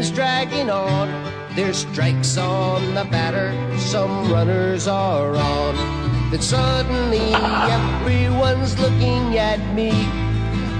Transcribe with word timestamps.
innings 0.00 0.16
dragging 0.16 0.70
on. 0.70 1.08
There's 1.54 1.78
strikes 1.78 2.38
on 2.38 2.94
the 2.94 3.04
batter, 3.04 3.52
some 3.78 4.32
runners 4.32 4.88
are 4.88 5.36
on. 5.36 6.30
Then 6.30 6.40
suddenly 6.40 7.34
everyone's 7.78 8.78
looking 8.78 9.36
at 9.36 9.60
me. 9.74 9.90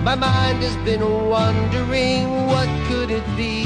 My 0.03 0.15
mind 0.15 0.63
has 0.63 0.77
been 0.87 1.03
wondering 1.29 2.47
what 2.47 2.69
could 2.89 3.11
it 3.11 3.27
be. 3.37 3.65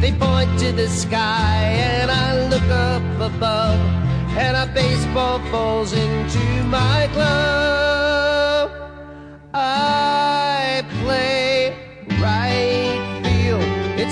They 0.00 0.12
point 0.12 0.58
to 0.60 0.72
the 0.72 0.88
sky 0.88 1.58
and 1.78 2.10
I 2.10 2.48
look 2.48 2.68
up 2.70 3.32
above, 3.32 3.78
and 4.36 4.56
a 4.56 4.66
baseball 4.74 5.38
falls 5.50 5.92
into 5.92 6.64
my 6.64 7.08
glove. 7.12 8.70
I 9.54 10.15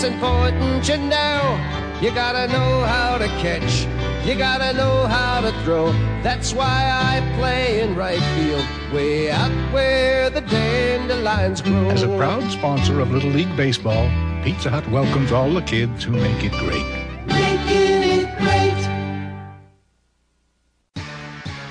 It's 0.05 0.13
important 0.13 0.87
you 0.87 0.99
know. 0.99 1.99
You 2.03 2.11
gotta 2.11 2.53
know 2.53 2.83
how 2.83 3.17
to 3.17 3.27
catch. 3.41 3.87
You 4.27 4.35
gotta 4.35 4.77
know 4.77 5.07
how 5.07 5.41
to 5.41 5.51
throw. 5.63 5.93
That's 6.23 6.53
why 6.53 6.91
I 6.93 7.23
play 7.39 7.81
in 7.81 7.97
right 7.97 8.21
field, 8.37 8.67
way 8.93 9.31
out 9.31 9.51
where 9.73 10.29
the 10.29 10.43
dandelions 10.43 11.63
grow. 11.63 11.89
As 11.89 12.03
a 12.03 12.09
proud 12.19 12.51
sponsor 12.53 13.01
of 13.01 13.13
Little 13.13 13.31
League 13.31 13.57
Baseball, 13.57 14.11
Pizza 14.45 14.69
Hut 14.69 14.87
welcomes 14.91 15.33
all 15.33 15.51
the 15.51 15.63
kids 15.63 16.05
who 16.05 16.13
make 16.13 16.45
it 16.45 16.53
great. 16.53 16.85
Making 17.27 18.27
it 18.27 18.39
great. 18.39 18.85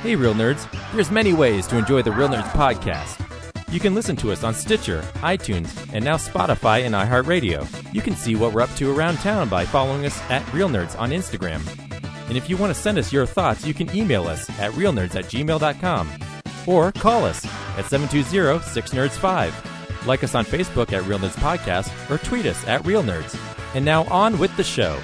Hey, 0.02 0.16
Real 0.16 0.34
Nerds. 0.34 0.68
There's 0.94 1.12
many 1.12 1.34
ways 1.34 1.68
to 1.68 1.78
enjoy 1.78 2.02
the 2.02 2.12
Real 2.12 2.30
Nerds 2.30 2.50
podcast. 2.50 3.33
You 3.74 3.80
can 3.80 3.96
listen 3.96 4.16
to 4.18 4.32
us 4.32 4.44
on 4.44 4.54
Stitcher, 4.54 5.02
iTunes, 5.16 5.92
and 5.94 6.06
now 6.06 6.16
Spotify 6.16 6.86
and 6.86 6.94
iHeartRadio. 6.94 7.68
You 7.92 8.04
can 8.04 8.16
see 8.16 8.36
what 8.36 8.54
we're 8.54 8.62
up 8.62 8.70
to 8.76 8.96
around 8.96 9.18
town 9.18 9.50
by 9.50 9.66
following 9.66 10.06
us 10.06 10.22
at 10.30 10.54
Real 10.54 10.70
Nerds 10.70 10.96
on 11.00 11.10
Instagram. 11.10 11.68
And 12.30 12.38
if 12.38 12.52
you 12.52 12.56
want 12.56 12.72
to 12.72 12.80
send 12.80 13.00
us 13.00 13.12
your 13.12 13.26
thoughts, 13.26 13.66
you 13.66 13.74
can 13.74 13.90
email 13.96 14.28
us 14.28 14.48
at 14.60 14.74
realnerds 14.74 15.16
at 15.16 15.26
gmail.com 15.26 16.12
or 16.68 16.92
call 16.92 17.26
us 17.26 17.44
at 17.46 17.86
720-6nerds5. 17.86 20.06
Like 20.06 20.24
us 20.24 20.36
on 20.36 20.46
Facebook 20.46 20.94
at 20.94 21.04
Real 21.08 21.18
Nerds 21.18 21.34
Podcast 21.38 21.90
or 22.12 22.20
tweet 22.20 22.46
us 22.46 22.68
at 22.68 22.86
Real 22.86 23.02
Nerds. 23.02 23.36
And 23.74 23.84
now 23.84 24.04
on 24.04 24.38
with 24.38 24.56
the 24.56 24.64
show. 24.64 25.00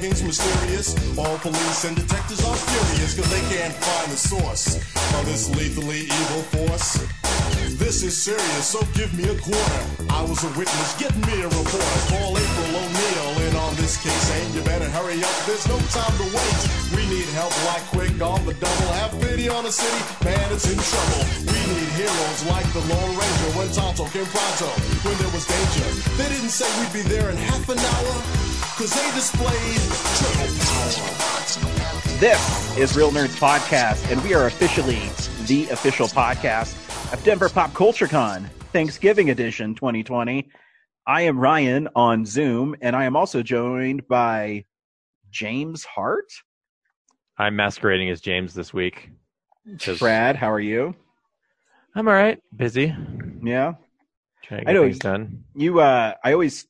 High, 0.00 0.08
mysterious. 0.08 0.96
All 1.18 1.38
police 1.38 1.84
and 1.84 1.96
detectives 1.96 2.44
are 2.44 2.56
furious, 2.56 3.14
cause 3.14 3.30
they 3.30 3.44
can't 3.54 3.74
find 3.74 4.12
the 4.12 4.16
source 4.16 4.76
of 4.76 5.26
this 5.26 5.48
lethally 5.50 6.04
evil 6.04 6.42
force. 6.54 6.98
This 7.78 8.02
is 8.02 8.16
serious, 8.16 8.66
so 8.66 8.80
give 8.94 9.12
me 9.14 9.24
a 9.24 9.36
quarter. 9.40 9.82
I 10.10 10.22
was 10.22 10.42
a 10.44 10.50
witness, 10.58 10.96
get 10.98 11.14
me 11.26 11.42
a 11.42 11.48
report. 11.48 11.96
Call 12.12 12.36
April 12.36 12.70
O'Neil 12.76 13.48
in 13.48 13.56
on 13.56 13.74
this 13.76 13.96
case, 13.96 14.30
and 14.36 14.54
you 14.54 14.62
better 14.62 14.88
hurry 14.90 15.22
up, 15.24 15.36
there's 15.46 15.66
no 15.66 15.78
time 15.90 16.14
to 16.20 16.26
wait. 16.28 16.60
We 16.94 17.02
need 17.08 17.28
help 17.32 17.52
like 17.66 17.82
quick 17.88 18.20
on 18.20 18.44
the 18.44 18.54
double. 18.54 18.90
Have 19.00 19.18
pity 19.20 19.48
on 19.48 19.64
the 19.64 19.72
city, 19.72 20.00
man, 20.24 20.52
it's 20.52 20.68
in 20.68 20.76
trouble. 20.76 21.22
We 21.40 21.60
need 21.72 21.88
heroes 21.96 22.40
like 22.46 22.68
the 22.72 22.84
Lone 22.84 23.16
Ranger 23.16 23.50
when 23.56 23.68
Tonto 23.72 24.04
came 24.12 24.28
pronto, 24.28 24.68
when 25.02 25.16
there 25.18 25.32
was 25.32 25.46
danger. 25.48 25.88
They 26.20 26.28
didn't 26.28 26.52
say 26.52 26.68
we'd 26.80 26.92
be 26.92 27.02
there 27.08 27.30
in 27.30 27.36
half 27.36 27.68
an 27.68 27.78
hour, 27.78 28.12
cause 28.80 28.94
they 28.94 29.10
displayed 29.10 29.76
triple 30.16 30.54
power. 30.64 32.18
This 32.18 32.78
is 32.78 32.96
Real 32.96 33.10
Nerds 33.10 33.38
Podcast, 33.38 34.10
and 34.10 34.22
we 34.22 34.32
are 34.32 34.46
officially 34.46 35.00
the 35.46 35.68
official 35.70 36.06
podcast 36.06 36.72
of 37.12 37.22
Denver 37.22 37.50
Pop 37.50 37.74
Culture 37.74 38.06
Con 38.08 38.44
Thanksgiving 38.72 39.28
Edition 39.28 39.74
2020. 39.74 40.48
I 41.06 41.20
am 41.22 41.38
Ryan 41.38 41.88
on 41.94 42.24
Zoom, 42.24 42.74
and 42.80 42.96
I 42.96 43.04
am 43.04 43.16
also 43.16 43.42
joined 43.42 44.08
by 44.08 44.64
James 45.30 45.84
Hart. 45.84 46.32
I'm 47.36 47.56
masquerading 47.56 48.08
as 48.08 48.22
James 48.22 48.54
this 48.54 48.72
week. 48.72 49.10
Brad, 49.98 50.36
how 50.36 50.50
are 50.50 50.58
you? 50.58 50.94
I'm 51.94 52.08
all 52.08 52.14
right. 52.14 52.42
Busy. 52.56 52.96
Yeah, 53.42 53.74
Trying 54.42 54.64
to 54.64 54.70
I 54.70 54.72
get 54.72 54.74
know. 54.78 54.82
things 54.84 54.98
done. 55.00 55.44
you. 55.54 55.80
Uh, 55.80 56.14
I 56.24 56.32
always, 56.32 56.66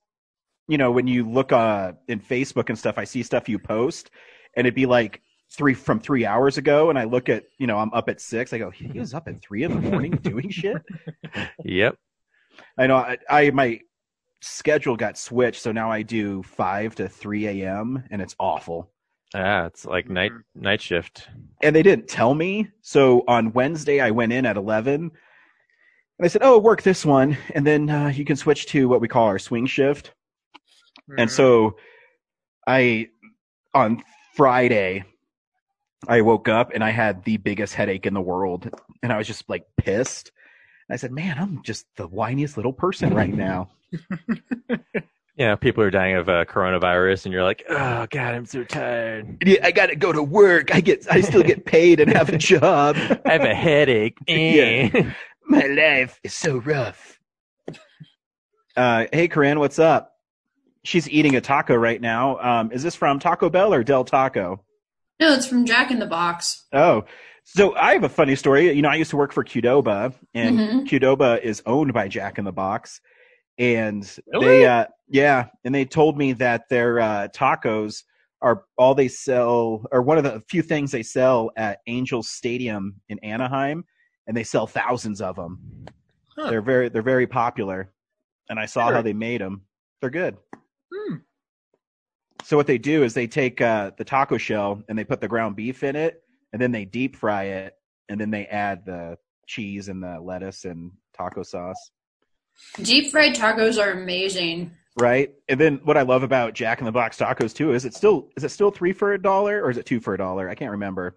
you 0.70 0.78
know, 0.78 0.92
when 0.92 1.08
you 1.08 1.28
look 1.28 1.50
uh 1.50 1.92
in 2.06 2.20
Facebook 2.20 2.68
and 2.68 2.78
stuff, 2.78 2.96
I 2.96 3.04
see 3.04 3.24
stuff 3.24 3.48
you 3.48 3.58
post, 3.58 4.10
and 4.56 4.66
it'd 4.66 4.74
be 4.74 4.86
like 4.86 5.20
three 5.50 5.74
from 5.74 5.98
three 5.98 6.24
hours 6.24 6.58
ago, 6.58 6.90
and 6.90 6.98
I 6.98 7.04
look 7.04 7.28
at, 7.28 7.44
you 7.58 7.66
know, 7.66 7.76
I'm 7.76 7.92
up 7.92 8.08
at 8.08 8.20
six. 8.20 8.52
I 8.52 8.58
go, 8.58 8.70
he 8.70 8.86
was 8.98 9.12
up 9.12 9.26
at 9.26 9.42
three 9.42 9.64
in 9.64 9.74
the 9.74 9.90
morning 9.90 10.12
doing 10.22 10.48
shit. 10.48 10.80
Yep. 11.64 11.96
I 12.78 12.86
know. 12.86 12.96
I, 12.96 13.18
I 13.28 13.50
my 13.50 13.80
schedule 14.40 14.96
got 14.96 15.18
switched, 15.18 15.60
so 15.60 15.72
now 15.72 15.90
I 15.90 16.02
do 16.02 16.44
five 16.44 16.94
to 16.96 17.08
three 17.08 17.48
a.m. 17.48 18.04
and 18.10 18.22
it's 18.22 18.36
awful. 18.38 18.92
Ah, 19.34 19.66
it's 19.66 19.84
like 19.84 20.08
night 20.08 20.32
night 20.54 20.80
shift. 20.80 21.28
And 21.64 21.74
they 21.74 21.82
didn't 21.82 22.06
tell 22.06 22.32
me. 22.32 22.68
So 22.80 23.24
on 23.26 23.52
Wednesday, 23.52 24.00
I 24.00 24.12
went 24.12 24.32
in 24.32 24.46
at 24.46 24.56
eleven, 24.56 25.00
and 25.02 25.10
they 26.20 26.28
said, 26.28 26.42
"Oh, 26.44 26.58
work 26.58 26.82
this 26.82 27.04
one, 27.04 27.36
and 27.54 27.66
then 27.66 27.90
uh, 27.90 28.08
you 28.08 28.24
can 28.24 28.36
switch 28.36 28.66
to 28.66 28.88
what 28.88 29.00
we 29.00 29.08
call 29.08 29.26
our 29.26 29.38
swing 29.40 29.66
shift." 29.66 30.14
And 31.18 31.30
so, 31.30 31.76
I 32.66 33.08
on 33.74 34.02
Friday, 34.34 35.04
I 36.08 36.20
woke 36.22 36.48
up 36.48 36.70
and 36.74 36.82
I 36.84 36.90
had 36.90 37.24
the 37.24 37.36
biggest 37.36 37.74
headache 37.74 38.06
in 38.06 38.14
the 38.14 38.20
world, 38.20 38.68
and 39.02 39.12
I 39.12 39.18
was 39.18 39.26
just 39.26 39.48
like 39.48 39.64
pissed. 39.76 40.32
And 40.88 40.94
I 40.94 40.96
said, 40.96 41.12
"Man, 41.12 41.38
I'm 41.38 41.62
just 41.62 41.86
the 41.96 42.08
whiniest 42.08 42.56
little 42.56 42.72
person 42.72 43.14
right 43.14 43.34
now." 43.34 43.70
Yeah, 45.40 45.54
people 45.56 45.82
are 45.82 45.90
dying 45.90 46.16
of 46.16 46.28
uh, 46.28 46.44
coronavirus, 46.44 47.24
and 47.24 47.32
you're 47.32 47.44
like, 47.44 47.64
oh 47.70 48.06
god, 48.10 48.34
I'm 48.34 48.44
so 48.44 48.62
tired. 48.62 49.42
Yeah, 49.42 49.60
I 49.64 49.70
gotta 49.70 49.96
go 49.96 50.12
to 50.12 50.22
work. 50.22 50.74
I 50.74 50.82
get, 50.82 51.10
I 51.10 51.22
still 51.22 51.42
get 51.42 51.64
paid 51.64 51.98
and 51.98 52.12
have 52.12 52.28
a 52.28 52.36
job. 52.52 52.94
I 53.24 53.32
have 53.32 53.40
a 53.44 53.54
headache. 53.54 54.18
Yeah. 54.28 54.90
Eh. 54.92 55.10
My 55.46 55.62
life 55.66 56.20
is 56.22 56.34
so 56.34 56.58
rough. 56.58 57.18
Uh, 58.76 59.06
hey, 59.14 59.28
Corinne, 59.28 59.58
what's 59.60 59.78
up? 59.78 60.12
She's 60.82 61.08
eating 61.10 61.36
a 61.36 61.40
taco 61.40 61.74
right 61.74 62.00
now. 62.00 62.38
Um, 62.38 62.72
is 62.72 62.82
this 62.82 62.94
from 62.96 63.18
Taco 63.18 63.50
Bell 63.50 63.74
or 63.74 63.82
Del 63.84 64.04
Taco? 64.04 64.64
No, 65.20 65.34
it's 65.34 65.46
from 65.46 65.66
Jack 65.66 65.90
in 65.90 65.98
the 65.98 66.06
Box. 66.06 66.66
Oh, 66.72 67.04
so 67.44 67.74
I 67.76 67.92
have 67.92 68.04
a 68.04 68.08
funny 68.08 68.34
story. 68.36 68.70
You 68.72 68.80
know, 68.82 68.88
I 68.88 68.94
used 68.94 69.10
to 69.10 69.16
work 69.18 69.32
for 69.32 69.44
Qdoba, 69.44 70.14
and 70.34 70.58
Mhm. 70.58 70.88
Qdoba 70.88 71.42
is 71.42 71.62
owned 71.66 71.92
by 71.92 72.08
Jack 72.08 72.38
in 72.38 72.44
the 72.44 72.52
Box, 72.52 73.00
and 73.58 74.08
Really? 74.32 74.46
they, 74.46 74.66
uh, 74.66 74.86
yeah, 75.08 75.46
and 75.64 75.74
they 75.74 75.84
told 75.84 76.16
me 76.16 76.32
that 76.34 76.68
their 76.70 76.98
uh, 77.00 77.28
tacos 77.28 78.04
are 78.40 78.64
all 78.78 78.94
they 78.94 79.08
sell, 79.08 79.84
or 79.92 80.00
one 80.00 80.16
of 80.16 80.24
the 80.24 80.42
few 80.48 80.62
things 80.62 80.92
they 80.92 81.02
sell 81.02 81.50
at 81.56 81.80
Angels 81.86 82.30
Stadium 82.30 83.02
in 83.10 83.18
Anaheim, 83.18 83.84
and 84.26 84.34
they 84.34 84.44
sell 84.44 84.66
thousands 84.66 85.20
of 85.20 85.36
them. 85.36 85.84
Huh. 86.38 86.48
They're 86.48 86.62
very, 86.62 86.88
they're 86.88 87.02
very 87.02 87.26
popular, 87.26 87.92
and 88.48 88.58
I 88.58 88.64
saw 88.64 88.86
Sure. 88.86 88.94
how 88.94 89.02
they 89.02 89.12
made 89.12 89.42
them. 89.42 89.66
They're 90.00 90.08
good. 90.08 90.38
Hmm. 90.92 91.16
So 92.44 92.56
what 92.56 92.66
they 92.66 92.78
do 92.78 93.04
is 93.04 93.14
they 93.14 93.26
take 93.26 93.60
uh, 93.60 93.92
the 93.96 94.04
taco 94.04 94.38
shell 94.38 94.82
and 94.88 94.98
they 94.98 95.04
put 95.04 95.20
the 95.20 95.28
ground 95.28 95.56
beef 95.56 95.82
in 95.82 95.96
it, 95.96 96.22
and 96.52 96.60
then 96.60 96.72
they 96.72 96.84
deep 96.84 97.16
fry 97.16 97.44
it, 97.44 97.74
and 98.08 98.20
then 98.20 98.30
they 98.30 98.46
add 98.46 98.84
the 98.84 99.16
cheese 99.46 99.88
and 99.88 100.02
the 100.02 100.20
lettuce 100.20 100.64
and 100.64 100.92
taco 101.16 101.42
sauce. 101.42 101.90
Deep 102.82 103.10
fried 103.10 103.34
tacos 103.34 103.82
are 103.82 103.92
amazing. 103.92 104.72
Right, 104.98 105.32
and 105.48 105.60
then 105.60 105.80
what 105.84 105.96
I 105.96 106.02
love 106.02 106.22
about 106.22 106.54
Jack 106.54 106.80
in 106.80 106.84
the 106.84 106.92
Box 106.92 107.16
tacos 107.16 107.54
too 107.54 107.72
is 107.72 107.84
it 107.84 107.94
still 107.94 108.28
is 108.36 108.44
it 108.44 108.50
still 108.50 108.70
three 108.70 108.92
for 108.92 109.12
a 109.12 109.22
dollar 109.22 109.62
or 109.62 109.70
is 109.70 109.76
it 109.76 109.86
two 109.86 110.00
for 110.00 110.14
a 110.14 110.18
dollar? 110.18 110.48
I 110.48 110.54
can't 110.54 110.72
remember. 110.72 111.16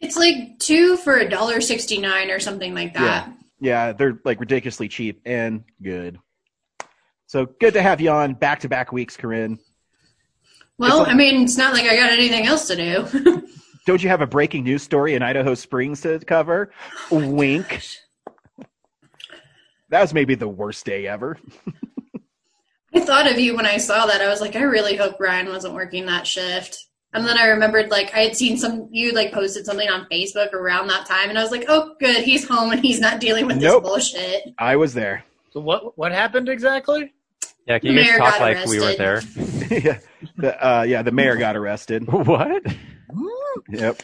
It's 0.00 0.16
like 0.16 0.58
two 0.58 0.96
for 0.98 1.16
a 1.16 1.28
dollar 1.28 1.60
sixty 1.60 1.98
nine 1.98 2.30
or 2.30 2.40
something 2.40 2.74
like 2.74 2.94
that. 2.94 3.28
Yeah. 3.28 3.32
Yeah, 3.58 3.92
they're 3.92 4.20
like 4.24 4.38
ridiculously 4.38 4.88
cheap 4.88 5.22
and 5.24 5.64
good. 5.82 6.18
So 7.26 7.46
good 7.60 7.74
to 7.74 7.82
have 7.82 8.00
you 8.00 8.10
on 8.10 8.34
back 8.34 8.60
to 8.60 8.68
back 8.68 8.92
weeks, 8.92 9.16
Corinne. 9.16 9.58
Well, 10.78 11.00
like- 11.00 11.08
I 11.08 11.14
mean, 11.14 11.42
it's 11.44 11.56
not 11.56 11.72
like 11.72 11.84
I 11.84 11.96
got 11.96 12.10
anything 12.10 12.46
else 12.46 12.66
to 12.68 12.76
do. 12.76 13.46
Don't 13.86 14.02
you 14.02 14.08
have 14.08 14.20
a 14.20 14.26
breaking 14.26 14.64
news 14.64 14.82
story 14.82 15.14
in 15.14 15.22
Idaho 15.22 15.54
Springs 15.54 16.00
to 16.02 16.18
cover? 16.20 16.70
Oh, 17.10 17.28
Wink. 17.30 17.86
That 19.90 20.00
was 20.00 20.12
maybe 20.12 20.34
the 20.34 20.48
worst 20.48 20.84
day 20.84 21.06
ever. 21.06 21.38
I 22.92 23.00
thought 23.00 23.30
of 23.30 23.38
you 23.38 23.54
when 23.54 23.66
I 23.66 23.76
saw 23.76 24.06
that. 24.06 24.20
I 24.20 24.28
was 24.28 24.40
like, 24.40 24.56
I 24.56 24.62
really 24.62 24.96
hope 24.96 25.20
Ryan 25.20 25.48
wasn't 25.48 25.74
working 25.74 26.06
that 26.06 26.26
shift. 26.26 26.86
And 27.12 27.24
then 27.26 27.38
I 27.38 27.46
remembered 27.46 27.90
like 27.90 28.12
I 28.14 28.20
had 28.20 28.36
seen 28.36 28.58
some 28.58 28.88
you 28.90 29.12
like 29.12 29.32
posted 29.32 29.64
something 29.64 29.88
on 29.88 30.06
Facebook 30.10 30.52
around 30.52 30.88
that 30.88 31.06
time, 31.06 31.28
and 31.30 31.38
I 31.38 31.42
was 31.42 31.52
like, 31.52 31.64
oh, 31.68 31.94
good, 32.00 32.24
he's 32.24 32.46
home 32.46 32.72
and 32.72 32.80
he's 32.80 33.00
not 33.00 33.20
dealing 33.20 33.46
with 33.46 33.58
Nope. 33.58 33.82
this 33.84 33.90
bullshit. 33.90 34.54
I 34.58 34.74
was 34.76 34.92
there. 34.92 35.24
So 35.52 35.60
what 35.60 35.96
what 35.96 36.10
happened 36.12 36.48
exactly? 36.48 37.14
Yeah, 37.66 37.78
can 37.80 37.92
you 37.94 38.04
guys 38.04 38.16
talk 38.18 38.38
got 38.38 38.40
like 38.40 38.66
we 38.66 38.78
weren't 38.78 38.98
there? 38.98 39.22
yeah, 39.70 39.98
the, 40.36 40.66
uh, 40.66 40.82
yeah. 40.82 41.02
The 41.02 41.10
mayor 41.10 41.36
got 41.36 41.56
arrested. 41.56 42.06
what? 42.12 42.62
Yep. 43.68 44.02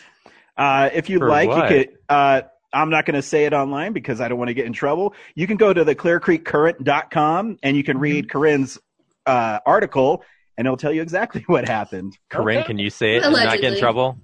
Uh, 0.57 0.91
if 0.93 1.09
you'd 1.09 1.21
For 1.21 1.29
like, 1.29 1.49
what? 1.49 1.71
you 1.71 1.85
could. 1.85 1.99
Uh, 2.09 2.43
I'm 2.73 2.91
not 2.91 3.05
going 3.07 3.15
to 3.15 3.23
say 3.23 3.45
it 3.45 3.53
online 3.53 3.93
because 3.93 4.21
I 4.21 4.29
don't 4.29 4.39
want 4.39 4.49
to 4.49 4.55
get 4.55 4.65
in 4.67 4.73
trouble. 4.73 5.15
You 5.35 5.47
can 5.47 5.57
go 5.59 5.73
to 5.73 5.85
the 5.85 5.95
clearcreekcurrent.com 5.95 7.59
and 7.63 7.77
you 7.77 7.85
can 7.85 7.99
read 7.99 8.31
Corinne's 8.31 8.79
uh, 9.27 9.61
article, 9.67 10.25
and 10.57 10.67
it'll 10.67 10.77
tell 10.77 10.93
you 10.93 11.03
exactly 11.03 11.43
what 11.47 11.69
happened. 11.69 12.17
Corinne, 12.31 12.59
Okay. 12.59 12.67
can 12.69 12.79
you 12.79 12.91
say 12.91 13.17
it 13.17 13.25
and 13.25 13.33
not 13.33 13.61
get 13.61 13.75
in 13.75 13.79
trouble? 13.79 14.19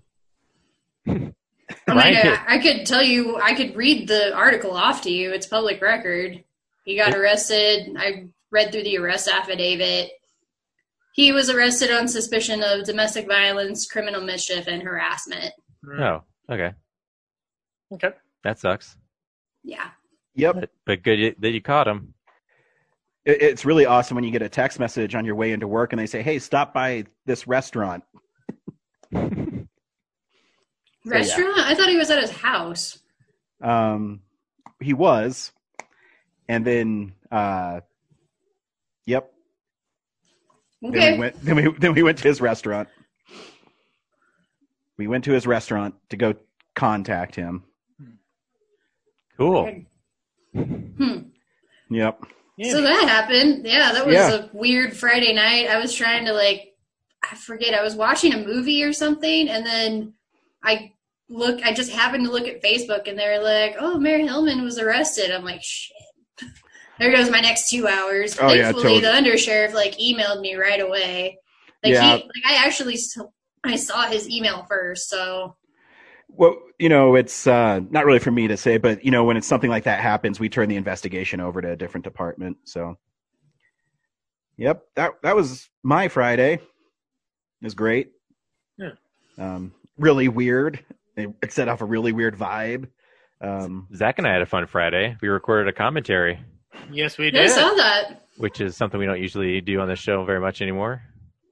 I 1.07 1.13
mean, 1.13 1.33
I, 1.87 2.45
I 2.49 2.59
could 2.59 2.87
tell 2.87 3.03
you, 3.03 3.39
I 3.39 3.55
could 3.55 3.77
read 3.77 4.09
the 4.09 4.35
article 4.35 4.73
off 4.73 5.03
to 5.03 5.11
you. 5.11 5.31
It's 5.33 5.47
public 5.47 5.81
record. 5.81 6.43
He 6.85 6.97
got 6.97 7.15
arrested. 7.15 7.95
I 7.99 8.29
read 8.51 8.73
through 8.73 8.85
the 8.85 8.99
arrest 8.99 9.29
affidavit. 9.29 10.11
He 11.15 11.33
was 11.33 11.51
arrested 11.51 11.91
on 11.91 12.07
suspicion 12.09 12.63
of 12.63 12.85
domestic 12.85 13.27
violence, 13.27 13.87
criminal 13.87 14.21
mischief, 14.21 14.67
and 14.69 14.83
harassment. 14.83 15.53
Oh, 15.99 16.23
okay. 16.51 16.75
Okay. 17.93 18.11
That 18.45 18.59
sucks. 18.59 18.97
Yeah. 19.65 19.89
Yep. 20.35 20.55
But, 20.61 20.71
but 20.85 21.03
good 21.03 21.37
that 21.41 21.51
you 21.51 21.61
caught 21.61 21.89
him. 21.89 22.15
It, 23.25 23.43
it's 23.43 23.65
really 23.65 23.87
awesome 23.87 24.15
when 24.15 24.25
you 24.25 24.31
get 24.31 24.43
a 24.43 24.49
text 24.49 24.79
message 24.79 25.15
on 25.15 25.25
your 25.25 25.35
way 25.35 25.53
into 25.53 25.67
work 25.67 25.93
and 25.93 25.99
they 25.99 26.07
say, 26.07 26.23
"Hey, 26.23 26.39
stop 26.39 26.73
by 26.73 27.05
this 27.27 27.47
restaurant." 27.47 28.05
So, 31.09 31.15
yeah. 31.15 31.21
Restaurant? 31.21 31.59
I 31.59 31.75
thought 31.75 31.89
he 31.89 31.97
was 31.97 32.11
at 32.11 32.21
his 32.21 32.31
house. 32.31 32.99
Um, 33.63 34.21
he 34.81 34.93
was, 34.93 35.53
and 36.49 36.67
then, 36.67 37.15
uh, 37.31 37.81
yep. 37.81 37.88
Then 40.83 41.13
we 41.15 41.19
went. 41.19 41.45
Then 41.45 41.57
we 41.57 41.73
then 41.79 41.95
we 41.95 42.03
went 42.03 42.19
to 42.19 42.29
his 42.29 42.41
restaurant. 42.41 42.89
We 44.97 45.07
went 45.07 45.25
to 45.25 45.33
his 45.33 45.47
restaurant 45.47 45.95
to 46.11 46.17
go 46.17 46.35
contact 46.75 47.35
him. 47.35 47.65
Cool. 49.37 49.83
Hmm. 50.55 51.19
Yep. 51.91 52.21
So 52.71 52.83
that 52.83 53.09
happened. 53.09 53.65
Yeah, 53.67 53.93
that 53.93 54.05
was 54.07 54.15
Yeah. 54.15 54.35
a 54.35 54.49
weird 54.53 54.97
Friday 54.97 55.33
night. 55.33 55.69
I 55.69 55.79
was 55.79 55.95
trying 55.95 56.25
to 56.27 56.33
like 56.33 56.75
I 57.31 57.35
forget, 57.37 57.75
I 57.75 57.83
was 57.83 57.95
watching 57.95 58.33
a 58.33 58.45
movie 58.45 58.83
or 58.83 58.93
something 58.93 59.49
and 59.49 59.65
then 59.65 60.15
I 60.65 60.93
look 61.29 61.63
I 61.65 61.73
just 61.73 61.93
happened 61.93 62.25
to 62.27 62.33
look 62.33 62.49
at 62.49 62.63
Facebook 62.63 63.07
and 63.09 63.17
they 63.19 63.29
were 63.29 63.43
like, 63.45 63.77
Oh, 63.79 63.99
Mayor 63.99 64.19
Hillman 64.19 64.63
was 64.63 64.79
arrested. 64.79 65.31
I'm 65.31 65.45
like, 65.45 65.63
shit. 65.63 65.97
There 66.99 67.13
goes 67.15 67.31
my 67.31 67.41
next 67.41 67.71
two 67.71 67.87
hours. 67.87 68.37
Oh, 68.41 68.53
yeah, 68.53 68.65
Thankfully 68.73 69.01
totally. 69.01 69.01
the 69.01 69.31
undersheriff 69.31 69.73
like 69.73 69.97
emailed 69.99 70.41
me 70.41 70.55
right 70.57 70.81
away. 70.81 71.39
Like 71.85 71.93
Yeah. 71.95 72.17
he 72.17 72.23
like 72.25 72.47
I 72.47 72.65
actually 72.67 72.95
s- 72.95 73.17
I 73.65 73.77
saw 73.77 74.07
his 74.07 74.29
email 74.29 74.65
first, 74.69 75.09
so 75.09 75.57
Well, 76.29 76.57
you 76.79 76.89
know, 76.89 77.15
it's 77.15 77.47
uh, 77.47 77.81
not 77.91 78.05
really 78.05 78.19
for 78.19 78.31
me 78.31 78.49
to 78.49 78.57
say, 78.57 78.77
but 78.79 79.05
you 79.05 79.11
know, 79.11 79.25
when 79.25 79.37
it's 79.37 79.47
something 79.47 79.71
like 79.71 79.85
that 79.85 80.01
happens, 80.01 80.39
we 80.41 80.49
turn 80.49 80.69
the 80.69 80.77
investigation 80.77 81.41
over 81.41 81.61
to 81.63 81.73
a 81.73 81.77
different 81.77 82.05
department. 82.05 82.57
So, 82.65 82.99
yep 84.57 84.83
that 84.97 85.13
that 85.23 85.37
was 85.37 85.69
my 85.83 86.09
Friday. 86.09 86.55
It 86.55 87.65
was 87.65 87.75
great. 87.75 88.11
Yeah. 88.77 88.91
Um, 89.39 89.73
really 89.99 90.29
weird. 90.29 90.85
It 91.17 91.31
it 91.43 91.53
set 91.53 91.69
off 91.69 91.81
a 91.81 91.85
really 91.85 92.13
weird 92.13 92.37
vibe. 92.37 92.89
Um, 93.41 93.87
Zach 93.95 94.19
and 94.19 94.27
I 94.27 94.33
had 94.33 94.43
a 94.43 94.47
fun 94.47 94.67
Friday. 94.67 95.17
We 95.23 95.29
recorded 95.29 95.69
a 95.69 95.73
commentary, 95.73 96.41
Yes, 96.91 97.19
we 97.19 97.31
did. 97.31 97.43
I 97.43 97.47
saw 97.49 97.69
that. 97.75 98.27
which 98.39 98.61
is 98.61 98.77
something 98.77 98.99
we 99.01 99.07
don't 99.07 99.21
usually 99.21 99.61
do 99.61 99.81
on 99.81 99.89
the 99.89 99.97
show 99.97 100.25
very 100.25 100.41
much 100.41 100.63
anymore. 100.63 101.03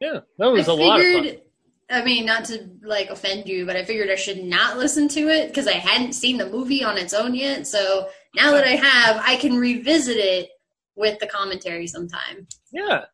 Yeah, 0.01 0.21
that 0.39 0.47
was 0.47 0.69
I 0.69 0.73
a 0.73 0.75
lot 0.77 1.01
of 1.01 1.07
fun. 1.07 1.23
figured, 1.25 1.43
I 1.91 2.05
mean, 2.05 2.27
not 2.27 2.45
to 2.47 2.69
like 2.83 3.11
offend 3.11 3.47
you, 3.49 3.65
but 3.67 3.77
I 3.77 3.85
figured 3.85 4.11
I 4.11 4.15
should 4.17 4.43
not 4.45 4.77
listen 4.79 5.09
to 5.09 5.21
it 5.29 5.49
because 5.49 5.67
I 5.67 5.73
hadn't 5.75 6.13
seen 6.15 6.37
the 6.37 6.49
movie 6.49 6.85
on 6.85 6.99
its 6.99 7.15
own 7.15 7.35
yet. 7.35 7.67
So 7.67 8.09
now 8.35 8.53
that 8.53 8.65
I 8.65 8.77
have, 8.77 9.23
I 9.25 9.37
can 9.37 9.57
revisit 9.57 10.17
it 10.17 10.51
with 10.97 11.19
the 11.19 11.27
commentary 11.27 11.87
sometime. 11.87 12.47
Yeah, 12.73 12.83
Yeah, 12.87 13.05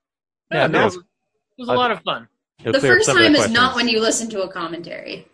yeah, 0.52 0.66
that 0.68 0.84
was, 0.84 0.96
it 0.96 1.02
was 1.58 1.68
a 1.68 1.72
lot 1.74 1.90
of 1.90 2.00
fun. 2.02 2.28
The 2.64 2.78
first 2.80 3.08
time 3.08 3.32
the 3.32 3.40
is 3.40 3.50
not 3.50 3.74
when 3.74 3.88
you 3.88 4.00
listen 4.00 4.30
to 4.30 4.42
a 4.42 4.48
commentary. 4.52 5.26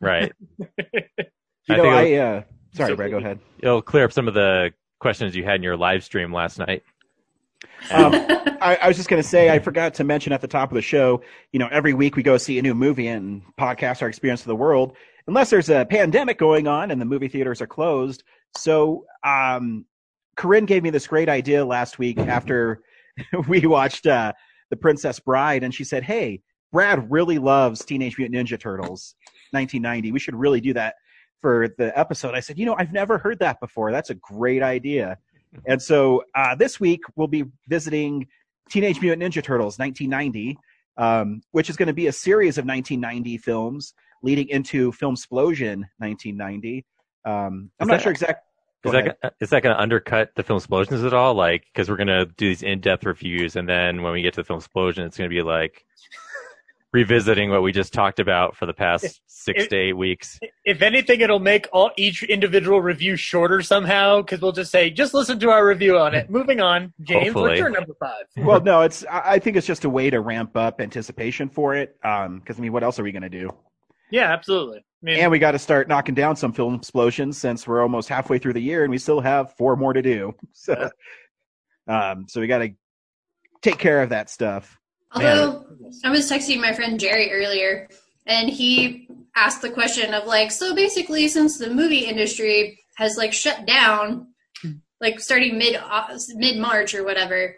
right. 0.00 0.32
you 0.58 0.66
I 1.68 1.76
know, 1.76 1.82
think 1.82 1.94
I, 1.94 2.14
uh, 2.16 2.42
sorry, 2.74 2.88
So- 2.90 2.96
Brad, 2.96 3.10
go 3.10 3.18
ahead. 3.18 3.38
It'll 3.60 3.82
clear 3.82 4.04
up 4.04 4.12
some 4.12 4.28
of 4.28 4.34
the 4.34 4.72
questions 5.00 5.34
you 5.34 5.44
had 5.44 5.56
in 5.56 5.62
your 5.62 5.76
live 5.76 6.04
stream 6.04 6.32
last 6.32 6.58
night. 6.58 6.84
Um, 7.90 8.14
I, 8.60 8.78
I 8.82 8.88
was 8.88 8.96
just 8.96 9.08
going 9.08 9.22
to 9.22 9.28
say, 9.28 9.50
I 9.50 9.58
forgot 9.58 9.94
to 9.94 10.04
mention 10.04 10.32
at 10.32 10.40
the 10.40 10.48
top 10.48 10.70
of 10.70 10.76
the 10.76 10.82
show, 10.82 11.22
you 11.52 11.58
know, 11.58 11.68
every 11.72 11.94
week 11.94 12.14
we 12.14 12.22
go 12.22 12.36
see 12.36 12.58
a 12.58 12.62
new 12.62 12.74
movie 12.74 13.08
and 13.08 13.42
podcast 13.58 14.02
our 14.02 14.08
experience 14.08 14.42
of 14.42 14.46
the 14.46 14.56
world, 14.56 14.96
unless 15.26 15.50
there's 15.50 15.70
a 15.70 15.84
pandemic 15.86 16.38
going 16.38 16.68
on 16.68 16.90
and 16.90 17.00
the 17.00 17.06
movie 17.06 17.28
theaters 17.28 17.60
are 17.60 17.66
closed. 17.66 18.22
So, 18.56 19.06
um, 19.24 19.86
Corinne 20.36 20.66
gave 20.66 20.82
me 20.82 20.90
this 20.90 21.06
great 21.06 21.28
idea 21.28 21.64
last 21.64 21.98
week 21.98 22.18
after 22.18 22.82
we 23.48 23.66
watched 23.66 24.06
uh, 24.06 24.32
The 24.70 24.76
Princess 24.76 25.20
Bride, 25.20 25.62
and 25.62 25.74
she 25.74 25.84
said, 25.84 26.02
Hey, 26.02 26.40
Brad 26.72 27.10
really 27.10 27.38
loves 27.38 27.84
Teenage 27.84 28.16
Mutant 28.16 28.48
Ninja 28.48 28.58
Turtles 28.58 29.14
1990. 29.50 30.12
We 30.12 30.18
should 30.18 30.36
really 30.36 30.60
do 30.60 30.72
that 30.74 30.94
for 31.40 31.68
the 31.78 31.96
episode. 31.98 32.34
I 32.34 32.40
said, 32.40 32.58
You 32.58 32.66
know, 32.66 32.76
I've 32.78 32.92
never 32.92 33.18
heard 33.18 33.38
that 33.40 33.60
before. 33.60 33.92
That's 33.92 34.10
a 34.10 34.14
great 34.14 34.62
idea. 34.62 35.18
And 35.66 35.82
so 35.82 36.22
uh, 36.36 36.54
this 36.54 36.78
week 36.78 37.00
we'll 37.16 37.26
be 37.26 37.42
visiting 37.66 38.28
Teenage 38.70 39.00
Mutant 39.00 39.20
Ninja 39.20 39.42
Turtles 39.42 39.80
1990, 39.80 40.56
um, 40.96 41.42
which 41.50 41.68
is 41.68 41.76
going 41.76 41.88
to 41.88 41.92
be 41.92 42.06
a 42.06 42.12
series 42.12 42.56
of 42.56 42.64
1990 42.66 43.36
films 43.38 43.92
leading 44.22 44.48
into 44.48 44.92
Film 44.92 45.14
Explosion 45.14 45.88
1990. 45.98 46.86
Um, 47.24 47.32
I'm 47.34 47.64
Is 47.64 47.70
not 47.80 47.86
that- 47.88 48.02
sure 48.02 48.12
exactly. 48.12 48.44
Is 48.84 48.92
that, 48.92 49.18
gonna- 49.20 49.32
is 49.40 49.50
that 49.50 49.62
going 49.64 49.74
to 49.74 49.82
undercut 49.82 50.30
the 50.36 50.44
film 50.44 50.58
explosions 50.58 51.02
at 51.02 51.12
all? 51.12 51.34
Like, 51.34 51.64
because 51.72 51.90
we're 51.90 51.96
going 51.96 52.06
to 52.06 52.26
do 52.26 52.46
these 52.48 52.62
in-depth 52.62 53.04
reviews, 53.04 53.56
and 53.56 53.68
then 53.68 54.02
when 54.02 54.12
we 54.12 54.22
get 54.22 54.34
to 54.34 54.40
the 54.42 54.44
film 54.44 54.58
explosion, 54.60 55.04
it's 55.04 55.18
going 55.18 55.28
to 55.28 55.34
be 55.34 55.42
like 55.42 55.84
revisiting 56.92 57.50
what 57.50 57.62
we 57.62 57.72
just 57.72 57.92
talked 57.92 58.18
about 58.18 58.56
for 58.56 58.66
the 58.66 58.72
past 58.72 59.20
six 59.26 59.64
it- 59.64 59.70
to 59.70 59.76
eight 59.76 59.92
weeks. 59.96 60.38
If 60.64 60.82
anything, 60.82 61.20
it'll 61.20 61.38
make 61.38 61.68
all 61.72 61.90
each 61.96 62.22
individual 62.24 62.82
review 62.82 63.16
shorter 63.16 63.62
somehow 63.62 64.22
because 64.22 64.40
we'll 64.40 64.52
just 64.52 64.70
say, 64.70 64.90
just 64.90 65.14
listen 65.14 65.38
to 65.40 65.50
our 65.50 65.66
review 65.66 65.98
on 65.98 66.14
it. 66.14 66.28
Moving 66.30 66.60
on, 66.60 66.92
James. 67.02 67.26
Hopefully. 67.26 67.48
What's 67.50 67.58
your 67.60 67.70
number 67.70 67.94
five? 67.98 68.24
well, 68.36 68.60
no, 68.60 68.82
it's. 68.82 69.04
I 69.06 69.34
I 69.34 69.38
think 69.38 69.56
it's 69.56 69.66
just 69.66 69.84
a 69.84 69.90
way 69.90 70.10
to 70.10 70.20
ramp 70.20 70.56
up 70.56 70.80
anticipation 70.80 71.48
for 71.48 71.74
it. 71.74 71.96
Because 72.02 72.58
I 72.58 72.60
mean, 72.60 72.72
what 72.72 72.82
else 72.82 72.98
are 72.98 73.02
we 73.02 73.12
going 73.12 73.22
to 73.22 73.28
do? 73.28 73.50
Yeah, 74.10 74.32
absolutely. 74.32 74.78
I 74.78 74.82
mean, 75.02 75.20
And 75.20 75.30
we 75.30 75.38
got 75.38 75.52
to 75.52 75.58
start 75.58 75.88
knocking 75.88 76.14
down 76.16 76.34
some 76.36 76.52
film 76.52 76.74
explosions 76.74 77.38
since 77.38 77.66
we're 77.66 77.80
almost 77.80 78.08
halfway 78.08 78.38
through 78.38 78.54
the 78.54 78.60
year 78.60 78.82
and 78.82 78.90
we 78.90 78.98
still 78.98 79.20
have 79.20 79.54
four 79.56 79.76
more 79.76 79.92
to 79.92 80.02
do. 80.02 80.34
So, 80.52 80.90
um, 81.86 82.26
so 82.28 82.40
we 82.40 82.46
got 82.48 82.58
to 82.58 82.70
take 83.62 83.78
care 83.78 84.02
of 84.02 84.10
that 84.10 84.28
stuff. 84.28 84.79
Although 85.12 85.66
I 86.04 86.10
was 86.10 86.30
texting 86.30 86.60
my 86.60 86.72
friend 86.72 87.00
Jerry 87.00 87.32
earlier, 87.32 87.88
and 88.26 88.48
he 88.48 89.08
asked 89.34 89.62
the 89.62 89.70
question 89.70 90.14
of 90.14 90.26
like, 90.26 90.50
so 90.50 90.74
basically, 90.74 91.28
since 91.28 91.58
the 91.58 91.70
movie 91.70 92.06
industry 92.06 92.78
has 92.96 93.16
like 93.16 93.32
shut 93.32 93.66
down, 93.66 94.28
like 95.00 95.20
starting 95.20 95.58
mid 95.58 95.76
uh, 95.76 96.18
mid 96.34 96.58
March 96.58 96.94
or 96.94 97.04
whatever, 97.04 97.56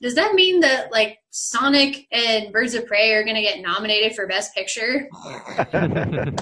does 0.00 0.14
that 0.14 0.34
mean 0.34 0.60
that 0.60 0.92
like 0.92 1.18
Sonic 1.30 2.06
and 2.12 2.52
Birds 2.52 2.74
of 2.74 2.86
Prey 2.86 3.12
are 3.12 3.24
going 3.24 3.36
to 3.36 3.42
get 3.42 3.60
nominated 3.60 4.14
for 4.14 4.26
Best 4.26 4.54
Picture? 4.54 5.08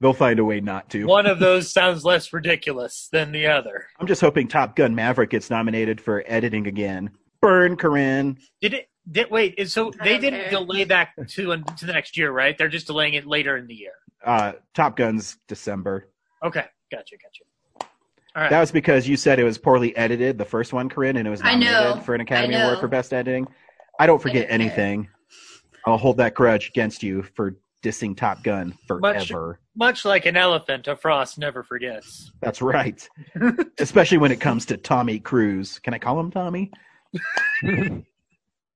They'll 0.00 0.12
find 0.12 0.38
a 0.38 0.44
way 0.44 0.60
not 0.60 0.90
to. 0.90 1.06
one 1.06 1.26
of 1.26 1.38
those 1.38 1.72
sounds 1.72 2.04
less 2.04 2.32
ridiculous 2.32 3.08
than 3.10 3.32
the 3.32 3.46
other. 3.46 3.86
I'm 3.98 4.06
just 4.06 4.20
hoping 4.20 4.46
Top 4.46 4.76
Gun 4.76 4.94
Maverick 4.94 5.30
gets 5.30 5.50
nominated 5.50 6.00
for 6.00 6.22
editing 6.26 6.66
again. 6.66 7.10
Burn, 7.40 7.76
Corinne. 7.76 8.38
Did 8.60 8.74
it? 8.74 8.88
Did 9.10 9.30
wait? 9.30 9.54
is- 9.58 9.72
So 9.72 9.92
they 10.02 10.18
didn't 10.18 10.42
care. 10.42 10.50
delay 10.50 10.84
that 10.84 11.10
to 11.30 11.56
to 11.56 11.86
the 11.86 11.92
next 11.92 12.16
year, 12.16 12.30
right? 12.32 12.56
They're 12.58 12.68
just 12.68 12.86
delaying 12.86 13.14
it 13.14 13.26
later 13.26 13.56
in 13.56 13.66
the 13.66 13.74
year. 13.74 13.92
Uh, 14.24 14.52
Top 14.74 14.96
Gun's 14.96 15.38
December. 15.46 16.08
Okay, 16.42 16.64
gotcha, 16.90 17.16
gotcha. 17.16 17.44
All 18.34 18.42
right. 18.42 18.50
That 18.50 18.60
was 18.60 18.70
because 18.70 19.08
you 19.08 19.16
said 19.16 19.38
it 19.38 19.44
was 19.44 19.56
poorly 19.56 19.96
edited, 19.96 20.36
the 20.36 20.44
first 20.44 20.72
one, 20.74 20.88
Corinne, 20.90 21.16
and 21.16 21.26
it 21.26 21.30
was 21.30 21.40
I 21.42 21.54
nominated 21.54 22.02
for 22.04 22.14
an 22.14 22.20
Academy 22.20 22.54
Award 22.54 22.80
for 22.80 22.88
Best 22.88 23.14
Editing. 23.14 23.46
I 23.98 24.06
don't 24.06 24.20
forget 24.20 24.48
don't 24.48 24.58
care. 24.58 24.68
anything. 24.68 25.08
I'll 25.86 25.96
hold 25.96 26.18
that 26.18 26.34
grudge 26.34 26.68
against 26.68 27.02
you 27.02 27.22
for 27.22 27.56
dissing 27.82 28.14
Top 28.16 28.42
Gun 28.42 28.74
forever. 28.86 29.60
Much 29.74 30.04
like 30.04 30.26
an 30.26 30.36
elephant, 30.36 30.86
a 30.88 30.96
frost 30.96 31.38
never 31.38 31.62
forgets. 31.62 32.30
That's 32.42 32.60
right. 32.60 33.08
Especially 33.78 34.18
when 34.18 34.32
it 34.32 34.40
comes 34.40 34.66
to 34.66 34.76
Tommy 34.76 35.18
Cruise. 35.18 35.78
Can 35.78 35.94
I 35.94 35.98
call 35.98 36.18
him 36.20 36.30
Tommy? 36.30 36.70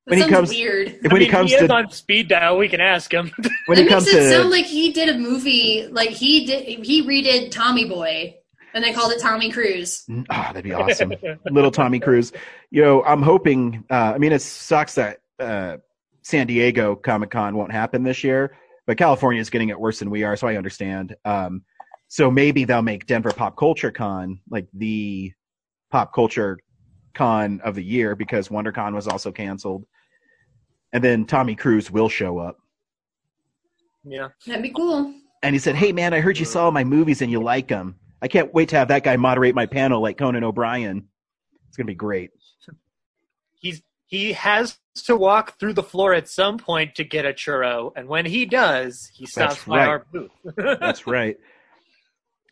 That 0.07 0.13
When 0.17 0.23
he 0.23 0.29
comes- 0.29 0.51
weird. 0.51 0.99
when 1.03 1.17
I 1.17 1.19
he 1.25 1.29
comes 1.29 1.51
he 1.51 1.57
is 1.57 1.69
to 1.69 1.73
on 1.75 1.91
speed 1.91 2.29
dial. 2.29 2.57
We 2.59 2.69
can 2.69 2.81
ask 2.81 3.13
him. 3.13 3.31
when 3.67 3.77
that 3.77 3.83
he 3.85 3.89
comes 3.89 4.07
makes 4.07 4.17
it 4.17 4.21
to 4.21 4.31
sound 4.31 4.51
like 4.51 4.65
he 4.67 4.93
did 4.93 5.09
a 5.09 5.19
movie, 5.19 5.87
like 5.91 6.11
he 6.11 6.47
did. 6.47 6.85
He 6.85 7.03
redid 7.07 7.51
Tommy 7.51 7.85
Boy, 7.85 8.35
and 8.75 8.83
they 8.83 8.93
called 8.93 9.13
it 9.13 9.21
Tommy 9.21 9.51
Cruise. 9.51 10.05
Oh, 10.11 10.23
that'd 10.29 10.65
be 10.65 10.73
awesome. 10.73 11.13
Little 11.51 11.71
Tommy 11.71 12.01
Cruise. 12.01 12.33
You 12.71 12.83
know, 12.83 13.05
I'm 13.05 13.23
hoping, 13.23 13.85
uh, 13.91 14.13
I 14.15 14.19
mean, 14.19 14.33
it 14.33 14.41
sucks 14.43 14.95
that 14.95 15.19
uh, 15.39 15.77
San 16.23 16.47
Diego 16.47 16.97
Comic 16.97 17.31
Con 17.31 17.55
won't 17.57 17.73
happen 17.73 18.03
this 18.03 18.25
year, 18.25 18.57
but 18.87 18.97
California 18.97 19.41
is 19.41 19.51
getting 19.51 19.69
it 19.69 19.79
worse 19.79 19.99
than 19.99 20.09
we 20.11 20.23
are, 20.25 20.35
so 20.37 20.49
I 20.49 20.57
understand. 20.57 21.15
Um, 21.27 21.63
so 22.09 22.31
maybe 22.31 22.65
they'll 22.65 22.83
make 22.83 23.07
Denver 23.07 23.33
Pop 23.33 23.57
Culture 23.57 23.93
Con 23.93 24.41
like 24.51 24.67
the 24.73 25.33
pop 25.93 26.13
culture 26.15 26.59
con 27.15 27.61
of 27.65 27.75
the 27.75 27.85
year 27.85 28.15
because 28.15 28.49
WonderCon 28.49 28.95
was 28.95 29.07
also 29.09 29.33
canceled. 29.33 29.85
And 30.93 31.03
then 31.05 31.25
Tommy 31.25 31.55
Cruise 31.55 31.91
will 31.91 32.09
show 32.09 32.39
up. 32.39 32.57
yeah. 34.05 34.29
That'd 34.47 34.63
be 34.63 34.71
cool. 34.71 35.15
And 35.43 35.55
he 35.55 35.59
said, 35.59 35.75
Hey, 35.77 35.93
man, 35.93 36.13
I 36.13 36.21
heard 36.21 36.39
you 36.39 36.45
saw 36.45 36.71
my 36.71 36.85
movies 36.85 37.23
and 37.23 37.31
you 37.31 37.41
like 37.43 37.69
them. 37.69 37.97
I 38.23 38.29
can't 38.29 38.53
wait 38.53 38.69
to 38.71 38.77
have 38.77 38.89
that 38.89 39.05
guy 39.05 39.17
moderate 39.17 39.55
my 39.55 39.67
panel 39.67 40.03
like 40.03 40.19
Conan 40.19 40.45
O'Brien. 40.45 41.09
It's 41.69 41.77
going 41.77 41.87
to 41.87 41.91
be 41.91 41.95
great. 41.95 42.31
He's 43.61 43.83
he 44.07 44.33
has 44.33 44.79
to 45.05 45.15
walk 45.17 45.59
through 45.61 45.75
the 45.75 45.85
floor 45.85 46.13
at 46.13 46.29
some 46.29 46.59
point 46.59 46.97
to 46.97 47.05
get 47.05 47.25
a 47.25 47.33
churro, 47.33 47.93
and 47.95 48.09
when 48.09 48.27
he 48.27 48.45
does, 48.45 49.09
he 49.15 49.25
stops 49.25 49.55
That's 49.55 49.65
by 49.67 49.77
right. 49.79 49.89
our 49.89 50.07
booth. 50.13 50.31
That's 50.57 51.07
right. 51.07 51.37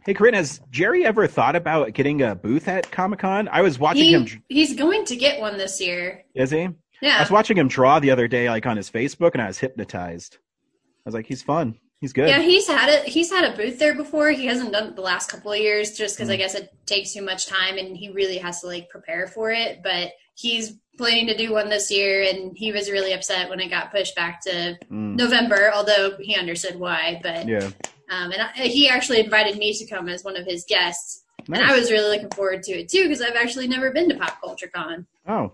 Hey, 0.08 0.14
Corinne, 0.14 0.32
has 0.32 0.62
Jerry 0.70 1.04
ever 1.04 1.26
thought 1.26 1.54
about 1.54 1.92
getting 1.92 2.22
a 2.22 2.34
booth 2.34 2.66
at 2.66 2.90
Comic 2.90 3.18
Con? 3.18 3.46
I 3.52 3.60
was 3.60 3.78
watching 3.78 4.04
He, 4.04 4.12
him. 4.14 4.42
he's 4.48 4.74
going 4.74 5.04
to 5.04 5.14
get 5.16 5.38
one 5.38 5.58
this 5.58 5.82
year. 5.82 6.24
Is 6.34 6.50
he? 6.50 6.66
Yeah. 7.02 7.18
I 7.18 7.20
was 7.20 7.30
watching 7.30 7.58
him 7.58 7.68
draw 7.68 8.00
the 8.00 8.10
other 8.10 8.26
day, 8.26 8.48
like 8.48 8.64
on 8.64 8.78
his 8.78 8.90
Facebook, 8.90 9.32
and 9.34 9.42
I 9.42 9.48
was 9.48 9.58
hypnotized. 9.58 10.38
I 10.40 11.02
was 11.04 11.14
like, 11.14 11.26
he's 11.26 11.42
fun. 11.42 11.78
He's 12.00 12.14
good. 12.14 12.26
Yeah, 12.30 12.40
he's 12.40 12.66
had 12.66 12.88
it. 12.88 13.04
He's 13.06 13.30
had 13.30 13.52
a 13.52 13.54
booth 13.54 13.78
there 13.78 13.94
before. 13.94 14.30
He 14.30 14.46
hasn't 14.46 14.72
done 14.72 14.86
it 14.86 14.96
the 14.96 15.02
last 15.02 15.30
couple 15.30 15.52
of 15.52 15.58
years, 15.58 15.94
just 15.94 16.16
because 16.16 16.30
I 16.30 16.36
Mm. 16.36 16.38
guess 16.38 16.54
it 16.54 16.72
takes 16.86 17.12
too 17.12 17.20
much 17.20 17.46
time, 17.46 17.76
and 17.76 17.94
he 17.94 18.08
really 18.08 18.38
has 18.38 18.62
to 18.62 18.66
like 18.66 18.88
prepare 18.88 19.26
for 19.26 19.50
it. 19.50 19.82
But 19.82 20.12
he's 20.34 20.72
planning 20.96 21.26
to 21.26 21.36
do 21.36 21.52
one 21.52 21.68
this 21.68 21.90
year, 21.90 22.22
and 22.22 22.56
he 22.56 22.72
was 22.72 22.90
really 22.90 23.12
upset 23.12 23.50
when 23.50 23.60
it 23.60 23.68
got 23.68 23.92
pushed 23.92 24.16
back 24.16 24.40
to 24.44 24.78
Mm, 24.90 25.16
November. 25.16 25.70
Although 25.74 26.16
he 26.18 26.34
understood 26.34 26.76
why, 26.80 27.20
but 27.22 27.46
yeah. 27.46 27.68
Um, 28.10 28.32
and 28.32 28.42
I, 28.42 28.48
he 28.68 28.88
actually 28.88 29.20
invited 29.20 29.56
me 29.58 29.72
to 29.74 29.86
come 29.86 30.08
as 30.08 30.24
one 30.24 30.36
of 30.36 30.44
his 30.46 30.64
guests, 30.68 31.22
and 31.46 31.56
I 31.58 31.76
was 31.78 31.90
really 31.90 32.14
looking 32.16 32.30
forward 32.30 32.62
to 32.64 32.72
it 32.72 32.88
too 32.88 33.04
because 33.04 33.20
I've 33.22 33.36
actually 33.36 33.68
never 33.68 33.90
been 33.90 34.08
to 34.10 34.16
Pop 34.16 34.40
Culture 34.40 34.70
Con 34.74 35.06
Oh, 35.26 35.52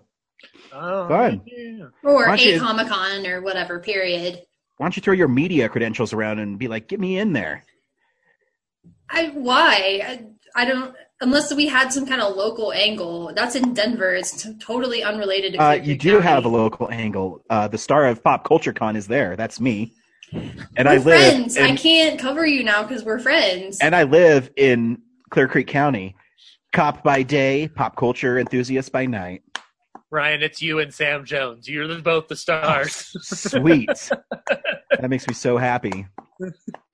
oh, 0.73 1.09
Fun. 1.09 1.43
yeah. 1.47 1.87
or 2.03 2.27
a 2.33 2.59
Comic 2.59 2.89
Con 2.89 3.27
or 3.27 3.41
whatever. 3.43 3.79
Period. 3.81 4.41
why 4.79 4.87
don't 4.87 4.97
you 4.97 5.03
throw 5.03 5.15
your 5.15 5.29
media 5.29 5.69
credentials 5.69 6.13
around 6.13 6.39
and 6.39 6.59
be 6.59 6.69
like, 6.69 6.89
get 6.89 7.01
me 7.01 7.19
in 7.19 7.33
there? 7.33 7.65
I 9.11 9.27
why 9.35 10.01
I, 10.05 10.27
I 10.63 10.65
don't 10.65 10.95
unless 11.21 11.55
we 11.55 11.67
had 11.67 11.93
some 11.93 12.07
kind 12.07 12.21
of 12.21 12.37
local 12.37 12.73
angle. 12.73 13.33
That's 13.35 13.55
in 13.55 13.75
Denver. 13.75 14.15
It's 14.15 14.43
t- 14.43 14.57
totally 14.59 15.03
unrelated 15.03 15.55
to. 15.55 15.59
Uh, 15.63 15.73
you 15.73 15.97
do 15.97 16.13
County. 16.15 16.23
have 16.25 16.45
a 16.45 16.49
local 16.49 16.91
angle. 16.91 17.43
Uh, 17.49 17.69
the 17.69 17.79
star 17.79 18.07
of 18.07 18.23
Pop 18.25 18.45
Culture 18.45 18.73
Con 18.73 18.97
is 18.97 19.07
there. 19.07 19.37
That's 19.37 19.61
me. 19.61 19.93
And 20.76 20.87
We're 20.88 20.93
I 20.95 20.97
live 20.97 21.05
friends. 21.05 21.57
in, 21.57 21.64
I 21.64 21.76
can't 21.76 22.19
cover 22.19 22.47
you 22.47 22.62
now 22.64 22.83
because 22.83 23.05
we're 23.05 23.19
friends. 23.19 23.79
and 23.81 23.95
I 23.95 24.03
live 24.05 24.50
in 24.57 24.99
Clear 25.31 25.49
Creek 25.49 25.67
County. 25.69 26.17
Cop 26.73 27.05
by 27.05 27.23
day, 27.23 27.69
pop 27.69 27.97
culture 27.97 28.38
enthusiast 28.38 28.91
by 28.91 29.07
night. 29.07 29.43
Ryan, 30.11 30.43
it's 30.43 30.61
you 30.61 30.81
and 30.81 30.93
Sam 30.93 31.25
Jones. 31.25 31.69
You're 31.69 31.87
the- 31.87 32.03
both 32.03 32.29
the 32.29 32.37
stars. 32.37 32.93
Sweet. 33.23 33.88
that 34.49 35.09
makes 35.09 35.26
me 35.29 35.35
so 35.35 35.57
happy. 35.57 36.07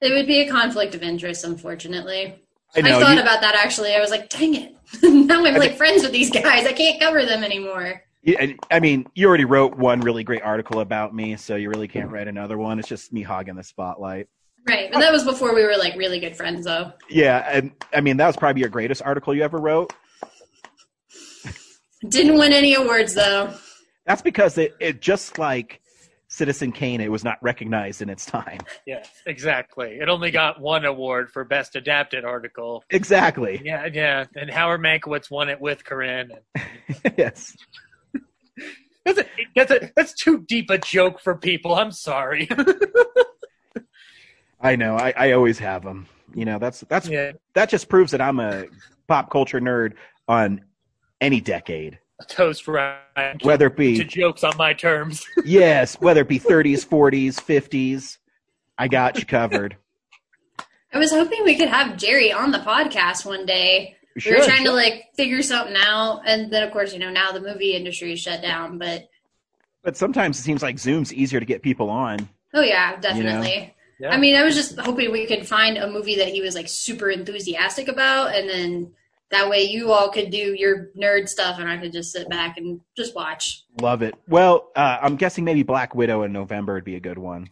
it 0.01 0.13
would 0.15 0.27
be 0.27 0.41
a 0.41 0.51
conflict 0.51 0.95
of 0.95 1.03
interest, 1.03 1.45
unfortunately. 1.45 2.43
I 2.77 2.81
I, 2.81 3.01
thought 3.01 3.15
you- 3.17 3.21
about 3.23 3.41
that 3.41 3.55
actually. 3.55 3.95
I 3.95 4.01
was 4.01 4.11
like, 4.11 4.29
dang 4.29 4.55
it. 4.55 4.77
now 5.03 5.45
I'm 5.45 5.55
like 5.55 5.77
friends 5.77 6.03
with 6.03 6.13
these 6.13 6.31
guys. 6.31 6.67
I 6.67 6.73
can't 6.73 7.01
cover 7.01 7.25
them 7.25 7.43
anymore. 7.43 8.03
Yeah, 8.23 8.53
I 8.71 8.81
mean, 8.81 9.07
you 9.15 9.27
already 9.27 9.47
wrote 9.47 9.77
one 9.77 10.01
really 10.01 10.25
great 10.25 10.43
article 10.43 10.81
about 10.81 11.15
me, 11.15 11.37
so 11.37 11.57
you 11.57 11.71
really 11.71 11.89
can't 11.89 12.11
write 12.11 12.29
another 12.29 12.59
one. 12.59 12.79
It's 12.79 12.89
just 12.89 13.13
me 13.13 13.23
hogging 13.23 13.57
the 13.57 13.65
spotlight. 13.65 14.29
Right. 14.69 14.93
But 14.93 15.01
that 15.01 15.11
was 15.11 15.25
before 15.25 15.55
we 15.55 15.65
were 15.65 15.77
like 15.79 15.97
really 15.97 16.21
good 16.21 16.37
friends 16.37 16.67
though. 16.67 16.93
Yeah, 17.09 17.49
and 17.51 17.73
I 17.95 18.03
mean 18.03 18.19
that 18.19 18.27
was 18.27 18.37
probably 18.37 18.61
your 18.61 18.69
greatest 18.69 19.01
article 19.03 19.35
you 19.35 19.43
ever 19.43 19.59
wrote. 19.59 19.93
Didn't 22.09 22.39
win 22.39 22.53
any 22.53 22.75
awards 22.75 23.15
though. 23.15 23.55
That's 24.07 24.23
because 24.23 24.59
it, 24.59 24.75
it 24.81 25.01
just 25.01 25.39
like 25.39 25.81
Citizen 26.29 26.73
Kane, 26.73 27.01
it 27.01 27.11
was 27.11 27.25
not 27.25 27.39
recognized 27.43 28.03
in 28.03 28.09
its 28.09 28.25
time. 28.25 28.61
Yeah, 28.87 29.03
exactly. 29.27 29.99
It 30.01 30.09
only 30.09 30.31
got 30.31 30.61
one 30.61 30.85
award 30.85 31.31
for 31.31 31.45
best 31.45 31.75
adapted 31.75 32.25
article. 32.25 32.85
Exactly. 32.91 33.61
Yeah, 33.65 33.87
yeah. 33.93 34.25
And 34.37 34.51
Howard 34.51 34.81
Mankiewicz 34.81 35.31
won 35.31 35.49
it 35.49 35.61
with 35.61 35.85
Corinne. 35.85 36.33
yes. 37.19 37.57
That's, 39.05 39.19
a, 39.19 39.25
that's, 39.57 39.71
a, 39.71 39.91
that's 39.97 40.15
too 40.15 40.45
deep 40.47 40.71
a 40.71 40.79
joke 40.79 41.21
for 41.21 41.37
people. 41.37 41.75
I'm 41.75 41.93
sorry. 41.93 42.49
I 44.61 44.77
know. 44.77 44.97
I, 44.97 45.13
I 45.17 45.33
always 45.33 45.59
have 45.59 45.83
them. 45.83 46.07
You 46.35 46.45
know, 46.45 46.59
that's 46.59 46.81
that's 46.89 47.09
yeah. 47.09 47.33
that 47.55 47.69
just 47.69 47.89
proves 47.89 48.13
that 48.13 48.21
I'm 48.21 48.39
a 48.39 48.67
pop 49.09 49.31
culture 49.31 49.61
nerd 49.61 49.95
on 50.29 50.61
any 51.21 51.41
decade, 51.41 51.99
A 52.21 52.25
Toast 52.25 52.69
Ryan. 52.69 53.39
whether 53.43 53.67
it 53.67 53.77
be 53.77 53.97
to 53.97 54.05
be 54.05 54.09
jokes 54.09 54.45
on 54.45 54.57
my 54.57 54.73
terms. 54.73 55.25
yes, 55.45 56.01
whether 56.01 56.21
it 56.21 56.29
be 56.29 56.39
30s, 56.39 56.87
40s, 56.87 57.35
50s. 57.35 58.19
I 58.79 58.89
got 58.89 59.19
you 59.19 59.27
covered. 59.27 59.77
I 60.93 60.99
was 60.99 61.11
hoping 61.11 61.45
we 61.45 61.57
could 61.57 61.69
have 61.69 61.97
Jerry 61.97 62.33
on 62.33 62.51
the 62.51 62.59
podcast 62.59 63.25
one 63.25 63.47
day. 63.47 63.97
We 64.15 64.23
we 64.25 64.37
were 64.37 64.43
should. 64.43 64.49
trying 64.49 64.65
to 64.65 64.73
like 64.73 65.09
figure 65.15 65.43
something 65.43 65.77
out, 65.77 66.23
and 66.27 66.53
then 66.53 66.63
of 66.63 66.73
course, 66.73 66.93
you 66.93 66.99
know, 66.99 67.11
now 67.11 67.33
the 67.33 67.41
movie 67.41 67.77
industry 67.77 68.13
is 68.13 68.21
shut 68.21 68.43
down. 68.43 68.79
But 68.79 69.09
But 69.83 69.97
sometimes 69.97 70.39
it 70.39 70.43
seems 70.43 70.63
like 70.63 70.79
Zoom's 70.79 71.13
easier 71.13 71.41
to 71.41 71.47
get 71.47 71.63
people 71.63 71.91
on. 71.91 72.29
oh 72.55 72.63
yeah, 72.63 72.97
definitely. 72.97 73.75
Yeah. 74.01 74.11
I 74.11 74.17
mean, 74.17 74.35
I 74.35 74.43
was 74.43 74.55
just 74.55 74.79
hoping 74.79 75.13
we 75.13 75.27
could 75.27 75.47
find 75.47 75.77
a 75.77 75.91
movie 75.91 76.17
that 76.17 76.29
he 76.29 76.41
was 76.41 76.55
like 76.55 76.69
super 76.69 77.11
enthusiastic 77.11 77.87
about, 77.89 78.35
and 78.35 78.49
then 78.49 78.93
that 79.31 79.49
way 79.49 79.63
you 79.63 79.93
all 79.93 80.11
could 80.11 80.31
do 80.31 80.55
your 80.59 80.89
nerd 80.99 81.29
stuff, 81.29 81.59
and 81.59 81.69
I 81.69 81.77
could 81.77 81.93
just 81.93 82.11
sit 82.11 82.29
back 82.29 82.57
and 82.57 82.81
just 82.97 83.15
watch. 83.15 83.65
Love 83.81 84.03
it. 84.03 84.15
Well, 84.27 84.71
uh, 84.75 84.99
I'm 85.01 85.17
guessing 85.17 85.45
maybe 85.45 85.63
Black 85.63 85.95
Widow 85.95 86.23
in 86.23 86.33
November 86.33 86.75
would 86.75 86.85
be 86.85 86.97
a 86.97 87.01
good 87.01 87.19
one. 87.19 87.49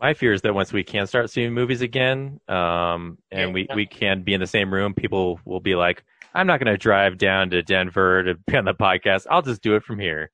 My 0.00 0.14
fear 0.14 0.32
is 0.32 0.42
that 0.42 0.54
once 0.54 0.72
we 0.72 0.84
can 0.84 1.06
start 1.06 1.30
seeing 1.30 1.54
movies 1.54 1.80
again, 1.80 2.40
um, 2.48 3.18
and 3.30 3.54
we, 3.54 3.66
we 3.74 3.86
can 3.86 4.22
be 4.22 4.34
in 4.34 4.40
the 4.40 4.46
same 4.46 4.72
room, 4.72 4.92
people 4.94 5.40
will 5.44 5.60
be 5.60 5.74
like, 5.74 6.04
I'm 6.34 6.46
not 6.46 6.60
going 6.60 6.70
to 6.72 6.76
drive 6.76 7.16
down 7.16 7.50
to 7.50 7.62
Denver 7.62 8.22
to 8.24 8.34
be 8.34 8.56
on 8.56 8.66
the 8.66 8.74
podcast. 8.74 9.26
I'll 9.30 9.40
just 9.42 9.62
do 9.62 9.74
it 9.74 9.84
from 9.84 9.98
here. 9.98 10.30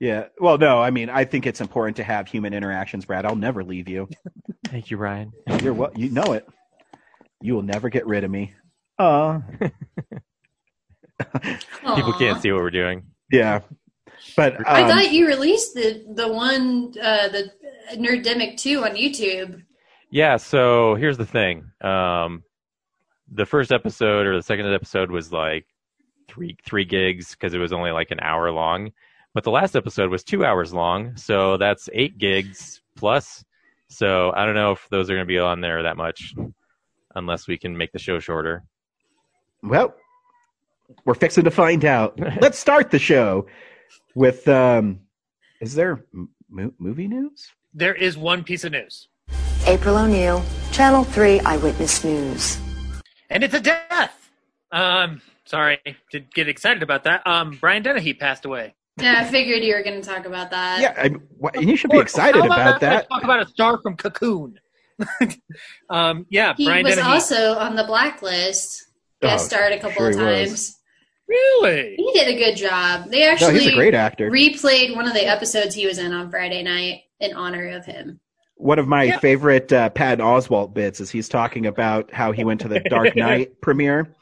Yeah. 0.00 0.24
Well, 0.40 0.58
no, 0.58 0.80
I 0.80 0.90
mean, 0.90 1.08
I 1.08 1.24
think 1.24 1.46
it's 1.46 1.60
important 1.60 1.96
to 1.98 2.04
have 2.04 2.26
human 2.26 2.52
interactions, 2.52 3.04
Brad. 3.04 3.24
I'll 3.24 3.36
never 3.36 3.62
leave 3.62 3.88
you. 3.88 4.08
Thank 4.66 4.90
you, 4.90 4.96
Ryan. 4.96 5.32
You're 5.62 5.72
what 5.72 5.96
you 5.96 6.10
know 6.10 6.32
it. 6.32 6.46
You 7.40 7.54
will 7.54 7.62
never 7.62 7.88
get 7.88 8.06
rid 8.06 8.24
of 8.24 8.30
me. 8.30 8.54
Uh 8.98 9.40
People 11.94 12.14
can't 12.14 12.40
see 12.40 12.50
what 12.50 12.62
we're 12.62 12.70
doing. 12.70 13.04
yeah. 13.30 13.60
But 14.34 14.56
um, 14.56 14.64
I 14.66 14.88
thought 14.88 15.12
you 15.12 15.26
released 15.26 15.74
the 15.74 16.04
the 16.14 16.28
one 16.28 16.94
uh, 17.00 17.28
the 17.28 17.52
Nerddemic 17.94 18.56
two 18.56 18.84
on 18.84 18.92
YouTube. 18.92 19.62
Yeah, 20.10 20.36
so 20.36 20.94
here's 20.94 21.18
the 21.18 21.26
thing. 21.26 21.70
Um, 21.80 22.42
the 23.30 23.46
first 23.46 23.72
episode 23.72 24.26
or 24.26 24.36
the 24.36 24.42
second 24.42 24.72
episode 24.72 25.10
was 25.10 25.32
like 25.32 25.66
three 26.28 26.56
three 26.64 26.84
gigs 26.84 27.32
because 27.32 27.54
it 27.54 27.58
was 27.58 27.72
only 27.72 27.90
like 27.90 28.10
an 28.10 28.20
hour 28.20 28.50
long, 28.50 28.92
but 29.34 29.44
the 29.44 29.50
last 29.50 29.76
episode 29.76 30.10
was 30.10 30.24
two 30.24 30.44
hours 30.44 30.72
long, 30.72 31.16
so 31.16 31.56
that's 31.56 31.88
eight 31.92 32.18
gigs 32.18 32.80
plus. 32.96 33.44
So 33.88 34.32
I 34.34 34.44
don't 34.46 34.54
know 34.54 34.72
if 34.72 34.88
those 34.90 35.08
are 35.10 35.14
going 35.14 35.26
to 35.26 35.32
be 35.32 35.38
on 35.38 35.60
there 35.60 35.84
that 35.84 35.96
much, 35.96 36.34
unless 37.14 37.46
we 37.46 37.56
can 37.56 37.76
make 37.76 37.92
the 37.92 37.98
show 37.98 38.18
shorter. 38.18 38.64
well, 39.62 39.94
we're 41.04 41.14
fixing 41.14 41.44
to 41.44 41.50
find 41.50 41.84
out. 41.84 42.18
Let's 42.40 42.58
start 42.58 42.90
the 42.90 42.98
show 42.98 43.46
with 44.16 44.48
um 44.48 44.98
is 45.60 45.74
there 45.74 46.04
m- 46.12 46.30
mo- 46.50 46.72
movie 46.78 47.06
news? 47.06 47.48
There 47.72 47.94
is 47.94 48.16
one 48.18 48.42
piece 48.42 48.64
of 48.64 48.72
news, 48.72 49.08
April 49.66 49.96
O'Neil, 49.96 50.42
Channel 50.72 51.04
3 51.04 51.40
Eyewitness 51.40 52.02
News. 52.02 52.58
and 53.30 53.44
it's 53.44 53.54
a 53.54 53.60
death. 53.60 54.30
Um, 54.72 55.20
sorry 55.44 55.78
to 56.10 56.20
get 56.20 56.48
excited 56.48 56.82
about 56.82 57.04
that. 57.04 57.24
Um, 57.26 57.58
Brian 57.60 57.82
Dennehy 57.82 58.14
passed 58.14 58.44
away. 58.46 58.74
Yeah, 58.98 59.16
I 59.20 59.24
figured 59.24 59.62
you 59.62 59.74
were 59.74 59.82
going 59.82 60.00
to 60.00 60.06
talk 60.08 60.24
about 60.24 60.50
that. 60.52 60.80
Yeah, 60.80 60.94
I, 60.96 61.10
wh- 61.42 61.62
you 61.62 61.76
should 61.76 61.90
be 61.90 61.98
excited 61.98 62.40
How 62.40 62.46
about 62.46 62.76
I 62.76 62.78
that. 62.78 63.08
Talk 63.10 63.22
about 63.24 63.42
a 63.42 63.46
star 63.46 63.78
from 63.82 63.94
Cocoon. 63.96 64.58
um, 65.90 66.24
yeah, 66.30 66.54
He 66.56 66.64
Brian 66.64 66.84
was 66.84 66.94
Dennehy. 66.96 67.12
also 67.12 67.54
on 67.58 67.76
the 67.76 67.84
blacklist. 67.84 68.84
Guest 69.20 69.44
Oh, 69.44 69.48
starred 69.48 69.72
a 69.74 69.78
couple 69.78 69.92
sure 69.98 70.08
of 70.10 70.14
he 70.16 70.22
was. 70.22 70.48
times. 70.50 70.76
Really? 71.28 71.96
He 71.96 72.12
did 72.12 72.28
a 72.28 72.38
good 72.38 72.56
job. 72.56 73.10
They 73.10 73.20
No, 73.20 73.30
actually 73.30 73.58
he's 73.58 73.66
a 73.66 73.74
great 73.74 73.94
actor. 73.94 74.30
replayed 74.30 74.94
one 74.94 75.06
of 75.08 75.14
the 75.14 75.26
episodes 75.26 75.74
he 75.74 75.86
was 75.86 75.98
in 75.98 76.12
on 76.12 76.30
Friday 76.30 76.62
night 76.62 77.02
in 77.20 77.34
honor 77.34 77.68
of 77.68 77.84
him. 77.84 78.20
One 78.56 78.78
of 78.78 78.86
my 78.88 79.04
Yeah. 79.04 79.18
favorite 79.18 79.72
uh, 79.72 79.90
Patton 79.90 80.24
Oswalt 80.24 80.72
bits 80.72 81.00
is 81.00 81.10
he's 81.10 81.28
talking 81.28 81.66
about 81.66 82.12
how 82.12 82.32
he 82.32 82.44
went 82.44 82.60
to 82.62 82.68
the 82.68 82.80
Dark 82.80 83.16
Knight 83.16 83.60
premiere, 83.60 84.14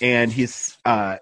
and 0.00 0.32
he's 0.32 0.76
uh, 0.84 1.18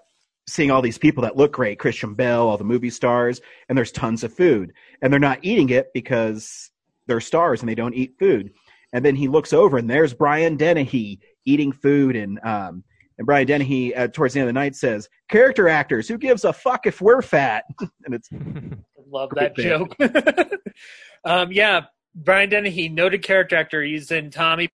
seeing 0.47 0.71
all 0.71 0.81
these 0.81 0.97
people 0.97 1.23
that 1.23 1.35
look 1.37 1.51
great, 1.51 1.79
Christian 1.79 2.13
Bale, 2.13 2.41
all 2.41 2.57
the 2.57 2.63
movie 2.63 2.89
stars, 2.89 3.41
and 3.69 3.77
there's 3.77 3.91
tons 3.91 4.23
of 4.23 4.33
food, 4.33 4.73
and 5.01 5.11
they're 5.11 5.19
not 5.19 5.39
eating 5.43 5.69
it 5.69 5.91
because 5.93 6.71
they're 7.07 7.21
stars 7.21 7.59
and 7.61 7.69
they 7.69 7.75
don't 7.75 7.93
eat 7.93 8.15
food. 8.17 8.51
And 8.93 9.03
then 9.03 9.15
he 9.15 9.27
looks 9.27 9.53
over, 9.53 9.77
and 9.77 9.89
there's 9.89 10.13
Brian 10.13 10.55
Dennehy 10.55 11.19
eating 11.45 11.71
food, 11.71 12.15
and 12.15 12.39
um, 12.43 12.83
and 13.17 13.25
Brian 13.25 13.47
Dennehy 13.47 13.95
uh, 13.95 14.07
towards 14.07 14.33
the 14.33 14.41
end 14.41 14.49
of 14.49 14.53
the 14.53 14.59
night 14.59 14.75
says, 14.75 15.07
"Character 15.29 15.69
actors, 15.69 16.07
who 16.07 16.17
gives 16.17 16.43
a 16.43 16.53
fuck 16.53 16.85
if 16.85 17.01
we're 17.01 17.21
fat?" 17.21 17.63
and 18.05 18.13
it's 18.15 18.29
Love 19.07 19.29
that 19.35 19.55
joke. 19.55 19.95
um, 21.25 21.51
yeah, 21.51 21.81
Brian 22.15 22.49
Dennehy, 22.49 22.89
noted 22.89 23.21
character 23.21 23.55
actor. 23.55 23.83
He's 23.83 24.11
in 24.11 24.31
Tommy 24.31 24.67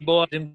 Boy, 0.00 0.26
and 0.32 0.54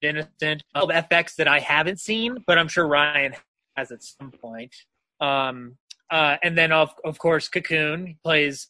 Innocent, 0.00 0.62
of 0.74 0.88
FX 0.88 1.34
that 1.36 1.48
I 1.48 1.58
haven't 1.58 2.00
seen, 2.00 2.38
but 2.46 2.56
I'm 2.56 2.68
sure 2.68 2.86
Ryan 2.86 3.34
has 3.76 3.90
at 3.90 4.02
some 4.02 4.30
point. 4.30 4.74
Um, 5.20 5.76
uh, 6.10 6.36
and 6.42 6.56
then 6.56 6.72
of 6.72 6.94
of 7.04 7.18
course 7.18 7.48
Cocoon 7.48 8.06
he 8.06 8.16
plays 8.24 8.68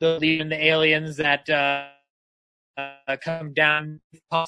the 0.00 0.18
lead 0.18 0.40
in 0.40 0.48
the 0.48 0.64
aliens 0.64 1.16
that 1.18 1.48
uh, 1.48 1.84
uh, 2.76 3.16
come 3.22 3.52
down 3.52 4.00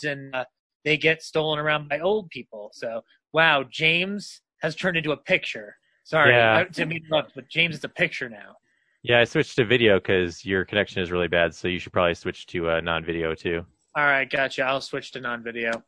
and 0.05 0.35
uh, 0.35 0.45
they 0.85 0.97
get 0.97 1.23
stolen 1.23 1.59
around 1.59 1.89
by 1.89 2.01
old 2.01 2.29
people. 2.31 2.71
So 2.75 3.03
wow, 3.33 3.65
James 3.71 4.41
has 4.61 4.75
turned 4.77 4.97
into 4.97 5.13
a 5.13 5.17
picture. 5.17 5.77
Sorry, 6.05 6.35
Yeah. 6.35 6.57
I 6.57 6.65
didn't 6.65 6.89
mean 6.89 7.01
to 7.01 7.07
interrupt, 7.07 7.35
but 7.35 7.49
James 7.49 7.77
is 7.77 7.85
a 7.85 7.89
picture 7.89 8.29
now. 8.29 8.57
Yeah, 9.03 9.21
I 9.21 9.25
switched 9.25 9.57
to 9.57 9.65
video 9.65 9.99
because 9.99 10.45
your 10.45 10.65
connection 10.65 11.03
is 11.03 11.11
really 11.11 11.29
bad, 11.29 11.55
so 11.55 11.67
you 11.69 11.79
should 11.81 11.93
probably 11.93 12.15
switch 12.15 12.47
to 12.49 12.71
uh, 12.71 12.81
non-video 12.81 13.35
too. 13.35 13.65
All 13.97 14.05
right, 14.05 14.29
gotcha. 14.31 14.63
I'll 14.63 14.81
switch 14.81 15.11
to 15.13 15.21
non-video. 15.21 15.83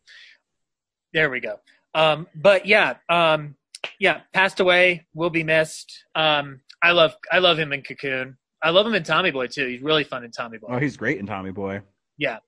There 1.12 1.30
we 1.30 1.40
go. 1.40 1.60
Um, 1.94 2.26
but 2.34 2.66
yeah, 2.66 2.94
um, 3.08 3.54
yeah, 4.00 4.22
passed 4.32 4.58
away, 4.60 5.06
will 5.14 5.30
be 5.30 5.44
missed. 5.44 6.04
Um, 6.16 6.60
I 6.82 6.90
love, 6.90 7.14
I 7.30 7.38
love 7.38 7.56
him 7.58 7.72
in 7.72 7.82
Cocoon. 7.82 8.36
I 8.62 8.70
love 8.70 8.86
him 8.86 8.94
in 8.94 9.04
Tommy 9.04 9.30
Boy 9.30 9.46
too. 9.46 9.66
He's 9.68 9.80
really 9.82 10.04
fun 10.04 10.24
in 10.24 10.30
Tommy 10.32 10.58
Boy. 10.58 10.68
oh, 10.70 10.78
he's 10.78 10.96
great 10.96 11.18
in 11.18 11.26
Tommy 11.26 11.52
Boy. 11.52 11.82
Yeah. 12.18 12.38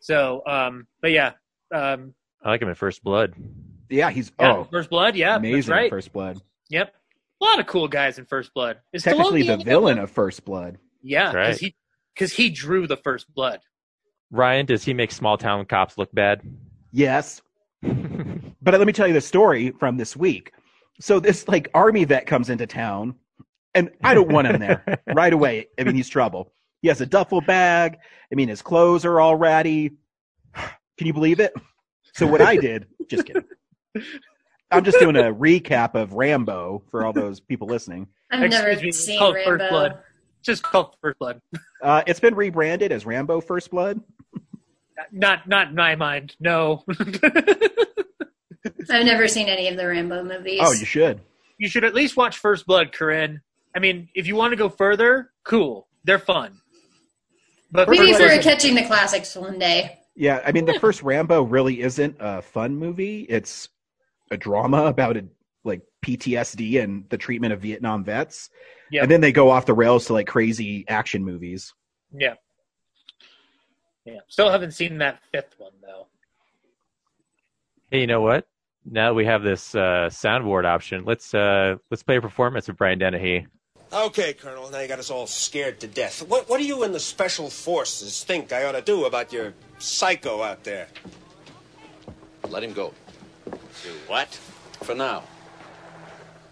So, 0.00 0.42
um, 0.46 0.86
but 1.02 1.10
yeah, 1.10 1.32
um, 1.72 2.14
I 2.42 2.50
like 2.50 2.62
him 2.62 2.68
in 2.68 2.74
First 2.74 3.02
Blood. 3.04 3.34
Yeah, 3.88 4.10
he's 4.10 4.32
yeah, 4.40 4.52
oh 4.52 4.64
First 4.70 4.90
Blood. 4.90 5.16
Yeah, 5.16 5.36
amazing 5.36 5.56
that's 5.56 5.66
in 5.68 5.72
right. 5.74 5.90
First 5.90 6.12
Blood. 6.12 6.40
Yep. 6.70 6.94
A 7.40 7.44
lot 7.44 7.58
of 7.60 7.66
cool 7.66 7.88
guys 7.88 8.18
in 8.18 8.24
First 8.24 8.54
Blood. 8.54 8.78
Is 8.92 9.02
Technically, 9.02 9.42
Stallone 9.44 9.58
the 9.58 9.64
villain 9.64 9.98
of 9.98 10.10
First 10.10 10.44
Blood. 10.44 10.78
Yeah, 11.02 11.32
Right. 11.32 11.46
because 11.46 11.58
he 11.60 11.74
because 12.14 12.32
he 12.32 12.50
drew 12.50 12.86
the 12.86 12.96
First 12.96 13.32
Blood. 13.34 13.60
Ryan, 14.30 14.66
does 14.66 14.84
he 14.84 14.94
make 14.94 15.10
small 15.12 15.36
town 15.36 15.64
cops 15.66 15.98
look 15.98 16.12
bad? 16.14 16.40
Yes, 16.92 17.42
but 17.82 18.74
let 18.74 18.86
me 18.86 18.92
tell 18.92 19.06
you 19.06 19.12
the 19.14 19.20
story 19.20 19.72
from 19.78 19.96
this 19.96 20.16
week. 20.16 20.52
So 21.00 21.20
this 21.20 21.48
like 21.48 21.68
army 21.74 22.04
vet 22.04 22.26
comes 22.26 22.48
into 22.48 22.66
town, 22.66 23.16
and 23.74 23.90
I 24.04 24.14
don't 24.14 24.30
want 24.32 24.46
him 24.46 24.60
there 24.60 25.02
right 25.14 25.32
away. 25.32 25.66
I 25.78 25.84
mean, 25.84 25.94
he's 25.96 26.08
trouble. 26.08 26.52
He 26.80 26.88
has 26.88 27.00
a 27.00 27.06
duffel 27.06 27.40
bag. 27.40 27.98
I 28.30 28.34
mean, 28.34 28.48
his 28.48 28.62
clothes 28.62 29.04
are 29.04 29.20
all 29.20 29.36
ratty. 29.36 29.92
Can 31.02 31.08
you 31.08 31.12
believe 31.12 31.40
it? 31.40 31.52
So 32.14 32.28
what 32.28 32.40
I 32.40 32.54
did, 32.56 32.86
just 33.08 33.26
kidding. 33.26 33.42
I'm 34.70 34.84
just 34.84 35.00
doing 35.00 35.16
a 35.16 35.34
recap 35.34 35.96
of 35.96 36.12
Rambo 36.12 36.84
for 36.92 37.04
all 37.04 37.12
those 37.12 37.40
people 37.40 37.66
listening. 37.66 38.06
I've 38.30 38.44
Excuse 38.44 38.62
never 38.62 38.80
me, 38.80 38.88
it's 38.90 39.04
seen 39.04 39.18
called 39.18 39.34
Rambo. 39.34 39.58
First 39.58 39.70
Blood. 39.70 39.98
Just 40.44 40.62
called 40.62 40.94
First 41.00 41.18
Blood. 41.18 41.40
Uh, 41.82 42.04
it's 42.06 42.20
been 42.20 42.36
rebranded 42.36 42.92
as 42.92 43.04
Rambo 43.04 43.40
First 43.40 43.72
Blood. 43.72 44.00
Not 45.10 45.48
not 45.48 45.70
in 45.70 45.74
my 45.74 45.96
mind. 45.96 46.36
No. 46.38 46.84
I've 48.88 49.04
never 49.04 49.26
seen 49.26 49.48
any 49.48 49.66
of 49.66 49.76
the 49.76 49.88
Rambo 49.88 50.22
movies. 50.22 50.60
Oh, 50.62 50.70
you 50.70 50.84
should. 50.84 51.20
you 51.58 51.68
should 51.68 51.82
at 51.82 51.94
least 51.94 52.16
watch 52.16 52.38
First 52.38 52.64
Blood, 52.64 52.92
Corinne. 52.92 53.40
I 53.74 53.80
mean, 53.80 54.08
if 54.14 54.28
you 54.28 54.36
want 54.36 54.52
to 54.52 54.56
go 54.56 54.68
further, 54.68 55.32
cool. 55.42 55.88
They're 56.04 56.20
fun. 56.20 56.60
But 57.72 57.88
Maybe 57.88 58.12
First 58.12 58.20
for 58.20 58.28
Blood- 58.28 58.42
catching 58.42 58.76
the 58.76 58.84
classics 58.84 59.34
one 59.34 59.58
day. 59.58 59.98
Yeah, 60.14 60.42
I 60.44 60.52
mean, 60.52 60.66
the 60.66 60.78
first 60.78 61.02
Rambo 61.02 61.42
really 61.42 61.80
isn't 61.80 62.16
a 62.20 62.42
fun 62.42 62.76
movie. 62.76 63.22
It's 63.28 63.68
a 64.30 64.36
drama 64.36 64.84
about 64.84 65.16
a, 65.16 65.24
like 65.64 65.82
PTSD 66.04 66.82
and 66.82 67.08
the 67.08 67.16
treatment 67.16 67.52
of 67.52 67.60
Vietnam 67.60 68.04
vets. 68.04 68.50
Yep. 68.90 69.02
And 69.04 69.10
then 69.10 69.20
they 69.20 69.32
go 69.32 69.50
off 69.50 69.64
the 69.64 69.74
rails 69.74 70.06
to 70.06 70.12
like 70.12 70.26
crazy 70.26 70.84
action 70.88 71.24
movies. 71.24 71.72
yeah, 72.14 72.34
yeah. 74.04 74.18
Still 74.28 74.50
haven't 74.50 74.72
seen 74.72 74.98
that 74.98 75.20
fifth 75.32 75.54
one 75.58 75.72
though. 75.80 76.08
Hey, 77.90 78.00
you 78.00 78.06
know 78.06 78.20
what? 78.20 78.46
Now 78.84 79.10
that 79.10 79.14
we 79.14 79.24
have 79.26 79.42
this 79.42 79.74
uh, 79.74 80.08
soundboard 80.10 80.64
option, 80.64 81.04
let's 81.04 81.32
uh, 81.34 81.76
let's 81.90 82.02
play 82.02 82.16
a 82.16 82.20
performance 82.20 82.68
of 82.68 82.76
Brian 82.76 82.98
Dennehy. 82.98 83.46
Okay, 83.92 84.32
Colonel, 84.32 84.70
now 84.70 84.80
you 84.80 84.88
got 84.88 85.00
us 85.00 85.10
all 85.10 85.26
scared 85.26 85.78
to 85.80 85.86
death. 85.86 86.26
What, 86.26 86.48
what 86.48 86.56
do 86.56 86.64
you 86.64 86.82
and 86.82 86.94
the 86.94 87.00
Special 87.00 87.50
Forces 87.50 88.24
think 88.24 88.50
I 88.50 88.64
ought 88.64 88.72
to 88.72 88.80
do 88.80 89.04
about 89.04 89.34
your 89.34 89.52
psycho 89.78 90.40
out 90.40 90.64
there? 90.64 90.88
Let 92.48 92.64
him 92.64 92.72
go. 92.72 92.94
Do 93.44 93.90
what? 94.06 94.28
For 94.82 94.94
now. 94.94 95.24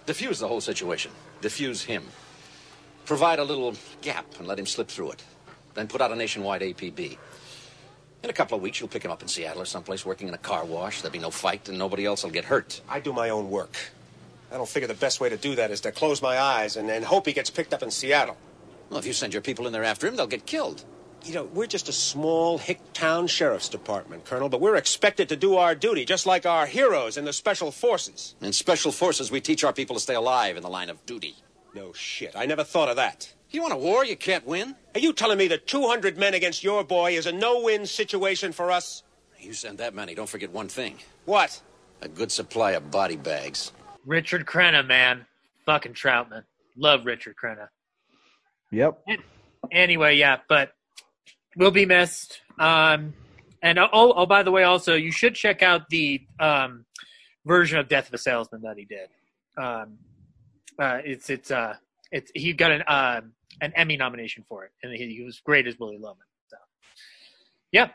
Diffuse 0.04 0.38
the 0.38 0.48
whole 0.48 0.60
situation. 0.60 1.12
Diffuse 1.40 1.82
him. 1.82 2.04
Provide 3.06 3.38
a 3.38 3.44
little 3.44 3.74
gap 4.02 4.26
and 4.38 4.46
let 4.46 4.58
him 4.58 4.66
slip 4.66 4.88
through 4.88 5.12
it. 5.12 5.24
Then 5.72 5.88
put 5.88 6.02
out 6.02 6.12
a 6.12 6.16
nationwide 6.16 6.60
APB. 6.60 7.16
In 8.22 8.28
a 8.28 8.34
couple 8.34 8.54
of 8.54 8.62
weeks, 8.62 8.80
you'll 8.80 8.90
pick 8.90 9.02
him 9.02 9.10
up 9.10 9.22
in 9.22 9.28
Seattle 9.28 9.62
or 9.62 9.64
someplace 9.64 10.04
working 10.04 10.28
in 10.28 10.34
a 10.34 10.38
car 10.38 10.66
wash. 10.66 11.00
There'll 11.00 11.12
be 11.12 11.18
no 11.18 11.30
fight 11.30 11.70
and 11.70 11.78
nobody 11.78 12.04
else 12.04 12.22
will 12.22 12.30
get 12.32 12.44
hurt. 12.44 12.82
I 12.86 13.00
do 13.00 13.14
my 13.14 13.30
own 13.30 13.48
work. 13.48 13.78
I 14.52 14.56
don't 14.56 14.68
figure 14.68 14.88
the 14.88 14.94
best 14.94 15.20
way 15.20 15.28
to 15.28 15.36
do 15.36 15.54
that 15.56 15.70
is 15.70 15.80
to 15.82 15.92
close 15.92 16.20
my 16.20 16.38
eyes 16.38 16.76
and, 16.76 16.90
and 16.90 17.04
hope 17.04 17.26
he 17.26 17.32
gets 17.32 17.50
picked 17.50 17.72
up 17.72 17.82
in 17.82 17.90
Seattle. 17.90 18.36
Well, 18.88 18.98
if 18.98 19.06
you 19.06 19.12
send 19.12 19.32
your 19.32 19.42
people 19.42 19.66
in 19.66 19.72
there 19.72 19.84
after 19.84 20.06
him, 20.06 20.16
they'll 20.16 20.26
get 20.26 20.46
killed. 20.46 20.84
You 21.24 21.34
know, 21.34 21.44
we're 21.44 21.66
just 21.66 21.88
a 21.88 21.92
small 21.92 22.58
hick 22.58 22.80
town 22.92 23.26
sheriff's 23.26 23.68
department, 23.68 24.24
Colonel, 24.24 24.48
but 24.48 24.60
we're 24.60 24.76
expected 24.76 25.28
to 25.28 25.36
do 25.36 25.56
our 25.56 25.74
duty 25.74 26.04
just 26.04 26.26
like 26.26 26.46
our 26.46 26.66
heroes 26.66 27.16
in 27.16 27.24
the 27.24 27.32
Special 27.32 27.70
Forces. 27.70 28.34
In 28.40 28.52
special 28.52 28.90
forces, 28.90 29.30
we 29.30 29.40
teach 29.40 29.62
our 29.62 29.72
people 29.72 29.94
to 29.94 30.00
stay 30.00 30.14
alive 30.14 30.56
in 30.56 30.62
the 30.62 30.70
line 30.70 30.88
of 30.88 31.04
duty. 31.06 31.36
No 31.74 31.92
shit, 31.92 32.32
I 32.34 32.46
never 32.46 32.64
thought 32.64 32.88
of 32.88 32.96
that. 32.96 33.32
You 33.50 33.62
want 33.62 33.74
a 33.74 33.76
war 33.76 34.04
you 34.04 34.16
can't 34.16 34.46
win? 34.46 34.74
Are 34.94 35.00
you 35.00 35.12
telling 35.12 35.38
me 35.38 35.48
that 35.48 35.66
200 35.66 36.16
men 36.16 36.34
against 36.34 36.64
your 36.64 36.84
boy 36.84 37.12
is 37.16 37.26
a 37.26 37.32
no-win 37.32 37.86
situation 37.86 38.52
for 38.52 38.70
us? 38.70 39.02
You 39.38 39.52
send 39.52 39.78
that 39.78 39.94
many, 39.94 40.14
don't 40.14 40.28
forget 40.28 40.50
one 40.50 40.68
thing. 40.68 40.98
What? 41.26 41.60
A 42.00 42.08
good 42.08 42.32
supply 42.32 42.72
of 42.72 42.90
body 42.90 43.16
bags. 43.16 43.72
Richard 44.06 44.46
Crenna, 44.46 44.86
man, 44.86 45.26
fucking 45.66 45.94
Trautman. 45.94 46.44
Love 46.76 47.04
Richard 47.06 47.34
Crenna. 47.42 47.68
Yep. 48.70 49.02
Anyway, 49.72 50.16
yeah, 50.16 50.38
but 50.48 50.72
we'll 51.56 51.70
be 51.70 51.86
missed. 51.86 52.40
Um, 52.58 53.14
and 53.62 53.78
oh, 53.78 53.88
oh, 53.92 54.26
by 54.26 54.42
the 54.42 54.50
way, 54.50 54.62
also 54.62 54.94
you 54.94 55.12
should 55.12 55.34
check 55.34 55.62
out 55.62 55.88
the 55.90 56.22
um, 56.38 56.86
version 57.44 57.78
of 57.78 57.88
Death 57.88 58.08
of 58.08 58.14
a 58.14 58.18
Salesman 58.18 58.62
that 58.62 58.76
he 58.78 58.84
did. 58.84 59.08
Um, 59.58 59.98
uh, 60.78 61.00
it's 61.04 61.28
it's 61.28 61.50
uh, 61.50 61.74
it's 62.10 62.30
he 62.34 62.52
got 62.52 62.70
an 62.70 62.82
uh, 62.82 63.20
an 63.60 63.72
Emmy 63.76 63.96
nomination 63.96 64.44
for 64.48 64.64
it, 64.64 64.70
and 64.82 64.92
he, 64.92 65.14
he 65.14 65.22
was 65.22 65.40
great 65.40 65.66
as 65.66 65.78
Willy 65.78 65.98
Loman. 65.98 66.24
So, 66.48 66.56
yep, 67.72 67.94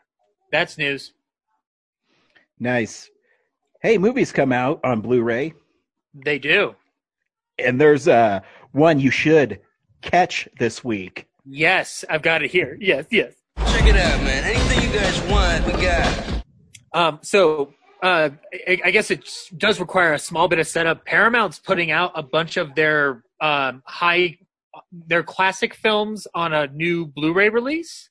that's 0.52 0.78
news. 0.78 1.14
Nice. 2.60 3.10
Hey, 3.82 3.98
movies 3.98 4.32
come 4.32 4.52
out 4.52 4.80
on 4.84 5.02
Blu-ray, 5.02 5.54
They 6.24 6.40
do. 6.40 6.76
and 7.60 7.80
there's 7.80 8.08
uh 8.08 8.40
one 8.72 9.00
you 9.00 9.12
should 9.12 9.60
catch 10.02 10.48
this 10.60 10.84
week. 10.84 11.28
Yes, 11.46 12.04
I've 12.10 12.22
got 12.22 12.44
it 12.44 12.52
here. 12.52 12.78
Yes, 12.80 13.06
yes. 13.12 13.34
Check 13.58 13.86
it 13.88 13.96
out, 13.96 14.22
man. 14.24 14.44
Anything 14.44 14.90
you 14.90 14.98
guys 14.98 15.22
want, 15.24 15.66
we 15.66 15.74
got. 15.82 16.44
Um, 16.94 17.20
so 17.22 17.74
uh, 18.04 18.30
I, 18.68 18.80
I 18.86 18.92
guess 18.92 19.12
it 19.12 19.28
does 19.58 19.80
require 19.80 20.14
a 20.14 20.20
small 20.20 20.48
bit 20.48 20.60
of 20.60 20.68
setup. 20.68 21.06
Paramount's 21.06 21.60
putting 21.60 21.92
out 21.92 22.12
a 22.16 22.24
bunch 22.24 22.58
of 22.58 22.76
their 22.76 23.24
um, 23.42 23.84
high, 23.86 24.38
their 24.92 25.24
classic 25.24 25.74
films 25.76 26.28
on 26.34 26.54
a 26.54 26.68
new 26.68 27.06
Blu-ray 27.06 27.50
release, 27.50 28.10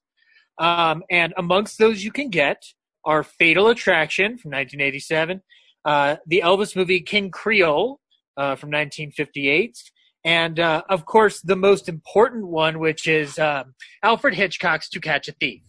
um, 0.58 1.02
and 1.10 1.34
amongst 1.36 1.78
those 1.78 2.04
you 2.04 2.12
can 2.12 2.30
get 2.30 2.62
are 3.04 3.22
Fatal 3.22 3.68
Attraction 3.68 4.38
from 4.38 4.52
1987, 4.52 5.42
uh, 5.84 6.16
the 6.26 6.42
Elvis 6.44 6.74
movie 6.76 7.00
King 7.00 7.30
Creole 7.30 8.00
uh, 8.36 8.56
from 8.56 8.70
1958. 8.70 9.76
And 10.24 10.58
uh, 10.58 10.82
of 10.88 11.04
course, 11.04 11.40
the 11.42 11.56
most 11.56 11.88
important 11.88 12.46
one, 12.46 12.78
which 12.78 13.06
is 13.06 13.38
um, 13.38 13.74
Alfred 14.02 14.34
Hitchcock's 14.34 14.88
To 14.90 15.00
Catch 15.00 15.28
a 15.28 15.32
Thief. 15.32 15.62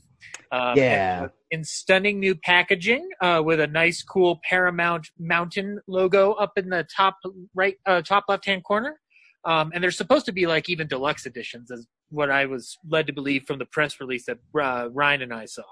Um, 0.51 0.77
Yeah. 0.77 1.27
In 1.51 1.63
stunning 1.63 2.19
new 2.19 2.35
packaging, 2.35 3.07
uh, 3.21 3.41
with 3.43 3.59
a 3.59 3.67
nice, 3.67 4.03
cool 4.03 4.39
Paramount 4.49 5.07
Mountain 5.19 5.79
logo 5.87 6.33
up 6.33 6.53
in 6.57 6.69
the 6.69 6.85
top 6.95 7.17
right, 7.53 7.75
uh, 7.85 8.01
top 8.01 8.25
left 8.27 8.45
hand 8.45 8.63
corner. 8.63 8.99
Um, 9.45 9.71
and 9.73 9.83
there's 9.83 9.95
supposed 9.95 10.25
to 10.25 10.31
be 10.31 10.47
like 10.47 10.69
even 10.69 10.87
deluxe 10.87 11.25
editions, 11.25 11.69
as 11.71 11.85
what 12.09 12.31
I 12.31 12.45
was 12.45 12.77
led 12.89 13.07
to 13.07 13.13
believe 13.13 13.43
from 13.45 13.59
the 13.59 13.65
press 13.65 13.99
release 13.99 14.25
that 14.25 14.39
uh, 14.59 14.89
Ryan 14.91 15.21
and 15.21 15.33
I 15.33 15.45
saw. 15.45 15.63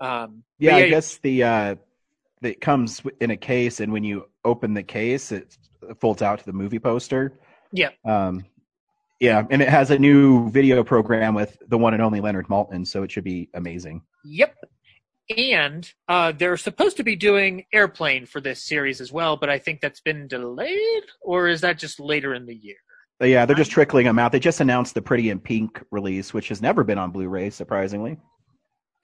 Um, 0.00 0.44
but 0.58 0.66
Yeah, 0.66 0.76
I 0.76 0.88
guess 0.90 1.18
the 1.18 1.42
uh, 1.42 1.74
it 2.42 2.60
comes 2.60 3.02
in 3.20 3.30
a 3.30 3.36
case, 3.36 3.80
and 3.80 3.92
when 3.92 4.04
you 4.04 4.26
open 4.44 4.74
the 4.74 4.82
case, 4.82 5.32
it 5.32 5.56
folds 6.00 6.22
out 6.22 6.38
to 6.38 6.46
the 6.46 6.52
movie 6.52 6.78
poster. 6.78 7.38
Yeah. 7.72 7.90
Um, 8.04 8.44
yeah, 9.20 9.42
and 9.50 9.60
it 9.60 9.68
has 9.68 9.90
a 9.90 9.98
new 9.98 10.48
video 10.50 10.82
program 10.82 11.34
with 11.34 11.58
the 11.68 11.76
one 11.76 11.92
and 11.92 12.02
only 12.02 12.20
Leonard 12.20 12.48
Maltin, 12.48 12.86
so 12.86 13.02
it 13.02 13.10
should 13.10 13.24
be 13.24 13.50
amazing. 13.54 14.02
Yep. 14.24 14.56
And 15.36 15.92
uh, 16.08 16.32
they're 16.32 16.56
supposed 16.56 16.96
to 16.96 17.04
be 17.04 17.14
doing 17.14 17.64
Airplane 17.72 18.26
for 18.26 18.40
this 18.40 18.64
series 18.64 19.00
as 19.00 19.12
well, 19.12 19.36
but 19.36 19.50
I 19.50 19.58
think 19.58 19.80
that's 19.80 20.00
been 20.00 20.26
delayed, 20.26 21.04
or 21.20 21.48
is 21.48 21.60
that 21.60 21.78
just 21.78 22.00
later 22.00 22.34
in 22.34 22.46
the 22.46 22.54
year? 22.54 22.76
But 23.18 23.28
yeah, 23.28 23.44
they're 23.44 23.54
just 23.54 23.70
trickling 23.70 24.06
them 24.06 24.18
out. 24.18 24.32
They 24.32 24.40
just 24.40 24.60
announced 24.60 24.94
the 24.94 25.02
Pretty 25.02 25.28
in 25.28 25.38
Pink 25.38 25.84
release, 25.90 26.32
which 26.32 26.48
has 26.48 26.62
never 26.62 26.82
been 26.82 26.98
on 26.98 27.10
Blu-ray, 27.10 27.50
surprisingly. 27.50 28.16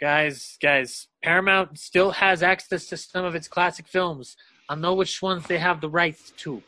Guys, 0.01 0.59
guys, 0.61 1.09
Paramount 1.23 1.79
still 1.79 2.11
has 2.13 2.43
access 2.43 2.87
to 2.87 2.97
some 2.97 3.25
of 3.25 3.35
its 3.35 3.49
classic 3.49 3.89
films. 3.89 4.37
I'll 4.69 4.77
know 4.77 4.95
which 4.95 5.23
ones 5.23 5.47
they 5.47 5.59
have 5.59 5.81
the 5.81 5.89
rights 5.89 6.33
to. 6.39 6.63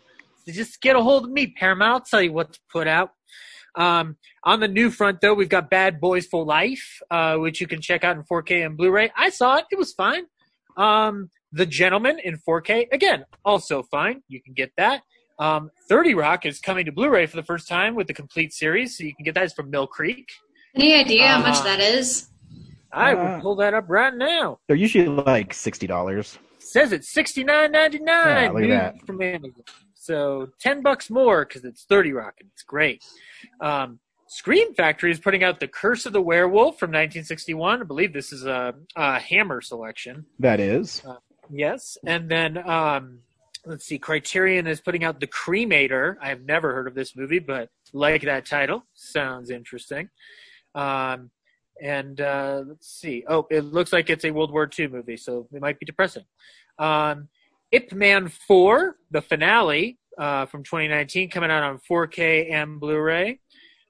So 0.46 0.52
just 0.52 0.80
get 0.80 0.96
a 0.96 1.02
hold 1.02 1.24
of 1.24 1.30
me, 1.30 1.48
Paramount. 1.48 1.92
I'll 1.92 2.00
tell 2.00 2.22
you 2.22 2.32
what 2.32 2.54
to 2.54 2.60
put 2.72 2.86
out. 2.86 3.10
Um, 3.74 4.16
on 4.44 4.60
the 4.60 4.68
new 4.68 4.90
front, 4.90 5.20
though, 5.20 5.34
we've 5.34 5.48
got 5.48 5.68
Bad 5.68 6.00
Boys 6.00 6.26
for 6.26 6.42
Life, 6.44 7.00
uh, 7.10 7.36
which 7.36 7.60
you 7.60 7.66
can 7.66 7.82
check 7.82 8.02
out 8.02 8.16
in 8.16 8.22
4K 8.22 8.64
and 8.64 8.76
Blu-ray. 8.78 9.10
I 9.14 9.28
saw 9.28 9.56
it; 9.56 9.66
it 9.70 9.78
was 9.78 9.92
fine. 9.92 10.24
Um, 10.78 11.28
the 11.52 11.66
Gentleman 11.66 12.18
in 12.24 12.38
4K, 12.38 12.86
again, 12.92 13.24
also 13.44 13.82
fine. 13.82 14.22
You 14.28 14.40
can 14.42 14.54
get 14.54 14.72
that. 14.78 15.02
Um, 15.38 15.70
30 15.88 16.14
Rock 16.14 16.46
is 16.46 16.60
coming 16.60 16.86
to 16.86 16.92
Blu-ray 16.92 17.26
for 17.26 17.36
the 17.36 17.42
first 17.42 17.68
time 17.68 17.94
with 17.94 18.06
the 18.06 18.14
complete 18.14 18.52
series, 18.54 18.96
so 18.96 19.04
you 19.04 19.14
can 19.14 19.24
get 19.24 19.34
that. 19.34 19.44
It's 19.44 19.54
from 19.54 19.70
Mill 19.70 19.86
Creek. 19.86 20.26
Any 20.74 20.94
idea 20.94 21.28
how 21.28 21.40
much 21.42 21.58
Uh, 21.58 21.64
that 21.64 21.80
is? 21.80 22.30
I 22.92 23.12
Uh, 23.12 23.16
will 23.34 23.40
pull 23.40 23.56
that 23.56 23.74
up 23.74 23.84
right 23.88 24.14
now. 24.14 24.58
They're 24.66 24.76
usually 24.76 25.06
like 25.08 25.52
sixty 25.54 25.86
dollars. 25.86 26.38
Says 26.58 26.92
it's 26.92 27.10
sixty 27.12 27.44
nine 27.44 27.72
ninety 27.72 27.98
nine. 27.98 28.44
Yeah, 28.46 28.50
look 28.52 28.62
at 28.64 28.68
that. 28.96 29.06
from 29.06 29.20
Amazon. 29.22 29.62
So 29.94 30.48
ten 30.58 30.82
bucks 30.82 31.10
more 31.10 31.44
because 31.44 31.64
it's 31.64 31.84
thirty 31.84 32.12
rock 32.12 32.34
and 32.40 32.48
it's 32.52 32.62
great. 32.62 33.04
Um, 33.60 34.00
Scream 34.30 34.74
Factory 34.74 35.10
is 35.10 35.18
putting 35.18 35.42
out 35.42 35.58
The 35.58 35.68
Curse 35.68 36.04
of 36.04 36.12
the 36.12 36.20
Werewolf 36.20 36.78
from 36.78 36.88
1961. 36.90 37.80
I 37.80 37.84
believe 37.84 38.12
this 38.12 38.30
is 38.30 38.44
a, 38.44 38.74
a 38.94 39.18
Hammer 39.18 39.62
selection. 39.62 40.26
That 40.38 40.60
is. 40.60 41.02
Uh, 41.06 41.14
yes, 41.50 41.96
and 42.04 42.30
then 42.30 42.58
um, 42.68 43.20
let's 43.64 43.86
see. 43.86 43.98
Criterion 43.98 44.66
is 44.66 44.82
putting 44.82 45.02
out 45.02 45.20
The 45.20 45.28
Cremator. 45.28 46.16
I 46.20 46.28
have 46.28 46.42
never 46.42 46.74
heard 46.74 46.86
of 46.86 46.94
this 46.94 47.16
movie, 47.16 47.38
but 47.38 47.70
like 47.94 48.20
that 48.22 48.44
title, 48.44 48.84
sounds 48.92 49.48
interesting. 49.48 50.10
Um, 50.74 51.30
and 51.82 52.20
uh, 52.20 52.62
let's 52.66 52.88
see. 52.88 53.24
Oh, 53.28 53.46
it 53.50 53.64
looks 53.64 53.92
like 53.92 54.10
it's 54.10 54.24
a 54.24 54.30
World 54.30 54.52
War 54.52 54.68
II 54.78 54.88
movie, 54.88 55.16
so 55.16 55.48
it 55.52 55.60
might 55.60 55.78
be 55.78 55.86
depressing. 55.86 56.24
Um, 56.78 57.28
Ip 57.72 57.92
Man 57.92 58.28
4, 58.28 58.96
the 59.10 59.20
finale 59.20 59.98
uh, 60.18 60.46
from 60.46 60.62
2019, 60.62 61.30
coming 61.30 61.50
out 61.50 61.62
on 61.62 61.78
4K 61.90 62.52
and 62.52 62.80
Blu-ray. 62.80 63.40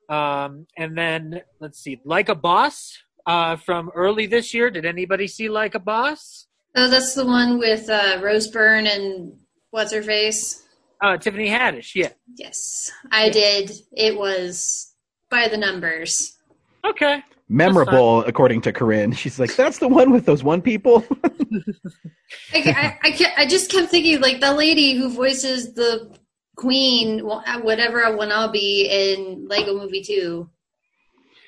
Um, 0.08 0.66
and 0.76 0.96
then 0.96 1.42
let's 1.60 1.80
see, 1.80 2.00
Like 2.04 2.28
a 2.28 2.34
Boss 2.34 2.96
uh, 3.26 3.56
from 3.56 3.90
early 3.94 4.26
this 4.26 4.54
year. 4.54 4.70
Did 4.70 4.84
anybody 4.84 5.26
see 5.26 5.48
Like 5.48 5.74
a 5.74 5.78
Boss? 5.78 6.46
Oh, 6.76 6.88
that's 6.88 7.14
the 7.14 7.26
one 7.26 7.58
with 7.58 7.88
uh, 7.88 8.20
Rose 8.22 8.48
Byrne 8.48 8.86
and 8.86 9.32
what's 9.70 9.92
her 9.92 10.02
face? 10.02 10.64
Uh, 11.02 11.16
Tiffany 11.16 11.48
Haddish. 11.48 11.94
Yeah. 11.94 12.10
Yes, 12.36 12.90
I 13.12 13.30
did. 13.30 13.70
It 13.92 14.18
was 14.18 14.94
by 15.30 15.48
the 15.48 15.56
numbers. 15.56 16.36
Okay. 16.84 17.22
Memorable, 17.48 18.24
according 18.24 18.60
to 18.62 18.72
Corinne. 18.72 19.12
She's 19.12 19.38
like, 19.40 19.56
"That's 19.56 19.78
the 19.78 19.88
one 19.88 20.10
with 20.10 20.26
those 20.26 20.42
one 20.42 20.60
people." 20.60 21.04
I, 22.54 22.58
I, 22.58 22.98
I, 23.04 23.10
kept, 23.12 23.38
I 23.38 23.46
just 23.46 23.70
kept 23.70 23.90
thinking, 23.90 24.20
like, 24.20 24.40
the 24.40 24.52
lady 24.52 24.94
who 24.96 25.08
voices 25.10 25.72
the 25.74 26.14
queen, 26.56 27.20
whatever 27.20 28.04
I 28.04 28.10
want 28.10 28.30
to 28.32 28.50
be 28.52 28.86
in 28.90 29.46
Lego 29.48 29.74
Movie 29.78 30.02
2. 30.02 30.48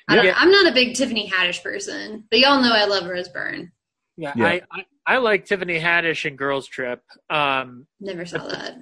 I 0.07 0.15
don't, 0.15 0.25
Yeah. 0.25 0.33
I'm 0.37 0.51
not 0.51 0.71
a 0.71 0.73
big 0.73 0.95
Tiffany 0.95 1.29
Haddish 1.29 1.61
person, 1.61 2.25
but 2.31 2.39
y'all 2.39 2.61
know 2.61 2.71
I 2.73 2.85
love 2.85 3.05
Rose 3.07 3.29
Byrne. 3.29 3.71
Yeah, 4.17 4.33
Yeah. 4.35 4.45
I, 4.45 4.61
I 4.71 4.85
I 5.05 5.17
like 5.17 5.45
Tiffany 5.45 5.79
Haddish 5.79 6.25
in 6.25 6.35
Girls 6.35 6.67
Trip. 6.67 7.01
Um, 7.29 7.87
Never 7.99 8.25
saw 8.25 8.47
that. 8.47 8.77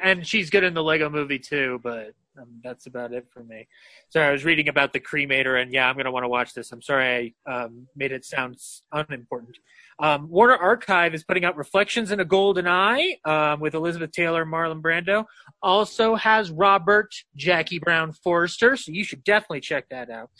and 0.00 0.26
she's 0.26 0.48
good 0.48 0.62
in 0.64 0.74
the 0.74 0.82
Lego 0.82 1.10
Movie 1.10 1.40
too, 1.40 1.80
but 1.82 2.12
um, 2.40 2.60
that's 2.62 2.86
about 2.86 3.12
it 3.12 3.26
for 3.32 3.44
me. 3.44 3.66
Sorry, 4.10 4.26
I 4.26 4.32
was 4.32 4.44
reading 4.44 4.68
about 4.68 4.92
the 4.92 5.00
cremator, 5.00 5.60
and 5.60 5.72
yeah, 5.72 5.88
I'm 5.88 5.96
gonna 5.96 6.10
want 6.10 6.24
to 6.24 6.28
watch 6.28 6.54
this. 6.54 6.72
I'm 6.72 6.82
sorry 6.82 7.34
I 7.46 7.52
um, 7.52 7.86
made 7.96 8.12
it 8.12 8.24
sound 8.24 8.56
unimportant. 8.92 9.56
Um, 9.98 10.28
Warner 10.28 10.56
Archive 10.56 11.14
is 11.14 11.24
putting 11.24 11.44
out 11.44 11.56
Reflections 11.56 12.10
in 12.10 12.20
a 12.20 12.24
Golden 12.24 12.66
Eye 12.68 13.16
um, 13.24 13.60
with 13.60 13.74
Elizabeth 13.74 14.12
Taylor, 14.12 14.42
and 14.42 14.52
Marlon 14.52 14.82
Brando. 14.82 15.24
Also 15.62 16.14
has 16.16 16.50
Robert 16.50 17.14
Jackie 17.34 17.78
Brown 17.78 18.12
Forster, 18.12 18.76
so 18.76 18.92
you 18.92 19.04
should 19.04 19.24
definitely 19.24 19.60
check 19.60 19.88
that 19.90 20.10
out. 20.10 20.30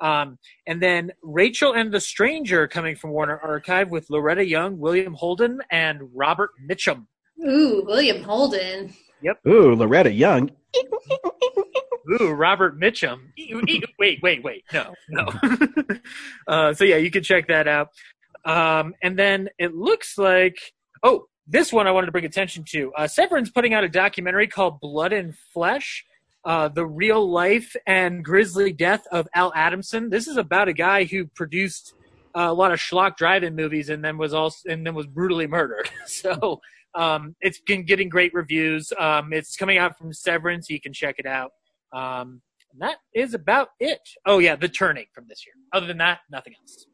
Um, 0.00 0.38
and 0.66 0.82
then 0.82 1.12
Rachel 1.22 1.72
and 1.72 1.92
the 1.92 2.00
Stranger 2.00 2.68
coming 2.68 2.96
from 2.96 3.10
Warner 3.10 3.38
Archive 3.38 3.90
with 3.90 4.10
Loretta 4.10 4.44
Young, 4.44 4.78
William 4.78 5.14
Holden, 5.14 5.60
and 5.70 6.02
Robert 6.14 6.50
Mitchum. 6.68 7.06
Ooh, 7.46 7.82
William 7.86 8.22
Holden. 8.22 8.92
Yep. 9.22 9.38
Ooh, 9.48 9.74
Loretta 9.74 10.12
Young. 10.12 10.50
Ooh, 12.10 12.30
Robert 12.30 12.78
Mitchum. 12.78 13.32
Wait, 13.98 14.20
wait, 14.22 14.42
wait. 14.42 14.64
No, 14.72 14.94
no. 15.08 15.26
uh, 16.48 16.72
so 16.74 16.84
yeah, 16.84 16.96
you 16.96 17.10
can 17.10 17.22
check 17.22 17.48
that 17.48 17.66
out. 17.66 17.88
Um, 18.44 18.94
and 19.02 19.18
then 19.18 19.48
it 19.58 19.74
looks 19.74 20.16
like 20.16 20.58
oh, 21.02 21.26
this 21.46 21.72
one 21.72 21.86
I 21.86 21.92
wanted 21.92 22.06
to 22.06 22.12
bring 22.12 22.24
attention 22.24 22.64
to. 22.70 22.92
Uh, 22.94 23.06
Severin's 23.06 23.50
putting 23.50 23.74
out 23.74 23.84
a 23.84 23.88
documentary 23.88 24.46
called 24.46 24.80
Blood 24.80 25.12
and 25.12 25.36
Flesh. 25.54 26.04
Uh, 26.44 26.68
the 26.68 26.86
real 26.86 27.28
life 27.28 27.74
and 27.88 28.24
grisly 28.24 28.72
death 28.72 29.04
of 29.10 29.26
Al 29.34 29.52
Adamson. 29.56 30.10
This 30.10 30.28
is 30.28 30.36
about 30.36 30.68
a 30.68 30.72
guy 30.72 31.02
who 31.02 31.26
produced 31.26 31.92
uh, 32.36 32.46
a 32.48 32.52
lot 32.52 32.70
of 32.70 32.78
schlock 32.78 33.16
drive-in 33.16 33.56
movies 33.56 33.88
and 33.88 34.04
then 34.04 34.16
was 34.16 34.32
also 34.32 34.68
and 34.68 34.86
then 34.86 34.94
was 34.94 35.06
brutally 35.06 35.48
murdered. 35.48 35.90
so 36.06 36.60
um, 36.94 37.34
it's 37.40 37.60
been 37.60 37.84
getting 37.84 38.08
great 38.08 38.32
reviews. 38.32 38.92
Um, 38.96 39.32
it's 39.32 39.56
coming 39.56 39.78
out 39.78 39.98
from 39.98 40.12
Severin, 40.12 40.62
so 40.62 40.72
you 40.72 40.80
can 40.80 40.92
check 40.92 41.16
it 41.18 41.26
out. 41.26 41.50
Um, 41.96 42.42
and 42.72 42.82
that 42.82 42.96
is 43.14 43.32
about 43.34 43.68
it. 43.80 44.00
Oh 44.26 44.38
yeah, 44.38 44.56
The 44.56 44.68
Turning 44.68 45.06
from 45.14 45.24
this 45.28 45.44
year. 45.46 45.54
Other 45.72 45.86
than 45.86 45.98
that, 45.98 46.20
nothing 46.30 46.54
else. 46.60 46.86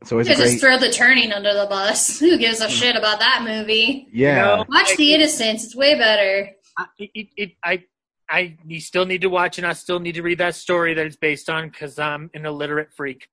It's 0.00 0.12
always 0.12 0.28
You 0.28 0.34
just 0.34 0.50
great. 0.52 0.60
throw 0.60 0.78
the 0.78 0.90
turning 0.92 1.32
under 1.32 1.54
the 1.54 1.66
bus. 1.66 2.18
Who 2.20 2.36
gives 2.36 2.60
a 2.60 2.68
shit 2.68 2.94
about 2.94 3.20
that 3.20 3.42
movie? 3.42 4.06
Yeah. 4.12 4.62
Watch 4.68 4.96
The 4.96 5.14
Innocents. 5.14 5.64
It's 5.64 5.74
way 5.74 5.94
better. 5.94 6.50
I, 6.76 6.84
it, 6.98 7.28
it, 7.38 7.50
I, 7.64 7.84
I, 8.28 8.56
you 8.66 8.80
still 8.80 9.06
need 9.06 9.22
to 9.22 9.30
watch, 9.30 9.56
and 9.56 9.66
I 9.66 9.72
still 9.72 10.00
need 10.00 10.16
to 10.16 10.22
read 10.22 10.38
that 10.38 10.56
story 10.56 10.92
that 10.92 11.06
it's 11.06 11.16
based 11.16 11.48
on 11.48 11.70
because 11.70 11.98
I'm 11.98 12.30
an 12.34 12.44
illiterate 12.44 12.92
freak. 12.92 13.28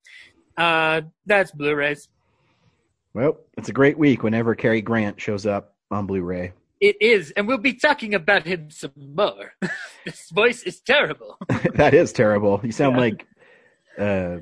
Uh, 0.58 1.02
that's 1.26 1.52
Blu-rays. 1.52 2.08
Well, 3.14 3.38
it's 3.58 3.68
a 3.68 3.74
great 3.74 3.98
week 3.98 4.24
whenever 4.24 4.56
Cary 4.56 4.82
Grant 4.82 5.20
shows 5.20 5.46
up 5.46 5.76
on 5.90 6.06
Blu-ray. 6.06 6.54
It 6.82 6.98
is, 7.00 7.32
and 7.38 7.48
we'll 7.48 7.60
be 7.60 7.74
talking 7.76 8.16
about 8.16 8.46
him 8.48 8.72
some 8.72 8.92
more. 8.98 9.54
this 10.06 10.30
voice 10.32 10.64
is 10.64 10.80
terrible. 10.82 11.38
that 11.76 11.94
is 11.94 12.12
terrible. 12.12 12.60
You 12.64 12.72
sound 12.72 12.96
Yeah. 12.96 13.00
like 13.00 13.28
uh, 14.00 14.38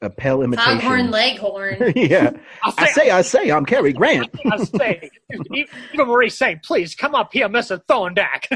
a 0.00 0.08
Pell 0.08 0.42
imitation. 0.42 0.80
Foghorn 0.80 1.10
Leghorn. 1.10 1.92
yeah. 1.96 2.30
I 2.64 2.90
say, 2.92 3.10
I 3.10 3.20
say, 3.20 3.50
I'm 3.50 3.66
Cary 3.66 3.92
Grant. 3.92 4.30
I 4.50 4.56
say, 4.64 5.10
Eva 5.52 6.04
Marie 6.06 6.30
Saint, 6.30 6.62
please 6.62 6.94
come 6.94 7.14
up 7.14 7.30
here, 7.34 7.48
Mr. 7.48 7.78
Thorndyke. 7.86 8.48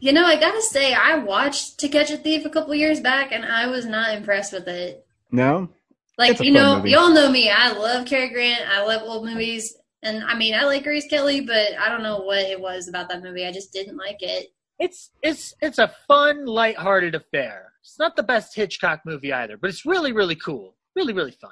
You 0.00 0.12
know, 0.12 0.24
I 0.26 0.38
gotta 0.38 0.60
say, 0.62 0.92
I 0.92 1.16
watched 1.18 1.78
To 1.80 1.88
Catch 1.88 2.10
a 2.10 2.18
Thief 2.18 2.44
a 2.44 2.50
couple 2.50 2.74
years 2.74 3.00
back, 3.00 3.32
and 3.32 3.44
I 3.44 3.66
was 3.68 3.86
not 3.86 4.14
impressed 4.14 4.52
with 4.52 4.68
it. 4.68 5.04
No. 5.32 5.70
Like, 6.18 6.40
you 6.40 6.52
know, 6.52 6.76
movie. 6.76 6.90
y'all 6.90 7.10
know 7.10 7.30
me. 7.30 7.48
I 7.50 7.72
love 7.72 8.06
Cary 8.06 8.28
Grant. 8.28 8.68
I 8.68 8.84
love 8.84 9.02
old 9.02 9.24
movies. 9.24 9.74
And 10.02 10.22
I 10.24 10.36
mean, 10.36 10.54
I 10.54 10.64
like 10.64 10.84
Grace 10.84 11.06
Kelly, 11.08 11.40
but 11.40 11.76
I 11.78 11.88
don't 11.88 12.02
know 12.02 12.20
what 12.20 12.38
it 12.38 12.60
was 12.60 12.88
about 12.88 13.08
that 13.08 13.22
movie. 13.22 13.44
I 13.46 13.52
just 13.52 13.72
didn't 13.72 13.96
like 13.96 14.18
it. 14.20 14.48
it's 14.78 15.10
it's 15.22 15.54
it's 15.60 15.78
a 15.78 15.92
fun, 16.06 16.46
lighthearted 16.46 17.14
affair. 17.14 17.72
It's 17.82 17.98
not 17.98 18.14
the 18.16 18.22
best 18.22 18.54
Hitchcock 18.54 19.00
movie 19.04 19.32
either, 19.32 19.56
but 19.56 19.70
it's 19.70 19.84
really, 19.84 20.12
really 20.12 20.36
cool. 20.36 20.76
Really, 20.94 21.12
really 21.12 21.32
fun. 21.32 21.50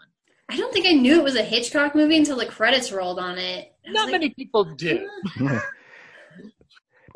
I 0.48 0.56
don't 0.56 0.72
think 0.72 0.87
I 0.87 0.92
knew 0.92 1.18
it 1.18 1.24
was 1.24 1.35
a 1.35 1.42
Hitchcock 1.42 1.94
movie 1.96 2.16
until 2.16 2.37
the 2.37 2.46
credits 2.46 2.92
rolled 2.92 3.18
on 3.18 3.37
it. 3.37 3.72
Not 3.87 4.04
like, 4.04 4.12
many 4.12 4.30
people 4.30 4.64
do. 4.76 5.09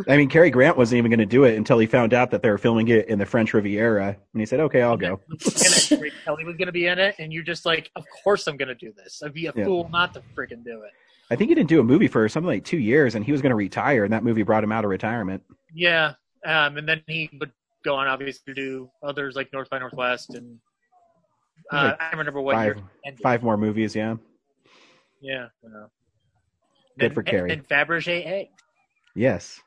I 0.08 0.16
mean, 0.16 0.28
Cary 0.28 0.50
Grant 0.50 0.76
wasn't 0.76 0.98
even 0.98 1.10
going 1.10 1.18
to 1.20 1.26
do 1.26 1.44
it 1.44 1.56
until 1.56 1.78
he 1.78 1.86
found 1.86 2.14
out 2.14 2.30
that 2.30 2.42
they 2.42 2.48
were 2.50 2.58
filming 2.58 2.88
it 2.88 3.08
in 3.08 3.18
the 3.18 3.26
French 3.26 3.52
Riviera, 3.52 4.16
and 4.32 4.40
he 4.40 4.46
said, 4.46 4.60
"Okay, 4.60 4.82
I'll 4.82 4.96
go." 4.96 5.20
and 5.30 6.00
Grace 6.00 6.12
Kelly 6.24 6.44
was 6.44 6.56
going 6.56 6.66
to 6.66 6.72
be 6.72 6.86
in 6.86 6.98
it, 6.98 7.16
and 7.18 7.32
you're 7.32 7.42
just 7.42 7.66
like, 7.66 7.90
of 7.96 8.04
course 8.24 8.46
I'm 8.46 8.56
going 8.56 8.68
to 8.68 8.74
do 8.74 8.92
this. 8.96 9.22
I'd 9.24 9.34
be 9.34 9.46
a 9.46 9.52
Yeah. 9.54 9.64
fool 9.64 9.88
not 9.92 10.14
to 10.14 10.22
freaking 10.36 10.64
do 10.64 10.82
it. 10.82 10.92
I 11.30 11.36
think 11.36 11.48
he 11.48 11.54
didn't 11.54 11.68
do 11.68 11.80
a 11.80 11.84
movie 11.84 12.08
for 12.08 12.28
something 12.28 12.48
like 12.48 12.64
two 12.64 12.78
years, 12.78 13.14
and 13.14 13.24
he 13.24 13.30
was 13.32 13.40
going 13.40 13.50
to 13.50 13.56
retire, 13.56 14.04
and 14.04 14.12
that 14.12 14.24
movie 14.24 14.42
brought 14.42 14.64
him 14.64 14.72
out 14.72 14.84
of 14.84 14.90
retirement. 14.90 15.42
Yeah, 15.74 16.14
um, 16.44 16.76
and 16.76 16.88
then 16.88 17.02
he 17.06 17.30
would 17.38 17.52
go 17.84 17.94
on 17.94 18.08
obviously 18.08 18.52
to 18.52 18.60
do 18.60 18.90
others 19.02 19.36
like 19.36 19.52
North 19.52 19.70
by 19.70 19.78
Northwest, 19.78 20.34
and 20.34 20.58
uh, 21.72 21.94
Like 21.98 22.02
I 22.02 22.16
remember 22.16 22.40
what 22.40 22.54
five, 22.56 22.76
year. 22.76 23.14
five 23.22 23.42
more 23.42 23.56
movies, 23.56 23.94
yeah. 23.94 24.16
Yeah. 25.20 25.46
Good 25.62 25.70
Then- 26.96 27.14
for 27.14 27.22
Cary. 27.22 27.52
And 27.52 27.66
Fabergé 27.68 28.26
egg. 28.26 28.48
Yes, 29.14 29.60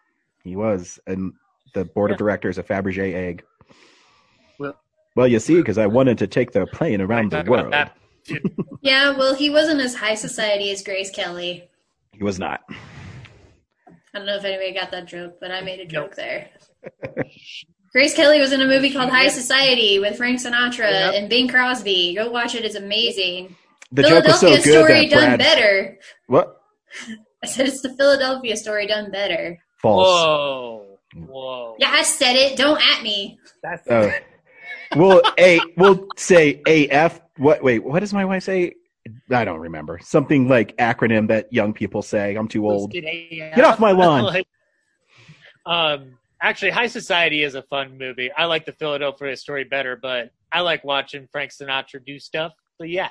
he 0.43 0.55
was, 0.55 0.99
and 1.07 1.31
the 1.73 1.85
board 1.85 2.11
of 2.11 2.17
directors 2.17 2.57
of 2.57 2.67
Fabergé 2.67 3.13
Egg. 3.13 3.43
Well, 4.59 4.79
Well, 5.15 5.27
you 5.27 5.39
see, 5.39 5.55
because 5.55 5.77
I 5.77 5.87
wanted 5.87 6.17
to 6.19 6.27
take 6.27 6.51
the 6.51 6.65
plane 6.67 7.01
around 7.01 7.31
the 7.31 7.43
world. 7.47 7.71
that. 7.73 7.95
Yeah, 8.81 9.17
well, 9.17 9.33
he 9.35 9.49
wasn't 9.49 9.81
as 9.81 9.95
high 9.95 10.15
society 10.15 10.71
as 10.71 10.83
Grace 10.83 11.09
Kelly. 11.09 11.69
He 12.11 12.23
was 12.23 12.37
not. 12.39 12.61
I 13.87 14.17
don't 14.19 14.25
know 14.25 14.35
if 14.35 14.43
anybody 14.45 14.73
got 14.73 14.91
that 14.91 15.05
joke, 15.07 15.37
but 15.41 15.51
I 15.51 15.61
made 15.61 15.79
a 15.79 15.85
joke 15.85 16.15
there. 16.15 16.49
Grace 17.91 18.13
Kelly 18.15 18.39
was 18.39 18.51
in 18.51 18.61
a 18.61 18.67
movie 18.67 18.91
called 18.91 19.09
High 19.09 19.27
Society 19.29 19.99
with 19.99 20.17
Frank 20.17 20.39
Sinatra 20.39 20.89
Yep. 20.91 21.13
and 21.15 21.29
Bing 21.29 21.47
Crosby. 21.47 22.15
Go 22.15 22.29
watch 22.31 22.55
it; 22.55 22.65
it's 22.65 22.75
amazing. 22.75 23.55
The 23.91 24.03
joke 24.03 24.25
was 24.25 24.39
so 24.39 24.47
Philadelphia 24.47 24.63
good 24.73 24.79
story 24.85 25.07
that 25.07 25.09
done 25.15 25.27
Brad. 25.37 25.39
better. 25.39 25.99
What? 26.27 26.57
I 27.43 27.47
said 27.47 27.67
it's 27.67 27.81
the 27.81 27.95
Philadelphia 27.95 28.55
story 28.57 28.87
done 28.87 29.11
better. 29.11 29.57
False. 29.81 30.07
Whoa. 30.07 30.99
Whoa. 31.27 31.75
Yeah, 31.79 31.91
I 31.91 32.01
said 32.03 32.33
it. 32.35 32.57
Don't 32.57 32.81
at 32.81 33.03
me. 33.03 33.37
That's 33.61 33.87
Oh. 33.89 34.11
we'll 34.95 35.21
a 35.39 35.59
we'll 35.77 36.07
say 36.17 36.61
AF. 36.67 37.19
What? 37.37 37.63
Wait, 37.63 37.83
what 37.83 37.99
does 37.99 38.13
my 38.13 38.25
wife 38.25 38.43
say? 38.43 38.73
I 39.31 39.43
don't 39.43 39.59
remember. 39.59 39.99
Something 40.01 40.47
like 40.47 40.77
acronym 40.77 41.27
that 41.27 41.51
young 41.51 41.73
people 41.73 42.01
say. 42.01 42.35
I'm 42.35 42.47
too 42.47 42.67
old. 42.69 42.91
Get 42.91 43.59
off 43.59 43.79
my 43.79 43.91
lawn. 43.91 44.23
Like, 44.23 44.47
um, 45.65 46.17
actually, 46.41 46.71
High 46.71 46.87
Society 46.87 47.43
is 47.43 47.55
a 47.55 47.63
fun 47.63 47.97
movie. 47.97 48.31
I 48.31 48.45
like 48.45 48.65
the 48.65 48.71
Philadelphia 48.71 49.35
story 49.35 49.65
better, 49.65 49.97
but 50.01 50.31
I 50.51 50.61
like 50.61 50.83
watching 50.83 51.27
Frank 51.31 51.51
Sinatra 51.51 52.05
do 52.05 52.17
stuff. 52.19 52.53
But 52.79 52.89
yeah, 52.89 53.09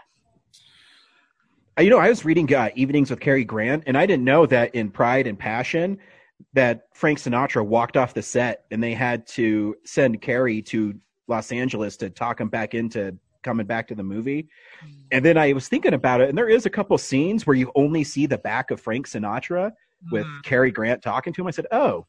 Uh, 1.79 1.83
You 1.83 1.91
know, 1.91 1.99
I 1.99 2.09
was 2.09 2.25
reading 2.25 2.53
uh, 2.55 2.71
Evenings 2.75 3.11
with 3.11 3.21
Cary 3.21 3.45
Grant, 3.45 3.85
and 3.87 3.99
I 3.99 4.07
didn't 4.07 4.25
know 4.25 4.47
that 4.47 4.75
in 4.75 4.91
Pride 4.91 5.27
and 5.27 5.39
Passion, 5.39 5.99
that 6.55 6.87
Frank 6.95 7.19
Sinatra 7.19 7.65
walked 7.65 7.97
off 7.97 8.15
the 8.15 8.23
set, 8.23 8.65
and 8.71 8.83
they 8.83 8.95
had 8.95 9.27
to 9.29 9.77
send 9.85 10.23
Cary 10.23 10.63
to 10.63 10.95
Los 11.29 11.53
Angeles 11.53 11.97
to 11.99 12.11
talk 12.11 12.41
him 12.41 12.49
back 12.49 12.75
into 12.75 13.17
coming 13.43 13.67
back 13.67 13.89
to 13.89 13.95
the 13.95 14.03
movie. 14.03 14.49
Mm. 14.85 14.93
And 15.13 15.25
then 15.25 15.37
I 15.37 15.53
was 15.53 15.69
thinking 15.69 15.95
about 15.95 16.21
it, 16.21 16.29
and 16.29 16.39
there 16.39 16.49
is 16.49 16.67
a 16.67 16.71
couple 16.71 16.97
scenes 16.99 17.47
where 17.47 17.57
you 17.57 17.71
only 17.75 18.05
see 18.05 18.27
the 18.27 18.39
back 18.39 18.71
of 18.71 18.81
Frank 18.81 19.07
Sinatra 19.07 19.73
with 20.11 20.25
mm-hmm. 20.25 20.41
Cary 20.43 20.71
Grant 20.71 21.03
talking 21.03 21.33
to 21.33 21.41
him. 21.41 21.47
I 21.47 21.53
said, 21.53 21.67
"Oh, 21.71 22.07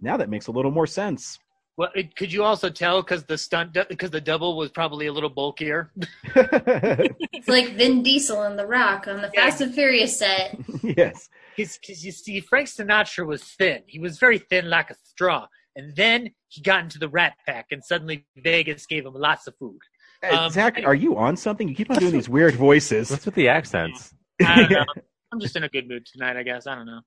now 0.00 0.16
that 0.16 0.28
makes 0.28 0.46
a 0.46 0.52
little 0.52 0.70
more 0.70 0.86
sense." 0.86 1.38
well, 1.76 1.90
it, 1.94 2.16
could 2.16 2.32
you 2.32 2.42
also 2.42 2.70
tell 2.70 3.02
because 3.02 3.24
the 3.24 3.36
stunt 3.36 3.76
because 3.88 4.10
the 4.10 4.20
double 4.20 4.56
was 4.56 4.70
probably 4.70 5.06
a 5.06 5.12
little 5.12 5.30
bulkier? 5.30 5.92
It's 6.34 7.48
like 7.48 7.74
Vin 7.74 8.02
Diesel 8.02 8.42
and 8.42 8.58
The 8.58 8.66
Rock 8.66 9.06
on 9.06 9.20
the 9.20 9.30
Fast 9.30 9.60
and 9.60 9.74
Furious 9.74 10.18
set. 10.18 10.58
yes. 10.82 11.28
Because 11.56 12.04
you 12.04 12.12
see, 12.12 12.40
Frank 12.40 12.68
Sinatra 12.68 13.26
was 13.26 13.42
thin. 13.42 13.82
He 13.86 13.98
was 13.98 14.18
very 14.18 14.38
thin, 14.38 14.68
like 14.68 14.90
a 14.90 14.94
straw. 15.04 15.46
And 15.76 15.94
then 15.94 16.30
he 16.48 16.62
got 16.62 16.82
into 16.82 16.98
the 16.98 17.08
Rat 17.08 17.34
Pack, 17.46 17.66
and 17.70 17.84
suddenly 17.84 18.26
Vegas 18.36 18.86
gave 18.86 19.04
him 19.04 19.14
lots 19.14 19.46
of 19.46 19.54
food. 19.58 19.78
Hey, 20.22 20.30
Um, 20.30 20.50
Zach, 20.50 20.80
are 20.84 20.94
you 20.94 21.16
on 21.16 21.36
something? 21.36 21.68
You 21.68 21.74
keep 21.74 21.90
on 21.90 21.98
doing 21.98 22.12
these 22.12 22.28
weird 22.28 22.54
voices. 22.54 23.10
What's 23.10 23.26
with 23.26 23.34
the 23.34 23.48
accents? 23.48 24.14
I 24.44 24.62
don't 24.62 24.70
know. 24.70 24.84
I'm 25.32 25.40
just 25.40 25.56
in 25.56 25.64
a 25.64 25.68
good 25.68 25.88
mood 25.88 26.06
tonight, 26.06 26.36
I 26.36 26.42
guess. 26.42 26.66
I 26.66 26.74
don't 26.74 26.86
know. 26.86 27.00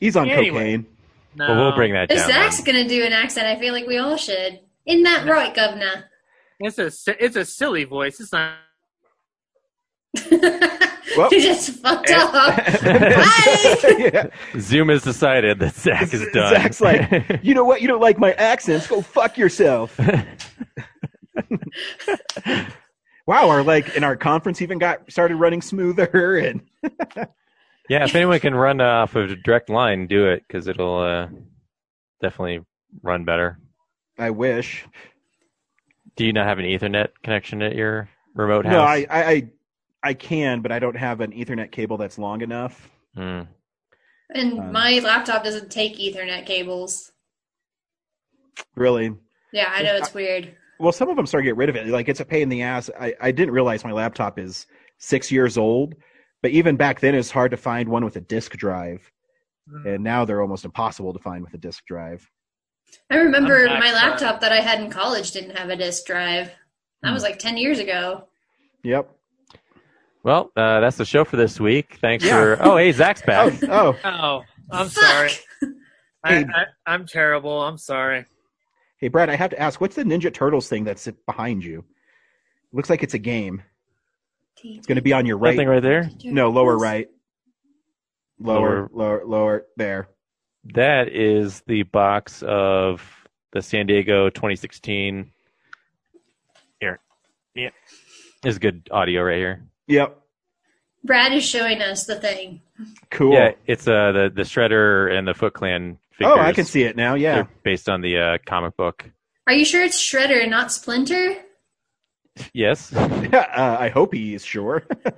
He's 0.00 0.16
on 0.16 0.28
Anyway. 0.28 0.58
cocaine. 0.76 0.86
No. 1.36 1.48
Well, 1.48 1.56
we'll 1.66 1.74
bring 1.76 1.92
that 1.92 2.10
If 2.10 2.18
down. 2.18 2.28
Zach's 2.28 2.60
gonna 2.62 2.88
do 2.88 3.04
an 3.04 3.12
accent, 3.12 3.46
I 3.46 3.56
feel 3.58 3.72
like 3.74 3.86
we 3.86 3.98
all 3.98 4.16
should. 4.16 4.60
Isn't 4.86 5.02
that 5.04 5.26
right, 5.26 5.54
Governor? 5.54 6.04
It's 6.60 6.78
a 6.78 6.90
it's 7.22 7.36
a 7.36 7.44
silly 7.44 7.84
voice. 7.84 8.18
It's 8.20 8.32
not. 8.32 8.54
Well- 11.16 11.32
you 11.32 11.40
just 11.40 11.70
fucked 11.80 12.10
up. 12.10 12.58
yeah. 12.82 14.26
Zoom 14.58 14.88
has 14.88 15.02
decided 15.02 15.60
that 15.60 15.74
Zach 15.74 16.12
is 16.12 16.26
done. 16.32 16.52
Zach's 16.52 16.80
like, 16.80 17.40
you 17.42 17.54
know 17.54 17.64
what? 17.64 17.80
You 17.80 17.88
don't 17.88 18.00
like 18.02 18.18
my 18.18 18.32
accents? 18.32 18.86
Go 18.86 19.00
fuck 19.00 19.38
yourself. 19.38 19.98
wow, 23.26 23.48
our 23.48 23.62
like, 23.62 23.96
in 23.96 24.04
our 24.04 24.16
conference 24.16 24.62
even 24.62 24.78
got 24.78 25.10
started 25.10 25.36
running 25.36 25.62
smoother, 25.62 26.36
and 26.44 26.62
yeah, 27.88 28.04
if 28.04 28.14
anyone 28.14 28.40
can 28.40 28.54
run 28.54 28.80
uh, 28.80 28.84
off 28.84 29.16
of 29.16 29.30
a 29.30 29.36
direct 29.36 29.68
line, 29.68 30.06
do 30.06 30.26
it 30.26 30.44
because 30.46 30.68
it'll 30.68 31.00
uh, 31.00 31.28
definitely 32.20 32.60
run 33.02 33.24
better. 33.24 33.58
I 34.18 34.30
wish. 34.30 34.84
Do 36.16 36.24
you 36.24 36.32
not 36.32 36.46
have 36.46 36.58
an 36.58 36.64
Ethernet 36.64 37.08
connection 37.22 37.60
at 37.62 37.74
your 37.76 38.08
remote 38.34 38.64
house? 38.64 38.72
No, 38.72 38.80
I, 38.80 39.06
I, 39.10 39.30
I, 39.30 39.50
I 40.02 40.14
can, 40.14 40.62
but 40.62 40.72
I 40.72 40.78
don't 40.78 40.96
have 40.96 41.20
an 41.20 41.32
Ethernet 41.32 41.70
cable 41.70 41.98
that's 41.98 42.18
long 42.18 42.40
enough. 42.40 42.90
Hmm. 43.14 43.42
and 44.30 44.58
Um, 44.58 44.72
my 44.72 45.00
laptop 45.00 45.44
doesn't 45.44 45.70
take 45.70 45.98
Ethernet 45.98 46.46
cables. 46.46 47.12
Really. 48.74 49.14
Yeah, 49.52 49.70
I 49.70 49.82
know 49.82 49.96
it's 49.96 50.14
weird. 50.14 50.54
Well, 50.78 50.92
some 50.92 51.08
of 51.08 51.16
them 51.16 51.26
start 51.26 51.42
to 51.42 51.46
get 51.46 51.56
rid 51.56 51.68
of 51.68 51.76
it. 51.76 51.86
Like 51.88 52.08
it's 52.08 52.20
a 52.20 52.24
pain 52.24 52.42
in 52.42 52.48
the 52.48 52.62
ass. 52.62 52.90
I, 53.00 53.14
I 53.20 53.30
didn't 53.32 53.54
realize 53.54 53.84
my 53.84 53.92
laptop 53.92 54.38
is 54.38 54.66
six 54.98 55.30
years 55.32 55.56
old, 55.56 55.94
but 56.42 56.50
even 56.50 56.76
back 56.76 57.00
then 57.00 57.14
it's 57.14 57.30
hard 57.30 57.50
to 57.52 57.56
find 57.56 57.88
one 57.88 58.04
with 58.04 58.16
a 58.16 58.20
disk 58.20 58.52
drive. 58.52 59.10
And 59.84 60.04
now 60.04 60.24
they're 60.24 60.42
almost 60.42 60.64
impossible 60.64 61.12
to 61.12 61.18
find 61.18 61.42
with 61.42 61.52
a 61.54 61.58
disk 61.58 61.84
drive. 61.86 62.28
I 63.10 63.16
remember 63.16 63.66
back 63.66 63.80
my 63.80 63.88
to- 63.88 63.94
laptop 63.94 64.40
that 64.42 64.52
I 64.52 64.60
had 64.60 64.80
in 64.80 64.90
college 64.90 65.32
didn't 65.32 65.56
have 65.56 65.70
a 65.70 65.76
disk 65.76 66.06
drive. 66.06 66.52
That 67.02 67.08
Hmm. 67.08 67.14
was 67.14 67.22
like 67.24 67.38
ten 67.40 67.56
years 67.56 67.78
ago. 67.80 68.28
Yep. 68.84 69.10
Well, 70.22 70.50
uh, 70.56 70.80
that's 70.80 70.96
the 70.96 71.04
show 71.04 71.24
for 71.24 71.36
this 71.36 71.58
week. 71.60 71.98
Thanks 72.00 72.24
Yeah. 72.24 72.38
for. 72.56 72.58
Oh, 72.60 72.76
hey, 72.76 72.92
Zach's 72.92 73.22
back. 73.26 73.54
Oh, 73.64 73.96
Oh, 74.04 74.42
I'm 74.70 74.88
Fuck. 74.88 75.02
sorry. 75.04 75.30
I, 76.24 76.36
I, 76.38 76.64
I'm 76.86 77.06
terrible. 77.06 77.60
I'm 77.62 77.78
sorry. 77.78 78.24
Hey, 78.98 79.08
Brad, 79.08 79.30
I 79.30 79.36
have 79.36 79.50
to 79.50 79.60
ask, 79.60 79.80
what's 79.80 79.96
the 79.96 80.04
Ninja 80.04 80.32
Turtles 80.32 80.68
thing 80.68 80.84
that's 80.84 81.08
behind 81.26 81.64
you? 81.64 81.84
Looks 82.72 82.90
like 82.90 83.02
it's 83.02 83.14
a 83.14 83.18
game. 83.18 83.62
It's 84.62 84.86
going 84.86 84.96
to 84.96 85.02
be 85.02 85.12
on 85.12 85.26
your 85.26 85.36
right. 85.38 85.52
Something 85.52 85.68
right 85.68 85.82
there. 85.82 86.10
No, 86.24 86.50
lower 86.50 86.76
right. 86.76 87.08
Lower, 88.38 88.88
Lower. 88.90 88.90
lower, 88.92 89.24
lower. 89.24 89.66
There. 89.76 90.08
That 90.74 91.08
is 91.08 91.62
the 91.66 91.84
box 91.84 92.42
of 92.46 93.02
the 93.52 93.62
San 93.62 93.86
Diego 93.86 94.28
2016. 94.30 95.30
Here, 96.80 96.98
yeah, 97.54 97.70
is 98.44 98.58
good 98.58 98.88
audio 98.90 99.22
right 99.22 99.36
here. 99.36 99.64
Yep. 99.86 100.20
Brad 101.04 101.32
is 101.32 101.44
showing 101.44 101.80
us 101.80 102.04
the 102.04 102.16
thing. 102.16 102.60
Cool. 103.10 103.32
Yeah, 103.34 103.52
it's 103.66 103.86
uh 103.86 104.12
the 104.12 104.32
the 104.34 104.42
Shredder 104.42 105.16
and 105.16 105.26
the 105.26 105.34
Foot 105.34 105.54
Clan. 105.54 105.98
Figures. 106.18 106.34
oh, 106.36 106.40
I 106.40 106.52
can 106.52 106.64
see 106.64 106.82
it 106.82 106.96
now. 106.96 107.14
Yeah. 107.14 107.34
They're 107.34 107.48
based 107.62 107.88
on 107.88 108.00
the 108.00 108.18
uh, 108.18 108.38
comic 108.46 108.76
book. 108.76 109.04
Are 109.46 109.52
you 109.52 109.64
sure 109.64 109.82
it's 109.84 110.00
Shredder 110.00 110.40
and 110.42 110.50
not 110.50 110.72
Splinter? 110.72 111.36
Yes, 112.52 112.92
uh, 112.94 113.76
I 113.80 113.88
hope 113.88 114.12
he 114.12 114.34
is 114.34 114.44
sure. 114.44 114.80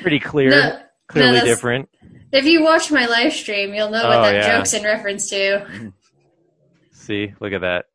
pretty 0.00 0.18
clear, 0.18 0.50
No, 0.50 0.80
clearly 1.08 1.32
that's- 1.34 1.44
different. 1.48 1.88
If 2.32 2.46
you 2.46 2.62
watch 2.64 2.90
my 2.90 3.04
live 3.06 3.32
stream, 3.34 3.74
you'll 3.74 3.90
know 3.90 4.08
what 4.08 4.18
Oh, 4.18 4.22
that 4.22 4.34
yeah. 4.34 4.56
joke's 4.56 4.72
in 4.72 4.82
reference 4.84 5.28
to. 5.30 5.92
See, 6.92 7.34
look 7.40 7.52
at 7.52 7.60
that. 7.60 7.86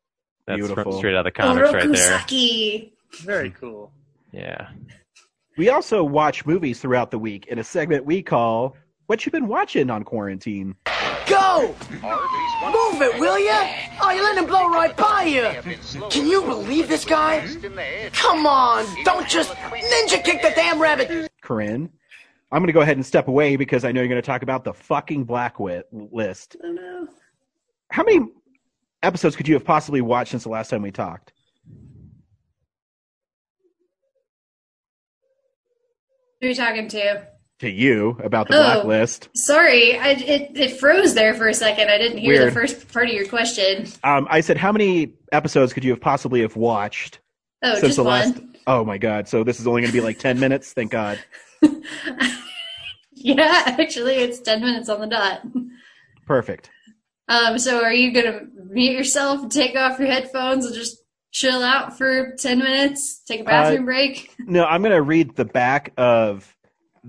That's 0.46 0.60
from 0.60 0.66
Beautiful. 0.68 0.92
straight 0.98 1.14
out 1.14 1.20
of 1.20 1.24
the 1.24 1.30
comics 1.32 1.72
right 1.72 1.92
there. 1.92 2.80
Very 3.22 3.50
cool. 3.50 3.90
Yeah. 4.32 4.68
we 5.56 5.68
also 5.70 6.04
watch 6.04 6.46
movies 6.46 6.80
throughout 6.80 7.10
the 7.10 7.18
week 7.18 7.46
in 7.48 7.58
a 7.58 7.64
segment 7.64 8.04
we 8.04 8.22
call 8.22 8.76
"What 9.06 9.26
You've 9.26 9.32
Been 9.32 9.48
Watching 9.48 9.90
on 9.90 10.04
Quarantine." 10.04 10.76
Go! 11.26 11.37
Move 11.62 13.02
it, 13.02 13.18
will 13.20 13.38
ya? 13.38 13.68
Oh, 14.00 14.10
you 14.10 14.22
let 14.22 14.36
him 14.36 14.46
blow 14.46 14.68
right 14.68 14.96
by 14.96 15.24
you. 15.24 15.48
Can 16.10 16.26
you 16.26 16.42
believe 16.42 16.88
this 16.88 17.04
guy? 17.04 17.46
Come 18.12 18.46
on, 18.46 18.86
don't 19.04 19.28
just 19.28 19.52
ninja 19.54 20.22
kick 20.22 20.42
the 20.42 20.52
damn 20.54 20.80
rabbit. 20.80 21.30
Corinne, 21.42 21.90
I'm 22.52 22.60
going 22.60 22.68
to 22.68 22.72
go 22.72 22.80
ahead 22.80 22.96
and 22.96 23.04
step 23.04 23.28
away 23.28 23.56
because 23.56 23.84
I 23.84 23.92
know 23.92 24.00
you're 24.00 24.08
going 24.08 24.22
to 24.22 24.26
talk 24.26 24.42
about 24.42 24.64
the 24.64 24.72
fucking 24.72 25.24
Black 25.24 25.58
Wit 25.60 25.86
list. 25.92 26.56
Oh 26.62 26.72
no. 26.72 27.08
How 27.90 28.04
many 28.04 28.26
episodes 29.02 29.36
could 29.36 29.48
you 29.48 29.54
have 29.54 29.64
possibly 29.64 30.00
watched 30.00 30.30
since 30.30 30.42
the 30.44 30.50
last 30.50 30.70
time 30.70 30.82
we 30.82 30.90
talked? 30.90 31.32
Who 36.40 36.46
are 36.46 36.50
you 36.50 36.54
talking 36.54 36.88
to? 36.88 37.26
To 37.60 37.68
you 37.70 38.16
about 38.22 38.48
the 38.48 38.54
Oh. 38.56 38.62
blacklist. 38.62 39.28
Sorry, 39.34 39.98
I, 39.98 40.10
it 40.10 40.56
it 40.56 40.78
froze 40.80 41.14
there 41.14 41.34
for 41.34 41.48
a 41.48 41.54
second. 41.54 41.88
I 41.90 41.98
didn't 41.98 42.18
hear 42.18 42.44
the 42.44 42.50
first 42.52 42.92
part 42.92 43.08
of 43.08 43.14
your 43.14 43.26
question. 43.26 43.86
Um, 44.04 44.26
I 44.30 44.40
said, 44.40 44.56
how 44.56 44.72
many 44.72 45.14
episodes 45.32 45.72
could 45.72 45.84
you 45.84 45.90
have 45.90 46.00
possibly 46.00 46.42
have 46.42 46.56
watched 46.56 47.18
Oh, 47.62 47.72
since 47.74 47.86
just 47.86 47.96
the 47.96 48.04
one. 48.04 48.20
last? 48.20 48.34
Oh 48.66 48.84
my 48.84 48.98
god! 48.98 49.28
So 49.28 49.42
this 49.44 49.58
is 49.60 49.66
only 49.66 49.80
going 49.82 49.90
to 49.92 49.96
be 49.98 50.04
like 50.04 50.18
ten 50.18 50.38
minutes. 50.38 50.72
Thank 50.72 50.90
God. 50.92 51.18
Yeah, 53.20 53.62
actually, 53.66 54.14
it's 54.14 54.38
ten 54.38 54.60
minutes 54.60 54.88
on 54.88 55.00
the 55.00 55.06
dot. 55.08 55.42
Perfect. 56.26 56.70
Um, 57.28 57.58
so 57.58 57.82
are 57.82 57.92
you 57.92 58.12
gonna 58.12 58.42
mute 58.70 58.96
yourself, 58.96 59.48
take 59.48 59.74
off 59.76 59.98
your 59.98 60.08
headphones, 60.08 60.64
and 60.66 60.74
just 60.74 60.98
chill 61.32 61.62
out 61.64 61.98
for 61.98 62.34
ten 62.38 62.60
minutes, 62.60 63.20
take 63.26 63.40
a 63.40 63.44
bathroom 63.44 63.82
Uh, 63.82 63.86
break? 63.86 64.30
No, 64.38 64.64
I'm 64.64 64.82
going 64.82 64.94
to 64.94 65.02
read 65.02 65.34
the 65.34 65.44
back 65.44 65.92
of 65.96 66.56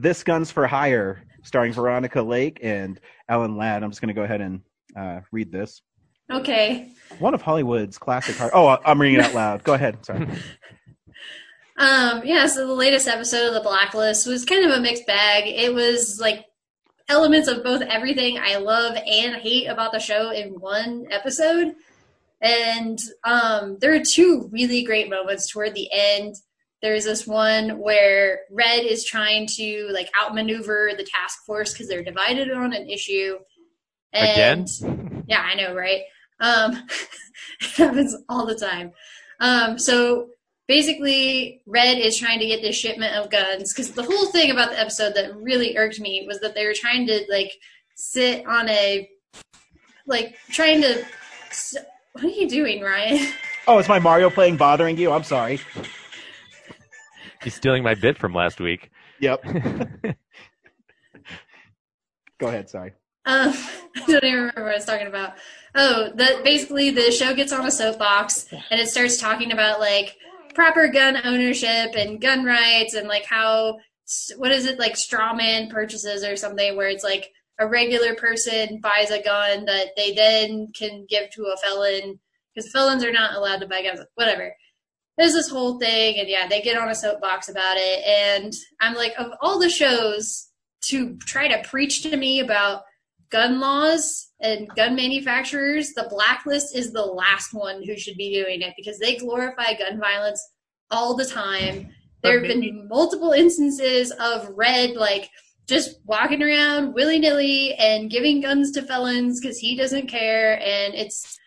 "This 0.02 0.24
Guns 0.24 0.52
for 0.52 0.68
Hire," 0.68 1.24
starring 1.44 1.74
Veronica 1.74 2.22
Lake 2.22 2.60
and 2.64 3.00
Alan 3.28 3.58
Ladd. 3.58 3.84
I'm 3.84 3.92
just 3.92 4.02
going 4.02 4.14
to 4.14 4.20
go 4.20 4.24
ahead 4.24 4.42
and 4.42 4.62
uh, 4.98 5.22
read 5.32 5.52
this. 5.52 5.82
Okay. 6.32 6.92
One 7.18 7.34
of 7.34 7.42
Hollywood's 7.42 7.98
classic. 7.98 8.36
Hard- 8.36 8.52
oh, 8.54 8.78
I'm 8.86 9.02
reading 9.02 9.20
it 9.20 9.26
out 9.26 9.34
loud. 9.34 9.64
Go 9.64 9.74
ahead. 9.74 10.06
Sorry. 10.06 10.28
Um, 11.80 12.24
yeah, 12.26 12.46
so 12.48 12.68
the 12.68 12.74
latest 12.74 13.08
episode 13.08 13.48
of 13.48 13.54
The 13.54 13.62
Blacklist 13.62 14.28
was 14.28 14.44
kind 14.44 14.66
of 14.66 14.78
a 14.78 14.82
mixed 14.82 15.08
bag. 15.08 15.46
It 15.48 15.74
was 15.74 16.20
like 16.20 16.46
elements 17.08 17.48
of 17.48 17.64
both 17.64 17.82
everything 17.82 18.38
I 18.38 18.58
love 18.58 18.98
and 18.98 19.36
hate 19.36 19.68
about 19.68 19.94
the 19.94 20.00
show 20.00 20.30
in 20.30 20.60
one 20.60 21.08
episode. 21.10 21.76
And 22.42 23.00
um, 23.24 23.78
there 23.80 23.94
are 23.96 24.04
two 24.04 24.50
really 24.52 24.84
great 24.84 25.10
moments 25.10 25.50
toward 25.50 25.74
the 25.74 25.88
end. 25.92 26.36
There's 26.82 27.04
this 27.06 27.28
one 27.28 27.78
where 27.80 28.39
Red 28.52 28.86
is 28.86 29.04
trying 29.06 29.48
to 29.58 29.89
like 29.92 30.10
outmaneuver 30.20 30.92
the 30.98 31.04
task 31.04 31.44
force 31.46 31.74
because 31.74 31.88
they're 31.89 32.04
divided 32.04 32.50
on 32.52 32.74
an 32.74 32.89
issue. 32.89 33.38
Again? 34.13 34.65
Yeah, 35.28 35.42
I 35.42 35.54
know, 35.54 35.76
right? 35.76 36.02
Um, 36.39 36.88
it 37.62 37.68
happens 37.76 38.15
all 38.30 38.48
the 38.48 38.56
time. 38.56 38.94
Um, 39.39 39.78
so 39.78 40.30
basically, 40.68 41.62
Red 41.68 42.00
is 42.00 42.18
trying 42.18 42.39
to 42.39 42.48
get 42.48 42.63
this 42.63 42.76
shipment 42.76 43.15
of 43.15 43.30
guns 43.30 43.72
because 43.72 43.92
the 43.92 44.02
whole 44.02 44.26
thing 44.32 44.50
about 44.50 44.72
the 44.72 44.80
episode 44.80 45.13
that 45.13 45.36
really 45.36 45.78
irked 45.78 46.00
me 46.00 46.26
was 46.28 46.39
that 46.39 46.56
they 46.56 46.65
were 46.65 46.74
trying 46.74 47.06
to 47.06 47.26
like 47.30 47.52
sit 47.96 48.44
on 48.48 48.70
a 48.70 49.08
like 50.08 50.36
trying 50.50 50.82
to. 50.82 51.04
s- 51.50 51.76
What 52.13 52.24
are 52.24 52.28
you 52.28 52.50
doing, 52.50 52.82
Ryan? 52.82 53.28
Oh, 53.68 53.78
is 53.78 53.88
my 53.88 54.00
Mario 54.00 54.32
playing 54.32 54.58
bothering 54.58 54.98
you? 54.98 55.12
I'm 55.12 55.24
sorry. 55.24 55.60
He's 57.41 57.56
stealing 57.56 57.84
my 57.84 57.95
bit 57.95 58.17
from 58.17 58.34
last 58.34 58.60
week. 58.60 58.91
Yep. 59.19 59.43
Go 62.39 62.47
ahead. 62.47 62.69
Sorry. 62.69 62.93
Um, 63.25 63.54
I 63.95 64.06
don't 64.08 64.23
even 64.23 64.39
remember 64.39 64.63
what 64.63 64.71
I 64.71 64.75
was 64.75 64.86
talking 64.86 65.08
about. 65.08 65.34
Oh, 65.75 66.12
that 66.15 66.43
basically 66.43 66.89
the 66.89 67.12
show 67.12 67.34
gets 67.34 67.52
on 67.54 67.65
a 67.65 67.71
soapbox 67.71 68.52
and 68.52 68.80
it 68.80 68.89
starts 68.89 69.17
talking 69.17 69.52
about 69.52 69.80
like 69.80 70.17
proper 70.56 70.88
gun 70.88 71.17
ownership 71.23 71.95
and 71.95 72.19
gun 72.21 72.43
rights 72.43 72.93
and 72.95 73.08
like 73.08 73.25
how 73.25 73.78
what 74.38 74.52
is 74.52 74.65
it 74.65 74.80
like 74.80 74.97
straw 74.97 75.34
man 75.34 75.69
purchases 75.69 76.23
or 76.23 76.36
something 76.36 76.75
where 76.75 76.88
it's 76.88 77.04
like 77.04 77.32
a 77.60 77.67
regular 77.67 78.15
person 78.15 78.80
buys 78.82 79.12
a 79.12 79.21
gun 79.21 79.65
that 79.65 79.89
they 79.95 80.13
then 80.13 80.71
can 80.75 81.06
give 81.08 81.30
to 81.30 81.43
a 81.43 81.58
felon 81.58 82.19
because 82.54 82.71
felons 82.71 83.04
are 83.04 83.12
not 83.12 83.36
allowed 83.36 83.60
to 83.60 83.67
buy 83.67 83.84
guns. 83.84 83.99
Whatever. 84.15 84.56
There's 85.19 85.34
this 85.34 85.49
whole 85.49 85.77
thing, 85.77 86.17
and 86.17 86.29
yeah, 86.29 86.47
they 86.47 86.62
get 86.62 86.77
on 86.77 86.88
a 86.88 86.95
soapbox 86.95 87.49
about 87.49 87.75
it, 87.75 88.05
and 88.05 88.53
I'm 88.79 88.95
like, 88.95 89.13
of 89.17 89.34
all 89.41 89.60
the 89.60 89.69
shows 89.69 90.47
to 90.84 91.17
try 91.17 91.49
to 91.49 91.67
preach 91.67 92.03
to 92.03 92.15
me 92.15 92.39
about 92.39 92.84
gun 93.29 93.60
laws 93.60 94.29
and 94.39 94.69
gun 94.77 94.95
manufacturers, 94.95 95.91
the 95.91 96.08
blacklist 96.10 96.73
is 96.73 96.93
the 96.93 97.05
last 97.05 97.53
one 97.53 97.84
who 97.84 97.97
should 97.97 98.15
be 98.15 98.34
doing 98.34 98.62
it 98.62 98.73
because 98.77 98.97
they 98.97 99.17
glorify 99.17 99.73
gun 99.73 99.99
violence 99.99 100.41
all 100.89 101.17
the 101.17 101.25
time. 101.25 101.89
There 102.23 102.39
have 102.39 102.47
been 102.47 102.88
multiple 102.88 103.34
instances 103.34 104.12
of 104.12 104.49
Red 104.55 104.91
like 104.91 105.29
just 105.67 105.99
walking 106.05 106.41
around 106.41 106.93
willy 106.93 107.19
nilly 107.19 107.73
and 107.73 108.10
giving 108.10 108.39
guns 108.39 108.71
to 108.71 108.82
felons 108.82 109.41
because 109.41 109.58
he 109.58 109.75
doesn't 109.75 110.08
care, 110.08 110.60
and 110.62 110.93
it's 110.93 111.38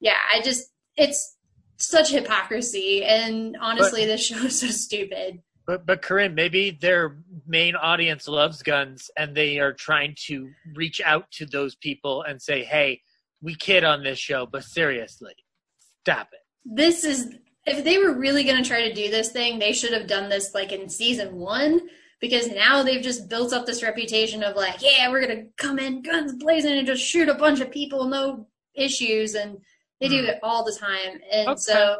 yeah, 0.00 0.16
I 0.34 0.40
just 0.40 0.64
it's 0.96 1.36
such 1.78 2.10
hypocrisy, 2.10 3.04
and 3.04 3.56
honestly, 3.60 4.04
this 4.04 4.24
show 4.24 4.38
is 4.44 4.60
so 4.60 4.68
stupid. 4.68 5.42
But 5.66 5.86
but 5.86 6.02
Corinne, 6.02 6.34
maybe 6.34 6.70
their 6.70 7.18
main 7.46 7.76
audience 7.76 8.26
loves 8.26 8.62
guns, 8.62 9.10
and 9.16 9.36
they 9.36 9.58
are 9.58 9.72
trying 9.72 10.14
to 10.26 10.50
reach 10.74 11.00
out 11.04 11.30
to 11.32 11.46
those 11.46 11.74
people 11.76 12.22
and 12.22 12.40
say, 12.40 12.64
"Hey, 12.64 13.02
we 13.42 13.54
kid 13.54 13.84
on 13.84 14.02
this 14.02 14.18
show, 14.18 14.46
but 14.46 14.64
seriously, 14.64 15.34
stop 16.02 16.28
it." 16.32 16.40
this 16.68 17.04
is 17.04 17.34
if 17.66 17.84
they 17.84 17.98
were 17.98 18.14
really 18.14 18.44
going 18.44 18.62
to 18.62 18.68
try 18.68 18.82
to 18.86 18.94
do 18.94 19.10
this 19.10 19.30
thing 19.30 19.58
they 19.58 19.72
should 19.72 19.92
have 19.92 20.06
done 20.06 20.28
this 20.28 20.54
like 20.54 20.72
in 20.72 20.88
season 20.88 21.36
one 21.36 21.80
because 22.20 22.48
now 22.48 22.82
they've 22.82 23.02
just 23.02 23.28
built 23.28 23.52
up 23.52 23.64
this 23.64 23.82
reputation 23.82 24.42
of 24.42 24.54
like 24.54 24.82
yeah 24.82 25.10
we're 25.10 25.24
going 25.24 25.36
to 25.36 25.46
come 25.56 25.78
in 25.78 26.02
guns 26.02 26.34
blazing 26.34 26.76
and 26.78 26.86
just 26.86 27.02
shoot 27.02 27.28
a 27.28 27.34
bunch 27.34 27.60
of 27.60 27.70
people 27.70 28.04
no 28.04 28.46
issues 28.74 29.34
and 29.34 29.58
they 30.00 30.08
do 30.08 30.24
it 30.24 30.38
all 30.42 30.64
the 30.64 30.72
time 30.72 31.20
and 31.32 31.58
so 31.58 31.96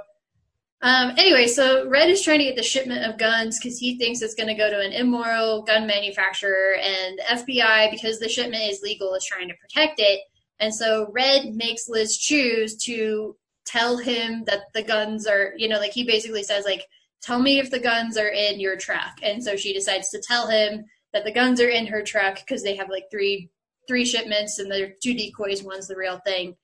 um, 0.83 1.13
anyway 1.17 1.47
so 1.47 1.89
red 1.89 2.09
is 2.09 2.23
trying 2.23 2.39
to 2.39 2.45
get 2.45 2.57
the 2.57 2.63
shipment 2.63 3.05
of 3.05 3.19
guns 3.19 3.59
because 3.59 3.79
he 3.79 3.99
thinks 3.99 4.23
it's 4.23 4.35
going 4.35 4.47
to 4.47 4.55
go 4.55 4.71
to 4.71 4.81
an 4.81 4.93
immoral 4.93 5.63
gun 5.63 5.87
manufacturer 5.87 6.77
and 6.77 7.19
the 7.19 7.53
fbi 7.53 7.91
because 7.91 8.19
the 8.19 8.29
shipment 8.29 8.63
is 8.63 8.81
legal 8.83 9.15
is 9.15 9.25
trying 9.25 9.49
to 9.49 9.55
protect 9.55 9.99
it 9.99 10.21
and 10.61 10.75
so 10.75 11.11
red 11.13 11.55
makes 11.55 11.89
liz 11.89 12.17
choose 12.17 12.77
to 12.77 13.37
tell 13.69 13.99
him 13.99 14.45
that 14.45 14.63
the 14.73 14.83
guns 14.83 15.27
are, 15.27 15.53
you 15.57 15.69
know, 15.69 15.79
like 15.79 15.93
he 15.93 16.05
basically 16.05 16.43
says, 16.43 16.65
like, 16.65 16.87
tell 17.21 17.41
me 17.41 17.59
if 17.59 17.71
the 17.71 17.79
guns 17.79 18.17
are 18.17 18.31
in 18.31 18.59
your 18.59 18.77
truck. 18.77 19.19
And 19.23 19.45
so 19.45 19.57
she 19.57 19.75
decides 19.75 20.09
to 20.11 20.23
tell 20.27 20.49
him 20.49 20.85
that 21.13 21.25
the 21.25 21.33
guns 21.33 21.61
are 21.61 21.69
in 21.69 21.87
her 21.87 22.03
truck 22.03 22.37
because 22.37 22.63
they 22.63 22.77
have 22.77 22.89
like 22.89 23.05
three 23.11 23.51
three 23.87 24.05
shipments 24.05 24.59
and 24.59 24.71
they're 24.71 24.93
two 25.03 25.15
decoys, 25.15 25.63
one's 25.63 25.89
the 25.89 25.97
real 25.97 26.19
thing. 26.19 26.55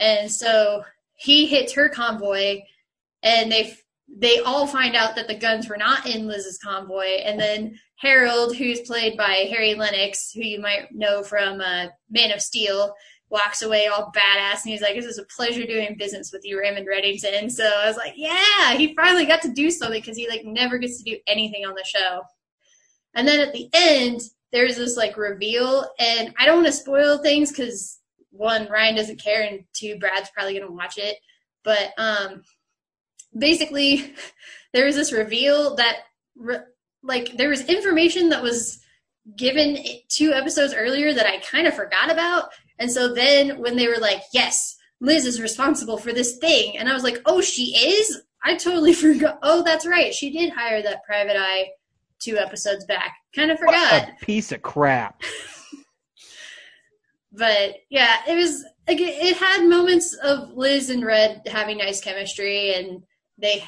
And 0.00 0.30
so 0.30 0.84
he 1.14 1.46
hits 1.46 1.72
her 1.74 1.88
convoy 1.88 2.60
and 3.22 3.50
they 3.50 3.76
they 4.08 4.38
all 4.38 4.66
find 4.66 4.96
out 4.96 5.14
that 5.16 5.28
the 5.28 5.34
guns 5.34 5.68
were 5.68 5.76
not 5.76 6.06
in 6.06 6.26
Liz's 6.26 6.58
convoy. 6.58 7.18
And 7.24 7.38
then 7.38 7.78
Harold, 7.96 8.56
who's 8.56 8.80
played 8.80 9.18
by 9.18 9.46
Harry 9.50 9.74
Lennix, 9.74 10.32
who 10.32 10.40
you 10.40 10.60
might 10.60 10.92
know 10.92 11.22
from 11.22 11.60
uh, 11.60 11.86
Man 12.08 12.32
of 12.32 12.40
Steel, 12.40 12.94
walks 13.30 13.60
away 13.60 13.86
all 13.86 14.10
badass 14.16 14.62
and 14.62 14.72
he's 14.72 14.80
like, 14.80 14.94
This 14.94 15.04
is 15.04 15.18
a 15.18 15.24
pleasure 15.24 15.66
doing 15.66 15.96
business 15.98 16.32
with 16.32 16.42
you, 16.44 16.58
Raymond 16.58 16.86
Reddington. 16.88 17.50
So 17.50 17.64
I 17.64 17.86
was 17.86 17.96
like, 17.96 18.14
Yeah, 18.16 18.74
he 18.74 18.94
finally 18.94 19.26
got 19.26 19.42
to 19.42 19.52
do 19.52 19.70
something 19.70 20.00
because 20.00 20.16
he 20.16 20.28
like 20.28 20.44
never 20.44 20.78
gets 20.78 20.98
to 20.98 21.10
do 21.10 21.18
anything 21.26 21.66
on 21.66 21.74
the 21.74 21.84
show. 21.84 22.22
And 23.14 23.26
then 23.26 23.40
at 23.40 23.52
the 23.52 23.68
end, 23.74 24.22
there's 24.52 24.76
this 24.76 24.96
like 24.96 25.16
reveal, 25.16 25.86
and 25.98 26.32
I 26.38 26.46
don't 26.46 26.62
want 26.62 26.68
to 26.68 26.72
spoil 26.72 27.18
things 27.18 27.50
because 27.50 27.97
one, 28.38 28.68
Ryan 28.68 28.96
doesn't 28.96 29.22
care, 29.22 29.42
and 29.42 29.64
two, 29.74 29.98
Brad's 29.98 30.30
probably 30.30 30.58
gonna 30.58 30.72
watch 30.72 30.96
it. 30.98 31.16
But 31.64 31.92
um 31.98 32.42
basically 33.36 34.14
there 34.72 34.86
was 34.86 34.96
this 34.96 35.12
reveal 35.12 35.76
that 35.76 35.98
re- 36.36 36.60
like 37.02 37.36
there 37.36 37.50
was 37.50 37.68
information 37.68 38.30
that 38.30 38.42
was 38.42 38.80
given 39.36 39.78
two 40.08 40.32
episodes 40.32 40.74
earlier 40.74 41.12
that 41.12 41.26
I 41.26 41.38
kind 41.38 41.66
of 41.66 41.74
forgot 41.74 42.10
about. 42.10 42.50
And 42.78 42.90
so 42.90 43.12
then 43.12 43.60
when 43.60 43.76
they 43.76 43.88
were 43.88 43.98
like, 43.98 44.22
yes, 44.32 44.76
Liz 45.00 45.26
is 45.26 45.40
responsible 45.40 45.98
for 45.98 46.12
this 46.12 46.38
thing. 46.38 46.76
And 46.78 46.88
I 46.88 46.94
was 46.94 47.02
like, 47.02 47.20
oh, 47.26 47.40
she 47.40 47.76
is? 47.76 48.22
I 48.44 48.56
totally 48.56 48.92
forgot. 48.94 49.38
Oh, 49.42 49.62
that's 49.62 49.86
right. 49.86 50.14
She 50.14 50.30
did 50.30 50.52
hire 50.52 50.82
that 50.82 51.04
private 51.04 51.36
eye 51.36 51.68
two 52.18 52.36
episodes 52.36 52.84
back. 52.86 53.14
Kind 53.34 53.50
of 53.50 53.58
forgot. 53.58 54.08
A 54.08 54.24
piece 54.24 54.50
of 54.52 54.62
crap. 54.62 55.22
But 57.32 57.76
yeah, 57.90 58.22
it 58.26 58.34
was, 58.34 58.64
like, 58.86 58.98
it 59.00 59.36
had 59.36 59.68
moments 59.68 60.14
of 60.14 60.50
Liz 60.50 60.90
and 60.90 61.04
Red 61.04 61.42
having 61.46 61.78
nice 61.78 62.00
chemistry. 62.00 62.74
And 62.74 63.02
they 63.36 63.64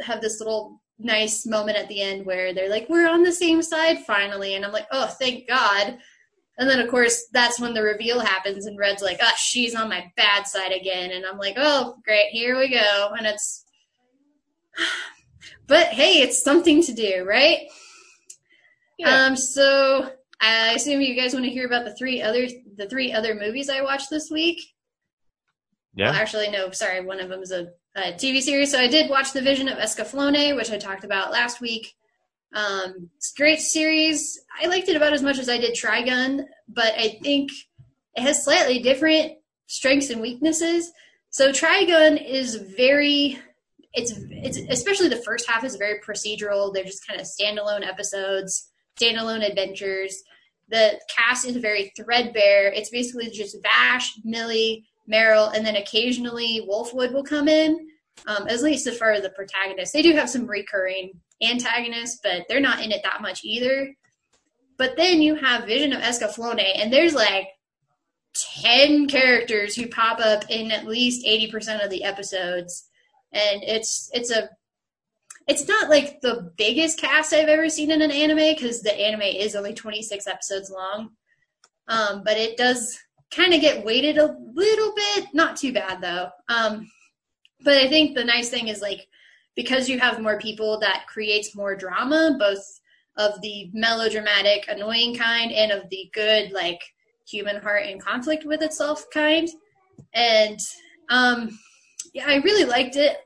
have 0.00 0.20
this 0.20 0.40
little 0.40 0.80
nice 0.98 1.46
moment 1.46 1.78
at 1.78 1.88
the 1.88 2.00
end 2.00 2.26
where 2.26 2.52
they're 2.52 2.70
like, 2.70 2.88
we're 2.88 3.08
on 3.08 3.22
the 3.22 3.32
same 3.32 3.62
side 3.62 4.00
finally. 4.06 4.54
And 4.54 4.64
I'm 4.64 4.72
like, 4.72 4.88
oh, 4.90 5.06
thank 5.06 5.48
God. 5.48 5.98
And 6.56 6.70
then, 6.70 6.80
of 6.80 6.88
course, 6.88 7.26
that's 7.32 7.58
when 7.58 7.74
the 7.74 7.82
reveal 7.82 8.20
happens, 8.20 8.66
and 8.66 8.78
Red's 8.78 9.02
like, 9.02 9.18
"Ah, 9.20 9.34
she's 9.36 9.74
on 9.74 9.88
my 9.88 10.12
bad 10.16 10.46
side 10.46 10.72
again." 10.72 11.10
And 11.10 11.26
I'm 11.26 11.38
like, 11.38 11.56
"Oh, 11.56 11.96
great, 12.04 12.28
here 12.30 12.56
we 12.56 12.68
go." 12.68 13.12
And 13.18 13.26
it's, 13.26 13.64
but 15.66 15.88
hey, 15.88 16.20
it's 16.22 16.42
something 16.42 16.80
to 16.82 16.92
do, 16.92 17.24
right? 17.24 17.66
Yeah. 18.98 19.24
Um. 19.24 19.36
So 19.36 20.12
I 20.40 20.72
assume 20.72 21.00
you 21.00 21.14
guys 21.14 21.32
want 21.32 21.44
to 21.44 21.50
hear 21.50 21.66
about 21.66 21.84
the 21.84 21.94
three 21.94 22.20
other 22.22 22.46
the 22.76 22.88
three 22.88 23.12
other 23.12 23.34
movies 23.34 23.68
I 23.68 23.82
watched 23.82 24.10
this 24.10 24.30
week. 24.30 24.60
Yeah. 25.94 26.10
Well, 26.10 26.20
actually, 26.20 26.50
no. 26.50 26.70
Sorry, 26.70 27.04
one 27.04 27.20
of 27.20 27.28
them 27.28 27.42
is 27.42 27.52
a, 27.52 27.68
a 27.96 28.12
TV 28.12 28.40
series. 28.40 28.72
So 28.72 28.78
I 28.78 28.88
did 28.88 29.08
watch 29.10 29.32
The 29.32 29.42
Vision 29.42 29.68
of 29.68 29.78
Escaflowne, 29.78 30.56
which 30.56 30.70
I 30.70 30.78
talked 30.78 31.04
about 31.04 31.30
last 31.30 31.60
week. 31.60 31.94
Um, 32.54 33.10
it's 33.16 33.32
a 33.32 33.36
great 33.36 33.60
series. 33.60 34.40
I 34.60 34.66
liked 34.66 34.88
it 34.88 34.96
about 34.96 35.12
as 35.12 35.22
much 35.22 35.38
as 35.38 35.48
I 35.48 35.58
did 35.58 35.76
Trigun, 35.76 36.44
but 36.68 36.94
I 36.96 37.18
think 37.22 37.50
it 38.14 38.22
has 38.22 38.44
slightly 38.44 38.80
different 38.80 39.32
strengths 39.66 40.10
and 40.10 40.20
weaknesses. 40.20 40.92
So 41.30 41.50
Trigun 41.50 42.24
is 42.24 42.54
very 42.54 43.38
it's 43.92 44.12
it's 44.30 44.58
especially 44.70 45.08
the 45.08 45.16
first 45.16 45.48
half 45.48 45.64
is 45.64 45.76
very 45.76 46.00
procedural. 46.00 46.72
They're 46.72 46.84
just 46.84 47.06
kind 47.06 47.20
of 47.20 47.26
standalone 47.26 47.86
episodes, 47.86 48.70
standalone 48.98 49.48
adventures. 49.48 50.22
The 50.68 50.98
cast 51.14 51.46
is 51.46 51.56
very 51.56 51.92
threadbare. 51.96 52.72
It's 52.72 52.90
basically 52.90 53.30
just 53.30 53.56
Vash, 53.62 54.12
Millie, 54.24 54.84
Meryl, 55.10 55.54
and 55.54 55.64
then 55.64 55.76
occasionally 55.76 56.66
Wolfwood 56.68 57.12
will 57.12 57.24
come 57.24 57.48
in. 57.48 57.88
Um, 58.26 58.46
at 58.48 58.62
least 58.62 58.86
as 58.86 58.96
far 58.96 59.10
as 59.10 59.22
the 59.22 59.30
protagonists, 59.30 59.92
they 59.92 60.00
do 60.00 60.12
have 60.12 60.30
some 60.30 60.46
recurring 60.46 61.12
antagonists, 61.42 62.20
but 62.22 62.44
they're 62.48 62.60
not 62.60 62.80
in 62.80 62.92
it 62.92 63.02
that 63.02 63.20
much 63.20 63.44
either. 63.44 63.92
But 64.78 64.96
then 64.96 65.20
you 65.20 65.34
have 65.34 65.66
Vision 65.66 65.92
of 65.92 66.00
Escaflowne, 66.00 66.64
and 66.76 66.92
there's 66.92 67.14
like 67.14 67.48
10 68.62 69.08
characters 69.08 69.74
who 69.74 69.88
pop 69.88 70.20
up 70.20 70.44
in 70.48 70.70
at 70.70 70.86
least 70.86 71.26
80% 71.26 71.84
of 71.84 71.90
the 71.90 72.04
episodes 72.04 72.88
and 73.34 73.62
it's 73.64 74.08
it's 74.12 74.30
a 74.30 74.48
it's 75.46 75.68
not 75.68 75.90
like 75.90 76.20
the 76.20 76.52
biggest 76.56 76.98
cast 76.98 77.32
I've 77.32 77.48
ever 77.48 77.68
seen 77.68 77.90
in 77.90 78.02
an 78.02 78.10
anime 78.10 78.54
because 78.54 78.80
the 78.80 78.98
anime 78.98 79.22
is 79.22 79.54
only 79.54 79.74
26 79.74 80.26
episodes 80.26 80.70
long. 80.70 81.10
Um, 81.88 82.22
but 82.24 82.36
it 82.36 82.56
does 82.56 82.98
kind 83.30 83.52
of 83.52 83.60
get 83.60 83.84
weighted 83.84 84.16
a 84.16 84.36
little 84.54 84.94
bit, 84.94 85.26
not 85.34 85.56
too 85.56 85.72
bad 85.72 86.00
though. 86.00 86.28
Um, 86.48 86.90
but 87.62 87.78
I 87.78 87.88
think 87.88 88.14
the 88.14 88.24
nice 88.24 88.48
thing 88.48 88.68
is 88.68 88.80
like 88.80 89.06
because 89.56 89.88
you 89.88 89.98
have 90.00 90.20
more 90.20 90.38
people 90.38 90.78
that 90.80 91.06
creates 91.06 91.54
more 91.54 91.76
drama, 91.76 92.36
both 92.38 92.80
of 93.16 93.40
the 93.42 93.70
melodramatic, 93.72 94.66
annoying 94.68 95.14
kind 95.14 95.52
and 95.52 95.70
of 95.70 95.88
the 95.90 96.10
good, 96.12 96.52
like 96.52 96.80
human 97.26 97.60
heart 97.60 97.86
in 97.86 98.00
conflict 98.00 98.44
with 98.44 98.62
itself 98.62 99.04
kind. 99.12 99.48
And 100.12 100.58
um, 101.10 101.58
yeah, 102.12 102.24
I 102.26 102.36
really 102.36 102.64
liked 102.64 102.96
it. 102.96 103.18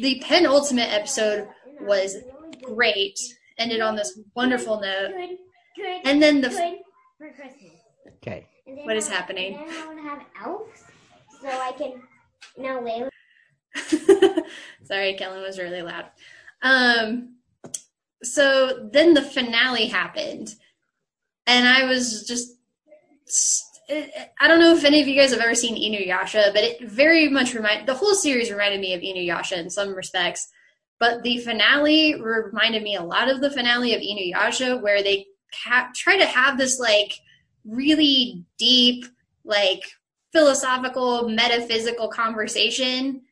The 0.00 0.22
penultimate 0.24 0.92
episode 0.92 1.48
was 1.80 2.16
great. 2.62 3.18
Ended 3.58 3.80
on 3.80 3.96
this 3.96 4.18
wonderful 4.34 4.80
note. 4.80 5.10
And 6.04 6.22
then 6.22 6.40
the 6.40 6.50
for 6.50 7.30
Christmas. 7.32 7.72
Okay. 8.16 8.46
What 8.64 8.96
is 8.96 9.08
I- 9.10 9.14
happening? 9.14 9.56
And 9.56 9.68
then 9.68 9.82
I 9.82 9.86
want 9.86 9.98
to 9.98 10.04
have 10.04 10.22
elves, 10.44 10.84
so 11.42 11.48
I 11.48 11.72
can 11.72 12.02
now 12.56 12.80
live. 12.80 13.08
Sorry, 14.84 15.14
Kellen 15.14 15.42
was 15.42 15.58
really 15.58 15.82
loud. 15.82 16.06
Um, 16.62 17.36
so 18.22 18.88
then 18.92 19.14
the 19.14 19.22
finale 19.22 19.86
happened, 19.86 20.54
and 21.46 21.66
I 21.66 21.84
was 21.84 22.26
just. 22.26 22.54
I 23.90 24.48
don't 24.48 24.60
know 24.60 24.74
if 24.74 24.84
any 24.84 25.00
of 25.00 25.08
you 25.08 25.16
guys 25.16 25.30
have 25.30 25.40
ever 25.40 25.54
seen 25.54 25.74
Inuyasha, 25.74 26.52
but 26.52 26.62
it 26.62 26.88
very 26.88 27.28
much 27.28 27.54
remind 27.54 27.88
the 27.88 27.94
whole 27.94 28.14
series 28.14 28.50
reminded 28.50 28.80
me 28.80 28.94
of 28.94 29.00
Inuyasha 29.00 29.56
in 29.56 29.70
some 29.70 29.94
respects. 29.94 30.48
But 31.00 31.22
the 31.22 31.38
finale 31.38 32.20
reminded 32.20 32.82
me 32.82 32.96
a 32.96 33.02
lot 33.02 33.30
of 33.30 33.40
the 33.40 33.50
finale 33.50 33.94
of 33.94 34.02
Inuyasha, 34.02 34.82
where 34.82 35.02
they 35.02 35.26
ha- 35.54 35.90
try 35.94 36.18
to 36.18 36.26
have 36.26 36.58
this 36.58 36.78
like 36.78 37.14
really 37.64 38.44
deep, 38.58 39.04
like 39.44 39.82
philosophical, 40.32 41.28
metaphysical 41.28 42.08
conversation 42.08 43.22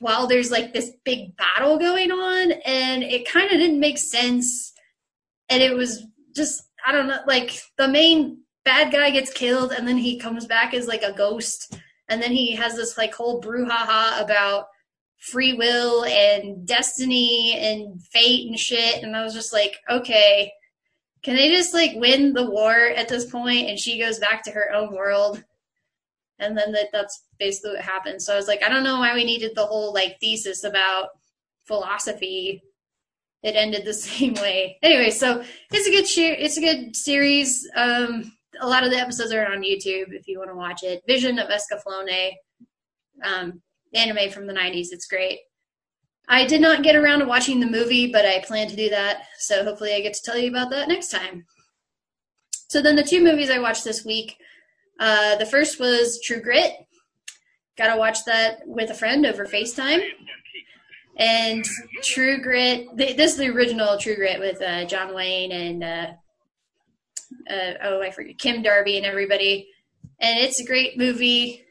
while 0.00 0.26
there's 0.26 0.50
like 0.50 0.72
this 0.72 0.92
big 1.04 1.36
battle 1.36 1.78
going 1.78 2.10
on 2.10 2.52
and 2.64 3.02
it 3.02 3.28
kind 3.28 3.50
of 3.50 3.58
didn't 3.58 3.80
make 3.80 3.98
sense 3.98 4.72
and 5.48 5.62
it 5.62 5.74
was 5.76 6.04
just 6.34 6.62
i 6.86 6.92
don't 6.92 7.08
know 7.08 7.18
like 7.26 7.60
the 7.78 7.88
main 7.88 8.37
bad 8.68 8.92
guy 8.92 9.10
gets 9.10 9.32
killed 9.32 9.72
and 9.72 9.86
then 9.86 9.96
he 9.96 10.18
comes 10.18 10.46
back 10.46 10.74
as 10.74 10.86
like 10.86 11.02
a 11.02 11.12
ghost 11.12 11.76
and 12.08 12.22
then 12.22 12.32
he 12.32 12.54
has 12.54 12.76
this 12.76 12.96
like 12.98 13.14
whole 13.14 13.40
brouhaha 13.40 14.20
about 14.20 14.66
free 15.16 15.54
will 15.54 16.04
and 16.04 16.66
destiny 16.66 17.56
and 17.58 18.02
fate 18.02 18.46
and 18.46 18.58
shit 18.58 19.02
and 19.02 19.16
i 19.16 19.24
was 19.24 19.34
just 19.34 19.52
like 19.52 19.76
okay 19.90 20.52
can 21.22 21.34
they 21.34 21.48
just 21.48 21.74
like 21.74 21.92
win 21.96 22.32
the 22.32 22.48
war 22.48 22.74
at 22.74 23.08
this 23.08 23.24
point 23.24 23.68
and 23.68 23.78
she 23.78 23.98
goes 23.98 24.18
back 24.18 24.42
to 24.42 24.50
her 24.50 24.72
own 24.72 24.94
world 24.94 25.42
and 26.38 26.56
then 26.56 26.72
that 26.72 26.88
that's 26.92 27.24
basically 27.38 27.72
what 27.72 27.80
happened. 27.80 28.22
So 28.22 28.32
I 28.32 28.36
was 28.36 28.48
like, 28.48 28.62
I 28.62 28.68
don't 28.68 28.84
know 28.84 28.98
why 28.98 29.14
we 29.14 29.24
needed 29.24 29.52
the 29.54 29.66
whole 29.66 29.92
like 29.92 30.18
thesis 30.20 30.64
about 30.64 31.08
philosophy. 31.64 32.62
It 33.42 33.56
ended 33.56 33.84
the 33.84 33.94
same 33.94 34.34
way. 34.34 34.78
Anyway, 34.82 35.10
so 35.10 35.42
it's 35.72 35.88
a 35.88 35.90
good 35.90 36.08
share. 36.08 36.34
It's 36.34 36.56
a 36.56 36.60
good 36.60 36.96
series. 36.96 37.68
Um, 37.74 38.32
a 38.60 38.66
lot 38.66 38.84
of 38.84 38.90
the 38.90 38.98
episodes 38.98 39.32
are 39.32 39.46
on 39.46 39.62
YouTube 39.62 40.12
if 40.12 40.26
you 40.26 40.38
want 40.38 40.50
to 40.50 40.56
watch 40.56 40.82
it. 40.82 41.02
Vision 41.06 41.38
of 41.38 41.48
Escaflowne, 41.48 42.32
um, 43.24 43.60
anime 43.94 44.30
from 44.30 44.46
the 44.46 44.52
'90s. 44.52 44.88
It's 44.90 45.06
great. 45.06 45.40
I 46.28 46.46
did 46.46 46.60
not 46.60 46.82
get 46.82 46.96
around 46.96 47.20
to 47.20 47.24
watching 47.24 47.58
the 47.58 47.66
movie, 47.66 48.12
but 48.12 48.26
I 48.26 48.40
plan 48.40 48.68
to 48.68 48.76
do 48.76 48.90
that. 48.90 49.22
So 49.38 49.64
hopefully, 49.64 49.94
I 49.94 50.00
get 50.00 50.14
to 50.14 50.22
tell 50.22 50.38
you 50.38 50.50
about 50.50 50.70
that 50.70 50.88
next 50.88 51.08
time. 51.08 51.46
So 52.68 52.82
then, 52.82 52.96
the 52.96 53.02
two 53.02 53.22
movies 53.22 53.50
I 53.50 53.58
watched 53.58 53.84
this 53.84 54.04
week. 54.04 54.36
Uh, 55.00 55.36
the 55.36 55.46
first 55.46 55.78
was 55.78 56.20
True 56.22 56.40
Grit. 56.40 56.72
Got 57.76 57.94
to 57.94 57.98
watch 57.98 58.24
that 58.26 58.60
with 58.66 58.90
a 58.90 58.94
friend 58.94 59.24
over 59.24 59.46
FaceTime. 59.46 60.02
And 61.16 61.64
True 62.02 62.40
Grit, 62.40 62.96
th- 62.96 63.16
this 63.16 63.32
is 63.32 63.38
the 63.38 63.48
original 63.48 63.98
True 63.98 64.16
Grit 64.16 64.38
with 64.38 64.60
uh, 64.60 64.84
John 64.84 65.14
Wayne 65.14 65.52
and 65.52 65.84
uh, 65.84 66.06
uh, 67.50 67.72
oh 67.82 68.00
I 68.02 68.10
forget 68.10 68.38
Kim 68.38 68.62
Darby 68.62 68.96
and 68.96 69.06
everybody. 69.06 69.68
And 70.20 70.38
it's 70.40 70.60
a 70.60 70.64
great 70.64 70.98
movie. 70.98 71.64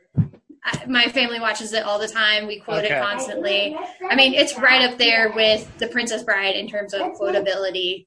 I, 0.64 0.86
my 0.88 1.06
family 1.06 1.40
watches 1.40 1.74
it 1.74 1.84
all 1.84 2.00
the 2.00 2.08
time. 2.08 2.48
We 2.48 2.60
quote 2.60 2.84
Okay. 2.86 2.98
it 2.98 3.02
constantly. 3.02 3.78
I 4.10 4.16
mean, 4.16 4.34
it's 4.34 4.58
right 4.58 4.90
up 4.90 4.98
there 4.98 5.32
with 5.36 5.70
The 5.80 5.88
Princess 5.88 6.24
Bride 6.24 6.56
in 6.56 6.68
terms 6.68 6.94
of 6.94 7.02
quotability. 7.14 8.06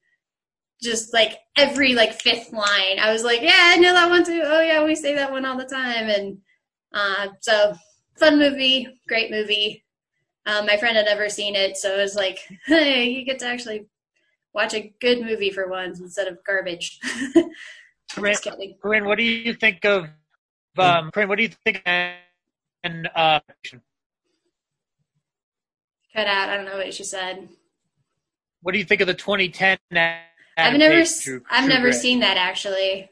Just 0.82 1.12
like 1.12 1.36
every 1.56 1.94
like 1.94 2.14
fifth 2.14 2.52
line, 2.54 2.98
I 2.98 3.12
was 3.12 3.22
like, 3.22 3.42
"Yeah, 3.42 3.50
I 3.54 3.76
know 3.76 3.92
that 3.92 4.08
one 4.08 4.24
too." 4.24 4.40
Oh 4.42 4.60
yeah, 4.62 4.82
we 4.82 4.94
say 4.94 5.14
that 5.14 5.30
one 5.30 5.44
all 5.44 5.58
the 5.58 5.66
time. 5.66 6.08
And 6.08 6.38
uh, 6.94 7.28
so, 7.40 7.74
fun 8.18 8.38
movie, 8.38 8.88
great 9.06 9.30
movie. 9.30 9.84
Um, 10.46 10.64
my 10.64 10.78
friend 10.78 10.96
had 10.96 11.04
never 11.04 11.28
seen 11.28 11.54
it, 11.54 11.76
so 11.76 11.94
it 11.94 12.00
was 12.00 12.14
like, 12.14 12.38
"Hey, 12.66 13.10
you 13.10 13.26
get 13.26 13.38
to 13.40 13.46
actually 13.46 13.88
watch 14.54 14.74
a 14.74 14.92
good 15.00 15.20
movie 15.22 15.50
for 15.50 15.68
once 15.68 16.00
instead 16.00 16.26
of 16.28 16.38
garbage." 16.46 16.98
Corinne, 18.14 18.36
Corinne, 18.82 19.04
what 19.04 19.18
do 19.18 19.24
you 19.24 19.54
think 19.54 19.84
of 19.84 20.06
um, 20.78 21.10
Corinne? 21.12 21.28
What 21.28 21.36
do 21.36 21.44
you 21.44 21.50
think? 21.64 21.82
And 21.86 23.08
uh, 23.14 23.40
Cut 26.14 26.26
out. 26.26 26.48
I 26.48 26.56
don't 26.56 26.66
know 26.66 26.76
what 26.78 26.92
she 26.92 27.04
said. 27.04 27.48
what 28.62 28.72
do 28.72 28.78
you 28.78 28.84
think 28.84 29.00
of 29.00 29.06
the 29.06 29.14
2010? 29.14 29.78
I've 30.56 30.76
never, 30.76 31.04
True- 31.04 31.42
I've 31.50 31.64
True 31.64 31.68
never 31.68 31.82
Grit? 31.90 31.94
seen 31.94 32.20
that 32.20 32.36
actually. 32.36 33.08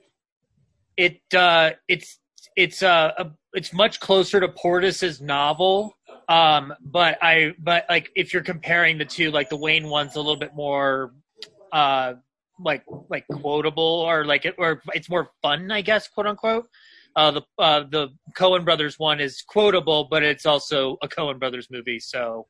it. 0.97 1.21
Uh, 1.35 1.71
it's 1.87 2.19
it's 2.57 2.83
uh, 2.83 3.13
a, 3.19 3.31
it's 3.53 3.73
much 3.73 4.01
closer 4.01 4.41
to 4.41 4.49
Portis's 4.49 5.21
novel. 5.21 5.97
Um, 6.29 6.75
but 6.81 7.19
I 7.23 7.55
but 7.59 7.87
like 7.89 8.11
if 8.17 8.35
you're 8.35 8.43
comparing 8.43 8.99
the 8.99 9.05
two, 9.05 9.31
like 9.31 9.49
the 9.49 9.57
Wayne 9.57 9.89
one's 9.89 10.17
a 10.17 10.19
little 10.19 10.37
bit 10.37 10.55
more 10.55 11.15
uh 11.73 12.15
like 12.61 12.83
like 13.09 13.25
quotable 13.29 13.83
or 14.09 14.25
like 14.25 14.45
it 14.45 14.55
or 14.59 14.83
it's 14.95 15.09
more 15.09 15.31
fun, 15.43 15.71
I 15.71 15.81
guess, 15.81 16.09
quote 16.09 16.27
unquote. 16.27 16.67
Uh, 17.17 17.31
the 17.33 17.43
uh, 17.59 17.85
the 17.91 18.09
Coen 18.37 18.65
brothers 18.65 18.99
one 18.99 19.21
is 19.21 19.43
quotable, 19.43 20.07
but 20.11 20.23
it's 20.23 20.47
also 20.47 20.97
a 21.03 21.09
Coen 21.09 21.39
brothers 21.39 21.69
movie, 21.71 21.99
so 21.99 22.47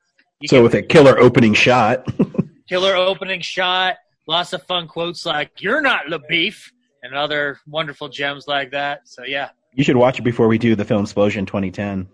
So 0.47 0.63
with 0.63 0.75
a 0.75 0.83
killer 0.83 1.19
opening 1.19 1.55
shot, 1.55 2.07
killer 2.69 2.95
opening 2.95 3.41
shot, 3.41 3.97
lots 4.27 4.53
of 4.53 4.63
fun 4.65 4.87
quotes 4.89 5.25
like 5.25 5.53
"You're 5.63 5.81
not 5.81 6.03
the 6.11 6.19
LaBoeuf" 6.19 6.71
and 7.03 7.15
other 7.15 7.59
wonderful 7.67 8.09
gems 8.09 8.47
like 8.49 8.71
that. 8.73 9.09
So 9.09 9.25
yeah, 9.25 9.51
you 9.73 9.85
should 9.85 9.97
watch 9.97 10.19
it 10.19 10.23
before 10.23 10.49
we 10.49 10.59
do 10.59 10.75
the 10.75 10.85
film 10.85 11.03
Explosion 11.05 11.47
2010. 11.47 12.07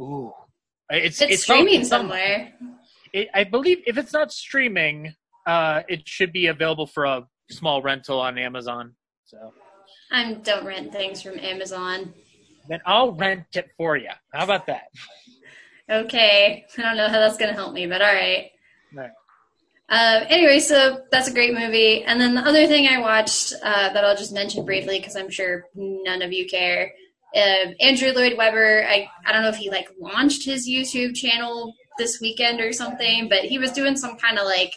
ooh, 0.00 0.32
it's 0.90 1.20
It's, 1.20 1.32
it's 1.32 1.42
streaming 1.44 1.84
some- 1.84 2.02
somewhere. 2.08 2.54
It, 3.12 3.28
I 3.34 3.44
believe 3.44 3.82
if 3.86 3.98
it's 3.98 4.12
not 4.12 4.32
streaming, 4.32 5.14
uh, 5.46 5.82
it 5.88 6.08
should 6.08 6.32
be 6.32 6.46
available 6.46 6.86
for 6.86 7.04
a 7.04 7.26
small 7.50 7.82
rental 7.82 8.20
on 8.20 8.38
Amazon. 8.38 8.94
So 9.24 9.52
I 10.10 10.34
don't 10.34 10.64
rent 10.64 10.92
things 10.92 11.22
from 11.22 11.38
Amazon. 11.38 12.12
then 12.68 12.80
I'll 12.86 13.12
rent 13.12 13.44
it 13.54 13.70
for 13.76 13.96
you. 13.96 14.10
How 14.32 14.44
about 14.44 14.66
that? 14.66 14.84
Okay, 15.90 16.64
I 16.78 16.82
don't 16.82 16.96
know 16.96 17.08
how 17.08 17.18
that's 17.20 17.36
gonna 17.36 17.52
help 17.52 17.74
me, 17.74 17.86
but 17.86 18.00
all 18.00 18.12
right. 18.12 18.50
Right. 18.94 19.10
Uh, 19.90 20.24
anyway, 20.28 20.58
so 20.58 21.02
that's 21.10 21.28
a 21.28 21.32
great 21.32 21.52
movie. 21.52 22.02
And 22.04 22.18
then 22.18 22.34
the 22.34 22.40
other 22.40 22.66
thing 22.66 22.88
I 22.88 23.00
watched 23.00 23.52
uh, 23.62 23.92
that 23.92 24.02
I'll 24.02 24.16
just 24.16 24.32
mention 24.32 24.64
briefly 24.64 24.98
because 24.98 25.14
I'm 25.14 25.28
sure 25.28 25.66
none 25.74 26.22
of 26.22 26.32
you 26.32 26.46
care. 26.46 26.90
Uh, 27.36 27.72
Andrew 27.80 28.12
Lloyd 28.12 28.38
Webber. 28.38 28.86
I 28.88 29.08
I 29.26 29.32
don't 29.32 29.42
know 29.42 29.48
if 29.50 29.56
he 29.56 29.68
like 29.70 29.90
launched 30.00 30.44
his 30.46 30.66
YouTube 30.68 31.14
channel 31.14 31.74
this 31.98 32.20
weekend 32.20 32.60
or 32.60 32.72
something, 32.72 33.28
but 33.28 33.40
he 33.40 33.58
was 33.58 33.72
doing 33.72 33.96
some 33.96 34.16
kind 34.16 34.38
of 34.38 34.46
like 34.46 34.72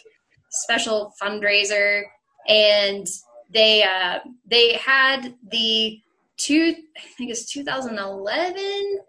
special 0.50 1.14
fundraiser, 1.20 2.02
and 2.46 3.06
they 3.52 3.82
uh, 3.82 4.20
they 4.46 4.74
had 4.74 5.34
the 5.50 6.00
two 6.36 6.74
I 6.96 7.08
think 7.16 7.30
it's 7.30 7.50
2011 7.50 9.00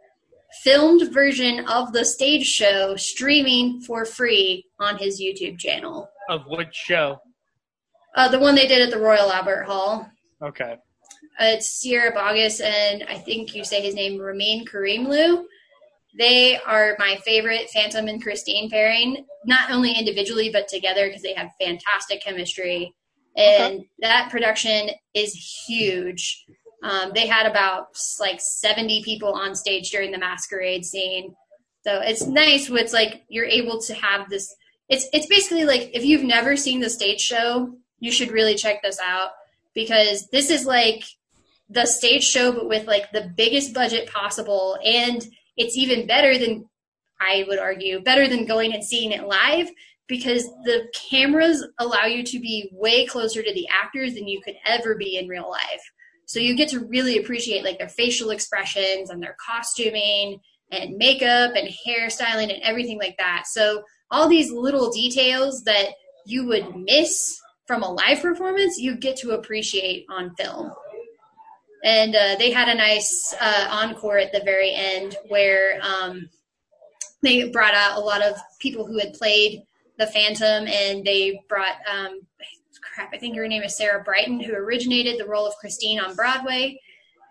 filmed 0.64 1.14
version 1.14 1.66
of 1.68 1.94
the 1.94 2.04
stage 2.04 2.46
show 2.46 2.96
streaming 2.96 3.82
for 3.82 4.04
free 4.06 4.66
on 4.80 4.98
his 4.98 5.22
YouTube 5.22 5.60
channel. 5.60 6.10
Of 6.28 6.42
which 6.48 6.74
show? 6.74 7.22
Uh, 8.16 8.28
the 8.28 8.40
one 8.40 8.56
they 8.56 8.68
did 8.68 8.82
at 8.82 8.90
the 8.90 9.00
Royal 9.00 9.32
Albert 9.32 9.66
Hall. 9.66 10.10
Okay. 10.42 10.78
Uh, 11.40 11.46
it's 11.46 11.70
Sierra 11.70 12.12
Boggess 12.12 12.62
and 12.64 13.04
I 13.08 13.16
think 13.16 13.56
you 13.56 13.64
say 13.64 13.82
his 13.82 13.96
name 13.96 14.20
Ramin 14.20 14.66
Karimlu. 14.66 15.46
They 16.18 16.58
are 16.58 16.96
my 16.98 17.18
favorite 17.24 17.70
Phantom 17.70 18.08
and 18.08 18.22
Christine 18.22 18.70
pairing, 18.70 19.26
not 19.46 19.72
only 19.72 19.94
individually 19.94 20.50
but 20.52 20.68
together 20.68 21.08
because 21.08 21.22
they 21.22 21.34
have 21.34 21.52
fantastic 21.60 22.24
chemistry. 22.24 22.94
And 23.38 23.86
that 24.00 24.30
production 24.32 24.90
is 25.14 25.64
huge. 25.68 26.44
Um, 26.84 27.12
they 27.14 27.28
had 27.28 27.46
about 27.46 27.88
like 28.20 28.42
70 28.42 29.04
people 29.04 29.34
on 29.34 29.56
stage 29.56 29.92
during 29.92 30.12
the 30.12 30.18
masquerade 30.18 30.86
scene. 30.86 31.36
So 31.86 32.02
it's 32.02 32.26
nice 32.26 32.70
with 32.70 32.92
like 32.92 33.24
you're 33.30 33.46
able 33.46 33.80
to 33.82 33.94
have 33.94 34.30
this 34.30 34.54
it's 34.90 35.08
it's 35.14 35.28
basically 35.28 35.66
like 35.66 35.92
if 35.94 36.04
you've 36.04 36.24
never 36.24 36.58
seen 36.58 36.80
the 36.80 36.90
stage 36.90 37.22
show, 37.22 37.76
you 38.00 38.12
should 38.12 38.32
really 38.32 38.56
check 38.56 38.82
this 38.82 39.00
out 39.00 39.30
because 39.76 40.28
this 40.32 40.50
is 40.50 40.66
like 40.66 41.04
the 41.70 41.86
stage 41.86 42.24
show 42.24 42.52
but 42.52 42.68
with 42.68 42.88
like 42.88 43.12
the 43.12 43.32
biggest 43.38 43.74
budget 43.74 44.10
possible 44.12 44.78
and 44.84 45.28
it's 45.60 45.78
even 45.78 46.08
better 46.08 46.40
than 46.40 46.68
I 47.22 47.46
would 47.48 47.60
argue 47.60 48.00
better 48.00 48.28
than 48.28 48.46
going 48.46 48.74
and 48.74 48.84
seeing 48.84 49.12
it 49.12 49.28
live 49.28 49.70
because 50.08 50.46
the 50.64 50.88
cameras 51.12 51.68
allow 51.78 52.06
you 52.06 52.24
to 52.24 52.40
be 52.40 52.72
way 52.74 53.06
closer 53.06 53.44
to 53.44 53.54
the 53.54 53.68
actors 53.70 54.16
than 54.16 54.28
you 54.28 54.42
could 54.42 54.56
ever 54.66 54.96
be 54.96 55.18
in 55.18 55.28
real 55.28 55.50
life. 55.50 55.92
So 56.26 56.40
you 56.40 56.56
get 56.56 56.70
to 56.70 56.86
really 56.86 57.18
appreciate 57.18 57.64
like 57.64 57.78
their 57.78 57.90
facial 57.90 58.32
expressions 58.32 59.10
and 59.10 59.22
their 59.22 59.36
costuming 59.46 60.40
and 60.72 60.98
makeup 60.98 61.52
and 61.56 61.70
hairstyling 61.86 62.54
and 62.54 62.64
everything 62.64 62.98
like 62.98 63.18
that. 63.18 63.44
So 63.48 63.84
all 64.10 64.28
these 64.28 64.52
little 64.52 64.90
details 64.92 65.64
that 65.64 65.90
you 66.26 66.46
would 66.48 66.76
miss 66.76 67.40
from 67.68 67.84
a 67.84 67.92
live 67.92 68.22
performance, 68.22 68.78
you 68.78 68.96
get 68.96 69.18
to 69.18 69.32
appreciate 69.32 70.06
on 70.10 70.34
film. 70.36 70.72
And 71.84 72.16
uh, 72.16 72.36
they 72.38 72.52
had 72.52 72.68
a 72.68 72.76
nice 72.76 73.34
uh, 73.40 73.68
encore 73.70 74.18
at 74.18 74.32
the 74.32 74.42
very 74.44 74.74
end 74.74 75.18
where 75.28 75.80
um, 75.82 76.30
they 77.24 77.50
brought 77.50 77.74
out 77.74 77.98
a 77.98 78.02
lot 78.02 78.22
of 78.22 78.36
people 78.60 78.86
who 78.86 79.00
had 79.00 79.14
played 79.14 79.64
the 79.98 80.08
Phantom, 80.08 80.68
and 80.68 81.06
they 81.06 81.42
brought 81.48 81.76
um, 81.90 82.22
crap. 82.82 83.14
I 83.14 83.18
think 83.18 83.36
her 83.36 83.48
name 83.48 83.64
is 83.64 83.78
Sarah 83.78 84.04
Brightman, 84.04 84.42
who 84.42 84.54
originated 84.54 85.20
the 85.20 85.28
role 85.28 85.46
of 85.46 85.56
Christine 85.56 86.00
on 86.00 86.16
Broadway, 86.16 86.80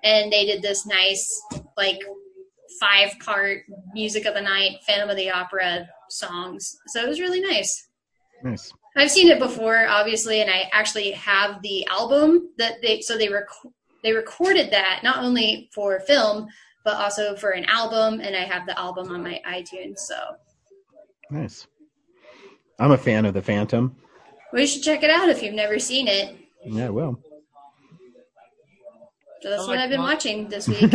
and 0.04 0.32
they 0.32 0.46
did 0.46 0.62
this 0.62 0.86
nice 0.86 1.42
like 1.76 2.00
five 2.80 3.18
part 3.20 3.62
music 3.92 4.26
of 4.26 4.34
the 4.34 4.40
night 4.40 4.78
Phantom 4.86 5.10
of 5.10 5.16
the 5.16 5.30
Opera 5.30 5.88
songs. 6.08 6.78
So 6.88 7.02
it 7.02 7.08
was 7.08 7.20
really 7.20 7.40
nice. 7.40 7.88
Nice. 8.42 8.72
I've 8.96 9.10
seen 9.10 9.28
it 9.28 9.38
before, 9.38 9.86
obviously, 9.86 10.40
and 10.40 10.50
I 10.50 10.68
actually 10.72 11.12
have 11.12 11.62
the 11.62 11.86
album 11.86 12.50
that 12.58 12.82
they 12.82 13.00
so 13.00 13.16
they 13.16 13.28
rec- 13.28 13.46
they 14.02 14.12
recorded 14.12 14.70
that 14.70 15.00
not 15.02 15.18
only 15.24 15.68
for 15.74 15.98
film 16.00 16.48
but 16.84 16.96
also 16.96 17.36
for 17.36 17.50
an 17.50 17.64
album, 17.66 18.20
and 18.20 18.34
I 18.34 18.44
have 18.44 18.64
the 18.66 18.78
album 18.78 19.10
on 19.10 19.22
my 19.22 19.40
iTunes. 19.46 19.98
So 19.98 20.14
Nice. 21.30 21.66
I'm 22.78 22.92
a 22.92 22.96
fan 22.98 23.26
of 23.26 23.34
the 23.34 23.42
Phantom. 23.42 23.94
we 24.54 24.66
should 24.66 24.82
check 24.82 25.02
it 25.02 25.10
out 25.10 25.28
if 25.28 25.42
you've 25.42 25.54
never 25.54 25.78
seen 25.78 26.08
it. 26.08 26.36
Yeah, 26.64 26.88
well. 26.88 27.18
So 29.42 29.50
that's 29.50 29.64
I 29.64 29.66
what 29.66 29.78
I've 29.78 29.90
been 29.90 30.00
mine. 30.00 30.14
watching 30.14 30.48
this 30.48 30.66
week. 30.68 30.92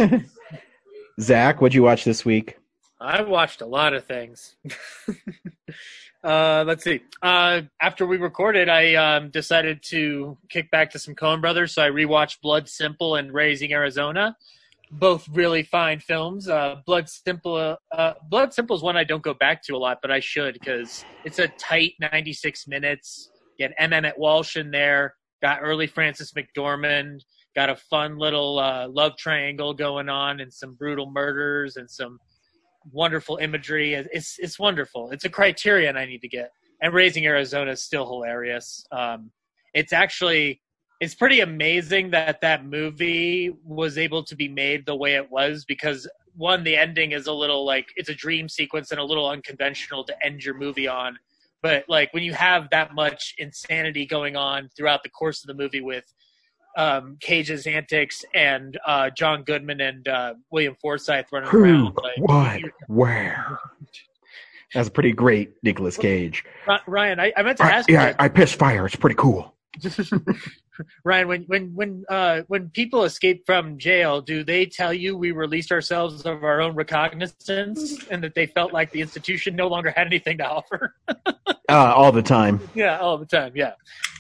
Zach, 1.22 1.62
what'd 1.62 1.76
you 1.76 1.84
watch 1.84 2.04
this 2.06 2.26
week? 2.26 2.58
I 3.00 3.22
watched 3.22 3.62
a 3.62 3.66
lot 3.66 3.94
of 3.94 4.06
things. 4.06 4.56
uh, 6.24 6.64
let's 6.66 6.84
see. 6.84 7.02
Uh, 7.22 7.62
after 7.82 8.06
we 8.06 8.18
recorded, 8.18 8.70
I 8.70 8.96
um, 8.96 9.30
decided 9.30 9.84
to 9.90 10.38
kick 10.50 10.72
back 10.72 10.92
to 10.92 11.00
some 11.00 11.16
Coen 11.16 11.42
Brothers, 11.42 11.74
so 11.74 11.84
I 11.84 11.90
rewatched 11.90 12.42
Blood 12.42 12.70
Simple 12.70 13.16
and 13.16 13.34
Raising 13.34 13.74
Arizona. 13.74 14.36
Both 14.92 15.28
really 15.30 15.64
fine 15.64 16.00
films. 16.00 16.48
Uh, 16.48 16.76
Blood 16.86 17.10
Simple, 17.10 17.78
uh, 17.92 18.14
Blood 18.30 18.54
Simple 18.54 18.76
is 18.76 18.82
one 18.82 18.96
I 18.96 19.04
don't 19.04 19.24
go 19.24 19.34
back 19.34 19.64
to 19.64 19.76
a 19.76 19.78
lot, 19.78 20.00
but 20.02 20.12
I 20.12 20.20
should 20.20 20.54
because 20.54 21.04
it's 21.26 21.40
a 21.40 21.48
tight 21.48 21.94
96 22.00 22.68
minutes. 22.68 23.30
Get. 23.58 23.74
Emmett 23.78 24.18
Walsh 24.18 24.56
in 24.56 24.72
there. 24.72 25.16
Got 25.42 25.60
early 25.62 25.88
Frances 25.88 26.34
McDormand. 26.34 27.22
Got 27.56 27.70
a 27.70 27.76
fun 27.76 28.18
little 28.18 28.60
uh, 28.60 28.88
love 28.88 29.18
triangle 29.18 29.74
going 29.74 30.10
on, 30.10 30.40
and 30.40 30.52
some 30.54 30.74
brutal 30.76 31.12
murders, 31.12 31.76
and 31.76 31.90
some 31.90 32.18
wonderful 32.92 33.38
imagery. 33.38 33.94
It's 33.94 34.38
it's 34.40 34.60
wonderful. 34.60 35.12
It's 35.12 35.26
a 35.26 35.30
criterion 35.30 35.98
I 35.98 36.06
need 36.06 36.22
to 36.22 36.28
get. 36.28 36.52
And 36.82 36.94
Raising 36.94 37.26
Arizona 37.26 37.72
is 37.72 37.84
still 37.84 38.06
hilarious. 38.06 38.86
Um, 38.92 39.32
it's 39.74 39.94
actually 39.94 40.62
it's 41.00 41.16
pretty 41.16 41.42
amazing 41.42 42.12
that 42.12 42.40
that 42.42 42.66
movie 42.66 43.52
was 43.64 43.98
able 43.98 44.24
to 44.24 44.36
be 44.36 44.48
made 44.48 44.86
the 44.86 44.96
way 44.96 45.16
it 45.16 45.30
was 45.30 45.66
because 45.66 46.08
one 46.36 46.64
the 46.64 46.76
ending 46.76 47.12
is 47.12 47.28
a 47.28 47.34
little 47.34 47.66
like 47.66 47.88
it's 47.96 48.10
a 48.10 48.16
dream 48.16 48.48
sequence 48.48 48.92
and 48.92 49.00
a 49.00 49.04
little 49.04 49.28
unconventional 49.28 50.04
to 50.04 50.26
end 50.26 50.44
your 50.44 50.56
movie 50.56 50.88
on 50.88 51.18
but 51.62 51.84
like 51.88 52.14
when 52.14 52.24
you 52.24 52.34
have 52.34 52.70
that 52.72 52.94
much 52.96 53.36
insanity 53.38 54.06
going 54.06 54.36
on 54.36 54.70
throughout 54.76 55.04
the 55.04 55.10
course 55.10 55.44
of 55.44 55.48
the 55.48 55.62
movie 55.62 55.82
with 55.82 56.06
um, 56.76 57.18
Cage's 57.20 57.68
antics 57.68 58.24
and 58.34 58.80
uh, 58.86 59.10
John 59.12 59.44
Goodman 59.44 59.82
and 59.82 60.08
uh, 60.08 60.34
William 60.52 60.76
Forsythe 60.82 61.26
running 61.32 61.50
Who, 61.50 61.64
around. 61.64 61.98
Like, 62.02 62.18
what, 62.18 62.62
where? 62.88 63.60
That's 64.74 64.88
a 64.88 64.92
pretty 64.92 65.12
great 65.12 65.54
Nicolas 65.62 65.98
Cage. 65.98 66.44
Ryan, 66.88 67.20
I, 67.20 67.32
I 67.38 67.44
meant 67.44 67.58
to 67.60 67.66
I, 67.66 67.70
ask 67.70 67.90
yeah, 67.90 68.10
you, 68.10 68.16
I 68.20 68.28
piss 68.28 68.54
fire. 68.54 68.86
It's 68.86 68.96
pretty 68.96 69.16
cool. 69.16 69.54
Ryan, 71.04 71.28
when 71.28 71.44
when 71.44 71.76
when 71.76 72.06
uh, 72.10 72.42
when 72.48 72.70
people 72.70 73.04
escape 73.04 73.46
from 73.46 73.78
jail, 73.78 74.22
do 74.22 74.44
they 74.44 74.66
tell 74.66 74.94
you 74.94 75.16
we 75.16 75.32
released 75.32 75.72
ourselves 75.72 76.26
of 76.26 76.44
our 76.44 76.62
own 76.62 76.76
recognizance 76.76 78.08
and 78.08 78.24
that 78.24 78.34
they 78.34 78.48
felt 78.48 78.74
like 78.74 78.92
the 78.92 79.02
institution 79.02 79.56
no 79.56 79.68
longer 79.68 79.94
had 79.96 80.08
anything 80.08 80.38
to 80.40 80.48
offer? 80.48 80.96
Uh, 81.70 81.94
all 81.96 82.12
the 82.12 82.22
time. 82.22 82.60
yeah, 82.76 83.00
all 83.00 83.18
the 83.18 83.26
time. 83.26 83.54
Yeah, 83.56 83.72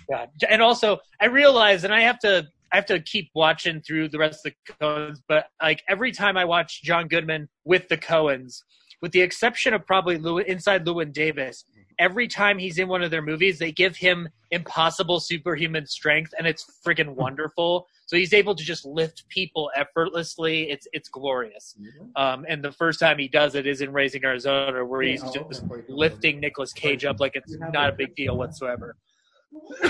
yeah. 0.09 0.25
And 0.49 0.61
also, 0.61 0.99
I 1.19 1.25
realize, 1.25 1.83
and 1.83 1.93
I 1.93 2.01
have 2.01 2.19
to, 2.19 2.47
I 2.71 2.75
have 2.75 2.85
to 2.87 2.99
keep 2.99 3.29
watching 3.35 3.81
through 3.81 4.09
the 4.09 4.17
rest 4.17 4.45
of 4.45 4.53
the 4.53 4.73
Coens. 4.81 5.17
But 5.27 5.47
like 5.61 5.83
every 5.87 6.11
time 6.11 6.37
I 6.37 6.45
watch 6.45 6.81
John 6.83 7.07
Goodman 7.07 7.47
with 7.65 7.87
the 7.87 7.97
Coens, 7.97 8.63
with 9.01 9.11
the 9.11 9.21
exception 9.21 9.73
of 9.73 9.85
probably 9.85 10.17
Lew- 10.17 10.39
inside 10.39 10.85
Llewyn 10.85 11.11
Davis, 11.11 11.65
every 11.99 12.27
time 12.27 12.57
he's 12.57 12.79
in 12.79 12.87
one 12.87 13.03
of 13.03 13.11
their 13.11 13.21
movies, 13.21 13.59
they 13.59 13.71
give 13.71 13.95
him 13.95 14.27
impossible 14.51 15.19
superhuman 15.19 15.85
strength, 15.85 16.33
and 16.37 16.47
it's 16.47 16.65
freaking 16.85 17.09
wonderful. 17.09 17.87
So 18.05 18.17
he's 18.17 18.33
able 18.33 18.55
to 18.55 18.63
just 18.63 18.85
lift 18.85 19.27
people 19.29 19.71
effortlessly. 19.75 20.69
It's 20.69 20.87
it's 20.93 21.09
glorious. 21.09 21.75
Um, 22.15 22.45
and 22.47 22.63
the 22.63 22.71
first 22.71 22.99
time 22.99 23.17
he 23.17 23.27
does 23.27 23.55
it 23.55 23.65
is 23.67 23.81
in 23.81 23.91
Raising 23.91 24.23
Arizona, 24.23 24.85
where 24.85 25.01
he's 25.01 25.23
just 25.31 25.63
lifting 25.89 26.39
Nicolas 26.39 26.73
Cage 26.73 27.05
up 27.05 27.19
like 27.19 27.35
it's 27.35 27.55
not 27.73 27.89
a 27.89 27.93
big 27.93 28.15
deal 28.15 28.37
whatsoever. 28.37 28.95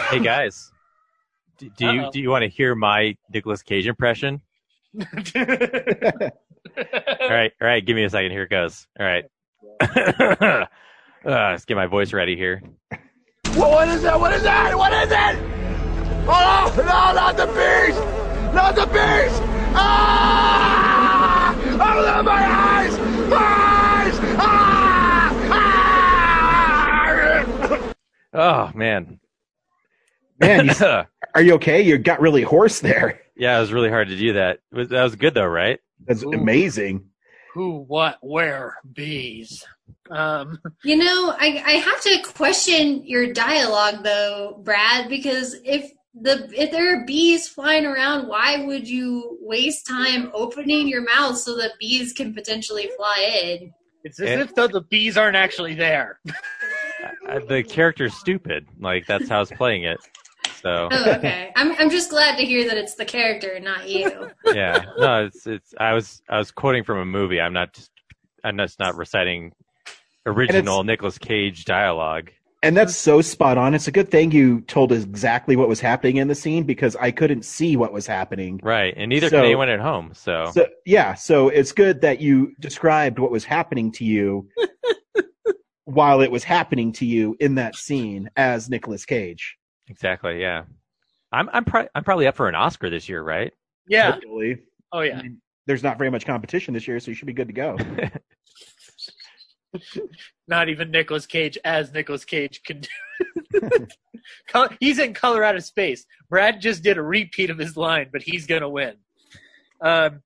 Hey 0.10 0.20
guys, 0.20 0.72
do, 1.58 1.70
do 1.78 1.92
you 1.92 2.12
do 2.12 2.20
you 2.20 2.30
want 2.30 2.44
to 2.44 2.50
hear 2.50 2.76
my 2.76 3.16
Nicolas 3.32 3.62
Cage 3.62 3.88
impression? 3.88 4.42
all 5.06 5.06
right, 7.22 7.52
all 7.62 7.68
right. 7.68 7.86
Give 7.86 7.96
me 7.96 8.04
a 8.04 8.10
second. 8.10 8.32
Here 8.32 8.44
it 8.44 8.50
goes. 8.50 8.88
All 9.00 9.06
right. 9.06 9.26
uh, 9.82 10.66
let's 11.24 11.66
get 11.66 11.76
my 11.76 11.88
voice 11.88 12.14
ready 12.14 12.36
here. 12.36 12.62
What, 13.56 13.72
what 13.72 13.88
is 13.90 14.02
that? 14.04 14.20
What 14.20 14.34
is 14.34 14.44
that? 14.44 14.78
What 14.78 14.94
is 14.94 15.12
it? 15.12 15.54
Oh, 16.26 16.74
no, 16.78 17.14
not 17.14 17.36
the 17.36 17.48
beast! 17.48 18.00
Not 18.54 18.76
the 18.76 18.86
beast! 18.86 19.42
Ah! 19.76 21.54
Open 21.54 22.26
my 22.26 22.46
eyes! 22.46 22.98
My 23.30 23.38
eyes! 23.38 24.20
Ah! 24.40 24.94
Oh 28.36 28.72
man, 28.74 29.20
Man, 30.46 30.68
you, 30.68 31.04
are 31.36 31.42
you 31.42 31.54
okay? 31.56 31.82
You 31.82 31.98
got 31.98 32.22
really 32.22 32.44
hoarse 32.44 32.80
there. 32.80 33.22
yeah, 33.36 33.58
it 33.58 33.62
was 33.62 33.74
really 33.74 33.90
hard 33.90 34.10
to 34.10 34.18
do 34.18 34.34
that. 34.34 34.60
It 34.72 34.78
was, 34.78 34.90
that 34.90 35.04
was 35.04 35.16
good 35.16 35.34
though, 35.34 35.46
right? 35.46 35.80
That's 36.06 36.24
amazing. 36.24 37.06
Who, 37.54 37.84
what, 37.88 38.18
where, 38.22 38.78
bees. 38.94 39.64
Um, 40.10 40.60
You 40.84 40.98
know, 40.98 41.36
I, 41.38 41.64
I 41.66 41.72
have 41.74 42.02
to 42.02 42.22
question 42.34 43.06
your 43.06 43.32
dialogue 43.32 44.04
though, 44.04 44.60
Brad, 44.64 45.08
because 45.08 45.56
if 45.64 45.92
the 46.20 46.50
if 46.54 46.72
there 46.72 46.96
are 46.96 47.06
bees 47.06 47.48
flying 47.48 47.86
around, 47.86 48.28
why 48.28 48.66
would 48.66 48.88
you 48.88 49.38
waste 49.42 49.88
time 49.88 50.32
opening 50.34 50.88
your 50.88 51.04
mouth 51.04 51.38
so 51.38 51.56
that 51.58 51.72
bees 51.80 52.14
can 52.14 52.34
potentially 52.34 52.90
fly 52.96 53.32
in? 53.44 53.74
it's 54.04 54.20
as 54.20 54.40
if 54.40 54.56
though 54.56 54.68
the 54.68 54.82
bees 54.82 55.18
aren't 55.18 55.38
actually 55.38 55.74
there. 55.76 56.20
I, 57.28 57.40
the 57.40 57.64
character's 57.64 58.14
stupid. 58.14 58.68
Like 58.80 59.08
that's 59.08 59.30
how 59.30 59.38
I 59.38 59.40
was 59.40 59.52
playing 59.52 59.84
it. 59.84 60.00
So 60.64 60.88
Oh, 60.92 61.12
okay. 61.18 61.52
I'm 61.56 61.74
I'm 61.74 61.90
just 61.90 62.10
glad 62.10 62.38
to 62.38 62.46
hear 62.46 62.68
that 62.70 62.78
it's 62.78 62.96
the 62.96 63.06
character, 63.06 63.60
not 63.60 63.90
you. 63.90 64.30
yeah, 64.46 64.86
no, 64.98 65.26
it's 65.26 65.46
it's. 65.46 65.74
I 65.80 65.94
was 65.94 66.22
I 66.30 66.38
was 66.38 66.52
quoting 66.52 66.84
from 66.84 67.00
a 67.00 67.06
movie. 67.06 67.40
I'm 67.42 67.54
not 67.54 67.74
just 67.74 67.92
I'm 68.44 68.58
just 68.58 68.80
not 68.80 68.96
reciting 68.96 69.52
original 70.26 70.84
Nicolas 70.84 71.18
Cage 71.18 71.66
dialogue. 71.66 72.32
And 72.62 72.78
that's 72.78 72.96
so 72.96 73.20
spot 73.22 73.58
on. 73.58 73.74
It's 73.74 73.90
a 73.90 73.92
good 73.92 74.10
thing 74.10 74.32
you 74.32 74.62
told 74.62 74.94
us 74.94 75.04
exactly 75.04 75.58
what 75.58 75.68
was 75.68 75.82
happening 75.82 76.16
in 76.16 76.30
the 76.30 76.36
scene 76.36 76.64
because 76.64 76.96
I 76.96 77.12
couldn't 77.12 77.44
see 77.44 77.76
what 77.76 77.92
was 77.92 78.08
happening. 78.08 78.62
Right, 78.64 78.94
and 78.96 79.10
neither 79.10 79.28
So- 79.28 79.36
can 79.36 79.46
anyone 79.46 79.68
at 79.68 79.82
home. 79.82 80.14
So, 80.14 80.50
So 80.54 80.68
yeah, 80.86 81.14
so 81.14 81.50
it's 81.50 81.74
good 81.74 82.00
that 82.02 82.22
you 82.22 82.54
described 82.62 83.20
what 83.20 83.32
was 83.32 83.44
happening 83.44 83.92
to 83.94 84.06
you 84.06 84.48
while 85.84 86.22
it 86.22 86.32
was 86.32 86.46
happening 86.46 86.94
to 86.94 87.06
you 87.06 87.36
in 87.42 87.56
that 87.56 87.76
scene 87.76 88.30
as 88.38 88.70
Nicolas 88.70 89.06
Cage. 89.06 89.58
Exactly, 89.88 90.42
yeah. 90.42 90.64
I'm 91.32 91.50
I'm 91.52 91.66
pro- 91.66 91.88
I'm 91.96 92.04
probably 92.04 92.28
up 92.28 92.36
for 92.36 92.48
an 92.48 92.56
Oscar 92.56 92.90
this 92.90 93.10
year, 93.10 93.24
right? 93.24 93.52
Yeah. 93.88 94.14
Hopefully. 94.14 94.60
Oh 94.92 95.02
yeah. 95.02 95.22
There's 95.66 95.84
not 95.84 95.98
very 95.98 96.12
much 96.12 96.26
competition 96.26 96.74
this 96.74 96.88
year, 96.88 97.00
so 97.00 97.10
you 97.12 97.16
should 97.16 97.26
be 97.26 97.34
good 97.34 97.48
to 97.48 97.54
go. 97.54 97.78
Not 100.48 100.70
even 100.70 100.92
Nicolas 100.92 101.26
Cage 101.26 101.58
as 101.64 101.94
Nicolas 101.94 102.26
Cage 102.26 102.62
can 102.64 102.82
do. 102.82 103.88
He's 104.80 105.00
in 105.00 105.14
Color 105.14 105.44
Out 105.44 105.56
of 105.56 105.64
Space. 105.64 106.06
Brad 106.30 106.62
just 106.62 106.84
did 106.84 106.98
a 106.98 107.02
repeat 107.02 107.50
of 107.50 107.58
his 107.58 107.78
line, 107.78 108.10
but 108.12 108.22
he's 108.22 108.46
gonna 108.46 108.70
win. 108.70 108.96
Um, 109.82 110.22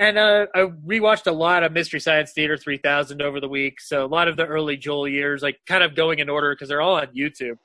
and 0.00 0.16
uh, 0.16 0.46
I 0.54 0.60
rewatched 0.86 1.26
a 1.26 1.32
lot 1.32 1.64
of 1.64 1.72
Mystery 1.72 2.00
Science 2.00 2.32
Theater 2.32 2.56
3000 2.56 3.20
over 3.20 3.40
the 3.40 3.48
week, 3.48 3.80
so 3.80 4.04
a 4.04 4.06
lot 4.06 4.28
of 4.28 4.36
the 4.36 4.46
early 4.46 4.76
Joel 4.76 5.08
years, 5.08 5.42
like 5.42 5.58
kind 5.66 5.82
of 5.82 5.94
going 5.94 6.18
in 6.18 6.28
order 6.28 6.54
because 6.54 6.68
they're 6.68 6.80
all 6.80 6.96
on 6.96 7.08
YouTube. 7.08 7.58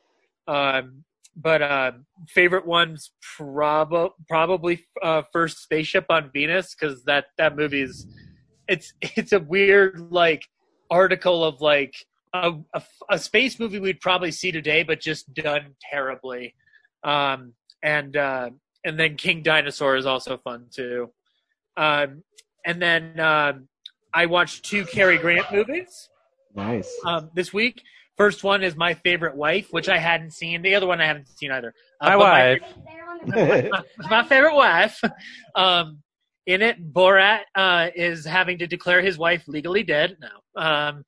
Um, 0.47 1.03
but 1.35 1.61
uh, 1.61 1.91
favorite 2.29 2.65
ones 2.65 3.11
prob- 3.37 4.11
probably 4.27 4.85
uh, 5.01 5.23
first 5.31 5.63
Spaceship 5.63 6.05
on 6.09 6.29
Venus 6.33 6.75
because 6.75 7.03
that 7.05 7.25
that 7.37 7.55
movie's 7.55 8.07
it's 8.67 8.93
it's 9.01 9.33
a 9.33 9.39
weird 9.39 10.11
like 10.11 10.43
article 10.89 11.43
of 11.43 11.61
like 11.61 11.95
a, 12.33 12.53
a, 12.73 12.83
a 13.11 13.19
space 13.19 13.59
movie 13.59 13.79
we'd 13.79 14.01
probably 14.01 14.31
see 14.31 14.51
today, 14.51 14.83
but 14.83 14.99
just 14.99 15.33
done 15.33 15.75
terribly. 15.91 16.55
Um, 17.03 17.53
and 17.81 18.15
uh, 18.15 18.49
and 18.85 18.99
then 18.99 19.15
King 19.15 19.43
Dinosaur 19.43 19.95
is 19.95 20.05
also 20.05 20.37
fun 20.37 20.67
too. 20.73 21.11
Um, 21.77 22.23
and 22.65 22.81
then 22.81 23.19
um 23.19 23.67
I 24.13 24.27
watched 24.27 24.65
two 24.65 24.85
Cary 24.85 25.17
Grant 25.17 25.51
movies 25.51 26.09
Nice. 26.55 26.91
um, 27.05 27.31
this 27.33 27.51
week. 27.51 27.81
First 28.17 28.43
one 28.43 28.63
is 28.63 28.75
My 28.75 28.93
Favorite 28.93 29.35
Wife, 29.35 29.67
which 29.71 29.89
I 29.89 29.97
hadn't 29.97 30.31
seen. 30.31 30.61
The 30.61 30.75
other 30.75 30.85
one 30.85 31.01
I 31.01 31.07
haven't 31.07 31.27
seen 31.37 31.51
either. 31.51 31.73
My 32.01 32.15
wife. 32.15 32.61
my, 33.25 33.71
my 34.09 34.23
favorite 34.23 34.55
wife. 34.55 35.01
Um, 35.55 35.99
in 36.47 36.63
it, 36.63 36.91
Borat 36.91 37.41
uh, 37.53 37.89
is 37.95 38.25
having 38.25 38.57
to 38.57 38.65
declare 38.65 39.03
his 39.03 39.19
wife 39.19 39.47
legally 39.47 39.83
dead. 39.83 40.17
No, 40.19 40.61
um, 40.61 41.03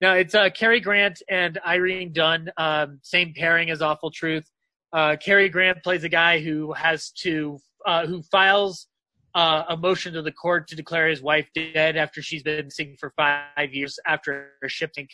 no, 0.00 0.14
it's 0.14 0.34
uh, 0.34 0.48
Cary 0.50 0.80
Grant 0.80 1.22
and 1.28 1.60
Irene 1.66 2.12
Dunne. 2.12 2.50
Um, 2.56 2.98
same 3.02 3.34
pairing 3.34 3.70
as 3.70 3.82
Awful 3.82 4.10
Truth. 4.10 4.50
Uh, 4.92 5.16
Cary 5.22 5.50
Grant 5.50 5.82
plays 5.84 6.02
a 6.02 6.08
guy 6.08 6.40
who 6.40 6.72
has 6.72 7.10
to 7.18 7.58
uh, 7.86 8.06
who 8.06 8.22
files 8.22 8.86
uh, 9.34 9.64
a 9.68 9.76
motion 9.76 10.14
to 10.14 10.22
the 10.22 10.32
court 10.32 10.66
to 10.68 10.76
declare 10.76 11.08
his 11.08 11.22
wife 11.22 11.48
dead 11.54 11.96
after 11.96 12.22
she's 12.22 12.42
been 12.42 12.64
missing 12.64 12.96
for 12.98 13.12
five 13.16 13.72
years 13.72 13.98
after 14.06 14.52
a 14.64 14.68
ship 14.68 14.92
sink. 14.94 15.10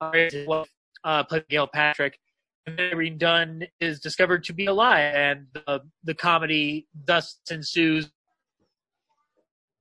Wife, 0.00 0.68
uh, 1.04 1.24
played 1.24 1.46
Gail 1.48 1.66
Patrick 1.66 2.18
and 2.66 2.78
Irene 2.80 3.18
Dunne 3.18 3.66
is 3.80 4.00
discovered 4.00 4.44
to 4.44 4.52
be 4.52 4.66
a 4.66 4.72
lie, 4.72 5.00
and 5.00 5.46
the, 5.54 5.80
the 6.04 6.14
comedy 6.14 6.86
thus 7.06 7.38
ensues. 7.50 8.10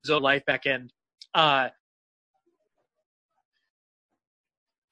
So 0.05 0.17
life 0.17 0.45
back 0.45 0.65
end. 0.65 0.93
Uh, 1.33 1.69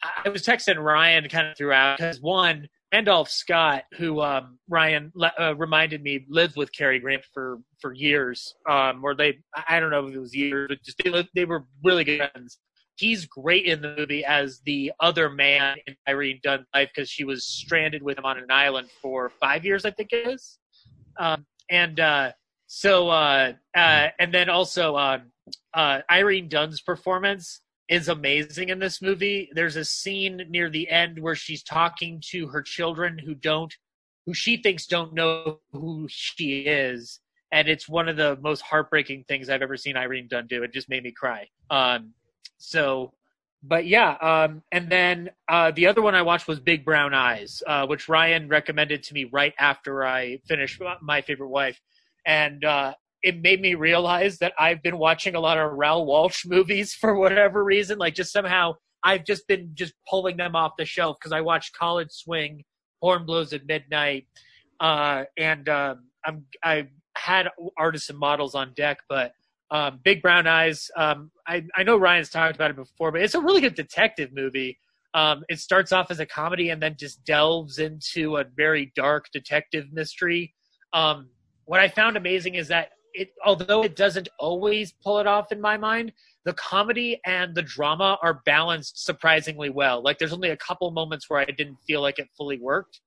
I 0.04 0.30
was 0.30 0.44
texting 0.44 0.82
Ryan 0.82 1.28
kind 1.30 1.48
of 1.48 1.58
throughout 1.58 1.98
because 1.98 2.22
one, 2.22 2.68
Randolph 2.94 3.30
Scott, 3.30 3.84
who 3.98 4.22
um, 4.22 4.60
Ryan 4.70 5.12
uh, 5.40 5.56
reminded 5.56 6.04
me 6.04 6.26
lived 6.30 6.56
with 6.56 6.72
Cary 6.72 7.00
Grant 7.00 7.24
for 7.34 7.60
for 7.82 7.94
years, 7.94 8.54
um, 8.70 9.04
or 9.04 9.16
they 9.16 9.40
I 9.68 9.80
don't 9.80 9.90
know 9.92 10.06
if 10.08 10.14
it 10.14 10.20
was 10.20 10.36
years, 10.36 10.68
but 10.70 10.84
just 10.84 10.98
they, 11.04 11.10
lived- 11.10 11.30
they 11.36 11.46
were 11.46 11.66
really 11.84 12.04
good 12.04 12.30
friends. 12.34 12.60
He's 12.98 13.26
great 13.26 13.66
in 13.66 13.82
the 13.82 13.96
movie 13.96 14.26
as 14.26 14.60
the 14.66 14.92
other 15.00 15.30
man 15.30 15.78
in 15.86 15.96
Irene 16.08 16.40
Dunne's 16.44 16.66
life 16.74 16.90
because 16.94 17.10
she 17.10 17.24
was 17.24 17.46
stranded 17.46 18.02
with 18.02 18.18
him 18.18 18.26
on 18.26 18.38
an 18.38 18.50
island 18.50 18.90
for 19.02 19.30
five 19.30 19.64
years, 19.64 19.86
I 19.86 19.92
think 19.92 20.12
it 20.12 20.28
is. 20.28 20.58
Um, 21.20 21.46
and 21.70 22.00
uh, 22.00 22.32
so, 22.68 23.10
uh, 23.10 23.54
uh, 23.76 24.08
and 24.20 24.34
then 24.34 24.50
also 24.50 24.98
um, 24.98 25.32
uh, 25.74 26.02
Irene 26.10 26.50
Dunne's 26.50 26.82
performance 26.82 27.62
is 27.88 28.10
amazing 28.10 28.70
in 28.70 28.80
this 28.80 29.02
movie. 29.02 29.50
There's 29.54 29.76
a 29.76 29.86
scene 29.86 30.42
near 30.50 30.70
the 30.70 30.90
end 30.90 31.20
where 31.20 31.36
she's 31.36 31.64
talking 31.64 32.22
to 32.32 32.48
her 32.48 32.62
children 32.62 33.18
who 33.18 33.34
don't, 33.34 33.74
who 34.26 34.34
she 34.34 34.58
thinks 34.58 34.88
don't 34.88 35.14
know 35.14 35.60
who 35.72 36.08
she 36.10 36.62
is, 36.62 37.22
and 37.52 37.70
it's 37.70 37.88
one 37.88 38.10
of 38.10 38.18
the 38.18 38.38
most 38.42 38.62
heartbreaking 38.62 39.24
things 39.28 39.50
I've 39.50 39.62
ever 39.62 39.78
seen 39.78 39.96
Irene 39.96 40.28
Dunn 40.28 40.48
do. 40.48 40.64
It 40.64 40.74
just 40.74 40.90
made 40.90 41.04
me 41.04 41.12
cry. 41.12 41.48
Um, 41.70 42.14
so, 42.58 43.14
but 43.64 43.86
yeah, 43.86 44.12
um, 44.22 44.62
and 44.72 44.90
then 44.90 45.30
uh, 45.50 45.72
the 45.72 45.88
other 45.88 46.02
one 46.02 46.16
I 46.16 46.22
watched 46.22 46.48
was 46.48 46.60
Big 46.60 46.86
Brown 46.86 47.14
Eyes, 47.14 47.62
uh, 47.68 47.86
which 47.88 48.08
Ryan 48.08 48.48
recommended 48.48 49.04
to 49.04 49.14
me 49.14 49.26
right 49.26 49.54
after 49.60 50.06
I 50.06 50.40
finished 50.48 50.82
My 51.02 51.22
Favorite 51.22 51.50
Wife, 51.50 51.82
and 52.26 52.64
uh, 52.64 52.94
it 53.24 53.42
made 53.42 53.62
me 53.62 53.74
realize 53.74 54.38
that 54.40 54.54
I've 54.60 54.84
been 54.84 54.98
watching 54.98 55.36
a 55.36 55.40
lot 55.40 55.58
of 55.58 55.72
Raoul 55.74 56.06
Walsh 56.06 56.46
movies 56.46 56.94
for 57.00 57.16
whatever 57.16 57.64
reason. 57.64 57.98
Like, 57.98 58.14
just 58.14 58.32
somehow 58.32 58.76
I've 59.04 59.26
just 59.26 59.48
been 59.48 59.72
just 59.74 59.94
pulling 60.10 60.38
them 60.38 60.56
off 60.56 60.74
the 60.78 60.86
shelf 60.86 61.18
because 61.20 61.32
I 61.32 61.42
watched 61.42 61.78
College 61.78 62.12
Swing, 62.12 62.64
Horn 63.02 63.26
Blows 63.26 63.54
at 63.54 63.66
Midnight, 63.66 64.28
uh, 64.80 65.24
and 65.38 65.68
um, 65.70 66.06
I'm 66.26 66.46
I 66.64 66.88
had 67.16 67.50
artists 67.78 68.10
and 68.10 68.20
models 68.20 68.54
on 68.54 68.74
deck, 68.76 69.00
but 69.10 69.32
um, 69.72 70.00
Big 70.04 70.22
Brown 70.22 70.48
Eyes. 70.48 70.90
Um, 70.96 71.32
I, 71.48 71.66
I 71.76 71.84
know 71.84 71.98
Ryan's 71.98 72.30
talked 72.30 72.56
about 72.56 72.72
it 72.72 72.76
before, 72.76 73.12
but 73.12 73.22
it's 73.22 73.36
a 73.36 73.42
really 73.42 73.62
good 73.62 73.76
detective 73.76 74.32
movie. 74.34 74.80
Um, 75.14 75.44
it 75.50 75.60
starts 75.60 75.92
off 75.92 76.12
as 76.12 76.20
a 76.20 76.26
comedy 76.26 76.70
and 76.70 76.82
then 76.82 76.96
just 76.98 77.24
delves 77.26 77.80
into 77.80 78.38
a 78.38 78.46
very 78.56 78.92
dark 78.96 79.26
detective 79.32 79.92
mystery. 79.92 80.54
Um, 80.94 81.30
what 81.66 81.80
I 81.80 81.88
found 81.88 82.18
amazing 82.18 82.56
is 82.56 82.68
that 82.70 82.90
it, 83.14 83.30
although 83.44 83.84
it 83.84 83.96
doesn't 83.96 84.30
always 84.40 84.94
pull 85.04 85.20
it 85.20 85.28
off 85.28 85.52
in 85.52 85.60
my 85.60 85.76
mind, 85.76 86.12
the 86.46 86.54
comedy 86.54 87.20
and 87.26 87.56
the 87.56 87.64
drama 87.64 88.18
are 88.22 88.42
balanced 88.46 89.04
surprisingly 89.04 89.70
well. 89.70 90.02
Like 90.02 90.20
there's 90.20 90.34
only 90.34 90.52
a 90.52 90.58
couple 90.58 90.90
moments 90.92 91.30
where 91.30 91.40
I 91.40 91.46
didn't 91.46 91.78
feel 91.86 92.02
like 92.02 92.20
it 92.20 92.30
fully 92.38 92.60
worked. 92.60 93.02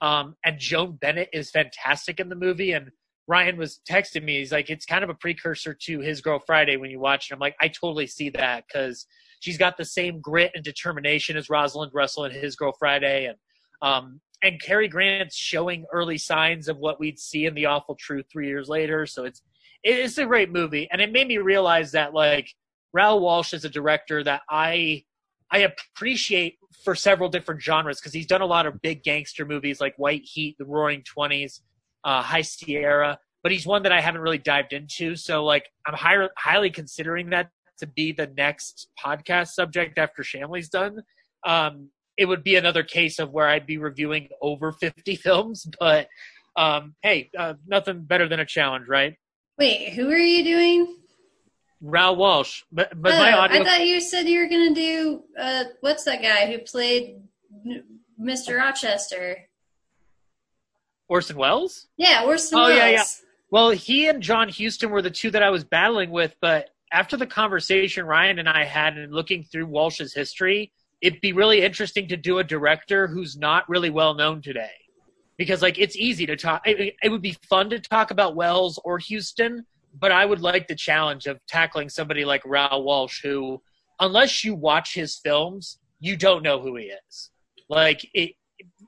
Um, 0.00 0.36
and 0.44 0.58
Joan 0.58 0.96
Bennett 1.00 1.30
is 1.32 1.50
fantastic 1.50 2.20
in 2.20 2.28
the 2.28 2.36
movie, 2.36 2.72
and 2.72 2.90
Ryan 3.26 3.56
was 3.56 3.80
texting 3.88 4.22
me. 4.24 4.38
He's 4.38 4.52
like, 4.52 4.68
it's 4.68 4.84
kind 4.84 5.02
of 5.02 5.10
a 5.10 5.14
precursor 5.14 5.74
to 5.74 6.00
His 6.00 6.20
Girl 6.20 6.38
Friday 6.38 6.76
when 6.76 6.90
you 6.90 7.00
watch 7.00 7.30
it. 7.30 7.34
I'm 7.34 7.40
like, 7.40 7.56
I 7.60 7.68
totally 7.68 8.06
see 8.06 8.28
that 8.30 8.64
because 8.66 9.06
she's 9.40 9.56
got 9.56 9.76
the 9.76 9.84
same 9.84 10.20
grit 10.20 10.52
and 10.54 10.62
determination 10.62 11.36
as 11.36 11.48
Rosalind 11.48 11.92
Russell 11.94 12.26
in 12.26 12.32
His 12.32 12.56
Girl 12.56 12.72
Friday, 12.78 13.26
and 13.26 13.38
um, 13.82 14.20
and 14.42 14.60
Cary 14.60 14.88
Grant's 14.88 15.36
showing 15.36 15.86
early 15.92 16.18
signs 16.18 16.68
of 16.68 16.76
what 16.76 17.00
we'd 17.00 17.18
see 17.18 17.46
in 17.46 17.54
The 17.54 17.66
Awful 17.66 17.94
Truth 17.94 18.26
three 18.30 18.46
years 18.46 18.68
later. 18.68 19.06
So 19.06 19.24
it's 19.24 19.42
it's 19.82 20.18
a 20.18 20.26
great 20.26 20.50
movie, 20.50 20.88
and 20.92 21.00
it 21.00 21.12
made 21.12 21.28
me 21.28 21.38
realize 21.38 21.92
that 21.92 22.12
like 22.12 22.48
Raoul 22.92 23.20
Walsh 23.20 23.54
is 23.54 23.64
a 23.64 23.70
director 23.70 24.22
that 24.24 24.42
I 24.50 25.04
I 25.50 25.58
appreciate 25.58 26.58
for 26.84 26.94
several 26.94 27.30
different 27.30 27.62
genres 27.62 28.00
because 28.00 28.12
he's 28.12 28.26
done 28.26 28.42
a 28.42 28.46
lot 28.46 28.66
of 28.66 28.82
big 28.82 29.02
gangster 29.02 29.46
movies 29.46 29.80
like 29.80 29.94
White 29.96 30.24
Heat, 30.24 30.56
The 30.58 30.66
Roaring 30.66 31.02
Twenties 31.04 31.62
uh, 32.04 32.22
High 32.22 32.42
Sierra, 32.42 33.18
but 33.42 33.52
he's 33.52 33.66
one 33.66 33.82
that 33.82 33.92
I 33.92 34.00
haven't 34.00 34.20
really 34.20 34.38
dived 34.38 34.72
into. 34.72 35.16
So 35.16 35.44
like 35.44 35.68
I'm 35.86 35.94
high, 35.94 36.28
highly 36.36 36.70
considering 36.70 37.30
that 37.30 37.50
to 37.78 37.86
be 37.86 38.12
the 38.12 38.28
next 38.36 38.88
podcast 39.04 39.48
subject 39.48 39.98
after 39.98 40.22
Shamley's 40.22 40.68
done. 40.68 41.02
Um, 41.46 41.90
it 42.16 42.26
would 42.26 42.44
be 42.44 42.56
another 42.56 42.82
case 42.82 43.18
of 43.18 43.32
where 43.32 43.48
I'd 43.48 43.66
be 43.66 43.78
reviewing 43.78 44.28
over 44.40 44.72
50 44.72 45.16
films, 45.22 45.66
but 45.80 46.08
um, 46.56 46.94
hey, 47.02 47.30
uh, 47.36 47.54
nothing 47.66 48.02
better 48.02 48.28
than 48.28 48.40
a 48.40 48.46
challenge, 48.46 48.86
right? 48.88 49.16
Wait, 49.58 49.92
who 49.92 50.10
are 50.10 50.16
you 50.16 50.44
doing? 50.44 50.96
Raoul 51.80 52.16
Walsh, 52.16 52.62
but 52.72 52.90
but 53.00 53.12
oh, 53.12 53.18
my 53.18 53.32
audio. 53.32 53.60
I 53.60 53.64
thought 53.64 53.86
you 53.86 54.00
said 54.00 54.26
you 54.26 54.40
were 54.40 54.48
gonna 54.48 54.74
do 54.74 55.22
uh, 55.38 55.64
what's 55.80 56.04
that 56.04 56.22
guy 56.22 56.50
who 56.50 56.58
played 56.60 57.20
Mr. 58.18 58.56
Rochester? 58.56 59.46
Orson 61.08 61.36
Welles. 61.36 61.86
Yeah, 61.96 62.24
Orson 62.24 62.58
Welles. 62.58 62.66
Oh 62.66 62.74
Welles. 62.74 62.78
yeah, 62.78 62.88
yeah. 62.88 63.04
Well, 63.50 63.70
he 63.70 64.08
and 64.08 64.22
John 64.22 64.48
Huston 64.48 64.90
were 64.90 65.02
the 65.02 65.10
two 65.10 65.30
that 65.30 65.42
I 65.42 65.50
was 65.50 65.64
battling 65.64 66.10
with, 66.10 66.34
but 66.40 66.70
after 66.92 67.16
the 67.16 67.26
conversation 67.26 68.04
Ryan 68.04 68.38
and 68.38 68.48
I 68.48 68.64
had 68.64 68.96
and 68.96 69.12
looking 69.12 69.44
through 69.44 69.66
Walsh's 69.66 70.14
history, 70.14 70.72
it'd 71.00 71.20
be 71.20 71.32
really 71.32 71.62
interesting 71.62 72.08
to 72.08 72.16
do 72.16 72.38
a 72.38 72.44
director 72.44 73.06
who's 73.06 73.36
not 73.36 73.68
really 73.68 73.90
well 73.90 74.14
known 74.14 74.40
today, 74.42 74.72
because 75.36 75.60
like 75.62 75.78
it's 75.78 75.96
easy 75.96 76.26
to 76.26 76.36
talk. 76.36 76.62
It, 76.66 76.94
it 77.02 77.08
would 77.10 77.22
be 77.22 77.36
fun 77.48 77.70
to 77.70 77.78
talk 77.78 78.10
about 78.10 78.36
Welles 78.36 78.80
or 78.84 78.98
Huston, 78.98 79.66
but 79.98 80.10
I 80.10 80.24
would 80.24 80.40
like 80.40 80.66
the 80.66 80.74
challenge 80.74 81.26
of 81.26 81.38
tackling 81.46 81.88
somebody 81.88 82.24
like 82.24 82.42
Raoul 82.44 82.84
Walsh, 82.84 83.22
who, 83.22 83.62
unless 84.00 84.42
you 84.44 84.54
watch 84.54 84.94
his 84.94 85.18
films, 85.18 85.78
you 86.00 86.16
don't 86.16 86.42
know 86.42 86.60
who 86.60 86.76
he 86.76 86.86
is. 86.86 87.30
Like 87.68 88.08
it, 88.14 88.32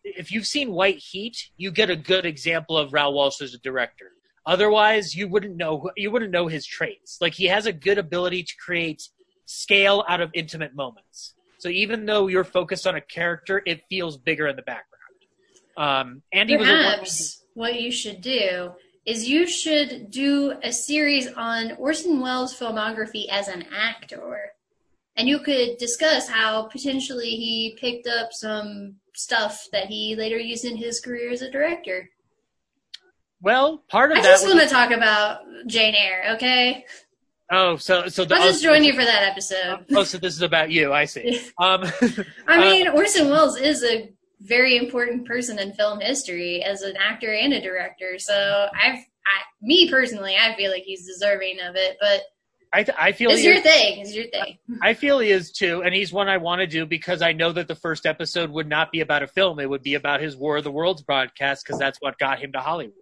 if 0.06 0.30
you've 0.30 0.46
seen 0.46 0.72
White 0.72 0.98
Heat, 0.98 1.50
you 1.56 1.70
get 1.70 1.90
a 1.90 1.96
good 1.96 2.24
example 2.24 2.78
of 2.78 2.92
Raoul 2.92 3.14
Walsh 3.14 3.40
as 3.40 3.54
a 3.54 3.58
director. 3.58 4.12
Otherwise, 4.46 5.14
you 5.14 5.26
wouldn't 5.26 5.56
know 5.56 5.90
you 5.96 6.10
wouldn't 6.10 6.30
know 6.30 6.46
his 6.46 6.64
traits. 6.64 7.18
Like 7.20 7.34
he 7.34 7.46
has 7.46 7.66
a 7.66 7.72
good 7.72 7.98
ability 7.98 8.44
to 8.44 8.54
create 8.64 9.08
scale 9.46 10.04
out 10.08 10.20
of 10.20 10.30
intimate 10.34 10.74
moments. 10.74 11.34
So 11.58 11.68
even 11.68 12.06
though 12.06 12.28
you're 12.28 12.44
focused 12.44 12.86
on 12.86 12.94
a 12.94 13.00
character, 13.00 13.62
it 13.66 13.82
feels 13.88 14.16
bigger 14.16 14.46
in 14.46 14.56
the 14.56 14.62
background. 14.62 14.86
Um, 15.76 16.22
Andy 16.32 16.56
was 16.56 16.68
a 16.68 16.70
Perhaps 16.70 17.44
what 17.54 17.80
you 17.80 17.90
should 17.90 18.20
do 18.20 18.72
is 19.04 19.28
you 19.28 19.46
should 19.46 20.10
do 20.10 20.54
a 20.62 20.72
series 20.72 21.28
on 21.32 21.72
Orson 21.72 22.20
Welles' 22.20 22.58
filmography 22.58 23.28
as 23.28 23.48
an 23.48 23.64
actor. 23.74 24.52
And 25.16 25.28
you 25.28 25.38
could 25.38 25.78
discuss 25.78 26.28
how 26.28 26.64
potentially 26.64 27.30
he 27.30 27.76
picked 27.80 28.06
up 28.06 28.32
some 28.32 28.96
stuff 29.14 29.66
that 29.72 29.86
he 29.86 30.14
later 30.14 30.38
used 30.38 30.64
in 30.64 30.76
his 30.76 31.00
career 31.00 31.30
as 31.30 31.42
a 31.42 31.50
director. 31.50 32.10
well, 33.40 33.82
part 33.88 34.12
of 34.12 34.18
I 34.18 34.22
that. 34.22 34.28
just 34.28 34.46
want 34.46 34.60
to 34.60 34.68
talk 34.68 34.90
about 34.90 35.40
Jane 35.66 35.94
Eyre, 35.94 36.34
okay? 36.34 36.84
oh, 37.50 37.76
so 37.76 38.08
so 38.08 38.24
the, 38.24 38.34
I'll 38.34 38.42
just 38.42 38.64
oh, 38.64 38.68
join 38.68 38.84
you 38.84 38.92
for 38.92 39.04
that 39.04 39.22
episode. 39.22 39.86
Oh, 39.94 40.04
so 40.04 40.18
this 40.18 40.34
is 40.34 40.42
about 40.42 40.70
you. 40.70 40.92
I 40.92 41.04
see. 41.04 41.40
Um, 41.58 41.84
I 42.46 42.58
uh, 42.58 42.60
mean, 42.60 42.88
Orson 42.88 43.30
Welles 43.30 43.56
is 43.56 43.82
a 43.82 44.12
very 44.40 44.76
important 44.76 45.26
person 45.26 45.58
in 45.58 45.72
film 45.72 46.00
history 46.00 46.62
as 46.62 46.82
an 46.82 46.96
actor 46.96 47.32
and 47.32 47.52
a 47.54 47.60
director. 47.60 48.18
So 48.18 48.68
I've, 48.74 48.98
I, 48.98 49.40
me 49.62 49.90
personally, 49.90 50.36
I 50.36 50.54
feel 50.56 50.70
like 50.70 50.82
he's 50.82 51.06
deserving 51.06 51.58
of 51.60 51.74
it. 51.76 51.96
But 52.00 52.22
I, 52.76 52.82
th- 52.82 52.98
I 53.00 53.12
feel 53.12 53.30
it's 53.30 53.40
he 53.40 53.46
your 53.46 53.56
is- 53.56 53.62
thing. 53.62 54.00
It's 54.00 54.14
your 54.14 54.26
thing. 54.26 54.58
I 54.82 54.92
feel 54.92 55.18
he 55.18 55.30
is 55.30 55.50
too, 55.50 55.82
and 55.82 55.94
he's 55.94 56.12
one 56.12 56.28
I 56.28 56.36
want 56.36 56.60
to 56.60 56.66
do 56.66 56.84
because 56.84 57.22
I 57.22 57.32
know 57.32 57.50
that 57.52 57.68
the 57.68 57.74
first 57.74 58.04
episode 58.04 58.50
would 58.50 58.68
not 58.68 58.92
be 58.92 59.00
about 59.00 59.22
a 59.22 59.26
film; 59.26 59.58
it 59.60 59.70
would 59.70 59.82
be 59.82 59.94
about 59.94 60.20
his 60.20 60.36
War 60.36 60.58
of 60.58 60.64
the 60.64 60.70
Worlds 60.70 61.00
broadcast 61.02 61.64
because 61.64 61.78
that's 61.78 61.98
what 62.02 62.18
got 62.18 62.38
him 62.38 62.52
to 62.52 62.60
Hollywood. 62.60 62.92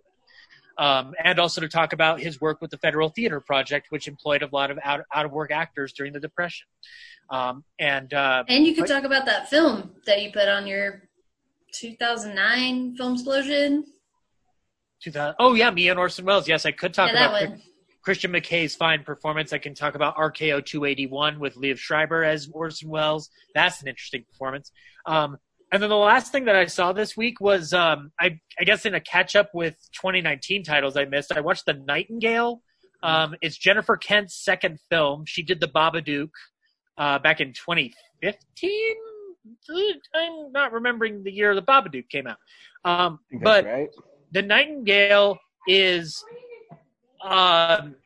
Um, 0.79 1.15
and 1.23 1.41
also 1.41 1.61
to 1.61 1.69
talk 1.69 1.93
about 1.93 2.21
his 2.21 2.41
work 2.41 2.61
with 2.61 2.71
the 2.71 2.79
Federal 2.79 3.09
Theater 3.09 3.41
Project, 3.41 3.87
which 3.91 4.07
employed 4.07 4.43
a 4.43 4.49
lot 4.53 4.71
of 4.71 4.79
out, 4.85 5.01
out 5.13 5.25
of 5.27 5.33
work 5.33 5.51
actors 5.51 5.93
during 5.93 6.13
the 6.13 6.21
Depression. 6.21 6.67
Um, 7.31 7.65
and 7.81 8.15
uh, 8.15 8.45
And 8.49 8.65
you 8.65 8.77
could 8.77 8.87
talk 8.87 9.03
about 9.03 9.25
that 9.27 9.51
film 9.51 9.91
that 10.07 10.23
you 10.23 10.31
put 10.31 10.47
on 10.49 10.69
your 10.69 11.03
2009 11.73 12.97
film 12.97 13.15
explosion. 13.15 13.85
2000, 15.03 15.35
oh 15.41 15.55
yeah, 15.55 15.71
me 15.73 15.89
and 15.89 15.99
Orson 15.99 16.25
Welles. 16.25 16.47
Yes, 16.47 16.65
I 16.65 16.71
could 16.71 16.95
talk 16.95 17.09
Yeah, 17.13 17.29
that 17.29 17.31
about 17.43 17.51
one. 17.51 17.63
Christian 18.05 18.33
McKay's 18.33 18.75
fine 18.75 19.03
performance. 19.03 19.53
I 19.53 19.59
can 19.59 19.75
talk 19.75 19.95
about 19.95 20.17
RKO 20.17 20.65
281 20.65 21.39
with 21.41 21.57
Liev 21.57 21.79
Schreiber 21.79 22.23
as 22.23 22.49
Orson 22.53 22.91
Welles. 22.91 23.31
That's 23.55 23.81
an 23.81 23.89
interesting 23.89 24.25
performance. 24.31 24.71
Um, 25.07 25.39
and 25.73 25.83
then 25.83 25.91
the 25.91 25.97
last 25.97 26.31
thing 26.31 26.45
that 26.45 26.55
I 26.55 26.67
saw 26.67 26.93
this 26.93 27.17
week 27.17 27.41
was, 27.41 27.73
um, 27.73 28.13
I, 28.21 28.39
I 28.61 28.65
guess, 28.65 28.85
in 28.85 28.95
a 28.95 29.01
catch 29.01 29.35
up 29.35 29.51
with 29.55 29.75
2019 29.95 30.63
titles 30.63 30.97
I 30.97 31.07
missed, 31.07 31.33
I 31.33 31.41
watched 31.41 31.67
The 31.67 31.73
Nightingale. 31.73 32.61
Um, 33.03 33.35
it's 33.41 33.57
Jennifer 33.57 33.97
Kent's 33.97 34.37
second 34.37 34.79
film. 34.91 35.25
She 35.27 35.43
did 35.43 35.61
The 35.61 35.69
Babadook 35.69 36.31
uh, 36.97 37.19
back 37.19 37.41
in 37.41 37.53
2015. 37.55 38.71
I'm 40.15 40.53
not 40.53 40.73
remembering 40.73 41.25
the 41.25 41.33
year 41.33 41.55
The 41.55 41.63
Babadook 41.63 42.09
came 42.09 42.27
out. 42.27 42.39
Um, 42.85 43.19
I 43.29 43.31
think 43.31 43.45
that's 43.45 43.65
but 43.65 43.65
right. 43.65 43.89
The 44.33 44.43
Nightingale 44.43 45.39
is 45.67 46.23
um, 47.25 47.97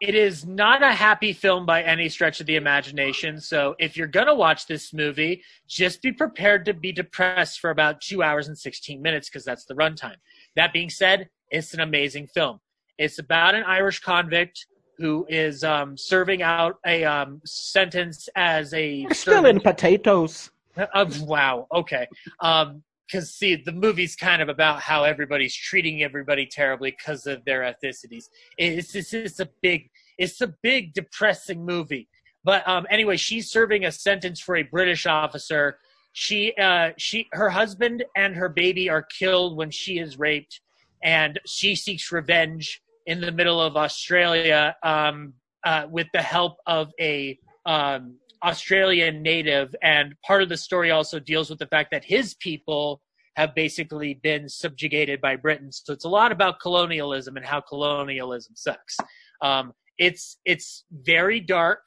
it 0.00 0.14
is 0.14 0.44
not 0.44 0.82
a 0.82 0.92
happy 0.92 1.32
film 1.32 1.64
by 1.64 1.82
any 1.82 2.08
stretch 2.08 2.40
of 2.40 2.46
the 2.46 2.56
imagination. 2.56 3.40
So 3.40 3.74
if 3.78 3.96
you're 3.96 4.06
going 4.06 4.26
to 4.26 4.34
watch 4.34 4.66
this 4.66 4.92
movie, 4.92 5.42
just 5.66 6.02
be 6.02 6.12
prepared 6.12 6.64
to 6.66 6.74
be 6.74 6.92
depressed 6.92 7.60
for 7.60 7.70
about 7.70 8.00
two 8.00 8.22
hours 8.22 8.48
and 8.48 8.58
16 8.58 9.00
minutes 9.00 9.28
because 9.28 9.44
that's 9.44 9.64
the 9.64 9.74
runtime. 9.74 10.16
That 10.56 10.72
being 10.72 10.90
said, 10.90 11.30
it's 11.50 11.72
an 11.74 11.80
amazing 11.80 12.26
film. 12.26 12.60
It's 12.98 13.18
about 13.18 13.54
an 13.54 13.64
Irish 13.64 14.00
convict 14.00 14.66
who 14.98 15.26
is 15.28 15.64
um, 15.64 15.96
serving 15.96 16.42
out 16.42 16.76
a 16.86 17.04
um, 17.04 17.40
sentence 17.44 18.28
as 18.36 18.72
a 18.74 19.06
Still 19.12 19.46
in 19.46 19.60
potatoes. 19.60 20.50
uh, 20.76 21.06
wow. 21.20 21.66
Okay. 21.72 22.06
Um, 22.40 22.82
because 23.06 23.32
see, 23.32 23.56
the 23.56 23.72
movie's 23.72 24.16
kind 24.16 24.40
of 24.40 24.48
about 24.48 24.80
how 24.80 25.04
everybody's 25.04 25.54
treating 25.54 26.02
everybody 26.02 26.46
terribly 26.46 26.90
because 26.90 27.26
of 27.26 27.44
their 27.44 27.60
ethnicities. 27.60 28.28
It's, 28.58 28.94
it's 28.94 29.12
it's 29.12 29.40
a 29.40 29.48
big 29.62 29.90
it's 30.18 30.40
a 30.40 30.54
big 30.62 30.94
depressing 30.94 31.64
movie. 31.64 32.08
But 32.44 32.66
um, 32.68 32.86
anyway, 32.90 33.16
she's 33.16 33.50
serving 33.50 33.84
a 33.84 33.92
sentence 33.92 34.40
for 34.40 34.56
a 34.56 34.62
British 34.62 35.06
officer. 35.06 35.78
She 36.12 36.54
uh, 36.54 36.90
she 36.96 37.28
her 37.32 37.50
husband 37.50 38.04
and 38.16 38.34
her 38.36 38.48
baby 38.48 38.88
are 38.88 39.02
killed 39.02 39.56
when 39.56 39.70
she 39.70 39.98
is 39.98 40.18
raped, 40.18 40.60
and 41.02 41.40
she 41.46 41.74
seeks 41.74 42.12
revenge 42.12 42.80
in 43.06 43.20
the 43.20 43.32
middle 43.32 43.60
of 43.60 43.76
Australia 43.76 44.74
um, 44.82 45.34
uh, 45.64 45.86
with 45.90 46.06
the 46.12 46.22
help 46.22 46.56
of 46.66 46.90
a 47.00 47.38
um, 47.66 48.16
Australian 48.44 49.22
native. 49.22 49.74
And 49.82 50.14
part 50.24 50.42
of 50.42 50.48
the 50.48 50.56
story 50.56 50.90
also 50.90 51.18
deals 51.18 51.50
with 51.50 51.58
the 51.58 51.66
fact 51.66 51.90
that 51.90 52.04
his 52.04 52.34
people 52.34 53.00
have 53.36 53.54
basically 53.54 54.14
been 54.14 54.48
subjugated 54.48 55.20
by 55.20 55.34
Britain. 55.36 55.72
So 55.72 55.92
it's 55.92 56.04
a 56.04 56.08
lot 56.08 56.30
about 56.30 56.60
colonialism 56.60 57.36
and 57.36 57.44
how 57.44 57.60
colonialism 57.60 58.54
sucks. 58.54 58.96
Um, 59.42 59.72
it's 59.98 60.38
it's 60.44 60.84
very 60.92 61.40
dark. 61.40 61.80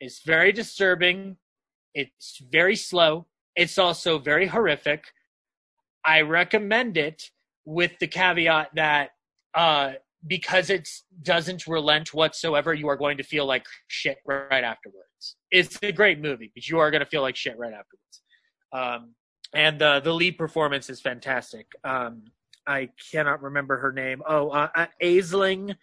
It's 0.00 0.22
very 0.24 0.52
disturbing. 0.52 1.36
It's 1.94 2.40
very 2.50 2.76
slow. 2.76 3.26
It's 3.56 3.78
also 3.78 4.18
very 4.18 4.46
horrific. 4.46 5.04
I 6.04 6.22
recommend 6.22 6.96
it 6.96 7.22
with 7.64 7.98
the 7.98 8.06
caveat 8.06 8.70
that 8.76 9.10
uh, 9.54 9.92
because 10.26 10.70
it 10.70 10.88
doesn't 11.22 11.66
relent 11.66 12.12
whatsoever, 12.12 12.74
you 12.74 12.88
are 12.88 12.96
going 12.96 13.16
to 13.18 13.22
feel 13.22 13.46
like 13.46 13.66
shit 13.86 14.18
right 14.26 14.64
afterwards. 14.64 15.36
It's 15.50 15.78
a 15.82 15.92
great 15.92 16.20
movie, 16.20 16.50
but 16.54 16.68
you 16.68 16.78
are 16.78 16.90
going 16.90 17.00
to 17.00 17.06
feel 17.06 17.22
like 17.22 17.36
shit 17.36 17.58
right 17.58 17.72
afterwards. 17.72 18.22
Um, 18.72 19.14
and 19.54 19.80
the 19.80 20.12
lead 20.12 20.36
performance 20.36 20.90
is 20.90 21.00
fantastic. 21.00 21.66
Um, 21.84 22.24
I 22.68 22.90
cannot 23.10 23.42
remember 23.42 23.78
her 23.78 23.92
name. 23.92 24.22
Oh, 24.28 24.50
uh, 24.50 24.68
uh, 24.74 24.86
Aisling 25.02 25.74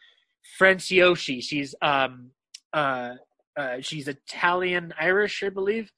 Franciosi. 0.59 1.41
She's 1.41 1.73
um, 1.81 2.29
uh, 2.71 3.15
uh, 3.57 3.77
she's 3.81 4.07
Italian 4.07 4.93
Irish, 4.99 5.41
I 5.43 5.49
believe. 5.49 5.91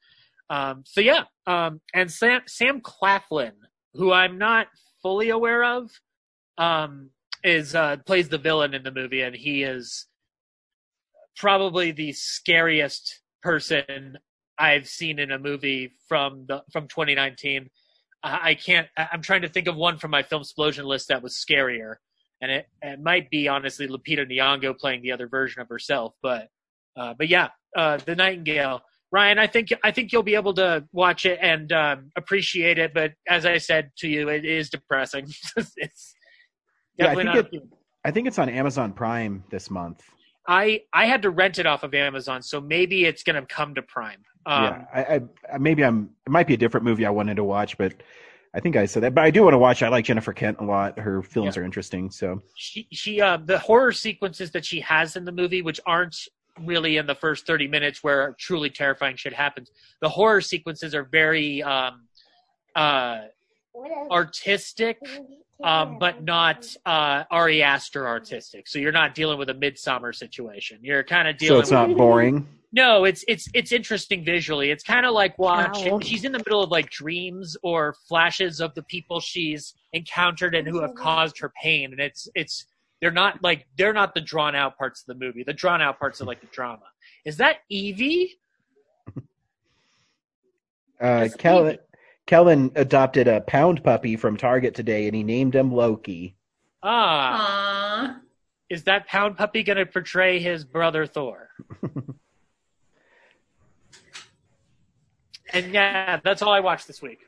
Um, 0.49 0.83
so 0.85 1.01
yeah, 1.01 1.25
um, 1.45 1.81
and 1.93 2.09
Sam 2.09 2.41
Sam 2.47 2.79
Claflin, 2.79 3.51
who 3.95 4.13
I'm 4.13 4.37
not 4.37 4.67
fully 5.01 5.29
aware 5.29 5.63
of, 5.63 5.91
um, 6.57 7.09
is 7.43 7.75
uh, 7.75 7.97
plays 8.05 8.29
the 8.29 8.37
villain 8.37 8.73
in 8.73 8.83
the 8.83 8.91
movie, 8.91 9.21
and 9.21 9.35
he 9.35 9.63
is 9.63 10.07
probably 11.35 11.91
the 11.91 12.11
scariest 12.13 13.21
person 13.41 14.17
I've 14.57 14.87
seen 14.87 15.19
in 15.19 15.31
a 15.31 15.39
movie 15.39 15.93
from 16.07 16.45
the 16.47 16.63
from 16.71 16.87
2019. 16.87 17.69
I 18.23 18.55
can't. 18.55 18.87
I'm 18.97 19.21
trying 19.21 19.43
to 19.43 19.49
think 19.49 19.67
of 19.67 19.75
one 19.75 19.97
from 19.97 20.11
my 20.11 20.23
film 20.23 20.41
explosion 20.41 20.85
list 20.85 21.07
that 21.09 21.21
was 21.21 21.35
scarier, 21.35 21.95
and 22.41 22.51
it, 22.51 22.67
it 22.81 22.99
might 22.99 23.29
be 23.29 23.47
honestly 23.47 23.87
Lupita 23.87 24.29
Nyong'o 24.29 24.77
playing 24.77 25.01
the 25.01 25.11
other 25.11 25.27
version 25.27 25.61
of 25.61 25.69
herself. 25.69 26.13
But 26.21 26.47
uh, 26.97 27.13
but 27.17 27.29
yeah, 27.29 27.49
uh, 27.75 27.97
the 27.97 28.15
Nightingale. 28.15 28.81
Ryan, 29.09 29.39
I 29.39 29.47
think 29.47 29.69
I 29.83 29.91
think 29.91 30.11
you'll 30.11 30.23
be 30.23 30.35
able 30.35 30.53
to 30.55 30.85
watch 30.91 31.25
it 31.25 31.39
and 31.41 31.71
um, 31.71 32.11
appreciate 32.17 32.77
it. 32.77 32.93
But 32.93 33.13
as 33.27 33.45
I 33.45 33.57
said 33.57 33.91
to 33.99 34.07
you, 34.09 34.27
it 34.27 34.43
is 34.43 34.69
depressing. 34.69 35.27
it's 35.77 36.13
Yeah, 36.97 37.09
I 37.09 37.15
think 37.15 37.35
it, 37.35 37.63
I 38.05 38.11
think 38.11 38.27
it's 38.27 38.39
on 38.39 38.49
Amazon 38.49 38.93
Prime 38.93 39.43
this 39.49 39.69
month. 39.69 40.03
I 40.47 40.83
I 40.93 41.05
had 41.05 41.21
to 41.23 41.29
rent 41.29 41.59
it 41.59 41.65
off 41.65 41.83
of 41.83 41.93
Amazon, 41.93 42.41
so 42.41 42.61
maybe 42.61 43.05
it's 43.05 43.23
going 43.23 43.35
to 43.35 43.45
come 43.45 43.75
to 43.75 43.81
Prime. 43.81 44.23
Um, 44.45 44.63
yeah, 44.63 44.85
I, 44.93 45.21
I 45.53 45.57
maybe 45.57 45.83
I'm. 45.83 46.09
It 46.25 46.29
might 46.29 46.47
be 46.47 46.53
a 46.53 46.57
different 46.57 46.85
movie 46.85 47.05
I 47.05 47.09
wanted 47.09 47.35
to 47.35 47.43
watch, 47.43 47.77
but 47.77 47.93
I 48.55 48.59
think 48.59 48.75
I 48.75 48.85
said 48.85 49.03
that. 49.03 49.13
But 49.13 49.25
I 49.25 49.29
do 49.29 49.43
want 49.43 49.53
to 49.53 49.57
watch. 49.57 49.83
I 49.83 49.89
like 49.89 50.05
Jennifer 50.05 50.33
Kent 50.33 50.57
a 50.59 50.63
lot. 50.63 50.97
Her 50.97 51.21
films 51.21 51.55
Yeah. 51.55 51.61
are 51.61 51.65
interesting. 51.65 52.09
So 52.09 52.41
she 52.55 52.87
she 52.91 53.21
uh 53.21 53.37
the 53.37 53.59
horror 53.59 53.91
sequences 53.91 54.51
that 54.51 54.65
she 54.65 54.79
has 54.79 55.15
in 55.15 55.25
the 55.25 55.31
movie 55.31 55.61
which 55.61 55.79
aren't 55.85 56.15
really 56.61 56.97
in 56.97 57.05
the 57.05 57.13
first 57.13 57.45
30 57.45 57.67
minutes 57.67 58.03
where 58.03 58.35
truly 58.39 58.67
terrifying 58.67 59.15
shit 59.15 59.31
happens 59.31 59.69
the 60.01 60.09
horror 60.09 60.41
sequences 60.41 60.95
are 60.95 61.03
very 61.03 61.61
um 61.61 62.07
uh 62.75 63.19
artistic 64.09 64.97
um 65.63 65.97
but 65.99 66.23
not 66.23 66.65
uh 66.85 67.23
Ari 67.31 67.63
Aster 67.63 68.07
artistic 68.07 68.67
so 68.67 68.79
you're 68.79 68.91
not 68.91 69.15
dealing 69.15 69.39
with 69.39 69.49
a 69.49 69.53
midsummer 69.53 70.13
situation 70.13 70.79
you're 70.81 71.03
kind 71.03 71.27
of 71.27 71.37
dealing. 71.37 71.47
so 71.47 71.53
dealing 71.53 71.61
it's 71.61 71.71
not 71.71 71.89
with, 71.89 71.97
boring. 71.97 72.47
No, 72.73 73.05
it's 73.05 73.23
it's 73.29 73.47
it's 73.53 73.71
interesting 73.71 74.25
visually. 74.25 74.71
It's 74.71 74.83
kind 74.83 75.05
of 75.05 75.13
like 75.13 75.39
watching. 75.39 75.93
Ow. 75.93 75.99
She's 76.01 76.25
in 76.25 76.33
the 76.33 76.39
middle 76.39 76.61
of 76.61 76.69
like 76.69 76.89
dreams 76.89 77.55
or 77.63 77.95
flashes 78.09 78.59
of 78.59 78.73
the 78.75 78.83
people 78.83 79.21
she's 79.21 79.73
encountered 79.93 80.53
and 80.53 80.67
who 80.67 80.81
have 80.81 80.93
caused 80.93 81.39
her 81.39 81.51
pain, 81.61 81.93
and 81.93 82.01
it's 82.01 82.27
it's 82.35 82.65
they're 83.01 83.09
not 83.09 83.41
like 83.41 83.65
they're 83.77 83.93
not 83.93 84.13
the 84.13 84.21
drawn 84.21 84.53
out 84.53 84.77
parts 84.77 85.01
of 85.01 85.07
the 85.07 85.25
movie. 85.25 85.43
The 85.43 85.53
drawn 85.53 85.81
out 85.81 85.97
parts 85.97 86.21
are 86.21 86.25
like 86.25 86.41
the 86.41 86.47
drama. 86.47 86.83
Is 87.25 87.37
that 87.37 87.57
Evie? 87.69 88.37
Uh, 90.99 91.29
Kellen, 91.37 91.77
Kellen 92.27 92.71
adopted 92.75 93.27
a 93.29 93.41
pound 93.41 93.83
puppy 93.83 94.15
from 94.17 94.37
Target 94.37 94.75
today, 94.75 95.07
and 95.07 95.15
he 95.15 95.23
named 95.23 95.55
him 95.55 95.71
Loki. 95.71 96.35
Ah, 96.83 98.17
Aww. 98.19 98.21
is 98.69 98.83
that 98.83 99.07
Pound 99.07 99.37
Puppy 99.37 99.63
going 99.63 99.77
to 99.77 99.85
portray 99.85 100.37
his 100.37 100.63
brother 100.65 101.07
Thor? 101.07 101.49
and 105.53 105.73
yeah, 105.73 106.19
that's 106.23 106.41
all 106.41 106.51
I 106.51 106.59
watched 106.59 106.85
this 106.85 107.01
week. 107.01 107.21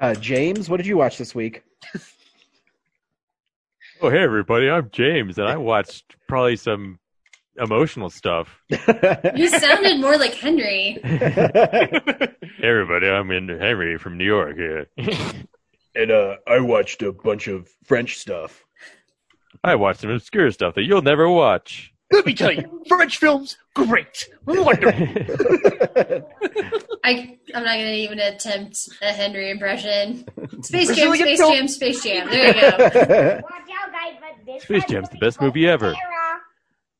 Uh, 0.00 0.14
James, 0.14 0.70
what 0.70 0.78
did 0.78 0.86
you 0.86 0.96
watch 0.96 1.18
this 1.18 1.34
week? 1.34 1.64
Oh, 4.00 4.08
hey 4.08 4.22
everybody, 4.22 4.70
I'm 4.70 4.88
James, 4.92 5.38
and 5.38 5.46
I 5.46 5.56
watched 5.58 6.16
probably 6.26 6.56
some 6.56 6.99
emotional 7.60 8.10
stuff. 8.10 8.60
You 9.34 9.48
sounded 9.48 10.00
more 10.00 10.16
like 10.18 10.34
Henry. 10.34 10.98
Hey 12.60 12.68
everybody, 12.68 13.08
I'm 13.08 13.30
in 13.30 13.48
Henry 13.48 13.96
from 13.96 14.18
New 14.18 14.24
York 14.26 14.54
here. 14.56 14.86
and 15.94 16.10
uh, 16.10 16.36
I 16.46 16.60
watched 16.60 17.00
a 17.02 17.10
bunch 17.12 17.48
of 17.48 17.68
French 17.84 18.18
stuff. 18.18 18.64
I 19.64 19.76
watched 19.76 20.00
some 20.00 20.10
obscure 20.10 20.50
stuff 20.50 20.74
that 20.74 20.82
you'll 20.82 21.00
never 21.00 21.26
watch. 21.28 21.94
Let 22.12 22.26
me 22.26 22.34
tell 22.34 22.52
you, 22.52 22.82
French 22.88 23.16
films, 23.18 23.56
great, 23.74 24.28
wonderful. 24.44 24.92
I 27.04 27.38
I'm 27.54 27.64
not 27.64 27.76
gonna 27.76 27.92
even 27.92 28.18
attempt 28.18 28.76
a 29.00 29.06
Henry 29.12 29.50
impression. 29.50 30.24
Space 30.62 30.94
Jam, 30.94 31.14
Space 31.14 31.38
film. 31.38 31.54
Jam, 31.54 31.68
Space 31.68 32.02
Jam. 32.02 32.28
There 32.28 32.46
you 32.48 32.52
go. 32.52 32.66
Watch 32.68 32.82
out, 32.82 33.92
guys, 33.92 34.16
but 34.20 34.44
this 34.46 34.62
Space 34.64 34.84
Jam's 34.86 35.08
the 35.08 35.18
best 35.18 35.40
movie 35.40 35.66
ever. 35.68 35.94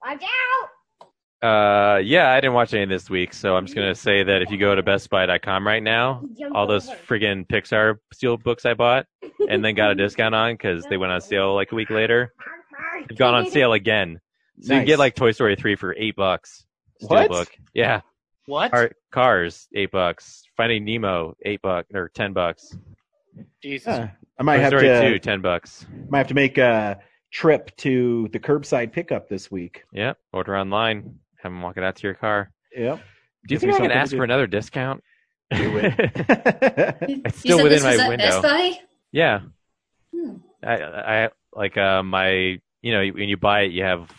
Sarah. 0.03 0.15
Watch 0.15 0.23
out! 0.23 0.69
Uh, 1.43 1.97
yeah, 1.99 2.31
I 2.31 2.37
didn't 2.41 2.53
watch 2.53 2.75
any 2.75 2.85
this 2.85 3.09
week, 3.09 3.33
so 3.33 3.57
I'm 3.57 3.65
just 3.65 3.75
gonna 3.75 3.95
say 3.95 4.23
that 4.23 4.43
if 4.43 4.51
you 4.51 4.59
go 4.59 4.75
to 4.75 4.83
BestBuy.com 4.83 5.67
right 5.67 5.83
now, 5.83 6.23
all 6.55 6.67
those 6.67 6.89
friggin' 7.09 7.47
Pixar 7.47 7.97
steelbooks 8.15 8.67
I 8.67 8.75
bought 8.75 9.07
and 9.49 9.65
then 9.65 9.75
got 9.75 9.91
a 9.91 9.95
discount 9.97 10.35
on 10.35 10.53
because 10.53 10.85
they 10.85 10.99
went 10.99 11.13
on 11.13 11.21
sale 11.23 11.55
like 11.55 11.73
a 11.73 11.75
week 11.75 11.89
later, 11.89 12.35
have 13.09 13.17
gone 13.17 13.35
on 13.35 13.51
sale 13.51 13.73
again. 13.73 14.21
So 14.61 14.75
you 14.75 14.81
can 14.81 14.87
get 14.87 14.99
like 14.99 15.15
Toy 15.15 15.31
Story 15.33 15.57
three 15.57 15.77
for 15.77 15.95
eight 15.97 16.15
bucks. 16.15 16.67
What? 17.01 17.31
Steelbook. 17.31 17.47
Yeah. 17.73 18.03
What? 18.45 18.71
Car- 18.71 18.93
cars 19.11 19.67
eight 19.75 19.91
bucks. 19.91 20.43
Finding 20.59 20.85
Nemo 20.85 21.35
eight 21.43 21.63
bucks 21.63 21.89
or 21.95 22.11
ten 22.11 22.35
bucks. 22.35 22.77
Jesus. 23.63 23.89
Uh, 23.89 24.09
I 24.39 24.43
might 24.43 24.57
Toy 24.57 24.63
have 24.63 24.71
Story 24.73 24.89
to 24.89 25.13
two 25.13 25.19
ten 25.21 25.41
bucks. 25.41 25.87
might 26.11 26.19
have 26.19 26.29
to 26.29 26.35
make 26.35 26.59
a 26.59 27.01
trip 27.31 27.75
to 27.77 28.29
the 28.33 28.39
curbside 28.39 28.93
pickup 28.93 29.29
this 29.29 29.51
week. 29.51 29.85
Yep. 29.93 30.19
Order 30.33 30.57
online. 30.57 31.19
Have 31.43 31.53
them 31.53 31.63
walk 31.63 31.77
it 31.77 31.85
out 31.85 31.97
to 31.97 32.07
your 32.07 32.15
car. 32.15 32.51
Yep. 32.77 32.99
Do 33.47 33.55
you 33.55 33.61
Gives 33.61 33.63
think 33.63 33.75
I 33.75 33.79
can 33.79 33.91
ask 33.91 34.15
for 34.15 34.25
another 34.25 34.47
discount? 34.47 35.03
Do 35.51 35.79
it. 35.79 35.95
It's 37.25 37.45
you 37.45 37.55
still 37.55 37.59
said 37.59 37.65
within 37.65 37.83
my 37.83 38.09
window. 38.09 38.25
Best 38.25 38.43
Buy? 38.43 38.79
Yeah. 39.13 39.41
Hmm. 40.15 40.37
I, 40.63 40.83
I 40.83 41.29
like 41.55 41.77
uh, 41.77 42.03
my 42.03 42.61
you 42.83 42.93
know 42.93 43.07
when 43.09 43.29
you 43.29 43.37
buy 43.37 43.63
it 43.63 43.73
you 43.73 43.83
have 43.83 44.11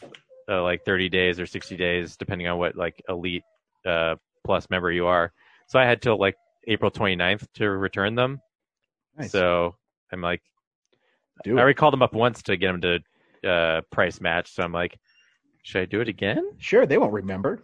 uh, 0.50 0.62
like 0.64 0.84
30 0.84 1.10
days 1.10 1.40
or 1.40 1.46
60 1.46 1.78
days 1.78 2.18
depending 2.18 2.48
on 2.48 2.58
what 2.58 2.76
like 2.76 3.02
elite 3.08 3.44
uh, 3.86 4.16
plus 4.44 4.70
member 4.70 4.92
you 4.92 5.06
are. 5.08 5.32
So 5.68 5.80
I 5.80 5.86
had 5.86 6.02
till 6.02 6.18
like 6.18 6.36
April 6.68 6.92
29th 6.92 7.48
to 7.56 7.70
return 7.70 8.16
them. 8.16 8.42
Nice. 9.18 9.32
So 9.32 9.76
I'm 10.12 10.22
like, 10.22 10.42
Do 11.44 11.52
I 11.58 11.60
it. 11.60 11.62
already 11.64 11.74
called 11.76 11.94
them 11.94 12.02
up 12.02 12.14
once 12.14 12.42
to 12.44 12.58
get 12.58 12.68
them 12.80 12.82
to 13.44 13.50
uh, 13.50 13.82
price 13.92 14.22
match. 14.22 14.54
So 14.54 14.64
I'm 14.64 14.72
like, 14.72 14.98
should 15.64 15.82
I 15.82 15.86
do 15.86 16.02
it 16.02 16.08
again? 16.08 16.52
Sure, 16.60 16.86
they 16.86 16.98
won't 16.98 17.14
remember. 17.14 17.64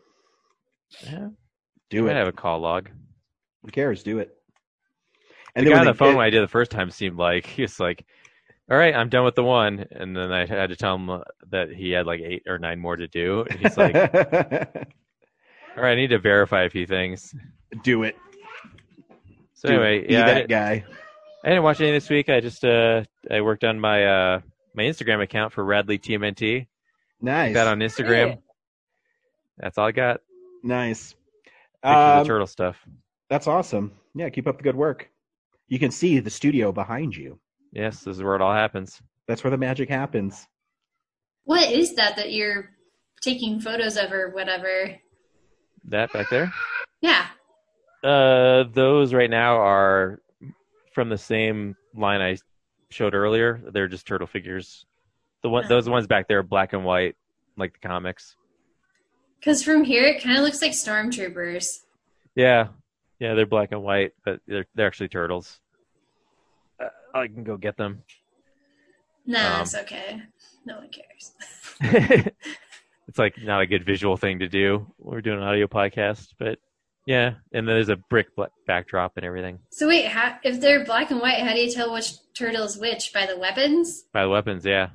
Yeah. 1.03 1.29
Do 1.89 1.97
I 2.07 2.11
it. 2.11 2.13
might 2.13 2.19
have 2.19 2.27
a 2.27 2.31
call 2.31 2.59
log. 2.59 2.89
Who 3.63 3.71
cares? 3.71 4.03
Do 4.03 4.19
it. 4.19 4.33
And 5.55 5.65
the 5.65 5.71
guy 5.71 5.79
on 5.79 5.85
the 5.85 5.93
phone 5.93 6.11
get- 6.11 6.17
when 6.17 6.25
I 6.25 6.29
did 6.29 6.43
the 6.43 6.47
first 6.47 6.71
time 6.71 6.91
seemed 6.91 7.17
like 7.17 7.45
he's 7.57 7.79
like, 7.79 8.05
"All 8.69 8.77
right, 8.77 8.93
I'm 8.95 9.09
done 9.09 9.25
with 9.25 9.35
the 9.35 9.43
one," 9.43 9.85
and 9.91 10.15
then 10.15 10.31
I 10.31 10.45
had 10.45 10.69
to 10.69 10.75
tell 10.75 10.95
him 10.95 11.21
that 11.49 11.69
he 11.71 11.91
had 11.91 12.05
like 12.05 12.21
eight 12.21 12.43
or 12.47 12.59
nine 12.59 12.79
more 12.79 12.95
to 12.95 13.07
do. 13.07 13.45
And 13.49 13.59
he's 13.59 13.75
like, 13.77 13.95
"All 13.95 15.83
right, 15.83 15.91
I 15.91 15.95
need 15.95 16.09
to 16.11 16.19
verify 16.19 16.63
a 16.63 16.69
few 16.69 16.85
things." 16.85 17.33
do 17.83 18.03
it. 18.03 18.15
So 19.55 19.69
Do 19.69 19.73
it. 19.73 19.77
anyway, 19.77 20.07
Be 20.07 20.13
yeah, 20.13 20.25
I, 20.25 20.33
that 20.35 20.49
guy. 20.49 20.85
I 21.45 21.49
didn't 21.49 21.63
watch 21.63 21.79
any 21.81 21.91
this 21.91 22.09
week. 22.09 22.29
I 22.29 22.39
just 22.39 22.63
uh, 22.65 23.03
I 23.29 23.41
worked 23.41 23.63
on 23.63 23.79
my 23.79 24.05
uh 24.05 24.39
my 24.73 24.83
Instagram 24.83 25.21
account 25.21 25.53
for 25.53 25.63
Radley 25.63 25.97
TMNT. 25.97 26.67
Nice. 27.21 27.53
That 27.53 27.67
on 27.67 27.79
Instagram. 27.79 28.27
Yeah. 28.29 28.35
That's 29.57 29.77
all 29.77 29.87
I 29.87 29.91
got. 29.91 30.21
Nice. 30.63 31.15
Pictures 31.83 31.95
Um, 31.97 32.19
the 32.19 32.25
turtle 32.25 32.47
stuff. 32.47 32.77
that's 33.29 33.47
awesome. 33.47 33.91
Yeah, 34.15 34.29
keep 34.29 34.47
up 34.47 34.57
the 34.57 34.63
good 34.63 34.75
work. 34.75 35.09
You 35.67 35.79
can 35.79 35.91
see 35.91 36.19
the 36.19 36.29
studio 36.29 36.71
behind 36.71 37.15
you. 37.15 37.39
Yes, 37.71 38.01
this 38.03 38.17
is 38.17 38.23
where 38.23 38.35
it 38.35 38.41
all 38.41 38.53
happens. 38.53 39.01
That's 39.27 39.43
where 39.43 39.51
the 39.51 39.57
magic 39.57 39.89
happens. 39.89 40.47
What 41.43 41.69
is 41.71 41.95
that 41.95 42.15
that 42.17 42.31
you're 42.31 42.69
taking 43.21 43.59
photos 43.59 43.97
of 43.97 44.11
or 44.11 44.29
whatever? 44.31 44.95
That 45.85 46.11
back 46.13 46.29
there. 46.29 46.51
Yeah. 47.01 47.25
Uh, 48.03 48.63
those 48.73 49.13
right 49.13 49.29
now 49.29 49.57
are 49.57 50.19
from 50.97 51.09
the 51.09 51.17
same 51.17 51.75
line 51.93 52.21
I 52.21 52.37
showed 52.89 53.13
earlier. 53.13 53.61
They're 53.71 53.87
just 53.87 54.07
turtle 54.07 54.25
figures. 54.25 54.83
The 55.43 55.49
one, 55.49 55.65
Oh. 55.65 55.67
those 55.67 55.87
ones 55.87 56.07
back 56.07 56.27
there, 56.27 56.39
are 56.39 56.43
black 56.43 56.73
and 56.73 56.83
white, 56.83 57.15
like 57.55 57.73
the 57.79 57.87
comics. 57.87 58.35
Because 59.39 59.61
from 59.63 59.83
here, 59.83 60.05
it 60.05 60.23
kind 60.23 60.37
of 60.37 60.43
looks 60.43 60.59
like 60.59 60.71
stormtroopers. 60.71 61.81
Yeah, 62.33 62.69
yeah, 63.19 63.35
they're 63.35 63.45
black 63.45 63.71
and 63.73 63.83
white, 63.83 64.13
but 64.25 64.39
they're 64.47 64.65
they're 64.73 64.87
actually 64.87 65.09
turtles. 65.09 65.59
Uh, 66.83 66.87
I 67.13 67.27
can 67.27 67.43
go 67.43 67.57
get 67.57 67.77
them. 67.77 68.01
Nah, 69.27 69.57
Um, 69.57 69.61
it's 69.61 69.75
okay. 69.75 70.23
No 70.65 70.77
one 70.79 70.89
cares. 70.89 71.31
it's 73.07 73.19
like 73.19 73.35
not 73.43 73.61
a 73.61 73.67
good 73.67 73.85
visual 73.85 74.17
thing 74.17 74.39
to 74.39 74.47
do. 74.47 74.91
We're 74.97 75.21
doing 75.21 75.37
an 75.37 75.43
audio 75.43 75.67
podcast, 75.67 76.29
but 76.39 76.57
yeah, 77.07 77.29
and 77.53 77.67
then 77.67 77.75
there's 77.75 77.89
a 77.89 77.95
brick 77.95 78.35
bla- 78.35 78.49
backdrop 78.67 79.13
and 79.17 79.25
everything 79.25 79.57
So 79.71 79.87
wait, 79.87 80.05
how, 80.05 80.37
if 80.43 80.59
they're 80.61 80.85
black 80.85 81.09
and 81.09 81.19
white, 81.21 81.39
how 81.39 81.53
do 81.53 81.59
you 81.59 81.71
tell 81.71 81.91
which 81.91 82.11
turtle 82.35 82.63
is 82.65 82.77
which 82.77 83.11
by 83.13 83.25
the 83.25 83.37
weapons? 83.39 84.03
by 84.13 84.21
the 84.23 84.29
weapons. 84.29 84.63
Yeah. 84.65 84.89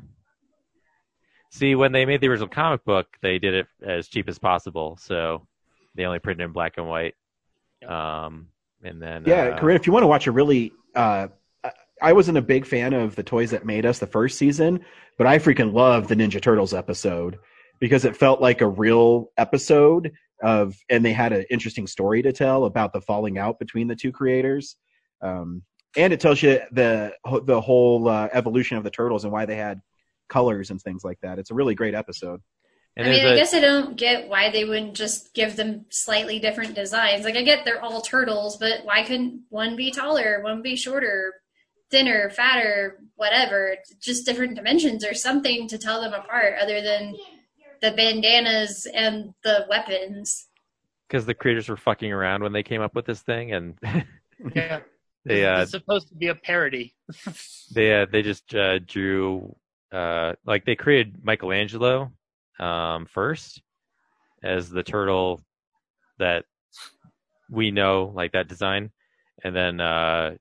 See, 1.51 1.75
when 1.75 1.93
they 1.93 2.07
made 2.07 2.21
the 2.21 2.29
original 2.29 2.49
comic 2.49 2.85
book, 2.85 3.07
they 3.21 3.39
did 3.39 3.55
it 3.55 3.67
as 3.87 4.09
cheap 4.09 4.29
as 4.29 4.39
possible, 4.39 4.97
so 5.01 5.47
they 5.95 6.05
only 6.05 6.19
printed 6.19 6.45
in 6.47 6.53
black 6.53 6.75
and 6.79 6.89
white. 6.89 7.15
Um, 7.87 8.49
and 8.83 9.03
then 9.03 9.25
Yeah, 9.27 9.49
uh, 9.49 9.59
Corinne, 9.59 9.77
if 9.77 9.87
you 9.87 9.93
want 9.93 10.03
to 10.03 10.07
watch 10.07 10.27
a 10.27 10.33
really, 10.33 10.73
uh, 10.95 11.29
I- 11.63 11.73
I 12.01 12.13
wasn't 12.15 12.39
a 12.39 12.43
big 12.43 12.65
fan 12.65 12.95
of 12.95 13.17
the 13.17 13.23
toys 13.23 13.51
that 13.51 13.67
made 13.67 13.85
us 13.85 13.99
the 13.99 14.07
first 14.07 14.39
season, 14.39 14.85
but 15.19 15.27
I 15.27 15.39
freaking 15.39 15.73
loved 15.75 16.09
the 16.09 16.15
Ninja 16.15 16.41
Turtles 16.41 16.73
episode 16.73 17.39
because 17.81 18.05
it 18.05 18.17
felt 18.17 18.41
like 18.41 18.61
a 18.61 18.69
real 18.69 19.31
episode 19.37 20.13
of, 20.43 20.75
and 20.91 21.05
they 21.05 21.13
had 21.13 21.33
an 21.33 21.45
interesting 21.51 21.87
story 21.87 22.23
to 22.23 22.33
tell 22.33 22.65
about 22.65 22.93
the 22.93 23.01
falling 23.01 23.39
out 23.39 23.59
between 23.59 23.89
the 23.89 23.97
two 23.97 24.13
creators. 24.13 24.77
Um, 25.23 25.63
and 25.97 26.13
it 26.13 26.21
tells 26.21 26.43
you 26.43 26.61
the 26.73 27.15
the 27.45 27.61
whole 27.61 28.09
uh, 28.09 28.29
evolution 28.33 28.77
of 28.77 28.85
the 28.85 28.91
turtles 28.91 29.25
and 29.25 29.33
why 29.33 29.47
they 29.47 29.57
had 29.57 29.81
colors 30.29 30.71
and 30.71 30.81
things 30.81 31.05
like 31.05 31.21
that. 31.21 31.39
It's 31.39 31.51
a 31.51 31.55
really 31.55 31.75
great 31.75 31.95
episode. 31.95 32.41
And 32.97 33.07
I 33.07 33.11
mean, 33.11 33.23
there's 33.23 33.31
I 33.31 33.35
a- 33.35 33.37
guess 33.37 33.55
I 33.55 33.61
don't 33.61 33.97
get 33.97 34.29
why 34.29 34.51
they 34.51 34.65
wouldn't 34.65 34.95
just 34.95 35.35
give 35.35 35.57
them 35.57 35.87
slightly 35.91 36.39
different 36.39 36.75
designs. 36.75 37.25
Like, 37.25 37.37
I 37.37 37.43
get 37.43 37.65
they're 37.65 37.83
all 37.83 38.03
turtles, 38.03 38.57
but 38.59 38.85
why 38.85 39.03
couldn't 39.03 39.43
one 39.49 39.77
be 39.77 39.91
taller, 39.91 40.43
one 40.43 40.61
be 40.61 40.77
shorter, 40.77 41.35
thinner, 41.91 42.29
fatter, 42.31 42.99
whatever? 43.17 43.77
Just 44.01 44.27
different 44.27 44.57
dimensions 44.57 45.05
or 45.07 45.15
something 45.15 45.69
to 45.69 45.79
tell 45.79 46.03
them 46.03 46.13
apart 46.13 46.55
other 46.61 46.83
than 46.83 47.15
the 47.83 47.93
bandanas 47.93 48.87
and 48.95 49.35
the 49.45 49.67
weapons. 49.69 50.49
because 51.09 51.27
the 51.27 51.35
creators 51.35 51.69
were 51.69 51.77
fucking 51.77 52.13
around 52.13 52.43
when 52.43 52.53
they 52.53 52.63
came 52.63 52.81
up 52.81 52.95
with 52.95 53.05
this 53.05 53.21
thing, 53.21 53.53
and 53.53 53.79
Yeah. 54.55 54.81
they 55.25 55.45
uh, 55.45 55.63
it's 55.63 55.71
supposed 55.71 56.09
to 56.09 56.15
be 56.15 56.29
a 56.29 56.35
parody. 56.35 56.95
they 57.75 58.03
uh, 58.03 58.07
they 58.11 58.23
just 58.23 58.55
uh, 58.55 58.79
drew 58.81 59.55
uh, 59.93 60.33
like 60.47 60.65
they 60.65 60.75
created 60.75 61.23
Michelangelo 61.23 62.13
um, 62.59 63.07
first 63.07 63.63
as 64.43 64.69
the 64.71 64.83
turtle 64.83 65.45
that 66.19 66.45
we 67.51 67.71
know, 67.71 68.11
like 68.15 68.33
that 68.33 68.49
design, 68.49 68.91
and 69.45 69.55
then 69.55 69.81
uh, 69.81 70.33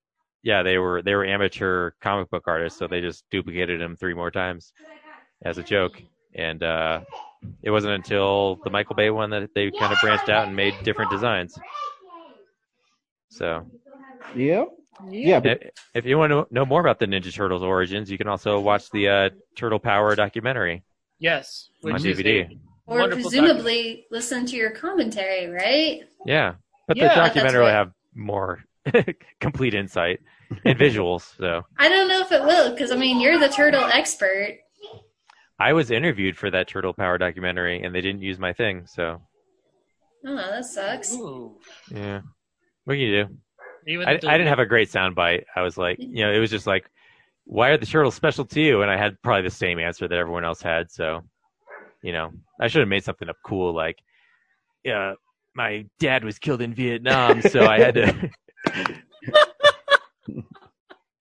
yeah, 0.44 0.64
they 0.64 0.78
were 0.78 1.02
they 1.02 1.14
were 1.16 1.26
amateur 1.26 1.92
comic 2.02 2.30
book 2.30 2.44
artists, 2.48 2.80
so 2.80 2.88
they 2.88 3.02
just 3.02 3.24
duplicated 3.30 3.82
him 3.82 3.96
three 3.96 4.14
more 4.14 4.32
times 4.32 4.74
as 5.44 5.58
a 5.58 5.64
joke. 5.64 6.02
And 6.36 6.64
uh, 6.64 7.02
it 7.64 7.72
wasn't 7.72 7.94
until 7.94 8.60
the 8.64 8.70
Michael 8.70 8.96
Bay 8.96 9.10
one 9.10 9.30
that 9.32 9.50
they 9.54 9.72
kind 9.72 9.92
of 9.92 10.00
branched 10.02 10.30
out 10.30 10.48
and 10.48 10.56
made 10.56 10.74
different 10.84 11.12
designs. 11.12 11.58
So, 13.30 13.66
Yeah. 14.36 14.66
Yeah, 15.04 15.40
but 15.40 15.64
if 15.96 16.06
you 16.06 16.18
want 16.20 16.32
to 16.32 16.46
know 16.52 16.64
more 16.66 16.80
about 16.80 17.00
the 17.00 17.08
Ninja 17.08 17.34
Turtles 17.34 17.64
origins, 17.64 18.12
you 18.12 18.18
can 18.20 18.28
also 18.28 18.60
watch 18.60 18.92
the 18.92 19.08
uh, 19.10 19.30
Turtle 19.56 19.80
Power 19.80 20.16
documentary 20.16 20.84
Yes. 21.18 21.70
on 21.84 21.94
which 21.94 22.06
is 22.06 22.20
DVD. 22.20 22.48
Or 22.86 23.00
wonderful 23.00 23.32
presumably 23.32 24.06
listen 24.12 24.46
to 24.48 24.56
your 24.56 24.72
commentary, 24.72 25.48
right? 25.48 26.02
Yeah, 26.26 26.56
but 26.88 26.98
Yeah, 26.98 27.04
the 27.04 27.08
that's 27.08 27.16
documentary 27.34 27.64
will 27.64 27.72
have 27.72 27.92
more 28.14 28.64
complete 29.40 29.74
insight 29.74 30.20
and 30.66 30.78
visuals. 30.78 31.36
So 31.38 31.64
I 31.80 31.90
don't 31.90 32.08
know 32.08 32.22
if 32.22 32.32
it 32.32 32.44
will, 32.44 32.72
because 32.72 32.92
I 32.92 32.96
mean, 32.96 33.20
you're 33.20 33.40
the 33.40 33.50
turtle 33.50 33.86
expert. 33.86 34.60
I 35.62 35.74
was 35.74 35.92
interviewed 35.92 36.36
for 36.38 36.50
that 36.50 36.68
Turtle 36.68 36.94
Power 36.94 37.18
documentary, 37.18 37.84
and 37.84 37.94
they 37.94 38.02
didn't 38.02 38.22
use 38.22 38.40
my 38.40 38.52
thing. 38.54 38.86
So 38.88 39.22
Oh, 40.26 40.36
that 40.36 40.66
sucks. 40.66 41.14
Ooh. 41.14 41.58
yeah, 41.90 42.22
what 42.86 42.94
can 42.94 43.00
you 43.02 43.24
do? 43.26 43.38
Even 43.88 44.08
I, 44.08 44.18
the- 44.18 44.28
I 44.30 44.38
didn't 44.38 44.50
have 44.50 44.60
a 44.60 44.66
great 44.66 44.90
sound 44.90 45.16
bite. 45.16 45.46
I 45.56 45.62
was 45.62 45.78
like, 45.78 45.98
you 46.00 46.24
know, 46.24 46.32
it 46.32 46.40
was 46.40 46.50
just 46.52 46.68
like, 46.68 46.90
why 47.46 47.70
are 47.70 47.78
the 47.78 47.86
turtles 47.86 48.16
special 48.16 48.46
to 48.46 48.62
you? 48.62 48.82
And 48.82 48.90
I 48.92 48.98
had 48.98 49.22
probably 49.24 49.44
the 49.44 49.50
same 49.56 49.80
answer 49.80 50.08
that 50.08 50.18
everyone 50.18 50.46
else 50.46 50.62
had. 50.62 50.92
So, 50.92 51.22
you 52.04 52.12
know, 52.14 52.32
I 52.60 52.68
should 52.68 52.80
have 52.82 52.88
made 52.88 53.04
something 53.04 53.30
up 53.30 53.38
cool 53.44 53.74
like, 53.74 53.98
yeah, 54.84 55.14
my 55.56 55.86
dad 56.00 56.24
was 56.24 56.40
killed 56.40 56.62
in 56.62 56.74
Vietnam, 56.74 57.42
so 57.42 57.66
I 57.66 57.80
had 57.80 57.96
to. 57.96 58.30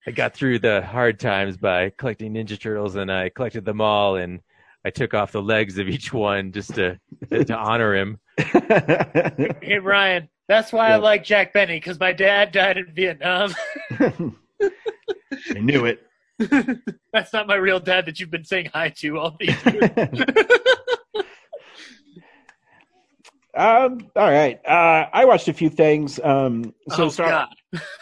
I 0.07 0.13
got 0.13 0.35
through 0.35 0.61
the 0.61 0.83
hard 0.83 1.21
times 1.21 1.57
by 1.57 1.91
collecting 1.91 2.35
Ninja 2.35 2.59
Turtles, 2.59 2.97
and 2.97 3.13
I 3.13 3.29
collected 3.29 3.65
them 3.65 3.81
all, 3.81 4.17
and 4.17 4.41
I 4.85 4.91
took 4.91 5.13
off 5.13 5.33
the 5.33 5.43
legs 5.43 5.79
of 5.79 5.89
each 5.89 6.13
one 6.13 6.53
just 6.53 6.75
to 6.75 6.99
to 7.31 7.57
honor 7.57 7.95
him. 7.95 8.19
Hey 9.63 9.79
Ryan, 9.79 10.29
that's 10.49 10.73
why 10.73 10.91
I 10.91 10.97
like 10.97 11.23
Jack 11.23 11.53
Benny 11.53 11.77
because 11.77 12.01
my 12.01 12.13
dad 12.13 12.51
died 12.51 12.77
in 12.79 12.93
Vietnam. 12.93 13.55
I 13.91 15.59
knew 15.61 15.85
it. 15.85 16.03
that's 17.13 17.33
not 17.33 17.47
my 17.47 17.55
real 17.55 17.79
dad 17.79 18.07
that 18.07 18.19
you've 18.19 18.31
been 18.31 18.45
saying 18.45 18.71
hi 18.73 18.89
to 18.89 19.19
all 19.19 19.37
these 19.39 19.55
years. 19.67 19.91
Um, 23.55 24.11
all 24.17 24.31
right. 24.31 24.61
Uh, 24.67 25.09
I 25.13 25.25
watched 25.25 25.49
a 25.49 25.53
few 25.53 25.69
things. 25.71 26.19
Um, 26.21 26.73
so 26.91 27.05
oh 27.05 27.09
Star- 27.09 27.29
God. 27.29 27.49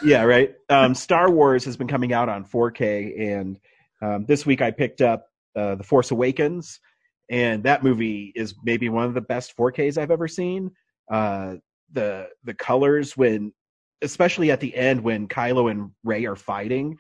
Yeah, 0.03 0.23
right. 0.25 0.55
Um, 0.69 0.95
Star 0.95 1.31
Wars 1.31 1.64
has 1.64 1.77
been 1.77 1.89
coming 1.89 2.12
out 2.12 2.29
on 2.29 2.45
4K, 2.45 3.21
and 3.21 3.59
um, 4.01 4.25
this 4.27 4.47
week 4.47 4.62
I 4.62 4.71
picked 4.71 5.01
up 5.01 5.27
uh, 5.57 5.75
The 5.75 5.85
Force 5.85 6.11
Awakens, 6.11 6.81
and 7.31 7.62
that 7.64 7.83
movie 7.83 8.33
is 8.35 8.55
maybe 8.64 8.89
one 8.89 9.05
of 9.05 9.14
the 9.14 9.21
best 9.21 9.57
4Ks 9.57 9.99
I've 9.99 10.11
ever 10.11 10.29
seen. 10.29 10.71
Uh, 11.11 11.57
the 11.93 12.29
the 12.45 12.55
colors 12.55 13.16
when, 13.16 13.53
especially 14.03 14.51
at 14.51 14.61
the 14.61 14.75
end 14.77 15.03
when 15.03 15.27
Kylo 15.27 15.71
and 15.71 15.91
Rey 16.05 16.27
are 16.27 16.37
fighting, 16.37 16.99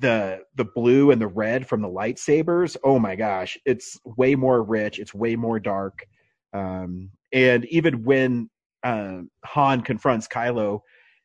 the 0.00 0.40
the 0.54 0.64
blue 0.64 1.10
and 1.10 1.20
the 1.20 1.26
red 1.26 1.66
from 1.66 1.82
the 1.82 1.88
lightsabers. 1.88 2.76
Oh 2.84 2.98
my 2.98 3.16
gosh, 3.16 3.58
it's 3.64 3.98
way 4.04 4.34
more 4.34 4.62
rich. 4.62 4.98
It's 4.98 5.14
way 5.14 5.36
more 5.36 5.58
dark. 5.58 6.06
Um, 6.52 7.10
and 7.32 7.64
even 7.66 8.04
when 8.04 8.50
uh, 8.82 9.22
Han 9.44 9.80
confronts 9.80 10.28
Kylo 10.28 10.80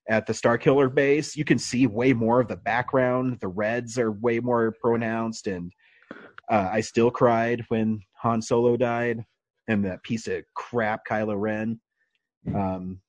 at 0.10 0.26
the 0.26 0.34
Starkiller 0.34 0.94
base, 0.94 1.36
you 1.36 1.44
can 1.44 1.58
see 1.58 1.88
way 1.88 2.14
more 2.14 2.40
of 2.40 2.48
the 2.48 2.56
background. 2.56 3.40
The 3.42 3.48
reds 3.48 3.98
are 3.98 4.12
way 4.12 4.40
more 4.40 4.74
pronounced, 4.82 5.48
and 5.48 5.72
uh, 6.50 6.70
I 6.72 6.82
still 6.82 7.12
cried 7.12 7.66
when 7.70 8.00
Han 8.22 8.42
Solo 8.42 8.78
died, 8.78 9.24
and 9.68 9.84
that 9.86 10.04
piece 10.04 10.28
of 10.28 10.44
crap 10.56 11.02
Kylo 11.08 11.40
Ren. 11.40 11.80
Um, 12.56 13.02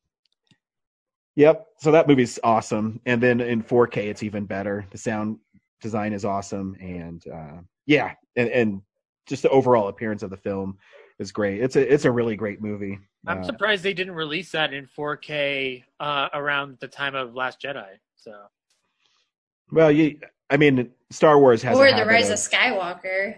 yep. 1.36 1.66
So 1.78 1.92
that 1.92 2.08
movie's 2.08 2.38
awesome, 2.42 3.00
and 3.06 3.22
then 3.22 3.40
in 3.40 3.62
4K, 3.62 3.96
it's 4.08 4.22
even 4.22 4.44
better. 4.44 4.86
The 4.90 4.98
sound 4.98 5.38
design 5.80 6.12
is 6.12 6.24
awesome, 6.24 6.76
and 6.80 7.22
uh, 7.32 7.58
yeah, 7.86 8.14
and, 8.36 8.48
and 8.48 8.82
just 9.26 9.42
the 9.42 9.50
overall 9.50 9.88
appearance 9.88 10.22
of 10.22 10.30
the 10.30 10.36
film 10.36 10.78
is 11.18 11.32
great. 11.32 11.60
It's 11.62 11.76
a 11.76 11.92
it's 11.92 12.04
a 12.04 12.10
really 12.10 12.36
great 12.36 12.60
movie. 12.62 12.98
I'm 13.26 13.40
Uh, 13.40 13.44
surprised 13.44 13.82
they 13.82 13.94
didn't 13.94 14.14
release 14.14 14.52
that 14.52 14.72
in 14.72 14.86
4K 14.86 15.84
uh, 16.00 16.28
around 16.32 16.78
the 16.80 16.88
time 16.88 17.14
of 17.14 17.34
Last 17.34 17.60
Jedi. 17.60 17.86
So 18.16 18.32
Well, 19.72 19.90
you, 19.90 20.18
I 20.50 20.56
mean, 20.56 20.90
Star 21.10 21.38
Wars 21.38 21.62
has. 21.62 21.76
a 21.76 21.80
Or 21.80 21.90
the 21.92 22.06
Rise 22.06 22.28
of- 22.28 22.34
of 22.34 22.38
Skywalker. 22.38 23.36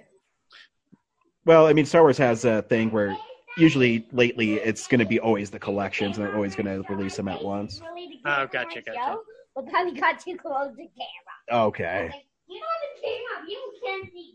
Well, 1.46 1.66
I 1.66 1.72
mean, 1.72 1.86
Star 1.86 2.02
Wars 2.02 2.18
has 2.18 2.44
a 2.44 2.62
thing 2.62 2.90
where 2.90 3.16
usually 3.56 4.06
lately 4.12 4.54
it's 4.54 4.86
going 4.86 5.00
to 5.00 5.06
be 5.06 5.18
always 5.18 5.50
the 5.50 5.58
collections, 5.58 6.18
and 6.18 6.26
they're 6.26 6.34
always 6.34 6.54
going 6.54 6.66
to 6.66 6.82
release 6.94 7.16
them 7.16 7.28
at 7.28 7.42
once. 7.42 7.80
Oh, 8.26 8.46
gotcha, 8.46 8.82
gotcha. 8.82 9.16
But 9.56 9.66
Bobby 9.72 9.92
got 9.98 10.20
too 10.20 10.36
close 10.36 10.70
to 10.76 10.76
camera. 10.76 11.66
Okay, 11.66 12.10
You 12.46 12.60
know 12.60 12.66
the 12.94 13.00
camera. 13.02 13.48
You 13.48 13.72
can't 13.84 14.12
see. 14.12 14.34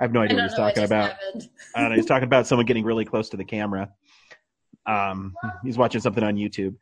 I 0.00 0.04
have 0.04 0.12
no 0.12 0.20
idea 0.20 0.36
what 0.36 0.44
he's 0.44 0.54
talking 0.54 0.82
about. 0.82 1.12
happened. 1.12 1.48
I 1.74 1.80
don't 1.80 1.90
know. 1.90 1.96
He's 1.96 2.06
talking 2.06 2.24
about 2.24 2.46
someone 2.46 2.66
getting 2.66 2.84
really 2.84 3.04
close 3.04 3.28
to 3.30 3.36
the 3.36 3.44
camera. 3.44 3.90
Um, 4.86 5.34
he's 5.64 5.78
watching 5.78 6.00
something 6.00 6.24
on 6.24 6.36
YouTube. 6.36 6.76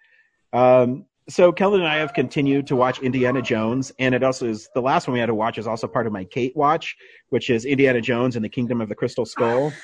Um, 0.53 1.07
so 1.29 1.53
Kellen 1.53 1.81
and 1.81 1.89
I 1.89 1.97
have 1.97 2.15
continued 2.15 2.67
to 2.69 2.77
watch 2.77 3.01
Indiana 3.01 3.43
Jones, 3.43 3.93
and 3.99 4.15
it 4.15 4.23
also 4.23 4.47
is 4.47 4.69
the 4.75 4.83
last 4.83 5.07
one 5.07 5.13
we 5.13 5.21
had 5.21 5.27
to 5.27 5.35
watch 5.35 5.57
is 5.57 5.67
also 5.67 5.87
part 5.87 6.07
of 6.07 6.13
my 6.13 6.25
Cate 6.25 6.57
watch, 6.57 6.97
which 7.29 7.49
is 7.49 7.65
Indiana 7.65 8.01
Jones 8.01 8.35
and 8.35 8.45
the 8.45 8.49
Kingdom 8.49 8.81
of 8.81 8.89
the 8.89 8.95
Crystal 8.95 9.27
Skull. 9.27 9.73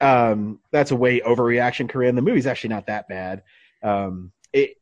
Um, 0.00 0.58
that's 0.72 0.90
a 0.90 0.96
way 0.96 1.20
overreaction, 1.20 1.88
Corinne. 1.88 2.16
The 2.16 2.22
movie's 2.22 2.48
actually 2.48 2.70
not 2.70 2.88
that 2.88 3.06
bad. 3.06 3.44
Um, 3.84 4.32
it 4.52 4.74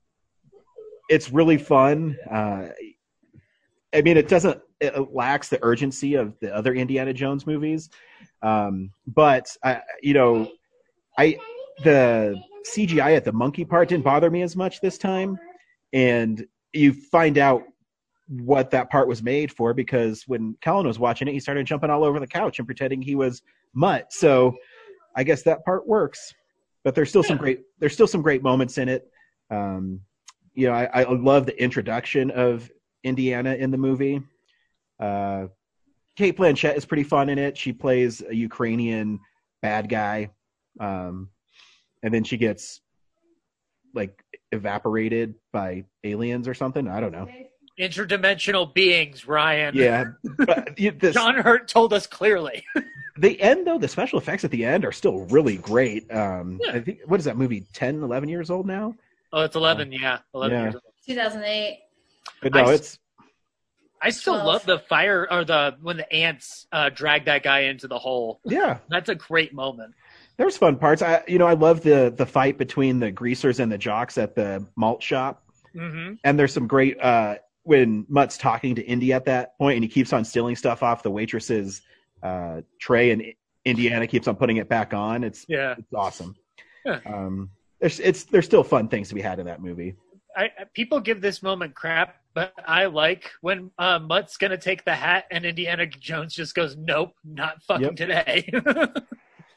it's 1.11 1.31
really 1.31 1.59
fun. 1.59 2.17
Uh, 2.31 2.69
I 3.93 4.01
mean, 4.01 4.17
it 4.17 4.29
doesn't 4.29 4.63
it 4.81 5.13
lacks 5.13 5.49
the 5.49 5.59
urgency 5.63 6.15
of 6.15 6.39
the 6.41 6.55
other 6.55 6.75
Indiana 6.75 7.13
Jones 7.13 7.47
movies, 7.47 7.91
um, 8.43 8.91
but 9.07 9.55
I, 9.63 9.83
you 10.03 10.15
know, 10.15 10.51
I 11.19 11.39
the 11.85 12.41
CGI 12.67 13.17
at 13.17 13.25
the 13.25 13.33
monkey 13.33 13.65
part 13.65 13.89
didn't 13.89 14.05
bother 14.05 14.31
me 14.31 14.43
as 14.43 14.57
much 14.57 14.81
this 14.81 14.99
time, 14.99 15.39
and 15.93 16.47
you 16.73 16.93
find 16.93 17.39
out 17.39 17.65
what 18.29 18.71
that 18.71 18.91
part 18.91 19.09
was 19.09 19.23
made 19.23 19.51
for 19.51 19.75
because 19.75 20.23
when 20.29 20.57
Kellen 20.61 20.87
was 20.87 20.99
watching 20.99 21.27
it, 21.27 21.33
he 21.33 21.41
started 21.41 21.67
jumping 21.67 21.91
all 21.91 22.05
over 22.05 22.21
the 22.21 22.27
couch 22.27 22.59
and 22.59 22.67
pretending 22.67 23.03
he 23.03 23.17
was 23.17 23.43
Mutt. 23.75 24.13
So 24.13 24.57
I 25.17 25.25
guess 25.25 25.43
that 25.43 25.65
part 25.65 25.87
works, 25.87 26.33
but 26.85 26.95
there's 26.95 27.09
still 27.09 27.25
some 27.25 27.37
great 27.37 27.63
there's 27.79 27.93
still 27.93 28.07
some 28.07 28.23
great 28.23 28.43
moments 28.43 28.79
in 28.79 28.89
it. 28.89 29.11
Um, 29.51 30.01
you 30.55 30.69
know, 30.69 30.75
I, 30.75 31.03
I 31.03 31.13
love 31.13 31.47
the 31.47 31.61
introduction 31.61 32.31
of 32.31 32.71
Indiana 33.03 33.55
in 33.55 33.71
the 33.71 33.79
movie. 33.79 34.23
Uh, 35.01 35.47
Cate 36.17 36.37
Blanchett 36.37 36.77
is 36.77 36.85
pretty 36.85 37.05
fun 37.05 37.29
in 37.29 37.39
it. 37.39 37.57
She 37.57 37.73
plays 37.73 38.23
a 38.29 38.35
Ukrainian 38.35 39.21
bad 39.63 39.89
guy, 39.89 40.31
um, 40.79 41.31
and 42.03 42.13
then 42.13 42.25
she 42.25 42.37
gets 42.37 42.81
like 43.95 44.23
evaporated 44.53 45.35
by 45.53 45.85
aliens 46.05 46.47
or 46.47 46.55
something. 46.55 46.87
I 46.89 47.01
don't 47.01 47.13
know. 47.13 47.29
interdimensional 47.79 48.73
beings, 48.75 49.27
Ryan. 49.27 49.75
Yeah, 49.75 50.05
but 50.39 50.77
this, 50.99 51.15
John 51.15 51.37
Hurt 51.37 51.69
told 51.69 51.93
us 51.93 52.07
clearly. 52.07 52.65
the 53.19 53.41
end 53.41 53.67
though, 53.67 53.79
the 53.79 53.89
special 53.89 54.19
effects 54.19 54.45
at 54.45 54.51
the 54.51 54.65
end 54.65 54.85
are 54.85 54.93
still 54.93 55.21
really 55.27 55.57
great. 55.57 56.11
Um, 56.13 56.61
I 56.71 56.81
think 56.81 57.01
what 57.07 57.19
is 57.21 57.25
that 57.25 57.37
movie? 57.37 57.67
10, 57.73 58.03
11 58.03 58.29
years 58.29 58.51
old 58.51 58.67
now. 58.67 58.95
Oh, 59.33 59.43
it's 59.43 59.57
11, 59.57 59.93
yeah. 59.93 60.19
11 60.35 60.57
Yeah. 60.57 60.63
years 60.65 60.75
old. 60.75 60.83
2008. 61.07 61.79
But 62.43 62.55
no, 62.55 62.65
I- 62.65 62.75
it's 62.75 62.99
I 64.03 64.11
still 64.11 64.35
12. 64.35 64.47
love 64.47 64.67
the 64.67 64.79
fire 64.79 65.27
or 65.31 65.45
the 65.45 65.77
when 65.83 65.97
the 65.99 66.11
ants 66.13 66.67
uh, 66.73 66.89
drag 66.91 67.25
that 67.27 67.43
guy 67.43 67.61
into 67.61 67.87
the 67.89 67.99
hole. 67.99 68.41
yeah. 68.45 68.79
That's 68.89 69.09
a 69.09 69.15
great 69.15 69.53
moment. 69.53 69.95
There's 70.37 70.57
fun 70.57 70.77
parts. 70.77 71.03
I 71.03 71.23
you 71.29 71.39
know 71.39 71.47
I 71.47 71.53
love 71.55 71.83
the 71.83 72.13
the 72.17 72.25
fight 72.27 72.57
between 72.59 72.99
the 72.99 73.11
greasers 73.11 73.61
and 73.61 73.71
the 73.71 73.77
jocks 73.79 74.17
at 74.19 74.35
the 74.35 74.67
malt 74.77 75.03
shop. 75.03 75.43
hmm 75.75 76.15
and 76.25 76.39
there's 76.39 76.53
some 76.53 76.67
great 76.67 76.99
uh 77.01 77.37
when 77.65 78.07
Mutt's 78.09 78.39
talking 78.39 78.75
to 78.75 78.83
Indy 78.83 79.13
at 79.13 79.27
that 79.27 79.57
point 79.59 79.77
and 79.77 79.85
he 79.85 79.89
keeps 79.89 80.13
on 80.15 80.25
stealing 80.25 80.57
stuff 80.57 80.83
off 80.83 81.03
the 81.03 81.11
waitress's 81.11 81.83
uh 82.23 82.63
tray 82.81 83.11
and 83.11 83.23
Indiana 83.67 84.07
keeps 84.07 84.27
on 84.29 84.37
putting 84.37 84.57
it 84.57 84.69
back 84.69 84.95
on. 84.95 85.25
It's 85.25 85.45
Yeah. 85.47 85.75
it's 85.79 85.93
awesome. 85.95 86.35
Yeah. 86.87 87.01
Um 87.05 87.51
there's 87.81 88.01
it's 88.01 88.25
there's 88.25 88.47
still 88.47 88.65
fun 88.65 88.89
things 88.89 89.11
to 89.11 89.15
be 89.15 89.21
had 89.21 89.39
in 89.41 89.47
that 89.47 89.61
movie. 89.61 89.95
I, 90.35 90.45
I- 90.45 90.65
people 90.73 91.01
give 91.01 91.21
this 91.21 91.43
moment 91.43 91.75
crap, 91.75 92.17
but 92.35 92.53
I 92.67 92.87
like 92.87 93.31
when 93.41 93.71
uh, 93.79 93.99
Mutt's 93.99 94.37
gonna 94.37 94.59
take 94.59 94.85
the 94.85 94.95
hat 94.95 95.25
and 95.31 95.45
Indiana 95.45 95.87
Jones 95.87 96.35
just 96.35 96.55
goes, 96.55 96.77
"Nope, 96.77 97.15
not 97.25 97.63
fucking 97.63 97.85
Yep. 97.85 97.97
today." 97.97 98.51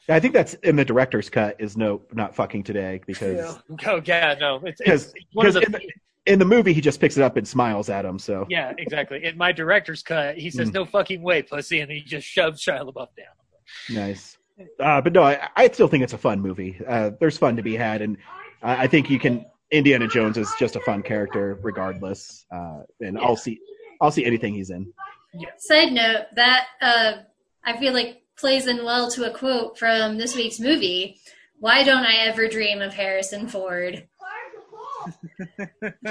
I 0.08 0.20
think 0.20 0.34
that's 0.34 0.54
in 0.54 0.76
the 0.76 0.84
director's 0.84 1.30
cut 1.30 1.56
is 1.58 1.76
no 1.76 2.02
not 2.12 2.34
fucking 2.34 2.62
today 2.64 3.00
because 3.06 3.58
oh 3.86 4.02
yeah, 4.04 4.34
no, 4.38 4.60
it's, 4.64 4.80
it's, 4.80 5.12
because 5.12 5.14
one 5.32 5.46
of 5.46 5.54
the 5.54 5.62
in, 5.62 5.72
the, 5.72 5.80
in 6.26 6.38
the 6.38 6.44
movie 6.44 6.72
he 6.72 6.80
just 6.80 7.00
picks 7.00 7.16
it 7.16 7.22
up 7.22 7.36
and 7.36 7.46
smiles 7.48 7.88
at 7.88 8.04
him. 8.04 8.18
So 8.18 8.46
yeah, 8.50 8.72
exactly. 8.76 9.24
In 9.24 9.38
my 9.38 9.52
director's 9.52 10.02
cut, 10.02 10.36
he 10.36 10.50
says, 10.50 10.70
Mm. 10.70 10.74
"No 10.74 10.84
fucking 10.84 11.22
way, 11.22 11.42
pussy," 11.42 11.80
and 11.80 11.90
he 11.90 12.00
just 12.02 12.26
shoves 12.26 12.62
Shia 12.62 12.82
LaBeouf 12.82 13.08
down. 13.16 13.34
Nice. 13.90 14.36
Uh, 14.78 15.00
but 15.00 15.12
no, 15.12 15.22
I, 15.22 15.48
I 15.56 15.68
still 15.68 15.88
think 15.88 16.04
it's 16.04 16.12
a 16.12 16.18
fun 16.18 16.40
movie. 16.40 16.80
Uh, 16.86 17.10
there's 17.18 17.38
fun 17.38 17.56
to 17.56 17.62
be 17.62 17.74
had, 17.74 18.02
and 18.02 18.18
I 18.62 18.84
I 18.84 18.86
think 18.86 19.08
you 19.08 19.18
can. 19.18 19.46
Indiana 19.74 20.06
Jones 20.06 20.38
is 20.38 20.52
just 20.58 20.76
a 20.76 20.80
fun 20.80 21.02
character, 21.02 21.58
regardless. 21.60 22.46
Uh, 22.50 22.82
and 23.00 23.18
I'll 23.18 23.36
see, 23.36 23.58
I'll 24.00 24.12
see 24.12 24.24
anything 24.24 24.54
he's 24.54 24.70
in. 24.70 24.92
Side 25.58 25.92
note 25.92 26.26
that 26.36 26.66
uh, 26.80 27.12
I 27.64 27.76
feel 27.76 27.92
like 27.92 28.22
plays 28.36 28.68
in 28.68 28.84
well 28.84 29.10
to 29.10 29.28
a 29.28 29.36
quote 29.36 29.76
from 29.76 30.16
this 30.16 30.36
week's 30.36 30.60
movie. 30.60 31.18
Why 31.58 31.82
don't 31.82 32.04
I 32.04 32.26
ever 32.26 32.48
dream 32.48 32.80
of 32.82 32.94
Harrison 32.94 33.48
Ford? 33.48 34.06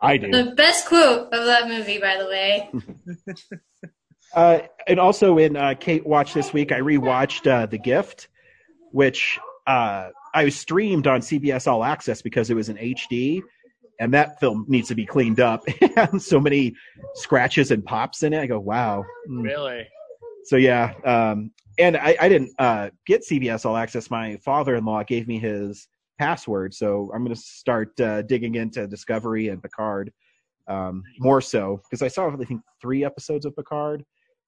I 0.00 0.16
do. 0.16 0.32
The 0.32 0.52
best 0.56 0.86
quote 0.86 1.32
of 1.32 1.46
that 1.46 1.68
movie, 1.68 1.98
by 1.98 2.16
the 2.18 2.26
way. 2.26 2.70
Uh, 4.32 4.60
and 4.86 5.00
also 5.00 5.38
in 5.38 5.56
uh, 5.56 5.74
Cate 5.74 6.06
Watch 6.06 6.34
this 6.34 6.52
week, 6.52 6.70
I 6.70 6.78
rewatched 6.78 7.50
uh, 7.50 7.66
The 7.66 7.78
Gift, 7.78 8.28
which 8.92 9.40
uh, 9.66 10.10
I 10.34 10.44
was 10.44 10.56
streamed 10.56 11.06
on 11.06 11.20
CBS 11.20 11.66
All 11.66 11.84
Access 11.84 12.22
because 12.22 12.50
it 12.50 12.54
was 12.54 12.68
in 12.68 12.76
HD, 12.76 13.42
and 13.98 14.12
that 14.14 14.38
film 14.40 14.64
needs 14.68 14.88
to 14.88 14.94
be 14.94 15.04
cleaned 15.06 15.40
up. 15.40 15.62
Has 15.96 16.26
so 16.26 16.40
many 16.40 16.74
scratches 17.14 17.70
and 17.70 17.84
pops 17.84 18.22
in 18.22 18.32
it. 18.32 18.40
I 18.40 18.46
go, 18.46 18.60
wow. 18.60 19.04
Mm. 19.28 19.42
Really? 19.42 19.88
So 20.44 20.56
yeah, 20.56 20.94
um, 21.04 21.50
and 21.78 21.96
I, 21.96 22.16
I 22.20 22.28
didn't 22.28 22.52
uh, 22.58 22.90
get 23.06 23.22
CBS 23.22 23.64
All 23.66 23.76
Access. 23.76 24.10
My 24.10 24.36
father-in-law 24.38 25.04
gave 25.04 25.28
me 25.28 25.38
his 25.38 25.88
password, 26.18 26.74
so 26.74 27.10
I'm 27.14 27.24
going 27.24 27.34
to 27.34 27.40
start 27.40 27.98
uh, 28.00 28.22
digging 28.22 28.54
into 28.54 28.86
Discovery 28.86 29.48
and 29.48 29.62
Picard 29.62 30.12
um, 30.68 31.02
more 31.18 31.40
so 31.40 31.80
because 31.84 32.02
I 32.02 32.08
saw 32.08 32.30
I 32.30 32.44
think 32.44 32.62
three 32.80 33.04
episodes 33.04 33.44
of 33.44 33.56
Picard, 33.56 34.04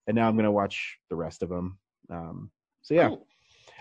and 0.07 0.15
now 0.15 0.27
I'm 0.27 0.35
going 0.35 0.45
to 0.45 0.51
watch 0.51 0.97
the 1.09 1.15
rest 1.15 1.43
of 1.43 1.49
them. 1.49 1.77
Um, 2.09 2.51
so 2.81 2.93
yeah. 2.93 3.15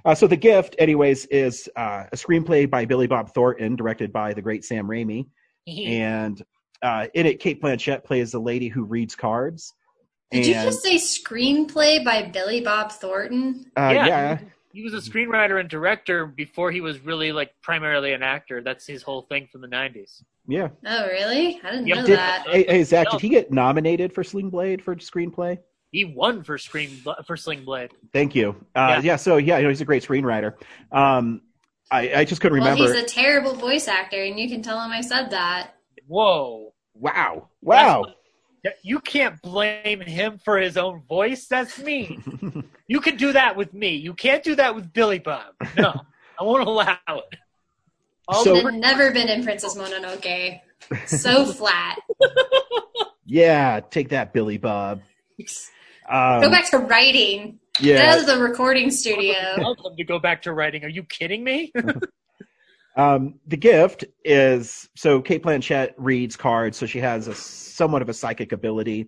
Uh, 0.05 0.15
so 0.15 0.27
the 0.27 0.37
gift, 0.37 0.75
anyways, 0.79 1.27
is 1.27 1.69
uh, 1.77 2.05
a 2.13 2.17
screenplay 2.17 2.69
by 2.69 2.85
Billy 2.85 3.07
Bob 3.07 3.33
Thornton, 3.33 3.77
directed 3.77 4.13
by 4.13 4.35
the 4.35 4.43
great 4.43 4.65
Sam 4.65 4.87
Raimi, 4.89 5.27
and 5.67 6.43
uh, 6.83 7.07
in 7.15 7.27
it, 7.27 7.39
Cate 7.39 7.63
Blanchett 7.63 8.05
plays 8.05 8.33
the 8.33 8.41
lady 8.41 8.69
who 8.69 8.85
reads 8.85 9.15
cards. 9.15 9.75
Did 10.33 10.47
you 10.47 10.55
just 10.55 10.83
say 10.83 10.97
screenplay 10.97 12.05
by 12.05 12.23
Billy 12.23 12.63
Bob 12.63 12.91
Thornton? 12.91 13.71
Uh, 13.77 13.93
yeah. 13.95 14.39
He, 14.73 14.81
he 14.81 14.83
was 14.83 14.95
a 14.95 15.11
screenwriter 15.11 15.61
and 15.61 15.69
director 15.69 16.27
before 16.27 16.73
he 16.73 16.81
was 16.81 16.99
really 17.01 17.33
like 17.33 17.53
primarily 17.61 18.13
an 18.15 18.23
actor. 18.23 18.63
That's 18.63 18.87
his 18.87 19.03
whole 19.03 19.23
thing 19.23 19.47
from 19.53 19.61
the 19.61 19.69
'90s. 19.69 20.23
Yeah. 20.49 20.69
Oh, 20.87 21.07
really? 21.07 21.61
I 21.63 21.71
didn't 21.71 21.85
know 21.87 22.07
Did, 22.07 22.19
that. 22.19 22.47
hey, 22.49 22.65
hey, 22.65 22.83
Zach, 22.83 23.11
did 23.11 23.21
he 23.21 23.29
get 23.29 23.53
nominated 23.53 24.13
for 24.13 24.25
Sling 24.25 24.51
Blade 24.51 24.83
for 24.83 24.97
screenplay? 24.97 25.59
He 25.93 26.07
won 26.07 26.43
for 26.43 26.57
screen 26.59 27.03
for 27.27 27.37
Sling 27.37 27.65
Blade. 27.65 27.91
Thank 28.15 28.35
you. 28.35 28.57
Uh, 28.75 29.01
yeah. 29.05 29.17
So 29.17 29.37
yeah, 29.37 29.59
you 29.59 29.65
know, 29.65 29.69
he's 29.69 29.83
a 29.83 29.85
great 29.85 30.03
screenwriter. 30.03 30.55
Um, 30.91 31.43
I, 31.91 32.15
I 32.21 32.25
just 32.25 32.41
couldn't 32.41 32.59
Well, 32.61 32.71
remember. 32.75 32.95
he's 32.95 33.05
a 33.05 33.07
terrible 33.07 33.53
voice 33.55 33.87
actor, 33.87 34.21
and 34.23 34.41
you 34.41 34.49
can 34.49 34.63
tell 34.63 34.81
him 34.81 34.91
I 34.91 35.03
said 35.03 35.31
that. 35.31 35.73
Whoa! 36.09 36.73
Wow! 36.95 37.49
Wow! 37.61 38.07
You 38.83 39.01
can't 39.01 39.41
blame 39.43 40.01
him 40.01 40.39
for 40.43 40.57
his 40.59 40.77
own 40.79 41.03
voice. 41.09 41.47
That's 41.47 41.79
mean. 41.79 42.65
you 42.87 43.01
can 43.01 43.17
do 43.17 43.33
that 43.33 43.57
with 43.57 43.75
me. 43.75 43.97
You 43.97 44.15
can't 44.15 44.43
do 44.43 44.55
that 44.55 44.75
with 44.75 44.93
Billy 44.95 45.19
Bob. 45.19 45.53
No, 45.77 45.93
I 46.41 46.45
won't 46.45 46.67
allow 46.67 46.97
it. 47.09 47.37
All 48.29 48.45
So- 48.45 48.57
I've 48.57 48.73
never 48.75 49.11
been 49.11 49.29
in 49.29 49.45
Princess 49.45 49.77
Mononoke. 49.77 50.61
So 51.07 51.45
flat. 51.53 51.99
yeah, 53.27 53.81
take 53.81 54.09
that, 54.11 54.33
Billy 54.33 54.57
Bob. 54.59 55.03
Um, 56.09 56.41
Go 56.41 56.51
back 56.51 56.71
to 56.71 56.79
writing. 56.79 57.59
yeah. 57.81 57.97
Get 57.97 58.21
out 58.21 58.27
the 58.27 58.39
recording 58.39 58.87
I 58.87 58.91
studio. 58.91 59.35
would 59.59 59.67
love 59.67 59.77
them 59.83 59.97
to 59.97 60.05
go 60.05 60.19
back 60.19 60.43
to 60.43 60.53
writing. 60.53 60.85
Are 60.85 60.89
you 60.89 61.03
kidding 61.05 61.45
me? 61.45 61.73
Um, 62.95 63.37
the 63.47 63.57
gift 63.57 64.05
is 64.25 64.89
so 64.97 65.23
Cate 65.23 65.43
Blanchett 65.43 65.95
reads 65.97 66.37
cards, 66.37 66.77
so 66.77 66.85
she 66.85 66.99
has 66.99 67.27
a 67.27 67.35
somewhat 67.35 68.03
of 68.03 68.09
a 68.09 68.13
psychic 68.15 68.53
ability. 68.53 69.07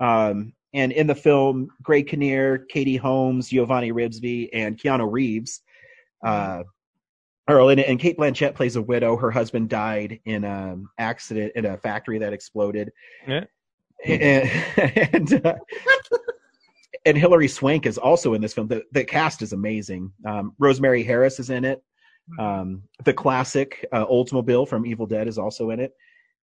Um, 0.00 0.54
and 0.72 0.92
in 0.92 1.06
the 1.06 1.14
film, 1.14 1.68
Greg 1.82 2.06
Kinnear, 2.06 2.58
Katie 2.58 2.96
Holmes, 2.96 3.48
Giovanni 3.50 3.92
Ribisi, 3.92 4.48
and 4.52 4.78
Keanu 4.78 5.10
Reeves 5.10 5.60
uh, 6.24 6.62
are 7.48 7.60
all 7.60 7.68
in 7.68 7.78
it. 7.78 7.88
And 7.88 8.00
Cate 8.00 8.16
Blanchett 8.16 8.54
plays 8.54 8.76
a 8.76 8.82
widow. 8.82 9.16
Her 9.16 9.30
husband 9.30 9.68
died 9.68 10.18
in 10.24 10.44
an 10.44 10.86
accident 10.98 11.52
in 11.56 11.66
a 11.66 11.76
factory 11.76 12.18
that 12.18 12.32
exploded. 12.32 12.90
Yeah. 13.28 13.44
And 14.04 14.50
and, 15.14 15.46
uh, 15.46 15.54
and 17.06 17.16
Hilary 17.16 17.46
Swank 17.46 17.86
is 17.86 17.98
also 17.98 18.34
in 18.34 18.42
this 18.42 18.52
film. 18.52 18.66
The, 18.66 18.82
the 18.90 19.04
cast 19.04 19.40
is 19.40 19.52
amazing. 19.52 20.12
Um, 20.26 20.52
Rosemary 20.58 21.04
Harris 21.04 21.38
is 21.38 21.50
in 21.50 21.64
it. 21.64 21.82
Um, 22.40 22.82
the 23.04 23.12
classic 23.12 23.86
uh, 23.92 24.04
Oldsmobile 24.06 24.68
from 24.68 24.84
Evil 24.84 25.06
Dead 25.06 25.28
is 25.28 25.38
also 25.38 25.70
in 25.70 25.78
it, 25.78 25.92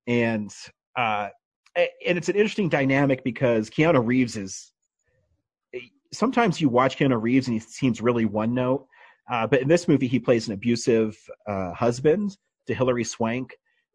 and 0.07 0.49
uh, 0.95 1.27
and 1.75 2.17
it's 2.17 2.29
an 2.29 2.35
interesting 2.35 2.69
dynamic 2.69 3.23
because 3.25 3.69
Keanu 3.69 4.03
Reeves 4.03 4.37
is. 4.37 4.71
Sometimes 6.13 6.61
you 6.61 6.69
watch 6.69 6.97
Keanu 6.97 7.21
Reeves 7.21 7.47
and 7.47 7.55
he 7.55 7.59
seems 7.59 7.99
really 7.99 8.23
one 8.23 8.53
note, 8.53 8.85
uh, 9.29 9.47
but 9.47 9.61
in 9.61 9.67
this 9.67 9.87
movie 9.87 10.07
he 10.07 10.19
plays 10.19 10.47
an 10.47 10.53
abusive 10.53 11.17
uh, 11.47 11.73
husband 11.73 12.37
to 12.67 12.73
Hilary 12.73 13.03
Swank, 13.03 13.53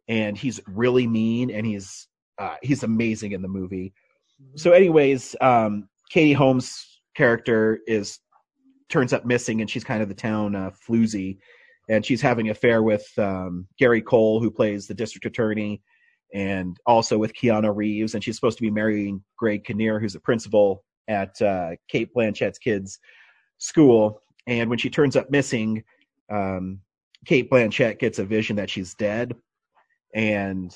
and 0.08 0.36
he's 0.36 0.60
really 0.66 1.06
mean 1.06 1.50
and 1.50 1.64
he's 1.64 2.08
uh, 2.38 2.56
he's 2.62 2.82
amazing 2.82 3.32
in 3.32 3.40
the 3.40 3.48
movie. 3.48 3.94
So, 4.56 4.72
anyways, 4.72 5.34
um, 5.40 5.88
Katie 6.10 6.32
Holmes' 6.32 7.00
character 7.14 7.80
is 7.86 8.20
turns 8.88 9.12
up 9.12 9.26
missing, 9.26 9.60
and 9.60 9.68
she's 9.68 9.84
kind 9.84 10.02
of 10.02 10.08
the 10.08 10.14
town 10.14 10.54
uh, 10.54 10.70
floozy, 10.70 11.38
and 11.88 12.04
she's 12.04 12.22
having 12.22 12.46
an 12.46 12.52
affair 12.52 12.82
with 12.82 13.06
um, 13.18 13.66
Gary 13.78 14.00
Cole, 14.00 14.40
who 14.40 14.50
plays 14.50 14.86
the 14.86 14.94
district 14.94 15.26
attorney, 15.26 15.82
and 16.34 16.78
also 16.86 17.18
with 17.18 17.34
Keanu 17.34 17.74
Reeves, 17.74 18.14
and 18.14 18.24
she's 18.24 18.36
supposed 18.36 18.58
to 18.58 18.62
be 18.62 18.70
marrying 18.70 19.22
Greg 19.36 19.64
Kinnear, 19.64 20.00
who's 20.00 20.14
the 20.14 20.20
principal 20.20 20.84
at 21.08 21.40
uh, 21.42 21.70
Cate 21.88 22.12
Blanchett's 22.14 22.58
kids' 22.58 22.98
school. 23.58 24.22
And 24.46 24.70
when 24.70 24.78
she 24.78 24.90
turns 24.90 25.16
up 25.16 25.30
missing, 25.30 25.82
um, 26.30 26.80
Cate 27.26 27.50
Blanchett 27.50 27.98
gets 27.98 28.18
a 28.18 28.24
vision 28.24 28.56
that 28.56 28.70
she's 28.70 28.94
dead, 28.94 29.34
and 30.14 30.74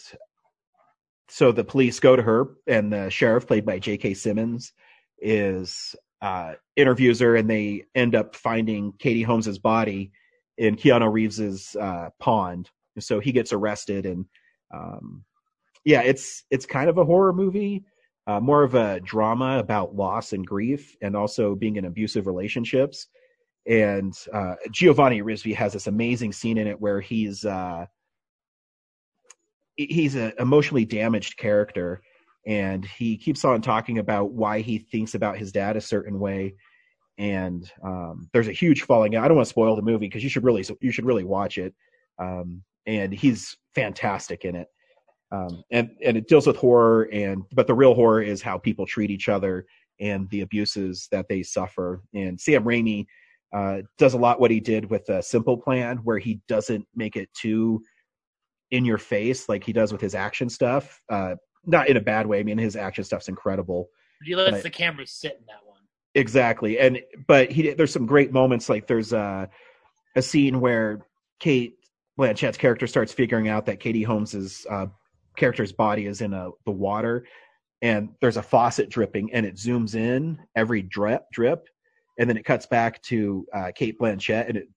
so 1.29 1.51
the 1.51 1.65
police 1.65 1.99
go 1.99 2.15
to 2.15 2.23
her, 2.23 2.57
and 2.67 2.93
the 2.93 3.09
sheriff, 3.09 3.47
played 3.47 3.65
by 3.65 3.79
J.K. 3.79 4.13
Simmons, 4.13 4.75
is 5.23 5.95
uh, 6.21 6.55
interviews 6.77 7.21
her, 7.21 7.37
and 7.37 7.49
they 7.49 7.85
end 7.95 8.15
up 8.15 8.37
finding 8.37 8.93
Katie 8.99 9.23
Holmes's 9.23 9.59
body 9.59 10.13
in 10.59 10.77
Keanu 10.77 11.11
Reeves's 11.13 11.75
uh, 11.81 12.11
pond. 12.21 12.71
So 12.99 13.21
he 13.21 13.33
gets 13.33 13.53
arrested, 13.53 14.07
and 14.07 14.27
um, 14.73 15.25
yeah, 15.85 16.03
it's 16.03 16.45
it's 16.51 16.67
kind 16.67 16.91
of 16.91 16.99
a 16.99 17.05
horror 17.05 17.33
movie, 17.33 17.85
uh, 18.27 18.41
more 18.41 18.63
of 18.63 18.75
a 18.75 19.01
drama 19.01 19.59
about 19.59 19.97
loss 19.97 20.33
and 20.33 20.47
grief, 20.47 20.97
and 21.03 21.17
also 21.17 21.55
being 21.55 21.77
in 21.77 21.87
abusive 21.87 22.27
relationships. 22.27 23.09
And 23.67 24.13
uh, 24.33 24.55
Giovanni 24.71 25.23
Ribisi 25.23 25.55
has 25.55 25.73
this 25.73 25.87
amazing 25.87 26.33
scene 26.33 26.59
in 26.59 26.67
it 26.67 26.81
where 26.81 27.01
he's 27.01 27.45
uh, 27.45 27.87
he's 29.77 30.15
an 30.15 30.33
emotionally 30.39 30.85
damaged 30.85 31.37
character 31.37 32.03
and 32.47 32.85
he 32.85 33.17
keeps 33.17 33.45
on 33.45 33.63
talking 33.63 33.99
about 33.99 34.33
why 34.33 34.61
he 34.61 34.79
thinks 34.79 35.15
about 35.15 35.39
his 35.39 35.53
dad 35.53 35.77
a 35.77 35.81
certain 35.81 36.19
way. 36.19 36.55
And 37.19 37.71
um, 37.85 38.29
there's 38.33 38.49
a 38.49 38.53
huge 38.53 38.83
falling 38.83 39.15
out. 39.15 39.25
I 39.25 39.29
don't 39.29 39.37
want 39.37 39.47
to 39.47 39.51
spoil 39.51 39.77
the 39.77 39.83
movie 39.83 40.07
because 40.07 40.25
you 40.25 40.31
should 40.31 40.45
really 40.45 40.65
you 40.81 40.91
should 40.91 41.05
really 41.05 41.25
watch 41.25 41.59
it. 41.59 41.75
Um, 42.19 42.63
and 42.87 43.13
he's 43.13 43.57
fantastic 43.75 44.45
in 44.45 44.57
it. 44.57 44.69
Um, 45.31 45.63
and 45.71 45.91
and 46.05 46.17
it 46.17 46.29
deals 46.29 46.47
with 46.47 46.57
horror 46.57 47.09
and 47.13 47.43
but 47.53 47.67
the 47.67 47.75
real 47.75 47.95
horror 47.95 48.23
is 48.23 48.43
how 48.43 48.59
people 48.59 48.87
treat 48.87 49.11
each 49.11 49.29
other 49.29 49.67
and 50.01 50.29
the 50.31 50.41
abuses 50.41 51.09
that 51.13 51.27
they 51.29 51.43
suffer. 51.43 52.03
And 52.15 52.41
sam 52.41 52.65
raimi 52.65 53.07
uh, 53.55 53.83
does 53.99 54.15
a 54.15 54.19
lot 54.19 54.41
what 54.41 54.51
he 54.51 54.61
did 54.61 54.91
with 54.91 55.09
a 55.09 55.23
simple 55.23 55.57
plan 55.57 55.99
where 55.99 56.19
he 56.19 56.41
doesn't 56.49 56.87
make 56.95 57.17
it 57.17 57.29
too 57.35 57.83
in 58.71 58.85
your 58.85 58.99
face 58.99 59.49
like 59.49 59.63
he 59.63 59.73
does 59.73 59.93
with 59.93 60.01
his 60.01 60.15
action 60.15 60.49
stuff. 60.49 61.01
Uh, 61.11 61.35
not 61.65 61.89
in 61.89 61.97
a 61.97 62.01
bad 62.01 62.27
way. 62.27 62.41
I 62.41 62.43
mean, 62.43 62.59
his 62.59 62.77
action 62.77 63.05
stuff's 63.05 63.29
incredible. 63.29 63.89
he 64.25 64.35
lets 64.37 64.51
But- 64.53 64.63
the 64.63 64.71
camera 64.71 65.07
sit 65.07 65.37
in 65.41 65.47
that 65.47 65.67
one. 65.67 65.81
Exactly, 66.15 66.79
and 66.79 67.01
but 67.27 67.51
he 67.51 67.71
there's 67.73 67.93
some 67.93 68.05
great 68.07 68.33
moments. 68.33 68.69
Like 68.69 68.87
there's 68.87 69.13
a 69.13 69.49
a 70.15 70.21
scene 70.23 70.61
where 70.61 71.07
Cate 71.41 71.77
Blanchett's 72.19 72.59
character 72.59 72.87
starts 72.87 73.13
figuring 73.15 73.49
out 73.49 73.65
that 73.67 73.81
Katie 73.81 74.03
Holmes's 74.03 74.67
uh, 74.71 74.87
character's 75.37 75.73
body 75.73 76.05
is 76.07 76.21
in 76.21 76.35
a 76.35 76.51
the 76.67 76.71
water, 76.71 77.27
and 77.81 78.11
there's 78.21 78.37
a 78.37 78.43
faucet 78.43 78.91
dripping, 78.91 79.33
and 79.33 79.47
it 79.47 79.55
zooms 79.57 79.95
in 79.95 80.39
every 80.55 80.83
drip 80.83 81.25
drip, 81.33 81.67
and 82.19 82.29
then 82.29 82.37
it 82.37 82.45
cuts 82.45 82.67
back 82.67 83.01
to 83.05 83.47
uh, 83.55 83.73
Cate 83.75 83.99
Blanchett, 83.99 84.49
and 84.49 84.59
it 84.59 84.69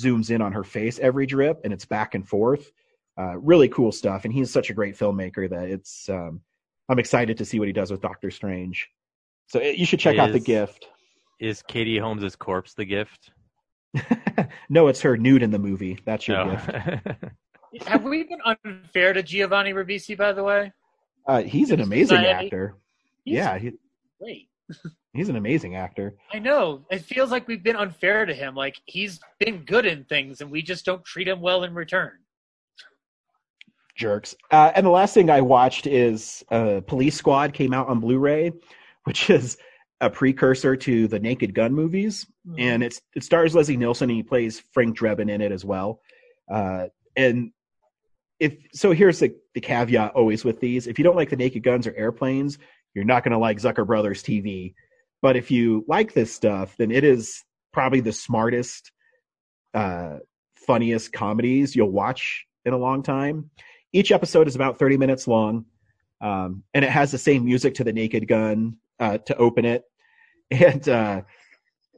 zooms 0.00 0.30
in 0.30 0.40
on 0.40 0.52
her 0.52 0.62
face 0.64 1.00
every 1.00 1.26
drip, 1.26 1.60
and 1.64 1.72
it's 1.72 1.86
back 1.86 2.14
and 2.14 2.26
forth. 2.28 2.70
Uh, 3.18 3.36
really 3.38 3.68
cool 3.68 3.90
stuff, 3.90 4.24
and 4.24 4.32
he's 4.32 4.50
such 4.50 4.70
a 4.70 4.74
great 4.74 4.96
filmmaker 4.96 5.50
that 5.50 5.68
it's. 5.68 6.08
Um, 6.08 6.40
I'm 6.88 6.98
excited 6.98 7.36
to 7.38 7.44
see 7.44 7.58
what 7.58 7.66
he 7.68 7.72
does 7.72 7.90
with 7.90 8.00
Doctor 8.00 8.30
Strange. 8.30 8.88
So 9.48 9.58
it, 9.58 9.76
you 9.76 9.84
should 9.84 10.00
check 10.00 10.18
out 10.18 10.32
the 10.32 10.40
gift. 10.40 10.86
Is 11.40 11.62
Katie 11.62 11.98
Holmes' 11.98 12.36
corpse 12.36 12.74
the 12.74 12.84
gift? 12.84 13.30
no, 14.68 14.88
it's 14.88 15.00
her 15.00 15.16
nude 15.16 15.42
in 15.42 15.50
the 15.50 15.58
movie. 15.58 15.98
That's 16.04 16.28
your 16.28 16.44
No. 16.44 16.50
gift. 16.52 16.70
Have 17.86 18.04
we 18.04 18.24
been 18.24 18.40
unfair 18.64 19.12
to 19.12 19.22
Giovanni 19.22 19.72
Ribisi, 19.72 20.16
by 20.16 20.32
the 20.32 20.42
way? 20.42 20.72
Uh, 21.26 21.42
he's 21.42 21.70
an 21.70 21.80
amazing 21.80 22.18
Society. 22.18 22.46
actor. 22.46 22.74
He's 23.24 23.34
yeah, 23.34 23.58
he, 23.58 23.72
Great. 24.20 24.48
he's 25.12 25.28
an 25.28 25.36
amazing 25.36 25.76
actor. 25.76 26.14
I 26.32 26.38
know. 26.38 26.84
It 26.90 27.02
feels 27.02 27.30
like 27.30 27.46
we've 27.46 27.62
been 27.62 27.76
unfair 27.76 28.24
to 28.24 28.34
him. 28.34 28.54
Like 28.54 28.76
he's 28.86 29.20
been 29.38 29.64
good 29.64 29.84
in 29.86 30.04
things, 30.04 30.40
and 30.40 30.50
we 30.50 30.62
just 30.62 30.86
don't 30.86 31.04
treat 31.04 31.28
him 31.28 31.40
well 31.40 31.64
in 31.64 31.74
return. 31.74 32.12
Jerks. 33.98 34.34
Uh, 34.50 34.72
and 34.74 34.86
the 34.86 34.90
last 34.90 35.12
thing 35.12 35.28
I 35.28 35.42
watched 35.42 35.86
is 35.86 36.42
uh, 36.50 36.80
Police 36.86 37.16
Squad 37.16 37.52
came 37.52 37.74
out 37.74 37.88
on 37.88 38.00
Blu-ray, 38.00 38.52
which 39.04 39.28
is 39.28 39.58
a 40.00 40.08
precursor 40.08 40.76
to 40.76 41.08
the 41.08 41.18
Naked 41.18 41.54
Gun 41.54 41.74
movies, 41.74 42.24
and 42.56 42.82
it's 42.84 43.02
it 43.16 43.24
stars 43.24 43.54
Leslie 43.54 43.76
Nielsen 43.76 44.08
and 44.08 44.16
he 44.16 44.22
plays 44.22 44.62
Frank 44.72 44.96
Drebin 44.96 45.28
in 45.28 45.40
it 45.40 45.50
as 45.50 45.64
well. 45.64 46.00
Uh, 46.50 46.86
and 47.16 47.50
if 48.38 48.56
so, 48.72 48.92
here's 48.92 49.18
the, 49.18 49.34
the 49.54 49.60
caveat 49.60 50.12
always 50.14 50.44
with 50.44 50.60
these: 50.60 50.86
if 50.86 50.98
you 50.98 51.04
don't 51.04 51.16
like 51.16 51.30
the 51.30 51.36
Naked 51.36 51.64
Guns 51.64 51.86
or 51.86 51.94
airplanes, 51.96 52.58
you're 52.94 53.04
not 53.04 53.24
going 53.24 53.32
to 53.32 53.38
like 53.38 53.58
Zucker 53.58 53.86
Brothers 53.86 54.22
TV. 54.22 54.74
But 55.20 55.36
if 55.36 55.50
you 55.50 55.84
like 55.88 56.14
this 56.14 56.32
stuff, 56.32 56.76
then 56.76 56.92
it 56.92 57.02
is 57.02 57.42
probably 57.72 58.00
the 58.00 58.12
smartest, 58.12 58.92
uh, 59.74 60.18
funniest 60.54 61.12
comedies 61.12 61.74
you'll 61.74 61.90
watch 61.90 62.46
in 62.64 62.72
a 62.72 62.78
long 62.78 63.02
time. 63.02 63.50
Each 63.92 64.12
episode 64.12 64.48
is 64.48 64.54
about 64.54 64.78
30 64.78 64.96
minutes 64.98 65.26
long, 65.26 65.64
um, 66.20 66.62
and 66.74 66.84
it 66.84 66.90
has 66.90 67.10
the 67.10 67.18
same 67.18 67.44
music 67.44 67.74
to 67.74 67.84
the 67.84 67.92
Naked 67.92 68.28
Gun 68.28 68.76
uh, 69.00 69.18
to 69.18 69.36
open 69.36 69.64
it. 69.64 69.84
And 70.50 70.88
uh, 70.88 71.22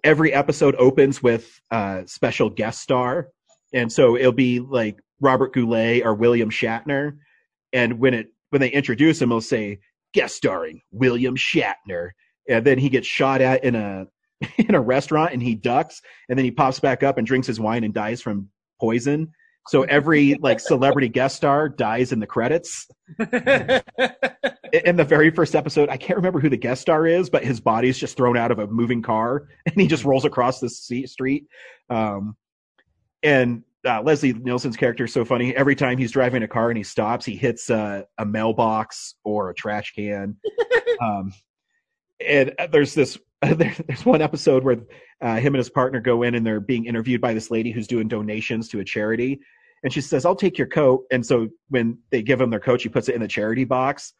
every 0.02 0.32
episode 0.32 0.74
opens 0.74 1.22
with 1.22 1.60
a 1.70 2.02
special 2.06 2.50
guest 2.50 2.80
star, 2.80 3.28
and 3.72 3.92
so 3.92 4.16
it'll 4.16 4.32
be 4.32 4.58
like 4.58 4.98
Robert 5.20 5.52
Goulet 5.52 6.04
or 6.04 6.14
William 6.14 6.50
Shatner. 6.50 7.16
And 7.72 8.00
when 8.00 8.14
it 8.14 8.26
when 8.48 8.60
they 8.60 8.70
introduce 8.70 9.22
him, 9.22 9.28
they'll 9.28 9.40
say 9.40 9.78
guest 10.12 10.34
starring 10.34 10.80
William 10.90 11.36
Shatner, 11.36 12.10
and 12.48 12.66
then 12.66 12.78
he 12.78 12.88
gets 12.88 13.06
shot 13.06 13.40
at 13.40 13.62
in 13.62 13.76
a 13.76 14.06
in 14.58 14.74
a 14.74 14.80
restaurant, 14.80 15.32
and 15.32 15.42
he 15.42 15.54
ducks, 15.54 16.02
and 16.28 16.36
then 16.36 16.44
he 16.44 16.50
pops 16.50 16.80
back 16.80 17.02
up 17.02 17.18
and 17.18 17.26
drinks 17.26 17.46
his 17.46 17.60
wine 17.60 17.84
and 17.84 17.94
dies 17.94 18.20
from 18.20 18.48
poison. 18.80 19.30
So 19.68 19.82
every 19.82 20.34
like 20.36 20.58
celebrity 20.58 21.08
guest 21.08 21.36
star 21.36 21.68
dies 21.68 22.12
in 22.12 22.20
the 22.20 22.26
credits. 22.26 22.88
in 23.18 24.96
the 24.96 25.04
very 25.06 25.30
first 25.30 25.54
episode, 25.54 25.88
I 25.88 25.96
can't 25.96 26.16
remember 26.16 26.40
who 26.40 26.48
the 26.48 26.56
guest 26.56 26.80
star 26.80 27.06
is, 27.06 27.28
but 27.30 27.44
his 27.44 27.60
body's 27.60 27.98
just 27.98 28.16
thrown 28.16 28.36
out 28.36 28.50
of 28.50 28.58
a 28.58 28.66
moving 28.66 29.02
car 29.02 29.48
and 29.66 29.80
he 29.80 29.86
just 29.86 30.04
rolls 30.04 30.24
across 30.24 30.60
the 30.60 30.68
street. 30.68 31.46
Um, 31.88 32.36
and 33.22 33.62
uh, 33.86 34.02
Leslie 34.02 34.32
Nielsen's 34.32 34.76
character 34.76 35.04
is 35.04 35.12
so 35.12 35.24
funny. 35.24 35.54
Every 35.54 35.74
time 35.74 35.98
he's 35.98 36.12
driving 36.12 36.42
a 36.42 36.48
car 36.48 36.70
and 36.70 36.76
he 36.76 36.84
stops, 36.84 37.24
he 37.24 37.36
hits 37.36 37.70
uh, 37.70 38.02
a 38.18 38.26
mailbox 38.26 39.14
or 39.24 39.50
a 39.50 39.54
trash 39.54 39.92
can. 39.94 40.36
um, 41.00 41.32
and 42.26 42.52
there's 42.70 42.94
this 42.94 43.18
there's 43.42 44.04
one 44.04 44.20
episode 44.20 44.64
where 44.64 44.78
uh, 45.22 45.36
him 45.36 45.54
and 45.54 45.58
his 45.58 45.70
partner 45.70 46.00
go 46.00 46.22
in 46.22 46.34
and 46.34 46.46
they're 46.46 46.60
being 46.60 46.86
interviewed 46.86 47.20
by 47.20 47.32
this 47.32 47.50
lady 47.50 47.70
who's 47.70 47.86
doing 47.86 48.08
donations 48.08 48.68
to 48.68 48.80
a 48.80 48.84
charity. 48.84 49.40
And 49.82 49.92
she 49.92 50.00
says 50.00 50.24
i'll 50.24 50.36
take 50.36 50.58
your 50.58 50.66
coat. 50.66 51.04
And 51.10 51.24
so 51.24 51.48
when 51.68 51.98
they 52.10 52.22
give 52.22 52.40
him 52.40 52.50
their 52.50 52.60
coat 52.60 52.80
she 52.80 52.88
puts 52.88 53.08
it 53.08 53.14
in 53.14 53.22
the 53.22 53.28
charity 53.28 53.64
box. 53.64 54.12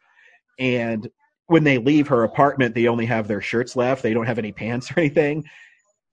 And 0.59 1.07
when 1.47 1.63
they 1.63 1.77
leave 1.77 2.07
her 2.07 2.23
apartment 2.23 2.73
they 2.73 2.87
only 2.87 3.05
have 3.05 3.27
their 3.27 3.41
shirts 3.41 3.75
left. 3.75 4.01
They 4.01 4.13
don't 4.13 4.25
have 4.25 4.39
any 4.39 4.51
pants 4.51 4.91
or 4.91 4.99
anything. 4.99 5.43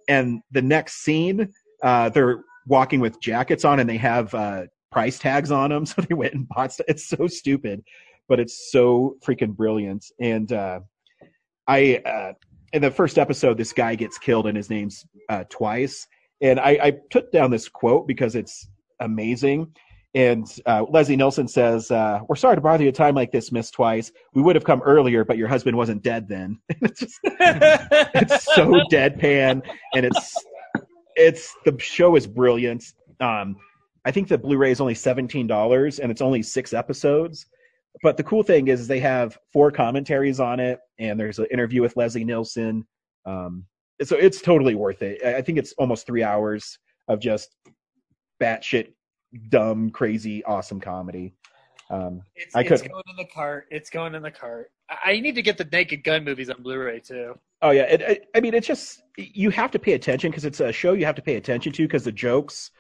And 0.09 0.43
the 0.51 0.63
next 0.63 1.03
scene 1.03 1.53
uh, 1.83 2.11
they're 2.11 2.45
walking 2.67 3.01
with 3.01 3.21
jackets 3.21 3.65
on 3.65 3.81
and 3.81 3.89
they 3.89 3.97
have 3.97 4.35
uh, 4.35 4.65
price 4.91 5.19
tags 5.19 5.51
on 5.51 5.71
them 5.71 5.87
so 5.87 6.03
they 6.03 6.15
went 6.15 6.35
and 6.35 6.47
bought 6.49 6.73
stuff. 6.73 6.87
it's 6.89 7.09
so 7.09 7.27
stupid 7.27 7.83
but 8.29 8.39
it's 8.39 8.71
so 8.71 9.17
freaking 9.25 9.57
brilliant. 9.57 10.05
And 10.21 10.53
uh, 10.53 10.81
I 11.69 11.97
uh, 12.05 12.33
in 12.73 12.83
the 12.83 12.91
first 12.91 13.19
episode, 13.19 13.59
this 13.59 13.73
guy 13.73 13.95
gets 13.95 14.19
killed, 14.19 14.47
and 14.47 14.57
his 14.57 14.71
name's 14.71 15.07
uh, 15.29 15.45
Twice. 15.49 16.07
And 16.41 16.59
I, 16.59 16.79
I 16.83 16.93
took 17.11 17.31
down 17.33 17.51
this 17.51 17.69
quote 17.69 18.07
because 18.07 18.35
it's 18.35 18.69
amazing. 19.01 19.75
And 20.15 20.47
uh, 20.67 20.85
Leslie 20.89 21.17
Nielsen 21.17 21.47
says, 21.47 21.91
uh, 21.91 22.21
"We're 22.29 22.37
sorry 22.37 22.57
to 22.57 22.63
bother 22.63 22.83
you 22.83 22.89
at 22.89 22.95
a 22.95 22.97
time 22.97 23.15
like 23.15 23.31
this, 23.31 23.53
Miss 23.53 23.71
Twice. 23.71 24.11
We 24.35 24.43
would 24.43 24.57
have 24.57 24.65
come 24.65 24.81
earlier, 24.83 25.25
but 25.25 25.37
your 25.37 25.49
husband 25.49 25.77
wasn't 25.77 26.03
dead 26.03 26.27
then." 26.27 26.59
it's, 26.69 27.01
just, 27.01 27.21
it's 27.25 28.45
so 28.55 28.73
deadpan, 28.91 29.63
and 29.95 30.07
it's 30.07 30.35
it's 31.17 31.55
the 31.65 31.79
show 31.79 32.17
is 32.17 32.27
brilliant. 32.27 32.85
Um, 33.21 33.57
I 34.05 34.11
think 34.11 34.29
the 34.29 34.39
Blu-ray 34.39 34.71
is 34.71 34.81
only 34.81 34.95
seventeen 34.95 35.47
dollars, 35.47 35.99
and 35.99 36.11
it's 36.11 36.23
only 36.23 36.43
six 36.43 36.73
episodes 36.73 37.47
but 38.03 38.17
the 38.17 38.23
cool 38.23 38.43
thing 38.43 38.69
is 38.69 38.87
they 38.87 39.01
have 39.01 39.39
four 39.53 39.71
commentaries 39.71 40.41
on 40.41 40.61
it 40.61 40.79
and 40.99 41.19
there's 41.19 41.39
an 41.39 41.47
interview 41.51 41.83
with 41.83 41.97
leslie 41.97 42.25
nielsen 42.25 42.87
um, 43.27 43.65
so 44.03 44.17
it's 44.17 44.41
totally 44.41 44.75
worth 44.75 45.03
it 45.03 45.23
i 45.25 45.43
think 45.43 45.59
it's 45.59 45.73
almost 45.79 46.07
three 46.07 46.23
hours 46.23 46.79
of 47.09 47.21
just 47.21 47.55
batshit 48.41 48.93
dumb 49.49 49.91
crazy 49.91 50.45
awesome 50.45 50.81
comedy 50.81 51.35
um, 51.91 52.23
It's, 52.37 52.55
i 52.55 52.61
it's 52.61 52.83
going 52.83 53.03
in 53.09 53.17
the 53.17 53.25
cart. 53.25 53.67
It's 53.71 53.89
going 53.89 54.15
in 54.15 54.23
the 54.23 54.31
cart. 54.31 54.71
I, 54.91 55.21
need 55.21 55.35
to 55.37 55.43
get 55.43 55.57
the 55.57 55.65
Naked 55.65 56.05
Gun 56.05 56.23
movies 56.23 56.51
on 56.51 56.63
Blu-ray 56.63 57.01
too. 57.01 57.35
oh 57.63 57.71
yeah 57.71 57.85
it, 57.85 58.01
it, 58.03 58.27
i 58.35 58.41
mean 58.41 58.55
it's 58.55 58.67
just 58.67 59.03
you 59.17 59.51
have 59.51 59.71
to 59.71 59.79
pay 59.79 59.95
attention 59.95 60.31
because 60.31 60.45
it's 60.45 60.61
a 60.61 60.73
show 60.73 60.93
you 60.93 61.05
have 61.07 61.15
to 61.15 61.23
pay 61.23 61.37
attention 61.37 61.73
to 61.73 61.83
because 61.85 62.05
the 62.05 62.13
jokes 62.13 62.71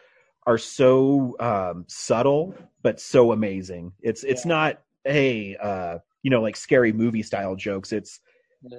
are 0.46 0.58
so 0.58 1.34
um, 1.40 1.84
subtle 1.88 2.54
but 2.82 3.00
so 3.00 3.32
amazing 3.32 3.92
it's 4.00 4.24
it's 4.24 4.46
not 4.46 4.82
hey 5.08 5.56
uh, 5.56 5.98
you 6.22 6.30
know 6.30 6.42
like 6.42 6.56
scary 6.56 6.92
movie 6.92 7.22
style 7.22 7.56
jokes 7.56 7.92
it's 7.92 8.20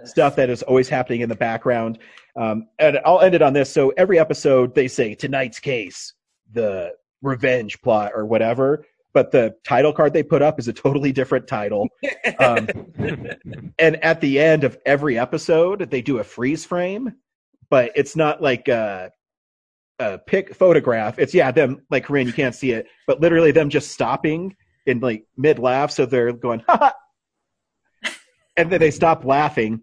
stuff 0.06 0.35
that 0.35 0.49
is 0.49 0.64
always 0.64 0.89
happening 0.89 1.22
in 1.22 1.30
the 1.30 1.35
background. 1.35 1.99
Um, 2.35 2.68
and 2.80 2.99
I'll 3.06 3.22
end 3.22 3.35
it 3.35 3.41
on 3.41 3.53
this. 3.53 3.72
So 3.72 3.89
every 3.97 4.19
episode, 4.19 4.76
they 4.76 4.88
say 4.88 5.15
tonight's 5.15 5.60
case, 5.60 6.14
the 6.51 6.93
revenge 7.22 7.81
plot 7.81 8.11
or 8.15 8.26
whatever. 8.26 8.85
But 9.14 9.31
the 9.31 9.56
title 9.65 9.91
card 9.91 10.14
they 10.14 10.23
put 10.23 10.41
up 10.41 10.60
is 10.60 10.68
a 10.68 10.73
totally 10.73 11.11
different 11.11 11.47
title. 11.47 11.88
Um, 12.39 12.68
and 13.80 14.03
at 14.03 14.22
the 14.22 14.39
end 14.39 14.64
of 14.64 14.77
every 14.85 15.18
episode, 15.18 15.89
they 15.89 16.01
do 16.01 16.19
a 16.19 16.23
freeze 16.23 16.64
frame, 16.64 17.15
but 17.69 17.91
it's 17.95 18.15
not 18.15 18.41
like 18.41 18.68
a, 18.68 19.11
a 19.97 20.19
pic 20.19 20.53
photograph. 20.53 21.18
It's 21.18 21.34
yeah, 21.34 21.51
them 21.51 21.81
like 21.89 22.06
Corinne, 22.06 22.27
you 22.27 22.34
can't 22.34 22.53
see 22.53 22.72
it, 22.72 22.88
but 23.07 23.19
literally 23.19 23.51
them 23.51 23.69
just 23.69 23.91
stopping 23.91 24.56
in 24.90 24.99
like 24.99 25.26
mid 25.38 25.60
laugh. 25.60 25.91
So 25.91 26.06
they're 26.06 26.34
going, 26.34 26.64
ha 26.68 26.94
and 28.57 28.70
then 28.70 28.80
they 28.80 28.91
stop 28.91 29.24
laughing. 29.24 29.82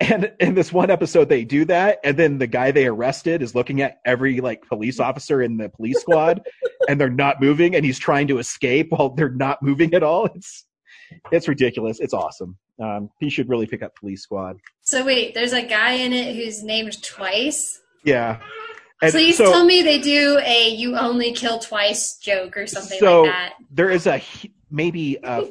And 0.00 0.32
in 0.38 0.54
this 0.54 0.72
one 0.72 0.90
episode, 0.90 1.28
they 1.28 1.44
do 1.44 1.64
that, 1.64 1.98
and 2.04 2.16
then 2.16 2.38
the 2.38 2.46
guy 2.46 2.70
they 2.70 2.86
arrested 2.86 3.42
is 3.42 3.56
looking 3.56 3.82
at 3.82 3.98
every 4.04 4.40
like 4.40 4.64
police 4.68 5.00
officer 5.00 5.42
in 5.42 5.56
the 5.56 5.68
police 5.68 6.00
squad, 6.00 6.46
and 6.88 7.00
they're 7.00 7.10
not 7.10 7.40
moving, 7.40 7.74
and 7.74 7.84
he's 7.84 7.98
trying 7.98 8.28
to 8.28 8.38
escape 8.38 8.90
while 8.90 9.08
they're 9.10 9.28
not 9.28 9.60
moving 9.60 9.94
at 9.94 10.04
all. 10.04 10.26
It's 10.26 10.66
it's 11.32 11.48
ridiculous. 11.48 11.98
It's 11.98 12.14
awesome. 12.14 12.56
Um, 12.80 13.10
he 13.18 13.28
should 13.28 13.48
really 13.48 13.66
pick 13.66 13.82
up 13.82 13.96
Police 13.96 14.22
Squad. 14.22 14.58
So 14.82 15.04
wait, 15.04 15.34
there's 15.34 15.52
a 15.52 15.62
guy 15.62 15.92
in 15.92 16.12
it 16.12 16.36
who's 16.36 16.62
named 16.62 17.02
Twice. 17.02 17.80
Yeah. 18.04 18.40
And 19.00 19.12
Please 19.12 19.36
so- 19.36 19.44
tell 19.52 19.64
me 19.64 19.82
they 19.82 20.00
do 20.00 20.38
a 20.42 20.70
"you 20.70 20.96
only 20.96 21.32
kill 21.32 21.58
twice" 21.58 22.16
joke 22.16 22.56
or 22.56 22.66
something 22.66 22.98
so 22.98 23.22
like 23.22 23.30
that. 23.32 23.54
there 23.70 23.90
is 23.90 24.06
a 24.06 24.20
maybe 24.70 25.18
a 25.22 25.44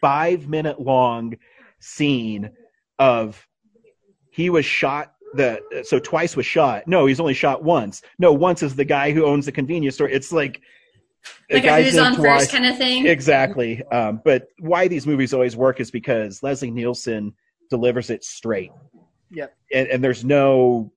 five 0.00 0.46
minute 0.48 0.80
long 0.80 1.36
scene 1.80 2.50
of 2.98 3.46
he 4.30 4.50
was 4.50 4.64
shot 4.64 5.14
the 5.34 5.60
so 5.84 5.98
twice 5.98 6.36
was 6.36 6.46
shot 6.46 6.86
no 6.86 7.06
he's 7.06 7.18
only 7.18 7.34
shot 7.34 7.64
once 7.64 8.02
no 8.20 8.32
once 8.32 8.62
is 8.62 8.76
the 8.76 8.84
guy 8.84 9.10
who 9.10 9.24
owns 9.24 9.46
the 9.46 9.52
convenience 9.52 9.96
store 9.96 10.08
it's 10.08 10.30
like 10.32 10.60
the 11.48 11.56
Like 11.56 11.64
a 11.64 11.66
guy's 11.66 11.84
who's 11.86 11.94
named 11.96 12.06
on 12.18 12.22
first 12.22 12.52
kind 12.52 12.66
of 12.66 12.76
thing. 12.78 13.06
exactly 13.06 13.82
um, 13.90 14.20
but 14.24 14.46
why 14.60 14.86
these 14.86 15.06
movies 15.06 15.34
always 15.34 15.56
work 15.56 15.80
is 15.80 15.90
because 15.90 16.42
leslie 16.42 16.70
nielsen 16.70 17.32
delivers 17.70 18.10
it 18.10 18.22
straight 18.22 18.70
Yep. 19.32 19.56
and, 19.72 19.88
and 19.88 20.04
there's 20.04 20.24
no 20.24 20.92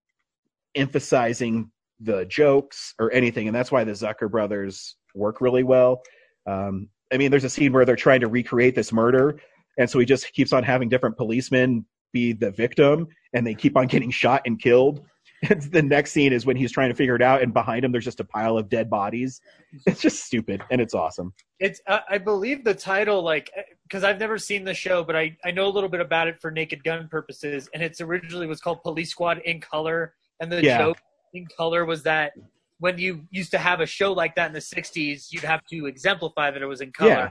emphasizing 0.78 1.72
the 2.00 2.26
jokes 2.26 2.94
or 3.00 3.12
anything, 3.12 3.48
and 3.48 3.56
that's 3.56 3.72
why 3.72 3.84
the 3.84 3.92
Zucker 3.92 4.30
brothers 4.30 4.96
work 5.16 5.42
really 5.42 5.64
well. 5.64 6.02
Um, 6.46 6.90
I 7.12 7.18
mean, 7.18 7.32
there's 7.32 7.44
a 7.44 7.50
scene 7.50 7.74
where 7.74 7.86
they're 7.86 7.96
trying 7.96 8.22
to 8.22 8.28
recreate 8.28 8.76
this 8.76 8.94
murder, 8.94 9.40
and 9.78 9.90
so 9.90 10.00
he 10.00 10.06
just 10.06 10.32
keeps 10.34 10.54
on 10.54 10.64
having 10.64 10.90
different 10.90 11.18
policemen 11.18 11.86
be 12.14 12.34
the 12.34 12.52
victim, 12.52 13.08
and 13.34 13.46
they 13.46 13.54
keep 13.54 13.76
on 13.78 13.88
getting 13.88 14.12
shot 14.12 14.42
and 14.46 14.60
killed. 14.60 15.04
And 15.48 15.62
the 15.62 15.84
next 15.84 16.14
scene 16.14 16.34
is 16.34 16.48
when 16.48 16.58
he's 16.58 16.72
trying 16.72 16.90
to 16.90 16.96
figure 16.96 17.16
it 17.16 17.22
out, 17.22 17.44
and 17.44 17.54
behind 17.54 17.86
him 17.86 17.92
there's 17.92 18.04
just 18.04 18.20
a 18.20 18.24
pile 18.24 18.58
of 18.58 18.70
dead 18.70 18.90
bodies. 18.90 19.40
It's 19.86 20.02
just 20.02 20.26
stupid, 20.26 20.64
and 20.72 20.82
it's 20.82 20.96
awesome. 20.96 21.32
It's 21.60 21.80
uh, 21.86 22.00
I 22.10 22.18
believe 22.18 22.64
the 22.64 22.74
title 22.74 23.22
like 23.22 23.52
because 23.84 24.04
I've 24.04 24.18
never 24.20 24.40
seen 24.40 24.64
the 24.64 24.74
show, 24.74 25.04
but 25.04 25.16
I 25.16 25.38
I 25.46 25.52
know 25.52 25.68
a 25.68 25.70
little 25.70 25.90
bit 25.90 26.02
about 26.02 26.28
it 26.28 26.42
for 26.42 26.50
Naked 26.50 26.84
Gun 26.84 27.08
purposes, 27.08 27.70
and 27.72 27.84
it's 27.84 28.02
originally 28.02 28.48
was 28.48 28.60
called 28.60 28.82
Police 28.82 29.12
Squad 29.12 29.38
in 29.46 29.62
Color, 29.62 30.16
and 30.40 30.52
the 30.52 30.64
Yeah. 30.64 30.78
joke 30.80 30.98
in 31.34 31.46
Color 31.58 31.86
was 31.86 32.04
that 32.04 32.34
when 32.80 32.98
you 32.98 33.26
used 33.32 33.52
to 33.52 33.58
have 33.58 33.80
a 33.82 33.86
show 33.86 34.14
like 34.14 34.36
that 34.36 34.48
in 34.48 34.54
the 34.54 34.60
'60s, 34.62 35.32
you'd 35.32 35.44
have 35.44 35.66
to 35.68 35.86
exemplify 35.88 36.52
that 36.52 36.62
it 36.62 36.66
was 36.68 36.82
in 36.82 36.92
color. 36.92 37.10
Yeah. 37.10 37.30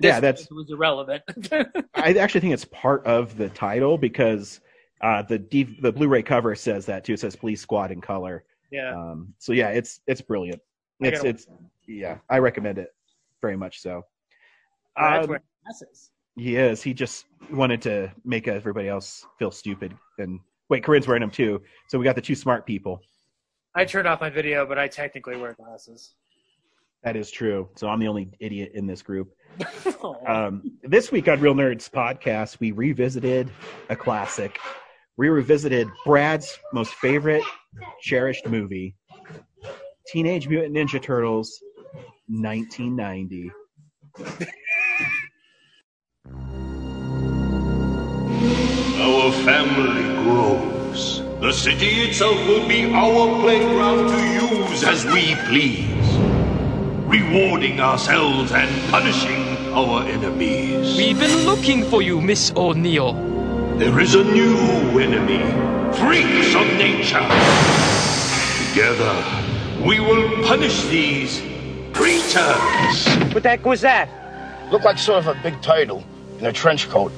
Yeah, 0.00 0.18
that's- 0.20 0.48
was 0.50 0.68
irrelevant. 0.70 1.22
I 1.94 2.12
actually 2.14 2.40
think 2.40 2.54
it's 2.54 2.64
part 2.64 3.04
of 3.06 3.36
the 3.36 3.48
title 3.50 3.96
because 3.96 4.60
uh, 5.00 5.22
the 5.22 5.38
D- 5.38 5.78
the 5.80 5.92
Blu-ray 5.92 6.22
cover 6.22 6.54
says 6.56 6.86
that 6.86 7.04
too. 7.04 7.12
It 7.12 7.20
says 7.20 7.36
Police 7.36 7.60
Squad 7.60 7.92
in 7.92 8.00
color. 8.00 8.44
yeah. 8.72 8.92
Um, 8.96 9.32
so 9.38 9.52
yeah, 9.52 9.68
it's 9.68 10.00
it's 10.08 10.20
brilliant. 10.20 10.60
It's 11.00 11.22
it's 11.22 11.46
yeah, 11.86 12.18
I 12.30 12.38
recommend 12.38 12.78
it 12.78 12.88
very 13.42 13.56
much 13.56 13.80
so. 13.80 14.02
Um, 14.96 15.26
wearing 15.28 15.42
glasses. 15.62 16.10
he 16.36 16.56
is. 16.56 16.82
He 16.82 16.92
just 16.94 17.26
wanted 17.52 17.80
to 17.82 18.10
make 18.24 18.48
everybody 18.48 18.88
else 18.88 19.24
feel 19.38 19.50
stupid. 19.52 19.94
And 20.18 20.40
wait, 20.68 20.84
Corinne's 20.84 21.06
wearing 21.06 21.20
them 21.20 21.30
too. 21.30 21.62
So 21.88 21.98
we 21.98 22.04
got 22.04 22.14
the 22.14 22.22
two 22.22 22.34
smart 22.34 22.66
people. 22.66 23.00
I 23.74 23.84
turned 23.84 24.08
off 24.08 24.20
my 24.20 24.30
video, 24.30 24.66
but 24.66 24.78
I 24.78 24.88
technically 24.88 25.36
wear 25.36 25.54
glasses. 25.54 26.14
That 27.02 27.14
is 27.14 27.30
true. 27.30 27.68
So 27.76 27.88
I'm 27.88 28.00
the 28.00 28.08
only 28.08 28.30
idiot 28.40 28.72
in 28.74 28.86
this 28.86 29.02
group. 29.02 29.32
Um, 30.26 30.72
this 30.82 31.10
week 31.10 31.28
on 31.28 31.40
Real 31.40 31.54
Nerds 31.54 31.88
podcast, 31.90 32.60
we 32.60 32.72
revisited 32.72 33.50
a 33.88 33.96
classic. 33.96 34.58
We 35.16 35.28
revisited 35.28 35.88
Brad's 36.04 36.58
most 36.72 36.94
favorite, 36.94 37.42
cherished 38.02 38.46
movie, 38.46 38.94
Teenage 40.08 40.48
Mutant 40.48 40.74
Ninja 40.74 41.00
Turtles, 41.00 41.60
1990. 42.28 43.50
Our 49.06 49.30
family 49.30 50.02
grows. 50.24 51.22
The 51.40 51.52
city 51.52 52.08
itself 52.08 52.36
will 52.48 52.66
be 52.66 52.92
our 52.92 53.40
playground 53.40 54.08
to 54.08 54.18
use 54.34 54.82
as 54.82 55.04
we 55.04 55.36
please, 55.46 56.08
rewarding 57.06 57.78
ourselves 57.78 58.50
and 58.50 58.68
punishing 58.90 59.72
our 59.72 60.02
enemies. 60.02 60.96
We've 60.96 61.20
been 61.20 61.46
looking 61.46 61.84
for 61.84 62.02
you, 62.02 62.20
Miss 62.20 62.50
O'Neill. 62.56 63.12
There 63.78 64.00
is 64.00 64.16
a 64.16 64.24
new 64.24 64.98
enemy 64.98 65.38
freaks 65.94 66.56
of 66.56 66.66
nature. 66.76 67.22
Together, 68.70 69.14
we 69.86 70.00
will 70.00 70.42
punish 70.48 70.82
these 70.86 71.40
creatures. 71.94 73.06
What 73.32 73.44
the 73.44 73.50
heck 73.50 73.64
was 73.64 73.82
that? 73.82 74.08
Looked 74.72 74.84
like 74.84 74.98
sort 74.98 75.24
of 75.24 75.28
a 75.28 75.40
big 75.44 75.62
turtle 75.62 76.02
in 76.40 76.46
a 76.46 76.52
trench 76.52 76.88
coat. 76.88 77.12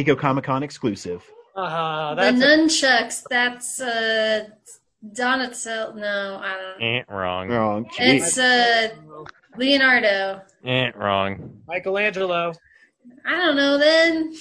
Diego 0.00 0.16
Comic 0.16 0.44
Con 0.44 0.62
exclusive. 0.62 1.22
Uh, 1.54 2.14
the 2.14 2.22
nunchucks. 2.22 3.22
That's 3.28 3.82
uh, 3.82 4.48
Donatello. 5.12 5.92
No, 5.94 6.40
I 6.42 6.56
don't. 6.56 6.80
know. 6.80 6.86
Eh, 6.86 7.02
wrong. 7.06 7.48
Wrong. 7.50 7.90
It's 7.98 8.38
uh, 8.38 8.94
Leonardo. 9.58 10.40
Eh, 10.64 10.90
wrong. 10.96 11.60
Michelangelo. 11.68 12.54
I 13.26 13.36
don't 13.36 13.56
know. 13.56 13.76
Then 13.76 14.34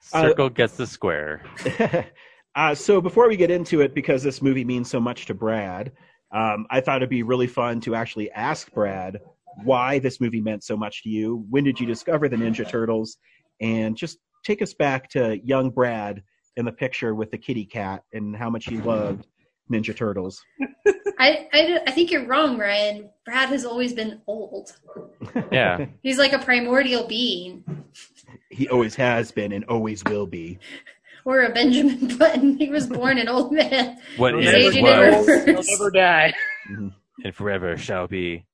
Circle 0.00 0.50
gets 0.50 0.76
the 0.76 0.86
square. 0.86 1.42
Uh, 2.54 2.74
so 2.74 3.00
before 3.00 3.28
we 3.28 3.36
get 3.36 3.52
into 3.52 3.82
it, 3.82 3.94
because 3.94 4.20
this 4.20 4.42
movie 4.42 4.64
means 4.64 4.90
so 4.90 4.98
much 4.98 5.26
to 5.26 5.34
Brad, 5.34 5.92
um, 6.32 6.66
I 6.70 6.80
thought 6.80 6.96
it'd 6.96 7.08
be 7.08 7.22
really 7.22 7.46
fun 7.46 7.80
to 7.82 7.94
actually 7.94 8.32
ask 8.32 8.72
Brad 8.72 9.20
why 9.62 10.00
this 10.00 10.20
movie 10.20 10.40
meant 10.40 10.64
so 10.64 10.76
much 10.76 11.04
to 11.04 11.08
you. 11.08 11.46
When 11.50 11.62
did 11.62 11.78
you 11.78 11.86
discover 11.86 12.28
the 12.28 12.34
Ninja 12.34 12.68
Turtles? 12.68 13.18
And 13.60 13.96
just 13.96 14.18
take 14.44 14.62
us 14.62 14.74
back 14.74 15.08
to 15.10 15.38
young 15.44 15.70
Brad 15.70 16.22
in 16.56 16.64
the 16.64 16.72
picture 16.72 17.14
with 17.14 17.30
the 17.30 17.38
kitty 17.38 17.64
cat 17.64 18.02
and 18.12 18.34
how 18.36 18.50
much 18.50 18.66
he 18.66 18.78
loved 18.78 19.26
Ninja 19.70 19.94
Turtles. 19.96 20.42
I, 21.20 21.48
I 21.52 21.80
I 21.86 21.90
think 21.90 22.10
you're 22.12 22.26
wrong, 22.26 22.58
Ryan. 22.58 23.10
Brad 23.24 23.48
has 23.48 23.64
always 23.64 23.92
been 23.92 24.20
old. 24.28 24.76
Yeah. 25.50 25.86
He's 26.02 26.18
like 26.18 26.32
a 26.32 26.38
primordial 26.38 27.06
being, 27.08 27.64
He 28.50 28.68
always 28.68 28.94
has 28.94 29.32
been 29.32 29.52
and 29.52 29.64
always 29.64 30.02
will 30.04 30.26
be. 30.26 30.58
or 31.24 31.42
a 31.42 31.52
Benjamin 31.52 32.16
Button. 32.18 32.56
He 32.56 32.68
was 32.70 32.86
born 32.86 33.18
an 33.18 33.28
old 33.28 33.52
man. 33.52 33.98
What 34.16 34.34
His 34.34 34.46
is 34.46 34.54
aging 34.54 34.84
was 34.84 34.92
never 34.92 35.10
He'll 35.10 35.46
reversed. 35.46 35.70
never 35.72 35.90
die. 35.90 36.32
Mm-hmm. 36.70 36.88
and 37.24 37.34
forever 37.34 37.76
shall 37.76 38.06
be. 38.06 38.46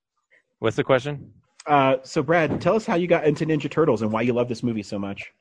What's 0.60 0.76
the 0.76 0.84
question? 0.84 1.32
Uh, 1.66 1.96
so 2.02 2.22
Brad, 2.22 2.60
tell 2.60 2.76
us 2.76 2.84
how 2.84 2.94
you 2.94 3.06
got 3.06 3.24
into 3.24 3.46
Ninja 3.46 3.70
Turtles 3.70 4.02
and 4.02 4.12
why 4.12 4.22
you 4.22 4.32
love 4.32 4.48
this 4.48 4.62
movie 4.62 4.82
so 4.82 4.98
much. 4.98 5.32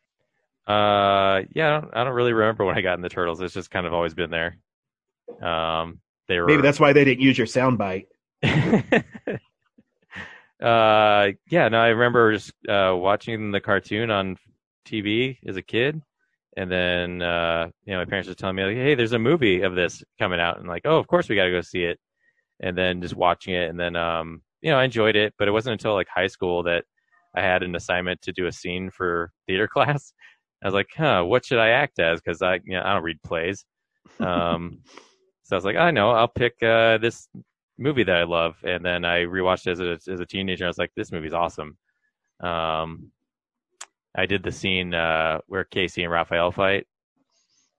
Uh, 0.66 1.42
yeah, 1.54 1.68
I 1.68 1.82
don't, 1.82 1.98
I 1.98 2.04
don't 2.06 2.14
really 2.14 2.34
remember 2.34 2.64
when 2.64 2.78
I 2.78 2.82
got 2.82 2.96
in 2.96 3.02
the 3.02 3.10
turtles. 3.10 3.42
It's 3.42 3.54
just 3.54 3.70
kind 3.70 3.86
of 3.86 3.94
always 3.94 4.14
been 4.14 4.30
there. 4.30 4.58
Um, 5.42 6.00
they 6.28 6.40
were 6.40 6.48
Maybe 6.48 6.62
that's 6.62 6.80
why 6.80 6.94
they 6.94 7.04
didn't 7.04 7.22
use 7.22 7.38
your 7.38 7.48
soundbite. 7.48 8.06
uh, 10.62 11.32
yeah, 11.50 11.68
no, 11.70 11.80
I 11.80 11.90
remember 11.90 12.34
just 12.34 12.54
uh, 12.70 12.94
watching 12.96 13.52
the 13.52 13.60
cartoon 13.60 14.10
on 14.10 14.38
TV 14.86 15.38
as 15.46 15.58
a 15.58 15.62
kid, 15.62 16.02
and 16.56 16.72
then 16.72 17.22
uh, 17.22 17.68
you 17.86 17.94
know 17.94 18.00
my 18.00 18.06
parents 18.06 18.30
were 18.30 18.36
telling 18.36 18.56
me 18.56 18.64
like, 18.64 18.78
"Hey, 18.78 18.96
there's 18.96 19.12
a 19.12 19.20
movie 19.20 19.62
of 19.62 19.76
this 19.76 20.02
coming 20.18 20.40
out," 20.40 20.60
and 20.60 20.68
like, 20.68 20.84
"Oh, 20.86 20.98
of 20.98 21.08
course 21.08 21.28
we 21.28 21.36
got 21.36 21.46
to 21.46 21.52
go 21.52 21.62
see 21.62 21.84
it." 21.84 22.00
And 22.60 22.78
then 22.78 23.02
just 23.02 23.16
watching 23.16 23.54
it, 23.54 23.70
and 23.70 23.78
then 23.80 23.98
um, 23.98 24.42
you 24.64 24.72
know, 24.72 24.78
I 24.80 24.86
enjoyed 24.86 25.16
it, 25.16 25.34
but 25.38 25.48
it 25.48 25.52
wasn't 25.52 25.74
until 25.74 25.94
like 25.94 26.08
high 26.08 26.28
school 26.28 26.64
that 26.64 26.86
I 27.36 27.42
had 27.42 27.62
an 27.64 27.76
assignment 27.76 28.22
to 28.24 28.32
do 28.32 28.48
a 28.48 28.52
scene 28.52 28.90
for 28.90 29.32
theater 29.46 29.68
class. 29.72 30.14
I 30.64 30.68
was 30.68 30.74
like, 30.74 30.88
"Huh, 30.96 31.24
what 31.26 31.46
should 31.46 31.60
I 31.60 31.70
act 31.70 32.00
as?" 32.00 32.22
Because 32.22 32.42
I, 32.42 32.56
you 32.64 32.74
know, 32.74 32.82
I 32.84 32.94
don't 32.94 33.04
read 33.04 33.22
plays. 33.22 33.66
Um, 34.20 34.80
so 35.44 35.56
I 35.56 35.58
was 35.58 35.66
like, 35.66 35.76
I 35.76 35.92
know, 35.92 36.12
I'll 36.12 36.28
pick 36.30 36.54
uh, 36.64 36.98
this 37.00 37.28
movie 37.78 38.04
that 38.04 38.16
I 38.16 38.24
love, 38.24 38.56
and 38.64 38.84
then 38.84 39.04
I 39.04 39.26
rewatched 39.26 39.68
it 39.68 39.72
as 39.72 39.80
a 40.08 40.12
as 40.12 40.20
a 40.22 40.26
teenager. 40.26 40.64
I 40.64 40.68
was 40.70 40.78
like, 40.78 40.92
this 40.96 41.12
movie's 41.12 41.34
awesome. 41.34 41.78
Um, 42.40 43.12
I 44.16 44.26
did 44.26 44.44
the 44.44 44.52
scene 44.52 44.94
uh, 44.94 45.40
where 45.48 45.64
Casey 45.66 46.04
and 46.04 46.12
Raphael 46.12 46.52
fight, 46.52 46.86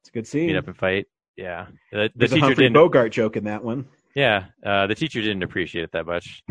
It's 0.01 0.09
a 0.11 0.13
good 0.13 0.27
scene. 0.27 0.49
meet 0.49 0.57
up 0.57 0.67
and 0.67 0.77
fight. 0.77 1.07
Yeah, 1.37 1.67
the, 1.93 1.99
the 1.99 2.11
There's 2.17 2.33
a 2.33 2.35
teacher 2.35 2.47
Humphrey 2.47 2.65
didn't. 2.65 2.75
Bogart 2.75 3.13
joke 3.13 3.37
in 3.37 3.45
that 3.45 3.65
one. 3.65 3.87
Yeah, 4.15 4.47
uh, 4.65 4.87
the 4.87 4.95
teacher 4.95 5.21
didn't 5.21 5.43
appreciate 5.43 5.85
it 5.85 5.93
that 5.93 6.07
much. 6.07 6.43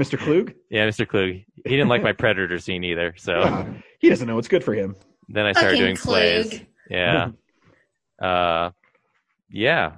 Mr. 0.00 0.18
Klug? 0.18 0.54
Yeah, 0.70 0.88
Mr. 0.88 1.06
Klug. 1.06 1.28
He 1.28 1.44
didn't 1.64 1.88
like 1.88 2.02
my 2.02 2.12
Predator 2.12 2.58
scene 2.58 2.84
either. 2.84 3.14
So 3.18 3.40
Yeah, 3.40 3.74
he 3.98 4.08
doesn't 4.08 4.26
know 4.26 4.36
what's 4.36 4.48
good 4.48 4.64
for 4.64 4.72
him. 4.74 4.96
then 5.28 5.46
I 5.46 5.52
started 5.52 5.72
Fucking 5.72 5.84
doing 5.84 5.96
plays. 5.96 6.60
Yeah. 6.88 7.30
uh, 8.22 8.70
yeah. 9.50 9.92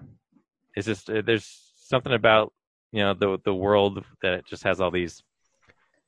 It's 0.74 0.86
just 0.86 1.08
uh, 1.10 1.22
there's 1.24 1.72
something 1.76 2.12
about 2.12 2.52
you 2.90 3.00
know 3.00 3.14
the 3.14 3.38
the 3.44 3.54
world 3.54 4.04
that 4.22 4.46
just 4.46 4.64
has 4.64 4.80
all 4.80 4.90
these 4.90 5.22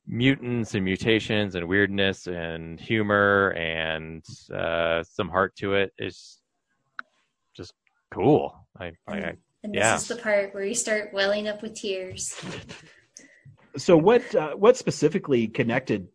mutants 0.07 0.75
and 0.75 0.83
mutations 0.83 1.55
and 1.55 1.67
weirdness 1.67 2.27
and 2.27 2.79
humor 2.79 3.49
and 3.51 4.23
uh, 4.53 5.03
some 5.03 5.29
heart 5.29 5.55
to 5.57 5.73
it. 5.75 5.93
It's 5.97 6.41
just 7.55 7.73
cool. 8.13 8.55
I, 8.79 8.91
I, 9.07 9.17
I 9.17 9.33
And 9.65 9.73
this 9.73 9.79
yeah. 9.79 9.95
is 9.95 10.07
the 10.07 10.17
part 10.17 10.53
where 10.53 10.63
you 10.63 10.75
start 10.75 11.09
welling 11.11 11.47
up 11.47 11.63
with 11.63 11.73
tears. 11.73 12.39
So 13.77 13.97
what 13.97 14.35
uh, 14.35 14.51
what 14.51 14.77
specifically 14.77 15.47
connected 15.47 16.07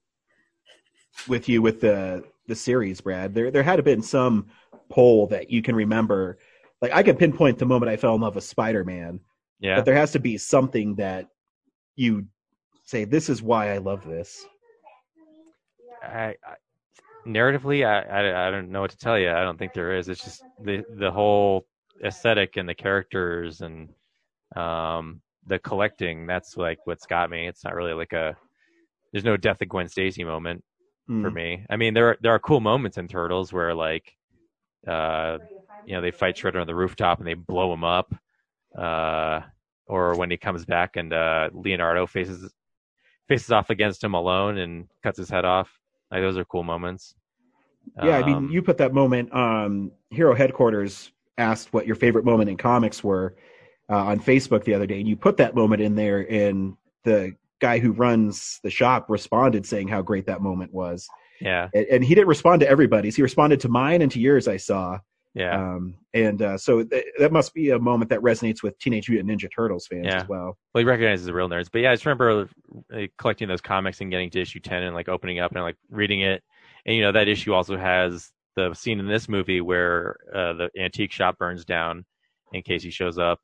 with 1.26 1.48
you 1.48 1.60
with 1.60 1.80
the 1.80 2.22
the 2.46 2.54
series, 2.54 3.00
Brad? 3.00 3.34
There 3.34 3.50
there 3.50 3.64
had 3.64 3.72
to 3.72 3.78
have 3.78 3.84
been 3.84 4.02
some 4.02 4.46
poll 4.88 5.26
that 5.26 5.50
you 5.50 5.62
can 5.62 5.74
remember. 5.74 6.38
Like 6.80 6.92
I 6.92 7.02
can 7.02 7.16
pinpoint 7.16 7.58
the 7.58 7.66
moment 7.66 7.90
I 7.90 7.96
fell 7.96 8.14
in 8.14 8.20
love 8.20 8.36
with 8.36 8.44
Spider 8.44 8.84
Man. 8.84 9.18
Yeah. 9.58 9.74
But 9.74 9.84
there 9.84 9.96
has 9.96 10.12
to 10.12 10.20
be 10.20 10.38
something 10.38 10.94
that 10.94 11.26
you 11.96 12.26
say, 12.84 13.02
"This 13.02 13.28
is 13.28 13.42
why 13.42 13.72
I 13.74 13.78
love 13.78 14.06
this." 14.06 14.46
I, 16.04 16.36
I 16.46 16.54
narratively, 17.26 17.84
I, 17.84 18.02
I 18.02 18.46
I 18.46 18.50
don't 18.52 18.70
know 18.70 18.82
what 18.82 18.92
to 18.92 18.96
tell 18.96 19.18
you. 19.18 19.28
I 19.28 19.42
don't 19.42 19.58
think 19.58 19.72
there 19.72 19.96
is. 19.96 20.08
It's 20.08 20.22
just 20.22 20.40
the 20.62 20.84
the 20.96 21.10
whole 21.10 21.66
aesthetic 22.04 22.56
and 22.56 22.68
the 22.68 22.74
characters 22.74 23.60
and 23.60 23.88
um 24.56 25.20
the 25.46 25.58
collecting. 25.58 26.26
That's 26.26 26.56
like 26.56 26.78
what's 26.84 27.06
got 27.06 27.30
me. 27.30 27.46
It's 27.46 27.64
not 27.64 27.74
really 27.74 27.94
like 27.94 28.12
a. 28.12 28.36
There's 29.12 29.24
no 29.24 29.36
death 29.36 29.60
of 29.62 29.68
Gwen 29.68 29.88
Stacy 29.88 30.24
moment 30.24 30.62
for 31.20 31.30
Mm. 31.30 31.34
me. 31.34 31.66
I 31.68 31.76
mean, 31.76 31.94
there 31.94 32.10
are, 32.10 32.18
there 32.20 32.32
are 32.32 32.38
cool 32.38 32.60
moments 32.60 32.96
in 32.98 33.08
Turtles 33.08 33.52
where 33.52 33.74
like, 33.74 34.16
uh, 34.86 35.38
you 35.84 35.94
know, 35.94 36.00
they 36.00 36.12
fight 36.12 36.36
Shredder 36.36 36.60
on 36.60 36.66
the 36.66 36.74
rooftop 36.74 37.18
and 37.18 37.26
they 37.26 37.34
blow 37.34 37.72
him 37.72 37.82
up, 37.82 38.14
uh, 38.78 39.40
or 39.86 40.14
when 40.16 40.30
he 40.30 40.36
comes 40.36 40.64
back 40.64 40.96
and 40.96 41.12
uh, 41.12 41.48
Leonardo 41.52 42.06
faces 42.06 42.52
faces 43.28 43.50
off 43.50 43.70
against 43.70 44.04
him 44.04 44.14
alone 44.14 44.58
and 44.58 44.88
cuts 45.02 45.18
his 45.18 45.30
head 45.30 45.44
off. 45.44 45.70
Like 46.10 46.20
those 46.22 46.38
are 46.38 46.44
cool 46.44 46.62
moments. 46.62 47.14
Yeah, 48.04 48.16
I 48.18 48.22
mean, 48.24 48.36
Um, 48.36 48.50
you 48.50 48.62
put 48.62 48.78
that 48.78 48.92
moment. 48.94 49.34
Um, 49.34 49.90
Hero 50.10 50.34
headquarters 50.34 51.10
asked 51.38 51.72
what 51.72 51.86
your 51.86 51.96
favorite 51.96 52.24
moment 52.24 52.50
in 52.50 52.56
comics 52.56 53.02
were 53.04 53.36
uh, 53.88 53.96
on 54.04 54.20
Facebook 54.20 54.64
the 54.64 54.74
other 54.74 54.86
day, 54.86 54.98
and 55.00 55.08
you 55.08 55.16
put 55.16 55.36
that 55.38 55.54
moment 55.54 55.82
in 55.82 55.94
there, 55.94 56.30
and 56.30 56.76
the 57.04 57.34
guy 57.60 57.78
who 57.78 57.92
runs 57.92 58.58
the 58.62 58.70
shop 58.70 59.06
responded 59.08 59.66
saying 59.66 59.88
how 59.88 60.00
great 60.02 60.26
that 60.26 60.40
moment 60.40 60.72
was. 60.72 61.06
yeah, 61.40 61.68
And, 61.74 61.86
and 61.86 62.04
he 62.04 62.14
didn't 62.14 62.28
respond 62.28 62.60
to 62.60 62.68
everybody's; 62.68 63.16
he 63.16 63.22
responded 63.22 63.60
to 63.60 63.68
mine 63.68 64.02
and 64.02 64.10
to 64.12 64.20
yours. 64.20 64.46
I 64.48 64.56
saw. 64.58 64.98
yeah. 65.34 65.56
Um, 65.74 65.94
and 66.12 66.42
uh, 66.42 66.58
so 66.58 66.82
th- 66.84 67.04
that 67.18 67.32
must 67.32 67.54
be 67.54 67.70
a 67.70 67.78
moment 67.78 68.10
that 68.10 68.20
resonates 68.20 68.62
with 68.64 68.78
Teenage 68.80 69.08
Mutant 69.08 69.30
Ninja 69.30 69.48
Turtles 69.54 69.86
fans 69.86 70.06
Yeah. 70.06 70.22
as 70.22 70.28
well. 70.28 70.58
Well, 70.74 70.80
he 70.80 70.84
recognizes 70.84 71.26
the 71.26 71.32
real 71.34 71.48
nerds. 71.48 71.68
But 71.72 71.82
yeah, 71.82 71.90
I 71.92 71.94
just 71.94 72.04
remember 72.04 72.48
uh, 72.92 73.02
collecting 73.18 73.46
those 73.48 73.60
comics 73.60 74.00
and 74.00 74.10
getting 74.10 74.28
to 74.30 74.40
issue 74.40 74.58
10 74.60 74.82
and 74.82 74.94
like 74.94 75.08
opening 75.08 75.38
up 75.38 75.52
and 75.52 75.62
like 75.62 75.76
reading 75.88 76.20
it. 76.22 76.42
And, 76.84 76.96
you 76.96 77.02
know, 77.02 77.12
that 77.12 77.28
issue 77.28 77.52
also 77.54 77.76
has 77.76 78.32
the 78.56 78.74
scene 78.74 79.00
in 79.00 79.08
this 79.08 79.28
movie 79.28 79.60
where 79.60 80.16
uh, 80.34 80.52
the 80.54 80.70
antique 80.78 81.12
shop 81.12 81.38
burns 81.38 81.64
down 81.64 82.04
in 82.52 82.62
case 82.62 82.82
he 82.82 82.90
shows 82.90 83.18
up 83.18 83.40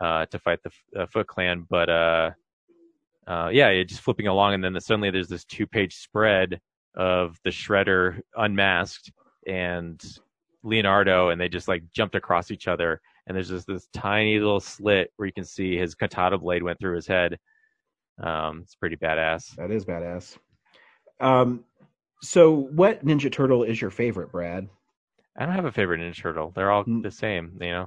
uh, 0.00 0.26
to 0.26 0.38
fight 0.38 0.60
the 0.62 1.00
uh, 1.00 1.06
Foot 1.06 1.26
Clan. 1.26 1.66
But 1.68 1.88
uh, 1.88 2.30
uh, 3.26 3.50
yeah, 3.52 3.82
just 3.82 4.00
flipping 4.00 4.26
along. 4.26 4.54
And 4.54 4.64
then 4.64 4.72
the, 4.72 4.80
suddenly 4.80 5.10
there's 5.10 5.28
this 5.28 5.44
two 5.44 5.66
page 5.66 5.96
spread 5.96 6.60
of 6.94 7.38
the 7.44 7.50
Shredder 7.50 8.20
unmasked 8.36 9.12
and 9.46 10.02
Leonardo, 10.62 11.28
and 11.28 11.40
they 11.40 11.48
just 11.48 11.68
like 11.68 11.84
jumped 11.92 12.14
across 12.14 12.50
each 12.50 12.68
other 12.68 13.00
and 13.28 13.36
there's 13.36 13.50
just 13.50 13.66
this 13.66 13.86
tiny 13.92 14.38
little 14.38 14.58
slit 14.58 15.12
where 15.16 15.26
you 15.26 15.32
can 15.32 15.44
see 15.44 15.76
his 15.76 15.94
katana 15.94 16.38
blade 16.38 16.62
went 16.62 16.78
through 16.78 16.96
his 16.96 17.06
head. 17.06 17.38
Um, 18.20 18.60
it's 18.62 18.74
pretty 18.74 18.96
badass. 18.96 19.54
That 19.56 19.70
is 19.70 19.84
badass. 19.84 20.38
Um, 21.20 21.64
so 22.22 22.52
what 22.54 23.04
Ninja 23.04 23.30
Turtle 23.30 23.62
is 23.64 23.80
your 23.80 23.90
favorite, 23.90 24.32
Brad? 24.32 24.68
I 25.36 25.46
don't 25.46 25.54
have 25.54 25.64
a 25.66 25.72
favorite 25.72 26.00
Ninja 26.00 26.20
Turtle. 26.20 26.52
They're 26.54 26.70
all 26.70 26.84
Mm. 26.84 27.02
the 27.02 27.10
same, 27.10 27.58
you 27.60 27.70
know. 27.70 27.86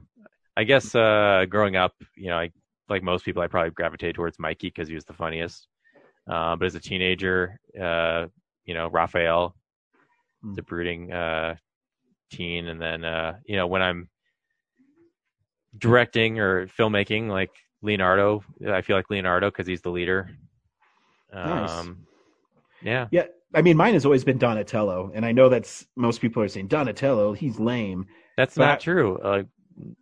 I 0.55 0.63
guess 0.63 0.95
uh, 0.95 1.45
growing 1.49 1.75
up, 1.75 1.93
you 2.15 2.27
know, 2.27 2.37
I, 2.37 2.51
like 2.89 3.03
most 3.03 3.25
people, 3.25 3.41
I 3.41 3.47
probably 3.47 3.71
gravitated 3.71 4.15
towards 4.15 4.39
Mikey 4.39 4.67
because 4.67 4.87
he 4.87 4.95
was 4.95 5.05
the 5.05 5.13
funniest. 5.13 5.67
Uh, 6.27 6.55
but 6.55 6.65
as 6.65 6.75
a 6.75 6.79
teenager, 6.79 7.59
uh, 7.79 8.27
you 8.65 8.73
know, 8.73 8.89
Raphael, 8.89 9.55
Mm. 10.43 10.55
the 10.55 10.63
brooding 10.63 11.11
uh, 11.11 11.55
teen, 12.31 12.67
and 12.67 12.81
then 12.81 13.05
uh, 13.05 13.37
you 13.45 13.55
know 13.55 13.67
when 13.67 13.83
I'm 13.83 14.09
directing 15.77 16.39
or 16.39 16.67
filmmaking, 16.67 17.29
like 17.29 17.51
Leonardo, 17.81 18.43
I 18.67 18.81
feel 18.81 18.95
like 18.95 19.09
Leonardo 19.09 19.49
because 19.49 19.67
he's 19.67 19.81
the 19.81 19.91
leader. 19.91 20.29
Nice. 21.33 21.69
Um, 21.79 22.07
yeah, 22.81 23.07
Yeah, 23.11 23.25
I 23.53 23.61
mean, 23.61 23.75
mine 23.77 23.93
has 23.93 24.05
always 24.05 24.23
been 24.23 24.37
Donatello, 24.37 25.11
and 25.13 25.25
I 25.25 25.31
know 25.31 25.49
that's 25.49 25.85
most 25.95 26.21
people 26.21 26.41
are 26.43 26.47
saying 26.47 26.67
Donatello, 26.67 27.33
he's 27.33 27.59
lame. 27.59 28.05
that's 28.37 28.55
But- 28.55 28.65
not 28.65 28.79
true. 28.79 29.17
Uh, 29.17 29.43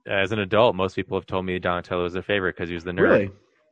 as 0.08 0.32
an 0.32 0.40
adult, 0.40 0.76
most 0.76 0.96
people 0.96 1.18
have 1.18 1.26
told 1.26 1.46
me 1.46 1.58
Donatello 1.60 2.06
is 2.06 2.14
their 2.14 2.22
favorite 2.24 2.56
because 2.56 2.70
he 2.70 2.76
was 2.76 2.84
the 2.84 2.92
nerd. 2.92 3.02
Really, 3.02 3.32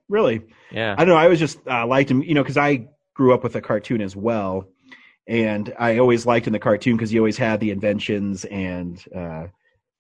really. 0.10 0.42
Yeah. 0.72 0.94
I 0.98 1.04
don't 1.04 1.10
know. 1.10 1.16
I 1.20 1.28
was 1.28 1.40
just 1.40 1.60
uh, 1.68 1.86
liked 1.86 2.10
him, 2.10 2.24
you 2.24 2.34
know, 2.34 2.44
because 2.44 2.58
I 2.58 2.88
grew 3.14 3.34
up 3.34 3.44
with 3.44 3.56
a 3.56 3.62
cartoon 3.62 4.02
as 4.02 4.16
well, 4.16 4.68
and 5.28 5.74
I 5.78 5.98
always 5.98 6.26
liked 6.26 6.48
in 6.48 6.54
the 6.54 6.60
cartoon 6.60 6.96
because 6.96 7.10
he 7.10 7.20
always 7.20 7.38
had 7.38 7.60
the 7.60 7.72
inventions 7.72 8.46
and, 8.46 9.04
uh, 9.14 9.48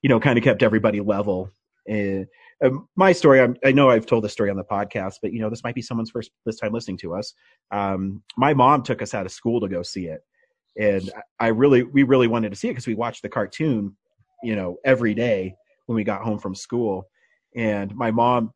you 0.01 0.09
know, 0.09 0.19
kind 0.19 0.37
of 0.37 0.43
kept 0.43 0.63
everybody 0.63 1.01
level. 1.01 1.51
And 1.87 2.27
um, 2.63 2.87
my 2.95 3.11
story, 3.11 3.41
I'm, 3.41 3.55
I 3.63 3.71
know 3.71 3.89
I've 3.89 4.05
told 4.05 4.23
this 4.23 4.33
story 4.33 4.49
on 4.49 4.57
the 4.57 4.63
podcast, 4.63 5.15
but 5.21 5.31
you 5.31 5.39
know, 5.39 5.49
this 5.49 5.63
might 5.63 5.75
be 5.75 5.81
someone's 5.81 6.09
first 6.09 6.31
this 6.45 6.57
time 6.57 6.73
listening 6.73 6.97
to 6.97 7.13
us. 7.13 7.33
Um, 7.71 8.23
my 8.37 8.53
mom 8.53 8.83
took 8.83 9.01
us 9.01 9.13
out 9.13 9.25
of 9.25 9.31
school 9.31 9.59
to 9.61 9.67
go 9.67 9.83
see 9.83 10.07
it, 10.07 10.21
and 10.77 11.11
I 11.39 11.47
really, 11.47 11.83
we 11.83 12.03
really 12.03 12.27
wanted 12.27 12.49
to 12.49 12.55
see 12.55 12.69
it 12.69 12.71
because 12.71 12.87
we 12.87 12.95
watched 12.95 13.23
the 13.23 13.29
cartoon, 13.29 13.95
you 14.43 14.55
know, 14.55 14.77
every 14.85 15.13
day 15.13 15.55
when 15.87 15.95
we 15.95 16.03
got 16.03 16.21
home 16.21 16.39
from 16.39 16.55
school. 16.55 17.07
And 17.55 17.95
my 17.95 18.11
mom 18.11 18.53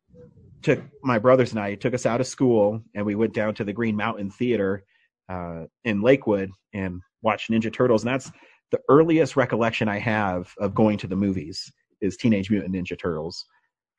took 0.62 0.80
my 1.02 1.18
brothers 1.18 1.50
and 1.50 1.60
I 1.60 1.74
took 1.74 1.94
us 1.94 2.06
out 2.06 2.20
of 2.20 2.26
school 2.26 2.80
and 2.94 3.04
we 3.04 3.16
went 3.16 3.34
down 3.34 3.54
to 3.54 3.64
the 3.64 3.72
Green 3.72 3.96
Mountain 3.96 4.30
Theater 4.30 4.84
uh, 5.28 5.64
in 5.84 6.02
Lakewood 6.02 6.50
and 6.72 7.00
watched 7.22 7.50
Ninja 7.50 7.72
Turtles. 7.72 8.04
And 8.04 8.12
that's 8.12 8.30
the 8.70 8.80
earliest 8.88 9.36
recollection 9.36 9.88
I 9.88 9.98
have 9.98 10.52
of 10.58 10.74
going 10.74 10.98
to 10.98 11.08
the 11.08 11.16
movies 11.16 11.70
is 12.00 12.16
Teenage 12.16 12.50
Mutant 12.50 12.74
Ninja 12.74 12.98
Turtles. 12.98 13.44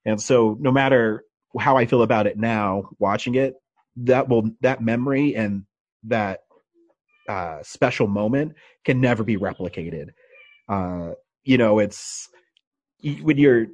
And 0.05 0.21
so 0.21 0.57
no 0.59 0.71
matter 0.71 1.23
how 1.59 1.77
I 1.77 1.85
feel 1.85 2.01
about 2.01 2.27
it 2.27 2.37
now, 2.37 2.89
watching 2.99 3.35
it, 3.35 3.55
that 3.97 4.27
will 4.27 4.51
that 4.61 4.81
memory 4.81 5.35
and 5.35 5.65
that 6.03 6.41
uh, 7.29 7.59
special 7.63 8.07
moment 8.07 8.55
can 8.83 8.99
never 8.99 9.23
be 9.23 9.37
replicated. 9.37 10.09
Uh, 10.67 11.11
you 11.43 11.57
know, 11.57 11.79
it's 11.79 12.29
when 13.21 13.37
you're 13.37 13.67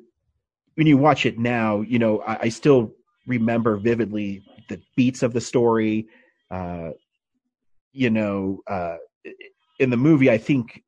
when 0.76 0.88
you 0.88 0.98
watch 0.98 1.26
it 1.26 1.38
now, 1.38 1.82
you 1.82 2.00
know, 2.00 2.22
I, 2.22 2.38
I 2.44 2.50
still 2.50 2.94
remember 3.28 3.78
vividly 3.78 4.44
the 4.70 4.82
beats 4.96 5.24
of 5.24 5.34
the 5.34 5.42
story. 5.42 6.08
Uh, 6.50 6.92
you 7.92 8.10
know, 8.10 8.62
uh, 8.68 8.98
in 9.80 9.90
the 9.90 9.98
movie, 9.98 10.30
I 10.30 10.38
think 10.38 10.84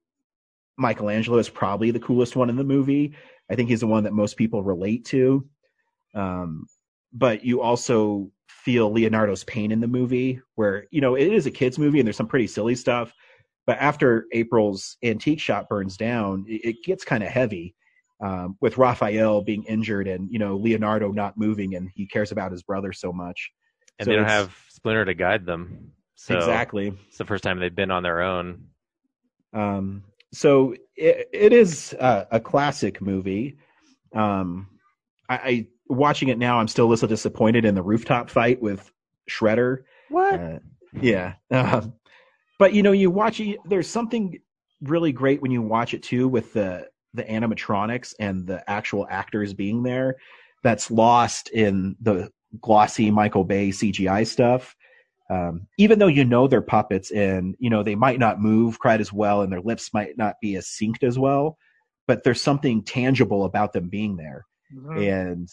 Michelangelo 0.78 1.38
is 1.38 1.50
probably 1.50 1.92
the 1.92 2.00
coolest 2.00 2.36
one 2.36 2.50
in 2.50 2.56
the 2.56 2.64
movie. 2.64 3.14
I 3.52 3.56
think 3.56 3.70
he's 3.70 3.82
the 3.82 3.88
one 3.88 4.06
that 4.06 4.14
most 4.14 4.38
people 4.38 4.64
relate 4.64 5.06
to. 5.06 5.46
Um, 6.16 6.66
but 7.14 7.44
you 7.44 7.62
also 7.62 8.32
feel 8.48 8.92
Leonardo's 8.92 9.44
pain 9.44 9.72
in 9.72 9.82
the 9.82 9.88
movie, 9.88 10.42
where 10.56 10.86
you 10.92 11.02
know 11.02 11.16
it 11.16 11.32
is 11.32 11.46
a 11.46 11.52
kids 11.52 11.78
movie 11.78 12.00
and 12.00 12.08
there's 12.08 12.18
some 12.18 12.28
pretty 12.28 12.48
silly 12.48 12.76
stuff. 12.76 13.14
But 13.68 13.78
after 13.80 14.26
April's 14.32 14.98
antique 15.04 15.40
shop 15.40 15.70
burns 15.70 15.98
down, 15.98 16.46
it, 16.48 16.62
it 16.64 16.76
gets 16.84 17.04
kind 17.04 17.24
of 17.24 17.30
heavy 17.30 17.76
um, 18.24 18.58
with 18.62 18.78
Raphael 18.78 19.42
being 19.42 19.64
injured 19.64 20.08
and 20.08 20.32
you 20.32 20.40
know 20.40 20.56
Leonardo 20.56 21.12
not 21.12 21.38
moving, 21.38 21.76
and 21.76 21.90
he 21.94 22.08
cares 22.08 22.32
about 22.32 22.52
his 22.52 22.64
brother 22.64 22.94
so 22.94 23.12
much. 23.12 23.52
and 24.00 24.06
So 24.06 24.12
they 24.12 24.16
don't 24.16 24.26
have 24.26 24.56
Splinter 24.70 25.06
to 25.06 25.14
guide 25.14 25.46
them. 25.46 25.92
So 26.16 26.38
Exactly. 26.38 26.94
It's 27.08 27.18
the 27.18 27.26
first 27.26 27.44
time 27.44 27.60
they've 27.60 27.76
been 27.76 27.92
on 27.92 28.04
their 28.04 28.22
own. 28.22 28.68
Um, 29.54 30.04
so 30.34 30.74
it, 30.96 31.30
it 31.34 31.54
is 31.54 31.94
a, 31.94 32.28
a 32.32 32.40
classic 32.40 33.02
movie. 33.02 33.58
Um, 34.14 34.68
I, 35.30 35.36
I 35.36 35.68
watching 35.88 36.30
it 36.30 36.38
now, 36.38 36.60
I'm 36.60 36.68
still 36.68 36.86
a 36.86 36.90
little 36.90 37.08
disappointed 37.08 37.66
in 37.66 37.76
the 37.76 37.82
rooftop 37.82 38.30
fight 38.30 38.62
with 38.62 38.92
Shredder. 39.30 39.84
What? 40.10 40.40
Uh, 40.40 40.60
yeah. 41.00 41.34
Um, 41.52 41.94
but 42.60 42.74
you 42.74 42.84
know, 42.84 42.92
you 42.92 43.10
watch 43.10 43.40
it. 43.40 43.60
There's 43.66 43.90
something 43.90 44.40
really 44.82 45.12
great 45.12 45.42
when 45.42 45.52
you 45.52 45.62
watch 45.62 45.94
it 45.94 46.04
too 46.04 46.28
with 46.28 46.54
the 46.54 46.88
the 47.14 47.24
animatronics 47.24 48.14
and 48.20 48.48
the 48.48 48.68
actual 48.70 49.08
actors 49.10 49.54
being 49.54 49.84
there. 49.84 50.16
That's 50.64 50.92
lost 50.92 51.50
in 51.50 51.96
the 52.02 52.32
glossy 52.62 53.10
Michael 53.10 53.44
Bay 53.44 53.70
CGI 53.70 54.28
stuff. 54.28 54.76
Um, 55.32 55.68
even 55.78 55.98
though 55.98 56.08
you 56.08 56.26
know 56.26 56.48
they're 56.50 56.62
puppets 56.62 57.10
and 57.10 57.56
you 57.58 57.70
know 57.70 57.84
they 57.84 57.96
might 57.96 58.20
not 58.20 58.42
move 58.42 58.80
quite 58.80 59.00
as 59.00 59.14
well 59.14 59.42
and 59.42 59.52
their 59.52 59.62
lips 59.62 59.94
might 59.94 60.18
not 60.18 60.36
be 60.42 60.58
as 60.58 60.68
synced 60.68 61.04
as 61.04 61.18
well, 61.18 61.58
but 62.06 62.24
there's 62.24 62.42
something 62.42 62.84
tangible 62.84 63.46
about 63.46 63.72
them 63.72 63.88
being 63.88 64.18
there. 64.18 64.46
And 64.98 65.50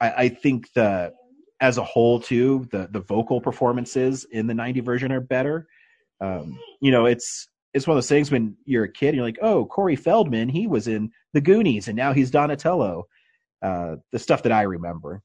I, 0.00 0.10
I 0.10 0.28
think 0.30 0.72
the 0.72 1.12
as 1.60 1.76
a 1.76 1.84
whole 1.84 2.20
too, 2.20 2.66
the 2.70 2.88
the 2.90 3.00
vocal 3.00 3.40
performances 3.40 4.24
in 4.30 4.46
the 4.46 4.54
90 4.54 4.80
version 4.80 5.12
are 5.12 5.20
better. 5.20 5.68
Um, 6.22 6.58
you 6.80 6.90
know, 6.90 7.04
it's 7.04 7.48
it's 7.74 7.86
one 7.86 7.94
of 7.94 7.96
those 7.98 8.08
things 8.08 8.30
when 8.30 8.56
you're 8.64 8.84
a 8.84 8.92
kid 8.92 9.08
and 9.08 9.16
you're 9.16 9.26
like, 9.26 9.38
oh, 9.42 9.66
Corey 9.66 9.96
Feldman, 9.96 10.48
he 10.48 10.66
was 10.66 10.88
in 10.88 11.10
the 11.34 11.40
Goonies 11.42 11.86
and 11.86 11.96
now 11.96 12.14
he's 12.14 12.30
Donatello. 12.30 13.04
Uh, 13.60 13.96
the 14.10 14.18
stuff 14.18 14.42
that 14.42 14.52
I 14.52 14.62
remember. 14.62 15.22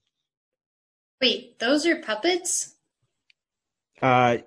Wait, 1.22 1.58
those 1.58 1.88
are 1.88 1.96
puppets? 1.96 2.76
Uh, 4.02 4.38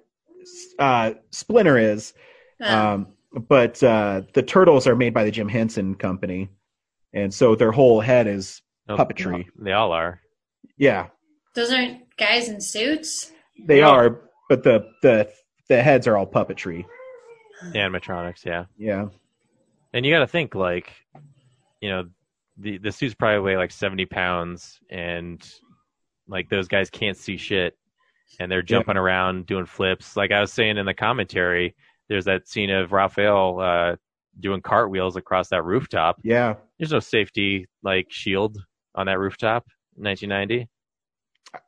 uh, 0.78 1.12
Splinter 1.30 1.78
is, 1.78 2.14
Oh. 2.62 2.76
um, 2.78 3.06
but 3.48 3.82
uh, 3.82 4.22
the 4.34 4.42
turtles 4.42 4.86
are 4.86 4.96
made 4.96 5.14
by 5.14 5.24
the 5.24 5.30
Jim 5.30 5.48
Henson 5.48 5.94
Company, 5.94 6.50
and 7.12 7.32
so 7.32 7.54
their 7.54 7.72
whole 7.72 8.00
head 8.00 8.26
is 8.26 8.60
No, 8.88 8.96
puppetry. 8.96 9.46
They 9.58 9.72
all 9.72 9.92
are. 9.92 10.20
Yeah, 10.76 11.08
Those 11.54 11.72
aren't 11.72 12.14
guys 12.16 12.48
in 12.48 12.60
suits. 12.60 13.32
they 13.66 13.80
No. 13.80 13.90
are, 13.90 14.20
but 14.48 14.62
the 14.62 14.90
the 15.02 15.30
the 15.68 15.82
heads 15.82 16.06
are 16.06 16.16
all 16.16 16.26
puppetry. 16.26 16.84
Animatronics, 17.74 18.44
yeah. 18.44 18.64
Yeah, 18.78 19.08
And 19.92 20.04
you 20.06 20.12
got 20.12 20.20
to 20.20 20.26
think 20.26 20.54
like, 20.54 20.90
you 21.80 21.88
know, 21.90 22.08
the 22.56 22.78
the 22.78 22.90
suits 22.92 23.14
probably 23.14 23.40
weigh 23.40 23.56
like 23.56 23.70
seventy 23.70 24.06
pounds, 24.06 24.80
and 24.90 25.42
like 26.28 26.48
those 26.48 26.68
guys 26.68 26.90
can't 26.90 27.16
see 27.16 27.36
shit, 27.36 27.76
and 28.38 28.50
they're 28.50 28.62
jumping 28.62 28.96
around 28.96 29.46
doing 29.46 29.66
flips. 29.66 30.16
Like 30.16 30.30
I 30.30 30.40
was 30.40 30.52
saying 30.52 30.78
in 30.78 30.86
the 30.86 30.94
commentary, 30.94 31.74
there's 32.08 32.24
that 32.26 32.48
scene 32.48 32.70
of 32.70 32.92
Raphael 32.92 33.60
uh, 33.60 33.96
doing 34.38 34.60
cartwheels 34.60 35.16
across 35.16 35.48
that 35.48 35.64
rooftop. 35.64 36.20
yeah. 36.22 36.54
There's 36.78 36.92
no 36.92 37.00
safety 37.00 37.68
like 37.82 38.06
shield 38.10 38.58
on 38.94 39.06
that 39.06 39.18
rooftop. 39.18 39.66
in 39.96 40.04
1990. 40.04 40.68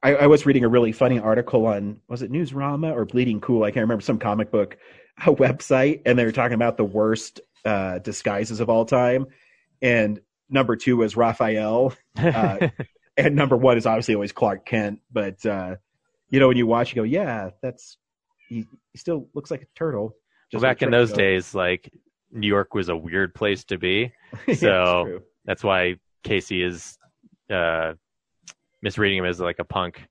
I, 0.03 0.15
I 0.15 0.27
was 0.27 0.47
reading 0.47 0.65
a 0.65 0.69
really 0.69 0.93
funny 0.93 1.19
article 1.19 1.67
on 1.67 2.01
was 2.09 2.23
it 2.23 2.31
Newsarama 2.31 2.95
or 2.95 3.05
Bleeding 3.05 3.41
Cool? 3.41 3.65
I 3.65 3.71
can't 3.71 3.83
remember 3.83 4.03
some 4.03 4.19
comic 4.19 4.51
book 4.51 4.77
website, 5.21 6.03
and 6.07 6.19
they 6.19 6.25
were 6.25 6.33
talking 6.33 6.55
about 6.55 6.77
the 6.77 6.85
worst 6.85 7.41
uh, 7.65 7.99
disguises 7.99 8.61
of 8.61 8.69
all 8.69 8.85
time. 8.85 9.27
And 9.81 10.21
number 10.49 10.77
two 10.77 10.97
was 10.97 11.17
Raphael, 11.17 11.95
uh, 12.17 12.69
and 13.17 13.35
number 13.35 13.57
one 13.57 13.77
is 13.77 13.87
obviously 13.87 14.15
always 14.15 14.33
Clark 14.33 14.65
Kent. 14.67 15.01
But 15.11 15.45
uh, 15.45 15.77
you 16.33 16.41
know, 16.41 16.49
when 16.49 16.57
you 16.57 16.67
watch, 16.67 16.91
you 16.91 16.97
go, 16.97 17.03
"Yeah, 17.05 17.51
that's 17.63 17.99
he, 18.49 18.67
he 18.93 18.99
still 18.99 19.29
looks 19.35 19.51
like 19.51 19.63
a 19.63 19.67
turtle." 19.77 20.17
Well, 20.53 20.63
back 20.63 20.83
in 20.83 20.91
those 20.91 21.13
days, 21.13 21.55
like 21.55 21.93
New 22.33 22.49
York 22.49 22.75
was 22.75 22.89
a 22.89 22.97
weird 22.97 23.35
place 23.35 23.65
to 23.65 23.79
be, 23.79 24.13
Yeah, 24.49 24.55
so 24.55 25.05
true. 25.05 25.23
that's 25.45 25.63
why 25.63 25.97
Casey 26.25 26.63
is 26.63 26.99
uh, 27.51 27.93
misreading 28.83 29.19
him 29.19 29.25
as 29.27 29.41
like 29.41 29.59
a 29.61 29.65
punk. 29.65 30.03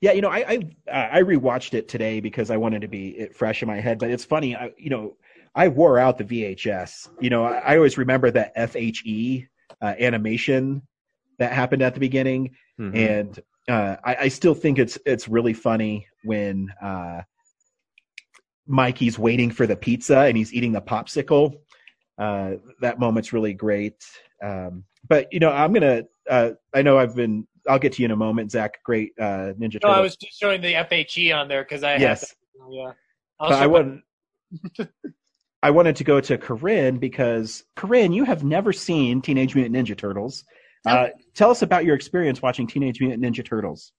Yeah, 0.00 0.12
you 0.12 0.20
know, 0.20 0.30
I 0.30 0.68
I 0.90 1.18
I 1.18 1.22
rewatched 1.22 1.74
it 1.74 1.88
today 1.88 2.20
because 2.20 2.50
I 2.50 2.56
wanted 2.56 2.80
to 2.82 2.88
be 2.88 3.10
it 3.10 3.36
fresh 3.36 3.62
in 3.62 3.68
my 3.68 3.80
head. 3.80 3.98
But 3.98 4.10
it's 4.10 4.24
funny, 4.24 4.56
I, 4.56 4.70
you 4.76 4.90
know, 4.90 5.16
I 5.54 5.68
wore 5.68 5.98
out 5.98 6.18
the 6.18 6.24
VHS. 6.24 7.08
You 7.20 7.30
know, 7.30 7.44
I, 7.44 7.58
I 7.58 7.76
always 7.76 7.98
remember 7.98 8.30
that 8.30 8.56
FHE 8.56 9.46
uh, 9.80 9.94
animation 9.98 10.82
that 11.38 11.52
happened 11.52 11.82
at 11.82 11.94
the 11.94 12.00
beginning, 12.00 12.56
Mhm. 12.80 12.96
and 12.96 13.40
uh, 13.68 13.96
I, 14.04 14.16
I 14.22 14.28
still 14.28 14.54
think 14.54 14.78
it's 14.78 14.98
it's 15.06 15.28
really 15.28 15.52
funny 15.54 16.06
when 16.24 16.68
uh, 16.82 17.22
Mikey's 18.66 19.18
waiting 19.18 19.50
for 19.50 19.66
the 19.66 19.76
pizza 19.76 20.20
and 20.20 20.36
he's 20.36 20.52
eating 20.52 20.72
the 20.72 20.80
popsicle. 20.80 21.54
Uh, 22.18 22.52
that 22.80 22.98
moment's 22.98 23.32
really 23.32 23.54
great. 23.54 24.04
Um, 24.42 24.84
but 25.08 25.32
you 25.32 25.40
know, 25.40 25.50
I'm 25.50 25.72
gonna. 25.72 26.02
Uh, 26.28 26.50
I 26.74 26.82
know 26.82 26.98
I've 26.98 27.14
been. 27.16 27.46
I'll 27.68 27.78
get 27.78 27.92
to 27.94 28.02
you 28.02 28.06
in 28.06 28.10
a 28.10 28.16
moment, 28.16 28.50
Zach. 28.50 28.78
Great 28.84 29.12
uh, 29.20 29.52
Ninja 29.58 29.80
No, 29.82 29.88
I 29.90 30.00
was 30.00 30.16
just 30.16 30.38
showing 30.38 30.60
the 30.60 30.74
FHE 30.74 31.32
on 31.36 31.48
there 31.48 31.62
because 31.62 31.82
I 31.84 31.96
Yes. 31.96 32.20
that- 32.20 32.36
Yeah. 32.70 32.92
I 33.40 33.66
wanted. 33.66 34.00
I 35.64 35.70
wanted 35.70 35.94
to 35.96 36.04
go 36.04 36.20
to 36.20 36.36
Corinne 36.38 36.98
because 36.98 37.64
Corinne, 37.76 38.12
you 38.12 38.24
have 38.24 38.42
never 38.42 38.72
seen 38.72 39.22
Teenage 39.22 39.54
Mutant 39.54 39.76
Ninja 39.76 39.96
Turtles. 39.96 40.44
Uh, 40.84 41.08
tell 41.34 41.50
us 41.50 41.62
about 41.62 41.84
your 41.84 41.94
experience 41.94 42.42
watching 42.42 42.66
Teenage 42.66 43.00
Mutant 43.00 43.22
Ninja 43.22 43.44
Turtles. 43.44 43.92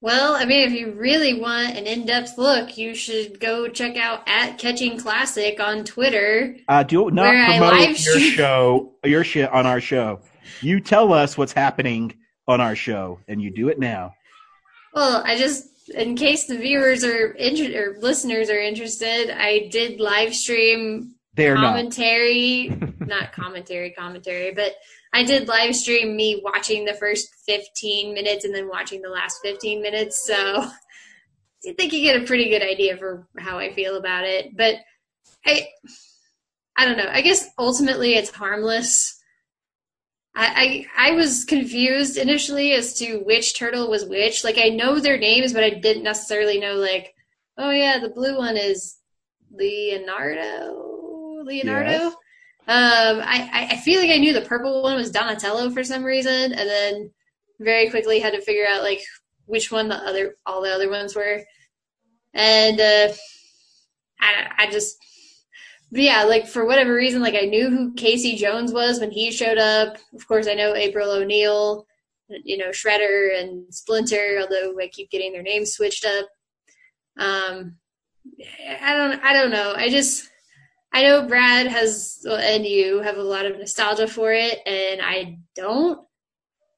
Well, 0.00 0.34
I 0.34 0.44
mean, 0.44 0.66
if 0.66 0.72
you 0.72 0.92
really 0.92 1.40
want 1.40 1.76
an 1.76 1.86
in-depth 1.86 2.36
look, 2.36 2.76
you 2.76 2.92
should 2.94 3.38
go 3.38 3.68
check 3.68 3.96
out 3.96 4.28
at 4.28 4.58
Catching 4.58 4.98
Classic 4.98 5.60
on 5.60 5.84
Twitter. 5.84 6.56
Uh, 6.68 6.82
do 6.82 7.08
not 7.12 7.32
promote 7.58 7.86
your 7.88 7.94
stream- 7.94 8.32
show, 8.32 8.92
your 9.04 9.22
shit 9.22 9.48
on 9.52 9.64
our 9.64 9.80
show. 9.80 10.20
You 10.60 10.80
tell 10.80 11.12
us 11.12 11.38
what's 11.38 11.52
happening 11.52 12.12
on 12.48 12.60
our 12.60 12.74
show, 12.74 13.20
and 13.28 13.40
you 13.40 13.50
do 13.52 13.68
it 13.68 13.78
now. 13.78 14.12
Well, 14.92 15.22
I 15.24 15.38
just, 15.38 15.68
in 15.94 16.16
case 16.16 16.46
the 16.46 16.58
viewers 16.58 17.04
are 17.04 17.30
inter- 17.30 17.80
or 17.92 17.98
listeners 18.00 18.50
are 18.50 18.58
interested, 18.60 19.30
I 19.30 19.68
did 19.70 20.00
live 20.00 20.34
stream 20.34 21.14
They're 21.34 21.54
not. 21.54 21.76
commentary, 21.76 22.76
not 22.98 23.32
commentary, 23.32 23.92
commentary, 23.92 24.52
but 24.52 24.72
I 25.12 25.24
did 25.24 25.48
live 25.48 25.76
stream 25.76 26.16
me 26.16 26.40
watching 26.42 26.84
the 26.84 26.94
first 26.94 27.28
15 27.46 28.14
minutes 28.14 28.44
and 28.44 28.54
then 28.54 28.68
watching 28.68 29.02
the 29.02 29.10
last 29.10 29.40
15 29.42 29.82
minutes. 29.82 30.26
So 30.26 30.34
I 31.68 31.72
think 31.76 31.92
you 31.92 32.02
get 32.02 32.20
a 32.20 32.26
pretty 32.26 32.48
good 32.48 32.62
idea 32.62 32.96
for 32.96 33.28
how 33.38 33.58
I 33.58 33.72
feel 33.72 33.96
about 33.96 34.24
it. 34.24 34.56
But 34.56 34.76
I, 35.44 35.68
I 36.76 36.86
don't 36.86 36.96
know. 36.96 37.10
I 37.10 37.20
guess 37.20 37.48
ultimately 37.58 38.14
it's 38.14 38.30
harmless. 38.30 39.18
I, 40.34 40.86
I 40.96 41.10
I 41.10 41.12
was 41.12 41.44
confused 41.44 42.16
initially 42.16 42.72
as 42.72 42.94
to 42.94 43.18
which 43.18 43.58
turtle 43.58 43.90
was 43.90 44.06
which. 44.06 44.44
Like 44.44 44.58
I 44.58 44.70
know 44.70 44.98
their 44.98 45.18
names, 45.18 45.52
but 45.52 45.62
I 45.62 45.70
didn't 45.70 46.04
necessarily 46.04 46.58
know 46.58 46.76
like, 46.76 47.14
oh 47.58 47.70
yeah, 47.70 47.98
the 47.98 48.08
blue 48.08 48.38
one 48.38 48.56
is 48.56 48.96
Leonardo. 49.50 51.42
Leonardo. 51.44 51.90
Yes. 51.90 52.14
Um, 52.68 53.20
I, 53.20 53.68
I- 53.72 53.76
feel 53.76 54.00
like 54.00 54.10
I 54.10 54.18
knew 54.18 54.32
the 54.32 54.42
purple 54.42 54.82
one 54.82 54.96
was 54.96 55.10
Donatello 55.10 55.70
for 55.70 55.82
some 55.82 56.04
reason, 56.04 56.52
and 56.52 56.68
then 56.68 57.10
very 57.60 57.90
quickly 57.90 58.20
had 58.20 58.32
to 58.34 58.40
figure 58.40 58.66
out 58.66 58.82
like 58.82 59.00
which 59.46 59.72
one 59.72 59.88
the 59.88 59.96
other 59.96 60.36
all 60.46 60.62
the 60.62 60.70
other 60.72 60.88
ones 60.88 61.14
were, 61.16 61.40
and 62.34 62.80
uh, 62.80 63.12
I 64.20 64.50
I 64.58 64.70
just 64.70 64.96
but 65.90 66.00
yeah, 66.00 66.22
like 66.24 66.46
for 66.46 66.64
whatever 66.64 66.94
reason, 66.94 67.20
like 67.20 67.34
I 67.34 67.42
knew 67.46 67.68
who 67.68 67.92
Casey 67.94 68.36
Jones 68.36 68.72
was 68.72 68.98
when 69.00 69.10
he 69.10 69.30
showed 69.30 69.58
up. 69.58 69.96
Of 70.14 70.26
course, 70.26 70.46
I 70.48 70.54
know 70.54 70.74
April 70.74 71.10
O'Neil, 71.10 71.86
you 72.28 72.56
know 72.56 72.68
Shredder 72.70 73.38
and 73.38 73.72
Splinter, 73.74 74.38
although 74.40 74.74
I 74.80 74.88
keep 74.88 75.10
getting 75.10 75.32
their 75.32 75.42
names 75.42 75.72
switched 75.72 76.06
up. 76.06 76.26
Um, 77.18 77.76
I 78.80 78.94
don't, 78.94 79.22
I 79.22 79.32
don't 79.34 79.50
know. 79.50 79.74
I 79.76 79.90
just, 79.90 80.30
I 80.92 81.02
know 81.02 81.26
Brad 81.26 81.66
has 81.68 82.24
and 82.28 82.66
you 82.66 83.00
have 83.00 83.16
a 83.16 83.22
lot 83.22 83.46
of 83.46 83.58
nostalgia 83.58 84.06
for 84.06 84.32
it, 84.32 84.58
and 84.66 85.00
I 85.02 85.38
don't. 85.56 86.00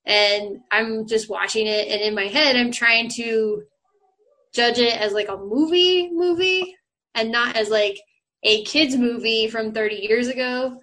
And 0.07 0.61
I'm 0.71 1.07
just 1.07 1.29
watching 1.31 1.67
it, 1.67 1.89
and 1.89 2.01
in 2.01 2.15
my 2.15 2.27
head, 2.27 2.57
I'm 2.57 2.71
trying 2.71 3.09
to 3.11 3.63
judge 4.55 4.79
it 4.79 5.01
as 5.01 5.13
like 5.13 5.29
a 5.29 5.37
movie, 5.37 6.11
movie, 6.13 6.77
and 7.15 7.33
not 7.33 7.57
as 7.57 7.71
like 7.71 7.99
a 8.43 8.63
kids 8.65 8.97
movie 8.97 9.49
from 9.49 9.73
30 9.73 9.97
years 9.97 10.29
ago. 10.29 10.79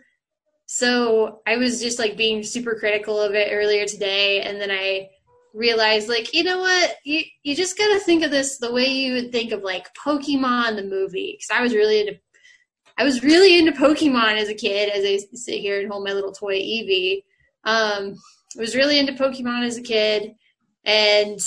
So 0.65 1.41
I 1.45 1.57
was 1.57 1.81
just 1.81 1.99
like 1.99 2.17
being 2.17 2.43
super 2.43 2.75
critical 2.75 3.19
of 3.19 3.33
it 3.33 3.49
earlier 3.51 3.85
today, 3.85 4.41
and 4.41 4.59
then 4.59 4.71
I 4.71 5.09
realized 5.53 6.07
like 6.07 6.33
you 6.33 6.43
know 6.43 6.59
what 6.59 6.95
you 7.03 7.21
you 7.43 7.55
just 7.55 7.77
gotta 7.77 7.99
think 7.99 8.23
of 8.23 8.31
this 8.31 8.57
the 8.57 8.71
way 8.71 8.85
you 8.85 9.13
would 9.13 9.31
think 9.31 9.51
of 9.51 9.63
like 9.63 9.93
Pokemon 9.95 10.77
the 10.77 10.83
movie 10.83 11.37
because 11.37 11.49
I 11.53 11.61
was 11.61 11.73
really 11.73 11.99
into 11.99 12.17
I 12.97 13.03
was 13.03 13.23
really 13.23 13.57
into 13.57 13.71
Pokemon 13.71 14.37
as 14.37 14.49
a 14.49 14.53
kid 14.53 14.89
as 14.89 15.03
I 15.05 15.17
sit 15.35 15.59
here 15.59 15.79
and 15.79 15.91
hold 15.91 16.03
my 16.03 16.13
little 16.13 16.31
toy 16.31 16.59
Eevee. 16.59 17.23
Um, 17.63 18.15
I 18.57 18.59
was 18.59 18.75
really 18.75 18.99
into 18.99 19.13
Pokemon 19.13 19.65
as 19.65 19.77
a 19.77 19.81
kid, 19.81 20.33
and 20.83 21.39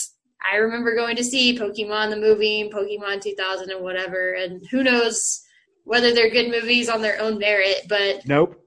I 0.51 0.57
remember 0.57 0.95
going 0.95 1.17
to 1.17 1.25
see 1.25 1.59
Pokemon 1.59 2.11
the 2.11 2.17
movie, 2.17 2.71
Pokemon 2.73 3.23
2000 3.23 3.71
and 3.71 3.83
whatever, 3.83 4.35
and 4.35 4.63
who 4.71 4.83
knows 4.83 5.43
whether 5.85 6.13
they're 6.13 6.31
good 6.31 6.51
movies 6.51 6.89
on 6.89 7.03
their 7.03 7.21
own 7.21 7.39
merit, 7.39 7.83
but 7.89 8.23
Nope. 8.27 8.61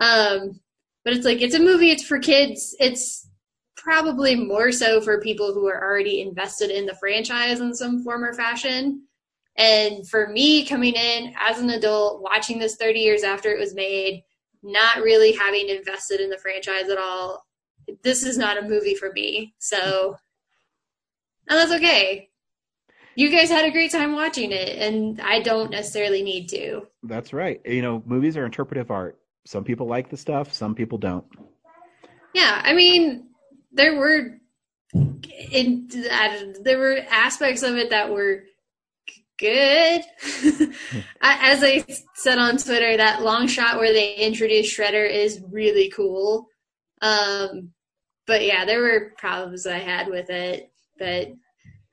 um, 0.00 0.60
but 1.04 1.12
it's 1.12 1.24
like 1.24 1.42
it's 1.42 1.54
a 1.54 1.60
movie. 1.60 1.90
It's 1.90 2.04
for 2.04 2.18
kids. 2.18 2.74
It's 2.80 3.28
probably 3.76 4.34
more 4.34 4.72
so 4.72 5.00
for 5.00 5.20
people 5.20 5.52
who 5.52 5.66
are 5.66 5.82
already 5.82 6.22
invested 6.22 6.70
in 6.70 6.86
the 6.86 6.94
franchise 6.94 7.60
in 7.60 7.74
some 7.74 8.02
form 8.02 8.24
or 8.24 8.32
fashion. 8.32 9.02
And 9.56 10.08
for 10.08 10.28
me, 10.28 10.66
coming 10.66 10.94
in 10.94 11.32
as 11.40 11.60
an 11.60 11.70
adult, 11.70 12.22
watching 12.22 12.58
this 12.58 12.76
30 12.76 12.98
years 12.98 13.22
after 13.22 13.50
it 13.50 13.58
was 13.58 13.74
made, 13.74 14.24
not 14.62 14.98
really 14.98 15.32
having 15.32 15.68
invested 15.68 16.20
in 16.20 16.30
the 16.30 16.38
franchise 16.38 16.88
at 16.88 16.98
all, 16.98 17.44
this 18.02 18.24
is 18.24 18.36
not 18.36 18.58
a 18.58 18.68
movie 18.68 18.94
for 18.94 19.12
me. 19.12 19.54
So, 19.58 20.16
and 21.48 21.58
that's 21.58 21.72
okay. 21.72 22.30
You 23.16 23.30
guys 23.30 23.48
had 23.48 23.64
a 23.64 23.70
great 23.70 23.92
time 23.92 24.14
watching 24.14 24.50
it, 24.50 24.76
and 24.78 25.20
I 25.20 25.40
don't 25.40 25.70
necessarily 25.70 26.22
need 26.22 26.48
to. 26.48 26.88
That's 27.04 27.32
right. 27.32 27.60
You 27.64 27.82
know, 27.82 28.02
movies 28.06 28.36
are 28.36 28.44
interpretive 28.44 28.90
art. 28.90 29.18
Some 29.46 29.62
people 29.62 29.86
like 29.86 30.10
the 30.10 30.16
stuff, 30.16 30.52
some 30.52 30.74
people 30.74 30.98
don't. 30.98 31.24
Yeah, 32.34 32.60
I 32.64 32.72
mean, 32.72 33.28
there 33.72 33.94
were 33.96 34.40
in 35.52 35.88
there 36.62 36.78
were 36.78 36.98
aspects 37.08 37.62
of 37.62 37.76
it 37.76 37.90
that 37.90 38.10
were 38.10 38.44
good. 39.38 40.02
As 41.20 41.62
I 41.62 41.84
said 42.14 42.38
on 42.38 42.56
Twitter, 42.56 42.96
that 42.96 43.22
long 43.22 43.46
shot 43.46 43.78
where 43.78 43.92
they 43.92 44.14
introduced 44.16 44.76
Shredder 44.76 45.08
is 45.08 45.42
really 45.50 45.90
cool. 45.90 46.46
Um, 47.02 47.72
but 48.26 48.44
yeah, 48.44 48.64
there 48.64 48.80
were 48.80 49.12
problems 49.18 49.66
I 49.66 49.78
had 49.78 50.08
with 50.08 50.30
it. 50.30 50.70
But 50.98 51.28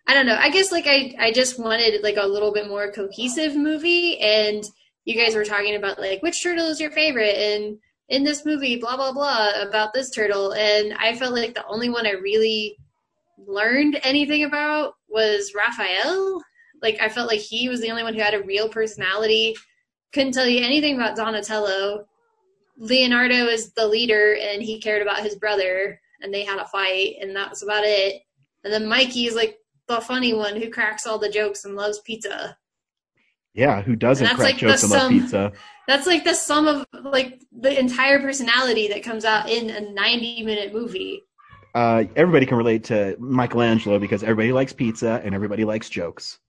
I 0.07 0.13
don't 0.13 0.25
know. 0.25 0.37
I 0.39 0.49
guess 0.49 0.71
like 0.71 0.87
I 0.87 1.15
I 1.19 1.31
just 1.31 1.59
wanted 1.59 2.03
like 2.03 2.17
a 2.17 2.27
little 2.27 2.53
bit 2.53 2.67
more 2.67 2.91
cohesive 2.91 3.55
movie, 3.55 4.19
and 4.19 4.63
you 5.05 5.15
guys 5.15 5.35
were 5.35 5.45
talking 5.45 5.75
about 5.75 5.99
like 5.99 6.21
which 6.21 6.41
turtle 6.43 6.67
is 6.67 6.79
your 6.79 6.91
favorite, 6.91 7.35
and 7.35 7.77
in 8.09 8.23
this 8.23 8.45
movie, 8.45 8.77
blah 8.77 8.95
blah 8.95 9.13
blah 9.13 9.61
about 9.61 9.93
this 9.93 10.09
turtle, 10.09 10.53
and 10.53 10.93
I 10.99 11.15
felt 11.15 11.33
like 11.33 11.53
the 11.53 11.65
only 11.65 11.89
one 11.89 12.05
I 12.05 12.11
really 12.11 12.77
learned 13.37 13.99
anything 14.03 14.43
about 14.43 14.93
was 15.07 15.53
Raphael. 15.55 16.41
Like 16.81 16.99
I 17.01 17.09
felt 17.09 17.27
like 17.27 17.39
he 17.39 17.69
was 17.69 17.81
the 17.81 17.89
only 17.89 18.03
one 18.03 18.13
who 18.13 18.21
had 18.21 18.33
a 18.33 18.43
real 18.43 18.69
personality. 18.69 19.55
Couldn't 20.13 20.33
tell 20.33 20.47
you 20.47 20.63
anything 20.63 20.95
about 20.95 21.15
Donatello. 21.15 22.05
Leonardo 22.77 23.45
is 23.45 23.71
the 23.73 23.87
leader, 23.87 24.35
and 24.41 24.61
he 24.61 24.79
cared 24.79 25.01
about 25.01 25.19
his 25.19 25.35
brother, 25.35 25.99
and 26.21 26.33
they 26.33 26.43
had 26.43 26.59
a 26.59 26.65
fight, 26.65 27.15
and 27.21 27.35
that's 27.35 27.61
about 27.61 27.83
it. 27.83 28.21
And 28.63 28.73
then 28.73 28.87
Mikey 28.87 29.27
is 29.27 29.35
like 29.35 29.57
the 29.87 30.01
funny 30.01 30.33
one 30.33 30.55
who 30.55 30.69
cracks 30.69 31.05
all 31.05 31.19
the 31.19 31.29
jokes 31.29 31.65
and 31.65 31.75
loves 31.75 31.99
pizza. 31.99 32.57
Yeah, 33.53 33.81
who 33.81 33.95
doesn't 33.95 34.25
crack 34.27 34.39
like 34.39 34.57
jokes 34.57 34.83
and 34.83 34.91
love 34.91 35.09
pizza? 35.09 35.51
That's 35.87 36.07
like 36.07 36.23
the 36.23 36.33
sum 36.33 36.67
of 36.67 36.85
like 37.03 37.41
the 37.51 37.77
entire 37.77 38.19
personality 38.19 38.87
that 38.89 39.03
comes 39.03 39.25
out 39.25 39.49
in 39.49 39.69
a 39.69 39.91
90 39.91 40.43
minute 40.43 40.73
movie. 40.73 41.23
Uh, 41.73 42.03
everybody 42.15 42.45
can 42.45 42.57
relate 42.57 42.83
to 42.85 43.15
Michelangelo 43.19 43.99
because 43.99 44.23
everybody 44.23 44.51
likes 44.51 44.73
pizza 44.73 45.21
and 45.23 45.33
everybody 45.35 45.65
likes 45.65 45.89
jokes. 45.89 46.39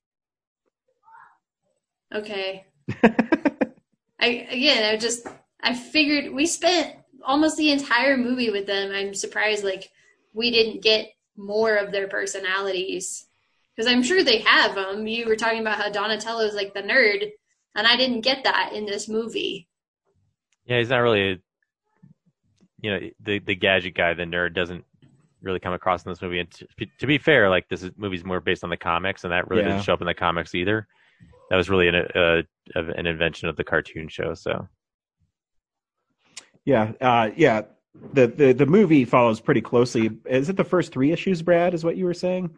Okay. 2.14 2.64
I 4.20 4.46
again, 4.50 4.94
I 4.94 4.96
just 4.96 5.26
I 5.60 5.74
figured 5.74 6.32
we 6.32 6.46
spent 6.46 6.94
almost 7.24 7.56
the 7.56 7.70
entire 7.70 8.16
movie 8.16 8.50
with 8.50 8.66
them. 8.66 8.92
I'm 8.92 9.14
surprised 9.14 9.64
like 9.64 9.90
we 10.32 10.50
didn't 10.50 10.82
get 10.82 11.10
more 11.36 11.76
of 11.76 11.92
their 11.92 12.08
personalities 12.08 13.26
because 13.74 13.90
I'm 13.90 14.02
sure 14.02 14.22
they 14.22 14.38
have 14.38 14.74
them. 14.74 15.06
You 15.06 15.26
were 15.26 15.36
talking 15.36 15.60
about 15.60 15.78
how 15.80 15.90
Donatello 15.90 16.40
is 16.42 16.54
like 16.54 16.74
the 16.74 16.82
nerd, 16.82 17.30
and 17.74 17.86
I 17.86 17.96
didn't 17.96 18.20
get 18.20 18.44
that 18.44 18.72
in 18.74 18.86
this 18.86 19.08
movie. 19.08 19.68
Yeah, 20.66 20.78
he's 20.78 20.90
not 20.90 20.98
really, 20.98 21.32
a, 21.32 21.36
you 22.80 22.90
know, 22.90 23.00
the 23.20 23.38
the 23.40 23.54
gadget 23.54 23.94
guy, 23.94 24.14
the 24.14 24.24
nerd, 24.24 24.54
doesn't 24.54 24.84
really 25.40 25.58
come 25.60 25.72
across 25.72 26.04
in 26.04 26.10
this 26.12 26.22
movie. 26.22 26.38
And 26.38 26.50
to, 26.52 26.86
to 27.00 27.06
be 27.06 27.18
fair, 27.18 27.48
like 27.50 27.68
this 27.68 27.82
is, 27.82 27.90
movie's 27.96 28.24
more 28.24 28.40
based 28.40 28.62
on 28.62 28.70
the 28.70 28.76
comics, 28.76 29.24
and 29.24 29.32
that 29.32 29.48
really 29.48 29.62
Yeah. 29.62 29.70
didn't 29.70 29.84
show 29.84 29.94
up 29.94 30.00
in 30.00 30.06
the 30.06 30.14
comics 30.14 30.54
either. 30.54 30.86
That 31.52 31.58
was 31.58 31.68
really 31.68 31.86
an 31.86 31.96
uh, 31.96 32.42
of 32.74 32.88
an 32.88 33.06
invention 33.06 33.46
of 33.46 33.56
the 33.56 33.62
cartoon 33.62 34.08
show. 34.08 34.32
So 34.32 34.68
Yeah, 36.64 36.92
uh, 36.98 37.28
yeah. 37.36 37.64
The, 38.14 38.26
the 38.26 38.52
the 38.54 38.64
movie 38.64 39.04
follows 39.04 39.38
pretty 39.38 39.60
closely. 39.60 40.08
Is 40.24 40.48
it 40.48 40.56
the 40.56 40.64
first 40.64 40.92
three 40.92 41.12
issues, 41.12 41.42
Brad? 41.42 41.74
Is 41.74 41.84
what 41.84 41.98
you 41.98 42.06
were 42.06 42.14
saying? 42.14 42.48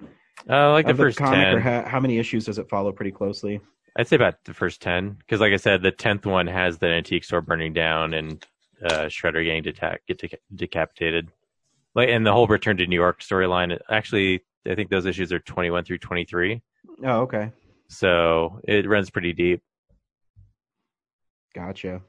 uh, 0.49 0.71
like 0.71 0.87
the 0.87 0.93
Of 0.93 0.99
first 0.99 1.19
ten, 1.19 1.59
how, 1.59 1.83
how 1.83 1.99
many 1.99 2.19
issues 2.19 2.45
does 2.45 2.57
it 2.57 2.69
follow 2.69 2.93
pretty 2.93 3.11
closely? 3.11 3.61
I'd 3.97 4.07
say 4.07 4.15
about 4.15 4.37
the 4.45 4.55
first 4.55 4.81
ten, 4.81 5.11
because 5.11 5.41
like 5.41 5.53
I 5.53 5.57
said, 5.57 5.83
the 5.83 5.91
tenth 5.91 6.25
one 6.25 6.47
has 6.47 6.79
the 6.79 6.87
antique 6.87 7.25
store 7.25 7.41
burning 7.41 7.73
down 7.73 8.15
and 8.15 8.47
uh, 8.81 9.07
Shredder 9.07 9.45
getting 9.45 9.65
deta- 9.65 9.99
get 10.07 10.19
deca- 10.19 10.39
decapitated, 10.55 11.33
like 11.97 12.11
and 12.11 12.25
the 12.25 12.33
whole 12.33 12.47
Return 12.47 12.77
to 12.77 12.87
New 12.87 12.95
York 12.95 13.23
storyline. 13.23 13.77
Actually, 13.91 14.45
I 14.65 14.77
think 14.77 14.89
those 14.89 15.07
issues 15.07 15.33
are 15.33 15.41
twenty 15.41 15.71
one 15.71 15.83
through 15.83 15.99
twenty 15.99 16.25
three. 16.25 16.63
Oh, 17.05 17.23
okay, 17.23 17.51
So 17.95 18.61
it 18.65 18.89
runs 18.89 19.11
pretty 19.11 19.33
deep. 19.33 19.63
gotcha. 21.55 22.03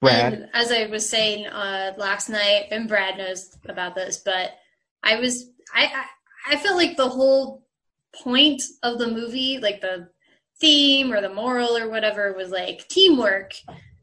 Brad, 0.00 0.34
And 0.34 0.48
as 0.52 0.72
I 0.72 0.86
was 0.86 1.08
saying 1.08 1.46
uh, 1.46 1.94
last 1.96 2.28
night, 2.28 2.66
and 2.70 2.88
Brad 2.88 3.16
knows 3.16 3.56
about 3.68 3.94
this, 3.94 4.20
but 4.24 4.52
I 5.02 5.18
was 5.18 5.50
I, 5.74 5.86
I 5.86 6.54
I 6.54 6.56
felt 6.58 6.76
like 6.76 6.96
the 6.96 7.08
whole 7.08 7.64
point 8.14 8.62
of 8.82 8.98
the 8.98 9.08
movie, 9.08 9.58
like 9.58 9.80
the 9.80 10.08
theme 10.60 11.12
or 11.12 11.20
the 11.20 11.32
moral 11.32 11.76
or 11.76 11.88
whatever, 11.88 12.34
was 12.34 12.50
like 12.50 12.86
teamwork 12.88 13.54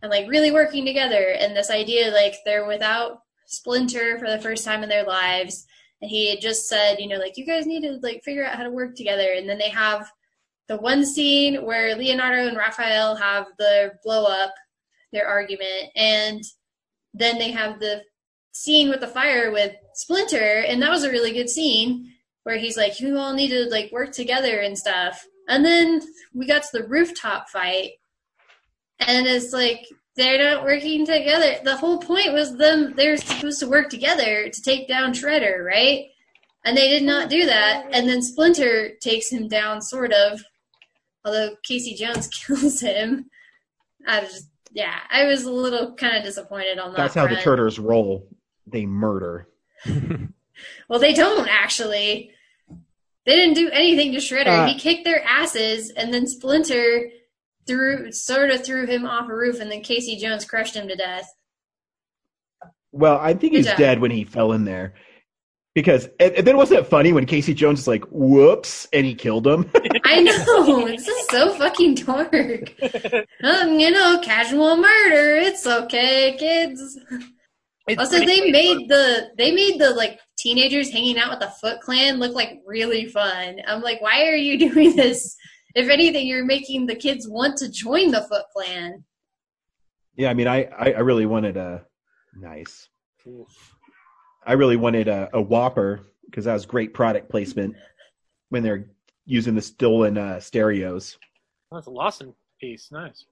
and 0.02 0.10
like 0.10 0.30
really 0.30 0.52
working 0.52 0.85
together. 0.85 1.35
And 1.40 1.56
this 1.56 1.69
idea, 1.69 2.11
like 2.11 2.35
they're 2.45 2.65
without 2.65 3.19
Splinter 3.45 4.18
for 4.18 4.30
the 4.30 4.40
first 4.40 4.65
time 4.65 4.81
in 4.84 4.90
their 4.90 5.06
lives, 5.06 5.65
and 6.02 6.10
he 6.10 6.30
had 6.30 6.41
just 6.41 6.68
said, 6.68 6.99
you 6.99 7.07
know, 7.07 7.18
like 7.18 7.38
you 7.38 7.45
guys 7.45 7.65
need 7.65 7.81
to 7.81 7.99
like 8.02 8.23
figure 8.23 8.45
out 8.45 8.56
how 8.56 8.64
to 8.64 8.72
work 8.72 8.95
together. 8.95 9.34
And 9.35 9.48
then 9.48 9.57
they 9.57 9.69
have 9.69 10.11
the 10.68 10.77
one 10.77 11.06
scene 11.06 11.65
where 11.65 11.95
Leonardo 11.95 12.48
and 12.48 12.57
Raphael 12.57 13.15
have 13.15 13.48
the 13.57 13.94
blow 14.03 14.26
up 14.26 14.53
their 15.11 15.27
argument 15.27 15.91
and 15.95 16.44
then 17.14 17.38
they 17.38 17.52
have 17.52 17.80
the 17.80 18.02
scene 18.53 18.90
with 18.90 18.99
the 18.99 19.07
fire 19.07 19.52
with 19.52 19.76
splinter 19.94 20.64
and 20.68 20.81
that 20.81 20.90
was 20.90 21.03
a 21.03 21.11
really 21.11 21.34
good 21.34 21.49
scene 21.49 22.11
where 22.44 22.57
he's 22.57 22.77
like 22.77 22.99
you 22.99 23.18
all 23.18 23.34
need 23.34 23.49
to 23.49 23.65
like 23.69 23.91
work 23.91 24.11
together 24.11 24.60
and 24.60 24.77
stuff. 24.77 25.26
And 25.48 25.64
then 25.64 26.02
we 26.34 26.48
got 26.48 26.64
to 26.64 26.69
the 26.73 26.88
rooftop 26.88 27.49
fight 27.49 27.91
and 28.99 29.27
it's 29.27 29.53
like 29.53 29.85
they're 30.15 30.38
not 30.38 30.64
working 30.64 31.06
together. 31.06 31.56
The 31.64 31.76
whole 31.76 31.98
point 31.98 32.34
was 32.34 32.56
them 32.56 32.94
they're 32.95 33.18
supposed 33.18 33.60
to 33.60 33.68
work 33.68 33.90
together 33.90 34.49
to 34.49 34.61
take 34.61 34.88
down 34.88 35.14
shredder 35.14 35.64
right? 35.65 36.06
And 36.65 36.77
they 36.77 36.88
did 36.88 37.03
not 37.03 37.30
do 37.30 37.45
that 37.45 37.88
and 37.91 38.07
then 38.07 38.22
splinter 38.22 38.91
takes 39.02 39.30
him 39.30 39.48
down 39.48 39.81
sort 39.81 40.14
of 40.14 40.41
although 41.25 41.55
casey 41.63 41.95
jones 41.95 42.27
kills 42.47 42.79
him 42.81 43.29
i 44.07 44.19
was 44.19 44.29
just 44.31 44.47
yeah, 44.73 44.95
I 45.11 45.25
was 45.25 45.43
a 45.43 45.51
little 45.51 45.93
kind 45.95 46.17
of 46.17 46.23
disappointed 46.23 46.79
on 46.79 46.91
that. 46.91 46.97
that's 46.97 47.13
how 47.13 47.27
the 47.27 47.35
turtles 47.35 47.79
roll. 47.79 48.27
They 48.67 48.85
murder. 48.85 49.47
Well, 50.87 50.99
they 50.99 51.13
don't 51.13 51.49
actually. 51.49 52.31
They 53.25 53.35
didn't 53.35 53.55
do 53.55 53.71
anything 53.71 54.11
to 54.11 54.19
Shredder. 54.19 54.47
Uh, 54.47 54.67
he 54.67 54.77
kicked 54.77 55.03
their 55.03 55.21
asses, 55.23 55.89
and 55.89 56.13
then 56.13 56.27
Splinter 56.27 57.09
threw 57.65 58.11
sort 58.11 58.51
of 58.51 58.63
threw 58.63 58.85
him 58.85 59.03
off 59.03 59.29
a 59.29 59.35
roof, 59.35 59.59
and 59.59 59.71
then 59.71 59.81
Casey 59.81 60.15
Jones 60.15 60.45
crushed 60.45 60.75
him 60.75 60.87
to 60.87 60.95
death. 60.95 61.27
Well, 62.91 63.17
I 63.17 63.33
think 63.33 63.53
Good 63.53 63.57
he's 63.57 63.65
job. 63.65 63.77
dead 63.77 63.99
when 63.99 64.11
he 64.11 64.23
fell 64.23 64.51
in 64.51 64.63
there. 64.63 64.93
Because 65.75 66.07
and, 66.19 66.33
and 66.35 66.45
then 66.45 66.55
wasn't 66.55 66.81
it 66.81 66.87
funny 66.87 67.13
when 67.13 67.25
Casey 67.25 67.53
Jones 67.53 67.79
is 67.79 67.87
like, 67.87 68.03
"Whoops," 68.11 68.87
and 68.93 69.05
he 69.05 69.15
killed 69.15 69.47
him? 69.47 69.69
I 70.03 70.21
know 70.21 70.85
this 70.85 71.07
is 71.07 71.27
so 71.29 71.53
fucking 71.55 71.95
dark. 71.95 72.73
um, 73.43 73.79
you 73.79 73.89
know, 73.89 74.19
casual 74.21 74.77
murder. 74.77 75.35
It's 75.37 75.65
okay, 75.65 76.35
kids. 76.37 76.99
also, 77.97 78.19
they 78.19 78.37
funny. 78.37 78.51
made 78.51 78.87
the 78.87 79.31
they 79.35 79.51
made 79.51 79.79
the 79.79 79.89
like 79.91 80.19
teenagers 80.37 80.91
hanging 80.91 81.17
out 81.17 81.31
with 81.31 81.39
the 81.39 81.53
Foot 81.59 81.81
Clan 81.81 82.19
look 82.19 82.35
like 82.35 82.61
really 82.67 83.05
fun. 83.07 83.59
I'm 83.67 83.81
like, 83.81 83.99
why 83.99 84.27
are 84.27 84.35
you 84.35 84.59
doing 84.69 84.95
this? 84.95 85.35
If 85.73 85.89
anything, 85.89 86.27
you're 86.27 86.45
making 86.45 86.85
the 86.85 86.95
kids 86.95 87.27
want 87.27 87.57
to 87.57 87.71
join 87.71 88.11
the 88.11 88.21
Foot 88.21 88.45
Clan. 88.55 89.03
yeah, 90.15 90.29
I 90.29 90.35
mean, 90.35 90.47
I 90.47 90.65
I, 90.65 90.91
I 90.91 90.99
really 90.99 91.25
wanted 91.25 91.57
a 91.57 91.83
nice. 92.35 92.89
I 94.45 94.53
really 94.53 94.76
wanted 94.78 95.07
a, 95.07 95.30
a 95.34 95.41
Whopper 95.41 96.02
because 96.26 96.45
that 96.45 96.53
was 96.53 96.65
great 96.65 96.94
product 96.94 97.30
placement 97.30 97.76
when 98.49 98.64
they're 98.64 98.90
using 99.26 99.56
the 99.56 99.61
stolen 99.61 100.18
uh, 100.18 100.40
stereos. 100.40 101.18
That's 101.72 101.88
a 101.88 101.91
Lawson 101.91 102.34
piece. 102.60 102.91
Nice. 102.91 103.26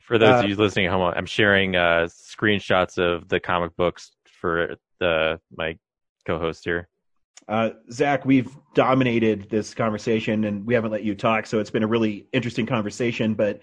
For 0.00 0.18
those 0.18 0.40
Uh, 0.40 0.44
of 0.44 0.50
you 0.50 0.56
listening 0.56 0.86
at 0.86 0.92
home, 0.92 1.12
I'm 1.16 1.26
sharing 1.26 1.76
uh, 1.76 2.08
screenshots 2.08 2.98
of 2.98 3.28
the 3.28 3.40
comic 3.40 3.74
books 3.76 4.12
for 4.40 4.76
the 5.00 5.40
my 5.56 5.78
co-host 6.26 6.64
here. 6.64 6.88
Uh, 7.48 7.70
Zach, 7.90 8.24
we've 8.24 8.50
dominated 8.74 9.48
this 9.50 9.74
conversation 9.74 10.44
and 10.44 10.66
we 10.66 10.74
haven't 10.74 10.90
let 10.90 11.04
you 11.04 11.14
talk, 11.14 11.46
so 11.46 11.58
it's 11.58 11.70
been 11.70 11.82
a 11.82 11.86
really 11.86 12.26
interesting 12.32 12.66
conversation. 12.66 13.34
But 13.34 13.60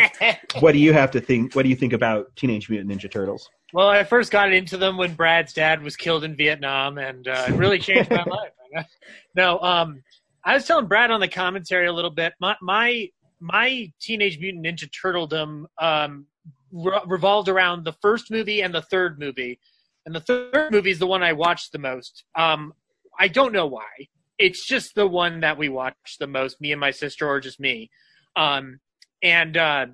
what 0.60 0.72
do 0.72 0.78
you 0.78 0.92
have 0.92 1.10
to 1.12 1.20
think? 1.20 1.54
What 1.54 1.62
do 1.64 1.68
you 1.68 1.76
think 1.76 1.92
about 1.92 2.34
Teenage 2.36 2.70
Mutant 2.70 2.90
Ninja 2.90 3.10
Turtles? 3.10 3.48
Well, 3.72 3.88
I 3.88 4.04
first 4.04 4.32
got 4.32 4.52
into 4.52 4.76
them 4.76 4.96
when 4.96 5.14
Brad's 5.14 5.52
dad 5.52 5.82
was 5.82 5.96
killed 5.96 6.24
in 6.24 6.34
Vietnam, 6.34 6.98
and 6.98 7.28
uh, 7.28 7.46
it 7.48 7.54
really 7.54 7.78
changed 7.78 8.10
my 8.10 8.24
life. 8.74 8.86
No, 9.34 9.60
um, 9.60 10.02
I 10.44 10.54
was 10.54 10.66
telling 10.66 10.86
Brad 10.86 11.10
on 11.10 11.20
the 11.20 11.28
commentary 11.28 11.86
a 11.86 11.92
little 11.92 12.10
bit. 12.10 12.32
My 12.40 12.56
my, 12.62 13.08
my 13.38 13.92
Teenage 14.00 14.38
Mutant 14.40 14.64
Ninja 14.64 14.90
Turtledom 14.90 15.64
um, 15.78 16.26
re- 16.72 17.00
revolved 17.06 17.48
around 17.48 17.84
the 17.84 17.92
first 18.00 18.30
movie 18.30 18.62
and 18.62 18.74
the 18.74 18.82
third 18.82 19.18
movie, 19.18 19.60
and 20.06 20.14
the 20.14 20.20
third 20.20 20.72
movie 20.72 20.90
is 20.90 20.98
the 20.98 21.06
one 21.06 21.22
I 21.22 21.34
watched 21.34 21.72
the 21.72 21.78
most. 21.78 22.24
Um, 22.34 22.72
I 23.20 23.28
don't 23.28 23.52
know 23.52 23.66
why. 23.66 24.08
It's 24.38 24.66
just 24.66 24.94
the 24.94 25.06
one 25.06 25.40
that 25.40 25.58
we 25.58 25.68
watch 25.68 25.94
the 26.18 26.26
most. 26.26 26.60
Me 26.60 26.72
and 26.72 26.80
my 26.80 26.90
sister, 26.90 27.28
or 27.28 27.38
just 27.38 27.60
me. 27.60 27.90
Um, 28.34 28.80
and 29.22 29.56
uh, 29.56 29.86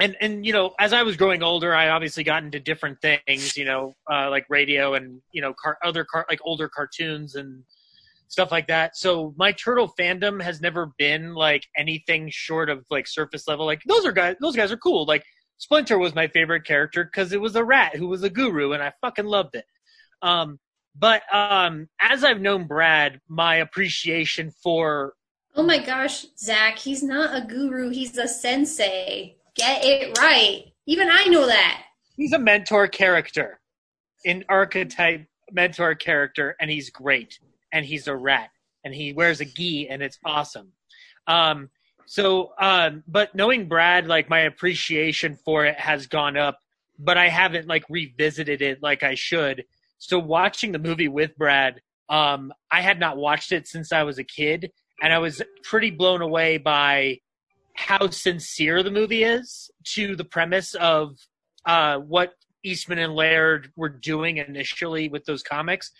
and 0.00 0.16
and 0.20 0.44
you 0.44 0.52
know 0.52 0.74
as 0.78 0.92
i 0.92 1.02
was 1.02 1.16
growing 1.16 1.42
older 1.42 1.74
i 1.74 1.88
obviously 1.88 2.24
got 2.24 2.42
into 2.42 2.58
different 2.58 3.00
things 3.00 3.56
you 3.56 3.64
know 3.64 3.94
uh, 4.10 4.28
like 4.30 4.44
radio 4.48 4.94
and 4.94 5.20
you 5.32 5.40
know 5.40 5.54
car- 5.54 5.78
other 5.84 6.04
car- 6.04 6.26
like 6.28 6.40
older 6.44 6.68
cartoons 6.68 7.36
and 7.36 7.62
stuff 8.28 8.50
like 8.50 8.66
that 8.66 8.96
so 8.96 9.32
my 9.36 9.52
turtle 9.52 9.92
fandom 9.98 10.42
has 10.42 10.60
never 10.60 10.92
been 10.98 11.34
like 11.34 11.64
anything 11.76 12.28
short 12.32 12.68
of 12.68 12.84
like 12.90 13.06
surface 13.06 13.46
level 13.46 13.66
like 13.66 13.82
those 13.86 14.04
are 14.04 14.12
guys 14.12 14.34
those 14.40 14.56
guys 14.56 14.72
are 14.72 14.76
cool 14.76 15.04
like 15.06 15.24
splinter 15.58 15.98
was 15.98 16.14
my 16.14 16.26
favorite 16.28 16.64
character 16.64 17.04
because 17.04 17.32
it 17.32 17.40
was 17.40 17.54
a 17.54 17.64
rat 17.64 17.94
who 17.94 18.08
was 18.08 18.22
a 18.22 18.30
guru 18.30 18.72
and 18.72 18.82
i 18.82 18.92
fucking 19.00 19.26
loved 19.26 19.54
it 19.54 19.66
um 20.22 20.58
But 20.96 21.22
um, 21.34 21.88
as 22.00 22.22
I've 22.24 22.40
known 22.40 22.66
Brad, 22.66 23.20
my 23.28 23.56
appreciation 23.56 24.52
for 24.62 25.14
Oh 25.56 25.62
my 25.62 25.78
gosh, 25.78 26.26
Zach, 26.36 26.78
he's 26.78 27.02
not 27.02 27.36
a 27.36 27.46
guru, 27.46 27.90
he's 27.90 28.18
a 28.18 28.26
sensei. 28.26 29.36
Get 29.54 29.84
it 29.84 30.18
right. 30.18 30.64
Even 30.86 31.08
I 31.10 31.24
know 31.24 31.46
that. 31.46 31.84
he's 32.16 32.32
a 32.32 32.38
mentor 32.38 32.88
character, 32.88 33.60
an 34.24 34.44
archetype 34.48 35.26
mentor 35.52 35.94
character, 35.94 36.56
and 36.60 36.70
he's 36.70 36.90
great. 36.90 37.38
And 37.72 37.84
he's 37.84 38.08
a 38.08 38.16
rat, 38.16 38.50
and 38.84 38.94
he 38.94 39.12
wears 39.12 39.40
a 39.40 39.44
gi, 39.44 39.88
and 39.88 40.02
it's 40.02 40.18
awesome. 40.24 40.72
Um, 41.26 41.70
so, 42.06 42.52
um, 42.60 43.02
but 43.08 43.34
knowing 43.34 43.68
Brad, 43.68 44.06
like 44.06 44.28
my 44.28 44.40
appreciation 44.40 45.38
for 45.44 45.64
it 45.64 45.78
has 45.78 46.06
gone 46.06 46.36
up, 46.36 46.58
but 46.98 47.16
I 47.16 47.28
haven't 47.28 47.66
like 47.66 47.84
revisited 47.88 48.60
it 48.60 48.82
like 48.82 49.02
I 49.02 49.14
should. 49.14 49.64
So 49.98 50.18
watching 50.18 50.72
the 50.72 50.78
movie 50.78 51.08
with 51.08 51.36
Brad, 51.36 51.80
um, 52.08 52.52
I 52.70 52.80
had 52.80 53.00
not 53.00 53.16
watched 53.16 53.52
it 53.52 53.66
since 53.66 53.92
I 53.92 54.02
was 54.02 54.18
a 54.18 54.24
kid, 54.24 54.70
and 55.02 55.12
I 55.12 55.18
was 55.18 55.42
pretty 55.62 55.90
blown 55.90 56.20
away 56.22 56.58
by 56.58 57.18
how 57.74 58.08
sincere 58.10 58.82
the 58.82 58.90
movie 58.90 59.24
is 59.24 59.70
to 59.94 60.14
the 60.14 60.24
premise 60.24 60.74
of 60.74 61.16
uh, 61.66 61.98
what 61.98 62.32
Eastman 62.64 62.98
and 62.98 63.14
Laird 63.14 63.70
were 63.76 63.88
doing 63.88 64.36
initially 64.38 65.08
with 65.08 65.24
those 65.24 65.42
comics. 65.42 65.90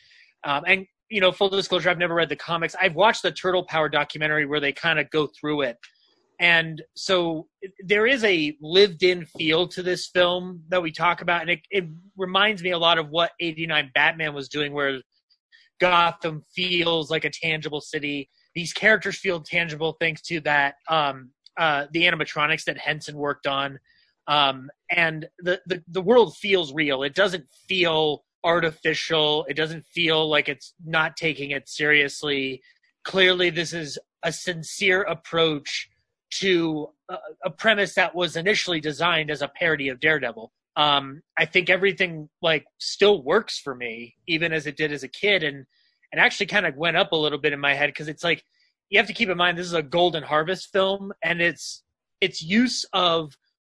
Um, 0.44 0.64
and 0.66 0.86
you 1.10 1.20
know, 1.20 1.32
full 1.32 1.48
disclosure, 1.48 1.90
I've 1.90 1.98
never 1.98 2.14
read 2.14 2.28
the 2.28 2.36
comics. 2.36 2.74
I've 2.80 2.94
watched 2.94 3.22
the 3.22 3.30
Turtle 3.30 3.64
Power 3.64 3.88
documentary 3.88 4.46
where 4.46 4.60
they 4.60 4.72
kind 4.72 4.98
of 4.98 5.10
go 5.10 5.28
through 5.38 5.62
it. 5.62 5.76
And 6.44 6.82
so 6.94 7.48
there 7.86 8.06
is 8.06 8.22
a 8.22 8.54
lived 8.60 9.02
in 9.02 9.24
feel 9.24 9.66
to 9.68 9.82
this 9.82 10.08
film 10.08 10.62
that 10.68 10.82
we 10.82 10.92
talk 10.92 11.22
about. 11.22 11.40
And 11.40 11.48
it, 11.48 11.60
it 11.70 11.86
reminds 12.18 12.62
me 12.62 12.72
a 12.72 12.78
lot 12.78 12.98
of 12.98 13.08
what 13.08 13.30
89 13.40 13.90
Batman 13.94 14.34
was 14.34 14.50
doing, 14.50 14.74
where 14.74 15.00
Gotham 15.80 16.44
feels 16.54 17.10
like 17.10 17.24
a 17.24 17.30
tangible 17.30 17.80
city. 17.80 18.28
These 18.54 18.74
characters 18.74 19.18
feel 19.18 19.40
tangible 19.40 19.96
thanks 19.98 20.20
to 20.28 20.38
that 20.40 20.74
um, 20.90 21.30
uh, 21.56 21.86
the 21.92 22.02
animatronics 22.02 22.64
that 22.64 22.76
Henson 22.76 23.16
worked 23.16 23.46
on, 23.46 23.78
um, 24.26 24.68
and 24.90 25.26
the, 25.38 25.62
the 25.64 25.82
the 25.88 26.02
world 26.02 26.36
feels 26.36 26.74
real. 26.74 27.04
It 27.04 27.14
doesn't 27.14 27.46
feel 27.66 28.22
artificial. 28.44 29.46
It 29.48 29.54
doesn't 29.54 29.86
feel 29.86 30.28
like 30.28 30.50
it's 30.50 30.74
not 30.84 31.16
taking 31.16 31.52
it 31.52 31.70
seriously. 31.70 32.60
Clearly, 33.02 33.48
this 33.48 33.72
is 33.72 33.98
a 34.22 34.30
sincere 34.30 35.02
approach 35.02 35.88
to 36.40 36.88
a, 37.08 37.16
a 37.44 37.50
premise 37.50 37.94
that 37.94 38.14
was 38.14 38.36
initially 38.36 38.80
designed 38.80 39.30
as 39.30 39.42
a 39.42 39.48
parody 39.48 39.88
of 39.88 40.00
Daredevil. 40.00 40.52
Um, 40.76 41.22
I 41.38 41.44
think 41.44 41.70
everything 41.70 42.28
like 42.42 42.64
still 42.78 43.22
works 43.22 43.58
for 43.58 43.74
me, 43.74 44.16
even 44.26 44.52
as 44.52 44.66
it 44.66 44.76
did 44.76 44.92
as 44.92 45.02
a 45.02 45.08
kid, 45.08 45.42
and 45.42 45.66
and 46.12 46.20
actually 46.20 46.46
kind 46.46 46.66
of 46.66 46.76
went 46.76 46.96
up 46.96 47.12
a 47.12 47.16
little 47.16 47.38
bit 47.38 47.52
in 47.52 47.60
my 47.60 47.74
head 47.74 47.88
because 47.88 48.08
it's 48.08 48.24
like 48.24 48.44
you 48.88 48.98
have 48.98 49.06
to 49.08 49.12
keep 49.12 49.28
in 49.28 49.36
mind 49.36 49.58
this 49.58 49.66
is 49.66 49.72
a 49.72 49.82
Golden 49.82 50.22
Harvest 50.22 50.72
film, 50.72 51.12
and 51.22 51.40
its 51.40 51.82
its 52.20 52.42
use 52.42 52.84
of 52.92 53.36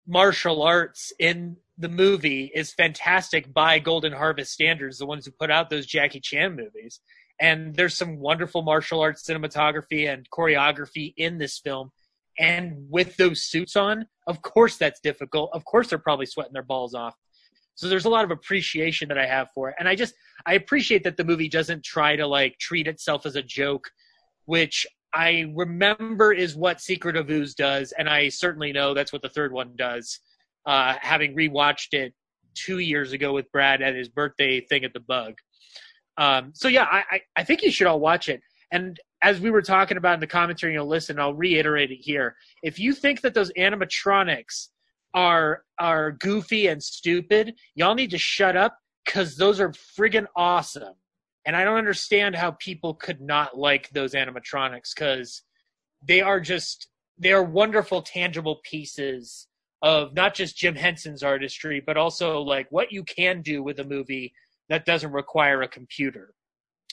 martial 0.07 0.61
arts 0.61 1.11
in 1.19 1.57
the 1.77 1.89
movie 1.89 2.51
is 2.53 2.73
fantastic 2.73 3.53
by 3.53 3.79
Golden 3.79 4.13
Harvest 4.13 4.51
standards, 4.51 4.97
the 4.97 5.05
ones 5.05 5.25
who 5.25 5.31
put 5.31 5.51
out 5.51 5.69
those 5.69 5.85
Jackie 5.85 6.19
Chan 6.19 6.55
movies. 6.55 6.99
And 7.39 7.75
there's 7.75 7.97
some 7.97 8.19
wonderful 8.19 8.61
martial 8.61 9.01
arts 9.01 9.23
cinematography 9.23 10.11
and 10.11 10.29
choreography 10.29 11.13
in 11.17 11.37
this 11.37 11.59
film. 11.59 11.91
And 12.37 12.87
with 12.89 13.15
those 13.17 13.43
suits 13.43 13.75
on, 13.75 14.05
of 14.27 14.41
course 14.41 14.77
that's 14.77 14.99
difficult. 14.99 15.51
Of 15.53 15.63
course 15.65 15.89
they're 15.89 15.99
probably 15.99 16.25
sweating 16.25 16.53
their 16.53 16.63
balls 16.63 16.93
off. 16.93 17.15
So 17.75 17.89
there's 17.89 18.05
a 18.05 18.09
lot 18.09 18.23
of 18.23 18.31
appreciation 18.31 19.09
that 19.09 19.17
I 19.17 19.25
have 19.25 19.49
for 19.53 19.69
it. 19.69 19.75
And 19.79 19.87
I 19.87 19.95
just 19.95 20.13
I 20.45 20.53
appreciate 20.53 21.03
that 21.03 21.17
the 21.17 21.23
movie 21.23 21.49
doesn't 21.49 21.83
try 21.83 22.15
to 22.15 22.25
like 22.25 22.57
treat 22.59 22.87
itself 22.87 23.25
as 23.25 23.35
a 23.35 23.41
joke, 23.41 23.89
which 24.45 24.85
I 25.15 25.51
remember 25.55 26.33
is 26.33 26.55
what 26.55 26.81
Secret 26.81 27.15
of 27.15 27.29
Ooze 27.29 27.55
does, 27.55 27.93
and 27.93 28.09
I 28.09 28.27
certainly 28.27 28.73
know 28.73 28.93
that's 28.93 29.13
what 29.13 29.21
the 29.21 29.29
third 29.29 29.53
one 29.53 29.71
does. 29.77 30.19
Uh, 30.65 30.95
having 30.99 31.35
rewatched 31.35 31.93
it 31.93 32.13
two 32.53 32.79
years 32.79 33.13
ago 33.13 33.31
with 33.33 33.49
Brad 33.51 33.81
at 33.81 33.95
his 33.95 34.09
birthday 34.09 34.59
thing 34.59 34.83
at 34.83 34.93
the 34.93 34.99
Bug. 34.99 35.35
Um, 36.17 36.51
so 36.53 36.67
yeah, 36.67 36.83
I, 36.83 37.03
I, 37.11 37.21
I 37.37 37.43
think 37.45 37.61
you 37.61 37.71
should 37.71 37.87
all 37.87 37.99
watch 37.99 38.27
it. 38.27 38.41
And 38.75 38.99
as 39.21 39.39
we 39.39 39.51
were 39.51 39.61
talking 39.61 39.95
about 39.95 40.15
in 40.15 40.19
the 40.19 40.27
commentary, 40.27 40.73
you'll 40.73 40.85
listen. 40.85 41.17
I'll 41.17 41.33
reiterate 41.33 41.91
it 41.91 42.01
here. 42.01 42.35
If 42.61 42.77
you 42.77 42.91
think 42.91 43.21
that 43.21 43.33
those 43.33 43.49
animatronics 43.53 44.67
are 45.13 45.63
are 45.79 46.11
goofy 46.11 46.67
and 46.67 46.83
stupid, 46.83 47.55
y'all 47.75 47.95
need 47.95 48.11
to 48.11 48.17
shut 48.17 48.57
up 48.57 48.77
because 49.05 49.37
those 49.37 49.61
are 49.61 49.71
friggin' 49.97 50.27
awesome. 50.35 50.95
And 51.45 51.55
I 51.55 51.63
don't 51.63 51.77
understand 51.77 52.35
how 52.35 52.51
people 52.59 52.95
could 52.95 53.21
not 53.21 53.57
like 53.57 53.89
those 53.91 54.13
animatronics 54.13 54.93
because 54.93 55.43
they 56.05 56.19
are 56.19 56.41
just 56.41 56.89
they 57.17 57.31
are 57.31 57.43
wonderful, 57.43 58.01
tangible 58.01 58.59
pieces 58.69 59.47
of 59.83 60.13
not 60.13 60.33
just 60.33 60.57
Jim 60.57 60.75
Henson's 60.75 61.23
artistry, 61.23 61.79
but 61.79 61.95
also 61.95 62.41
like 62.41 62.67
what 62.71 62.91
you 62.91 63.05
can 63.05 63.41
do 63.41 63.63
with 63.63 63.79
a 63.79 63.85
movie 63.85 64.33
that 64.67 64.85
doesn't 64.85 65.13
require 65.13 65.61
a 65.61 65.67
computer. 65.69 66.33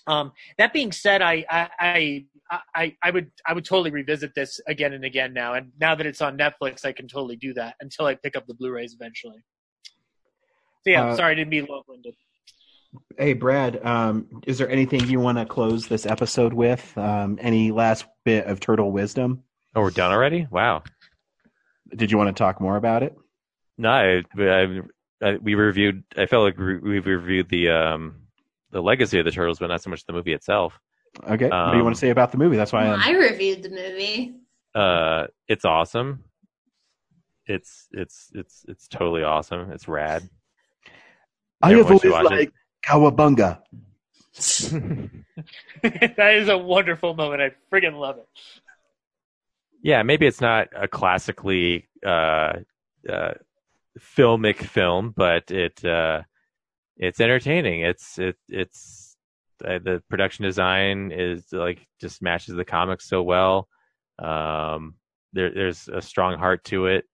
Um, 0.06 0.32
that 0.58 0.72
being 0.72 0.92
said, 0.92 1.22
I, 1.22 1.44
I, 1.48 2.26
I, 2.74 2.96
I, 3.02 3.10
would, 3.10 3.30
I 3.46 3.52
would 3.52 3.64
totally 3.64 3.90
revisit 3.90 4.34
this 4.34 4.60
again 4.66 4.92
and 4.92 5.04
again 5.04 5.32
now. 5.32 5.54
And 5.54 5.72
now 5.80 5.94
that 5.94 6.06
it's 6.06 6.20
on 6.20 6.36
Netflix, 6.36 6.84
I 6.84 6.92
can 6.92 7.08
totally 7.08 7.36
do 7.36 7.54
that 7.54 7.76
until 7.80 8.06
I 8.06 8.14
pick 8.14 8.36
up 8.36 8.46
the 8.46 8.54
Blu-rays 8.54 8.94
eventually. 8.94 9.38
So 10.84 10.90
yeah, 10.90 11.04
Uh, 11.06 11.16
sorry, 11.16 11.32
I 11.32 11.34
didn't 11.36 11.50
mean 11.50 11.66
long-winded. 11.68 12.14
Hey, 13.16 13.32
Brad, 13.32 13.84
um, 13.86 14.42
is 14.46 14.58
there 14.58 14.68
anything 14.68 15.08
you 15.08 15.18
want 15.20 15.38
to 15.38 15.46
close 15.46 15.88
this 15.88 16.04
episode 16.04 16.52
with? 16.52 16.92
Um, 16.98 17.38
any 17.40 17.70
last 17.70 18.04
bit 18.24 18.46
of 18.46 18.60
turtle 18.60 18.92
wisdom? 18.92 19.44
Oh, 19.74 19.80
we're 19.80 19.90
done 19.90 20.12
already? 20.12 20.46
Wow. 20.50 20.82
Did 21.94 22.10
you 22.10 22.18
want 22.18 22.28
to 22.34 22.38
talk 22.38 22.60
more 22.60 22.76
about 22.76 23.02
it? 23.02 23.16
No, 23.78 23.88
I, 23.90 24.22
I, 24.38 24.80
I, 25.22 25.36
we 25.36 25.54
reviewed. 25.54 26.04
I 26.18 26.26
felt 26.26 26.42
like 26.42 26.58
we- 26.58 26.78
we've 26.78 27.06
reviewed 27.06 27.48
the 27.48 27.70
um, 27.70 28.21
the 28.72 28.80
legacy 28.82 29.18
of 29.18 29.24
the 29.24 29.30
turtles, 29.30 29.58
but 29.58 29.68
not 29.68 29.82
so 29.82 29.90
much 29.90 30.04
the 30.06 30.12
movie 30.12 30.32
itself. 30.32 30.80
Okay. 31.28 31.48
what 31.48 31.70
do 31.72 31.76
you 31.76 31.84
want 31.84 31.94
to 31.94 32.00
say 32.00 32.10
about 32.10 32.32
the 32.32 32.38
movie? 32.38 32.56
That's 32.56 32.72
why 32.72 32.84
Well, 32.84 32.94
I'm. 32.94 33.00
I 33.16 33.18
reviewed 33.18 33.62
the 33.62 33.68
movie. 33.68 34.34
Uh, 34.74 35.26
it's 35.48 35.64
awesome. 35.64 36.24
It's 37.46 37.88
it's 37.92 38.30
it's 38.34 38.64
it's 38.66 38.88
totally 38.88 39.22
awesome. 39.22 39.70
It's 39.72 39.88
rad. 39.88 40.28
I 41.60 41.70
have 41.70 41.78
Everyone 41.80 42.00
should 42.00 42.12
always 42.12 42.24
watch 42.24 42.32
it. 42.32 42.36
liked 42.36 42.54
Cowabunga. 42.86 43.58
that 45.82 46.34
is 46.34 46.48
a 46.48 46.56
wonderful 46.56 47.14
moment. 47.14 47.42
I 47.42 47.50
friggin' 47.70 47.98
love 47.98 48.18
it. 48.18 48.28
Yeah, 49.82 50.02
maybe 50.04 50.26
it's 50.26 50.40
not 50.40 50.68
a 50.74 50.86
classically 50.88 51.88
uh, 52.06 52.54
uh, 53.08 53.34
filmic 53.98 54.58
film, 54.58 55.12
but 55.14 55.50
it 55.50 55.84
uh, 55.84 56.22
it's 56.96 57.20
entertaining. 57.20 57.80
It's 57.82 58.18
it 58.18 58.36
it's 58.48 59.16
uh, 59.64 59.78
the 59.82 60.02
production 60.08 60.44
design 60.44 61.12
is 61.12 61.46
like 61.52 61.86
just 62.00 62.22
matches 62.22 62.54
the 62.54 62.64
comics 62.64 63.08
so 63.08 63.22
well. 63.22 63.68
Um, 64.18 64.94
there, 65.32 65.50
there's 65.52 65.88
a 65.88 66.02
strong 66.02 66.38
heart 66.38 66.64
to 66.64 66.86
it 66.86 67.04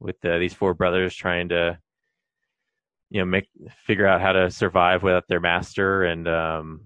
with 0.00 0.22
uh, 0.24 0.38
these 0.38 0.54
four 0.54 0.74
brothers 0.74 1.14
trying 1.14 1.48
to 1.50 1.78
you 3.10 3.20
know 3.20 3.26
make 3.26 3.48
figure 3.86 4.06
out 4.06 4.20
how 4.20 4.32
to 4.32 4.50
survive 4.50 5.02
without 5.02 5.28
their 5.28 5.40
master 5.40 6.02
and 6.04 6.26
um 6.26 6.80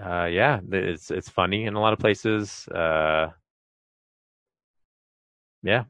uh 0.00 0.24
yeah 0.26 0.60
it's 0.70 1.10
it's 1.10 1.28
funny 1.28 1.64
in 1.64 1.74
a 1.74 1.80
lot 1.80 1.92
of 1.92 1.98
places 1.98 2.68
uh 2.68 3.28
yeah 5.62 5.84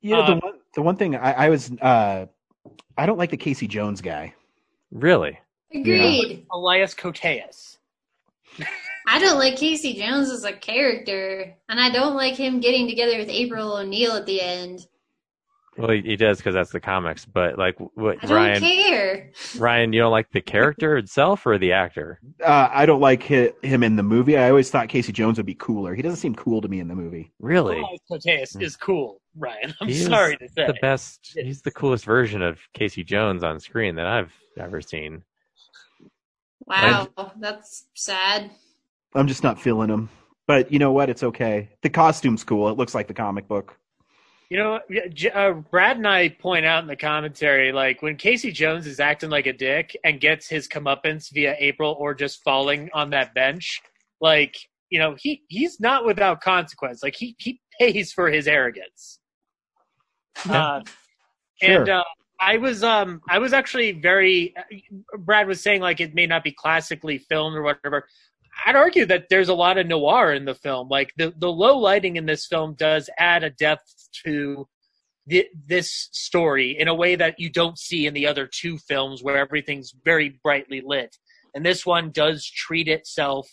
You 0.00 0.16
know, 0.16 0.26
the 0.26 0.32
Um, 0.32 0.40
one 0.40 0.61
the 0.74 0.82
one 0.82 0.96
thing 0.96 1.16
I, 1.16 1.46
I 1.46 1.48
was 1.48 1.70
uh, 1.80 2.26
I 2.96 3.06
don't 3.06 3.18
like 3.18 3.30
the 3.30 3.36
Casey 3.36 3.66
Jones 3.66 4.00
guy. 4.00 4.34
really 4.90 5.38
Agreed. 5.74 6.46
Elias 6.50 6.94
Koteas. 6.94 7.78
I 9.08 9.18
don't 9.18 9.38
like 9.38 9.56
Casey 9.56 9.94
Jones 9.94 10.30
as 10.30 10.44
a 10.44 10.52
character, 10.52 11.54
and 11.68 11.80
I 11.80 11.90
don't 11.90 12.14
like 12.14 12.34
him 12.34 12.60
getting 12.60 12.86
together 12.86 13.18
with 13.18 13.28
April 13.28 13.76
O'Neil 13.76 14.12
at 14.12 14.26
the 14.26 14.40
end. 14.40 14.86
Well 15.78 15.90
he, 15.90 16.02
he 16.02 16.16
does 16.16 16.38
because 16.38 16.54
that's 16.54 16.70
the 16.70 16.80
comics 16.80 17.24
but 17.24 17.58
like 17.58 17.76
what 17.94 18.18
I 18.22 18.26
don't 18.26 18.36
ryan 18.36 18.60
care. 18.62 19.30
ryan 19.58 19.92
you 19.92 20.00
don't 20.00 20.10
like 20.10 20.30
the 20.30 20.40
character 20.42 20.96
itself 20.98 21.46
or 21.46 21.56
the 21.58 21.72
actor 21.72 22.20
Uh, 22.44 22.68
I 22.70 22.84
don't 22.86 23.00
like 23.00 23.26
hi- 23.26 23.52
him 23.62 23.82
in 23.82 23.96
the 23.96 24.02
movie. 24.02 24.36
I 24.36 24.50
always 24.50 24.70
thought 24.70 24.88
Casey 24.88 25.12
Jones 25.12 25.38
would 25.38 25.46
be 25.46 25.54
cooler. 25.54 25.94
He 25.94 26.02
doesn't 26.02 26.18
seem 26.18 26.34
cool 26.34 26.60
to 26.60 26.68
me 26.68 26.80
in 26.80 26.88
the 26.88 26.94
movie. 26.94 27.32
really 27.40 27.78
Elias 27.78 28.00
Koteas 28.10 28.60
is 28.62 28.76
cool, 28.76 29.20
Ryan. 29.36 29.74
I'm 29.80 29.88
He 29.88 29.94
sorry 29.94 30.36
to 30.36 30.48
say. 30.48 30.66
the 30.66 30.76
best 30.82 31.32
he's 31.34 31.62
the 31.62 31.70
coolest 31.70 32.04
version 32.04 32.42
of 32.42 32.58
casey 32.74 33.02
jones 33.04 33.42
on 33.42 33.58
screen 33.60 33.94
that 33.96 34.06
i've 34.06 34.32
ever 34.58 34.80
seen 34.82 35.22
Wow, 36.66 37.08
that's 37.40 37.86
sad. 37.94 38.50
I'm 39.14 39.26
just 39.26 39.42
not 39.42 39.60
feeling 39.60 39.90
him. 39.90 40.08
But 40.46 40.70
you 40.72 40.78
know 40.78 40.92
what? 40.92 41.10
It's 41.10 41.22
okay. 41.24 41.70
The 41.82 41.90
costume's 41.90 42.44
cool. 42.44 42.68
It 42.68 42.76
looks 42.78 42.94
like 42.94 43.08
the 43.08 43.14
comic 43.14 43.48
book. 43.48 43.76
You 44.52 44.58
know, 44.58 44.80
uh, 45.32 45.52
Brad 45.70 45.96
and 45.96 46.06
I 46.06 46.28
point 46.28 46.66
out 46.66 46.82
in 46.82 46.86
the 46.86 46.94
commentary, 46.94 47.72
like 47.72 48.02
when 48.02 48.16
Casey 48.16 48.52
Jones 48.52 48.86
is 48.86 49.00
acting 49.00 49.30
like 49.30 49.46
a 49.46 49.52
dick 49.54 49.96
and 50.04 50.20
gets 50.20 50.46
his 50.46 50.68
comeuppance 50.68 51.32
via 51.32 51.56
April 51.58 51.96
or 51.98 52.12
just 52.12 52.42
falling 52.44 52.90
on 52.92 53.08
that 53.10 53.32
bench, 53.32 53.80
like 54.20 54.54
you 54.90 54.98
know, 54.98 55.16
he 55.18 55.42
he's 55.48 55.80
not 55.80 56.04
without 56.04 56.42
consequence. 56.42 57.02
Like 57.02 57.16
he 57.16 57.34
he 57.38 57.62
pays 57.80 58.12
for 58.12 58.30
his 58.30 58.46
arrogance. 58.46 59.20
Uh, 60.46 60.82
And 61.62 61.88
uh, 61.88 62.04
I 62.38 62.58
was 62.58 62.84
um 62.84 63.22
I 63.30 63.38
was 63.38 63.54
actually 63.54 63.92
very. 63.92 64.54
Brad 65.16 65.46
was 65.46 65.62
saying 65.62 65.80
like 65.80 66.02
it 66.02 66.14
may 66.14 66.26
not 66.26 66.44
be 66.44 66.52
classically 66.52 67.16
filmed 67.16 67.56
or 67.56 67.62
whatever. 67.62 68.06
I'd 68.66 68.76
argue 68.76 69.06
that 69.06 69.28
there's 69.28 69.48
a 69.48 69.54
lot 69.54 69.78
of 69.78 69.86
noir 69.86 70.32
in 70.32 70.44
the 70.44 70.54
film. 70.54 70.88
Like 70.88 71.12
the 71.16 71.32
the 71.36 71.50
low 71.50 71.78
lighting 71.78 72.16
in 72.16 72.26
this 72.26 72.46
film 72.46 72.74
does 72.74 73.08
add 73.18 73.44
a 73.44 73.50
depth 73.50 74.08
to 74.24 74.68
thi- 75.28 75.48
this 75.66 76.08
story 76.12 76.76
in 76.78 76.88
a 76.88 76.94
way 76.94 77.14
that 77.16 77.38
you 77.38 77.50
don't 77.50 77.78
see 77.78 78.06
in 78.06 78.14
the 78.14 78.26
other 78.26 78.46
two 78.46 78.78
films 78.78 79.22
where 79.22 79.38
everything's 79.38 79.94
very 80.04 80.40
brightly 80.42 80.82
lit. 80.84 81.16
And 81.54 81.64
this 81.64 81.84
one 81.84 82.10
does 82.10 82.46
treat 82.46 82.88
itself 82.88 83.48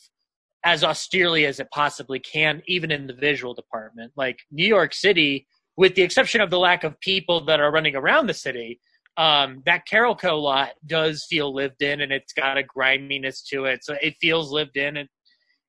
as 0.63 0.84
austerely 0.84 1.45
as 1.45 1.59
it 1.59 1.71
possibly 1.71 2.19
can, 2.19 2.61
even 2.67 2.91
in 2.91 3.07
the 3.07 3.13
visual 3.13 3.53
department. 3.53 4.11
Like 4.15 4.39
New 4.51 4.67
York 4.67 4.93
City, 4.93 5.47
with 5.77 5.95
the 5.95 6.01
exception 6.01 6.41
of 6.41 6.49
the 6.49 6.59
lack 6.59 6.84
of 6.84 6.99
people 6.99 7.45
that 7.45 7.59
are 7.59 7.71
running 7.71 7.95
around 7.95 8.27
the 8.27 8.34
city, 8.34 8.80
um, 9.18 9.64
that 9.65 9.88
Carolco 9.90 10.41
lot 10.41 10.72
does 10.86 11.26
feel 11.30 11.53
lived 11.53 11.81
in 11.81 12.02
and 12.02 12.11
it's 12.11 12.34
got 12.34 12.57
a 12.57 12.64
griminess 12.64 13.44
to 13.49 13.65
it. 13.65 13.84
So 13.84 13.95
it 14.02 14.15
feels 14.22 14.52
lived 14.52 14.77
in 14.77 14.98
and 14.98 15.10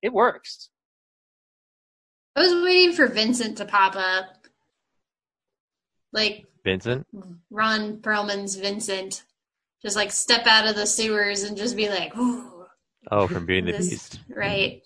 it 0.02 0.12
works. 0.12 0.70
I 2.36 2.40
was 2.40 2.62
waiting 2.62 2.94
for 2.94 3.06
Vincent 3.08 3.58
to 3.58 3.64
pop 3.64 3.96
up. 3.96 4.26
Like 6.12 6.46
Vincent? 6.64 7.06
Ron 7.50 7.98
Perlman's 7.98 8.56
Vincent. 8.56 9.24
Just 9.82 9.96
like 9.96 10.12
step 10.12 10.46
out 10.46 10.68
of 10.68 10.76
the 10.76 10.86
sewers 10.86 11.42
and 11.42 11.56
just 11.56 11.76
be 11.76 11.88
like, 11.88 12.16
Ooh, 12.16 12.50
Oh, 13.10 13.26
from 13.26 13.46
Beauty 13.46 13.72
and 13.72 13.82
the 13.82 13.88
Beast. 13.88 14.20
right. 14.28 14.82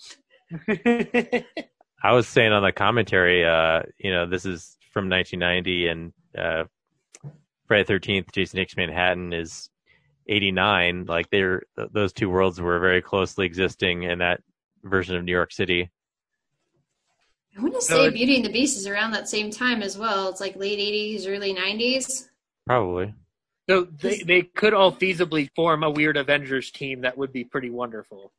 I 2.02 2.12
was 2.12 2.28
saying 2.28 2.52
on 2.52 2.62
the 2.62 2.72
commentary, 2.72 3.44
uh, 3.44 3.82
you 3.98 4.12
know, 4.12 4.26
this 4.26 4.46
is 4.46 4.76
from 4.92 5.08
1990, 5.08 5.88
and 5.88 6.12
uh, 6.38 6.64
Friday 7.66 7.84
the 7.84 7.94
13th, 7.94 8.32
Jason 8.32 8.58
Takes 8.58 8.76
Manhattan 8.76 9.32
is 9.32 9.70
89. 10.26 11.06
Like 11.06 11.30
they're 11.30 11.62
th- 11.76 11.88
those 11.92 12.12
two 12.12 12.28
worlds 12.30 12.60
were 12.60 12.78
very 12.78 13.00
closely 13.02 13.46
existing 13.46 14.04
in 14.04 14.18
that 14.18 14.40
version 14.82 15.16
of 15.16 15.24
New 15.24 15.32
York 15.32 15.52
City. 15.52 15.90
I 17.56 17.62
want 17.62 17.74
to 17.74 17.80
So 17.82 17.96
say 18.02 18.06
it- 18.08 18.14
Beauty 18.14 18.36
and 18.36 18.44
the 18.44 18.50
Beast 18.52 18.76
is 18.76 18.86
around 18.86 19.12
that 19.12 19.28
same 19.28 19.50
time 19.50 19.82
as 19.82 19.96
well. 19.96 20.28
It's 20.28 20.40
like 20.40 20.56
late 20.56 20.78
80s, 20.78 21.26
early 21.28 21.54
90s. 21.54 22.28
Probably. 22.66 23.14
So 23.68 23.84
they, 23.84 24.18
they 24.22 24.42
could 24.42 24.74
all 24.74 24.92
feasibly 24.92 25.48
form 25.56 25.84
a 25.84 25.90
weird 25.90 26.16
Avengers 26.18 26.70
team 26.70 27.00
that 27.02 27.16
would 27.16 27.32
be 27.32 27.44
pretty 27.44 27.70
wonderful. 27.70 28.32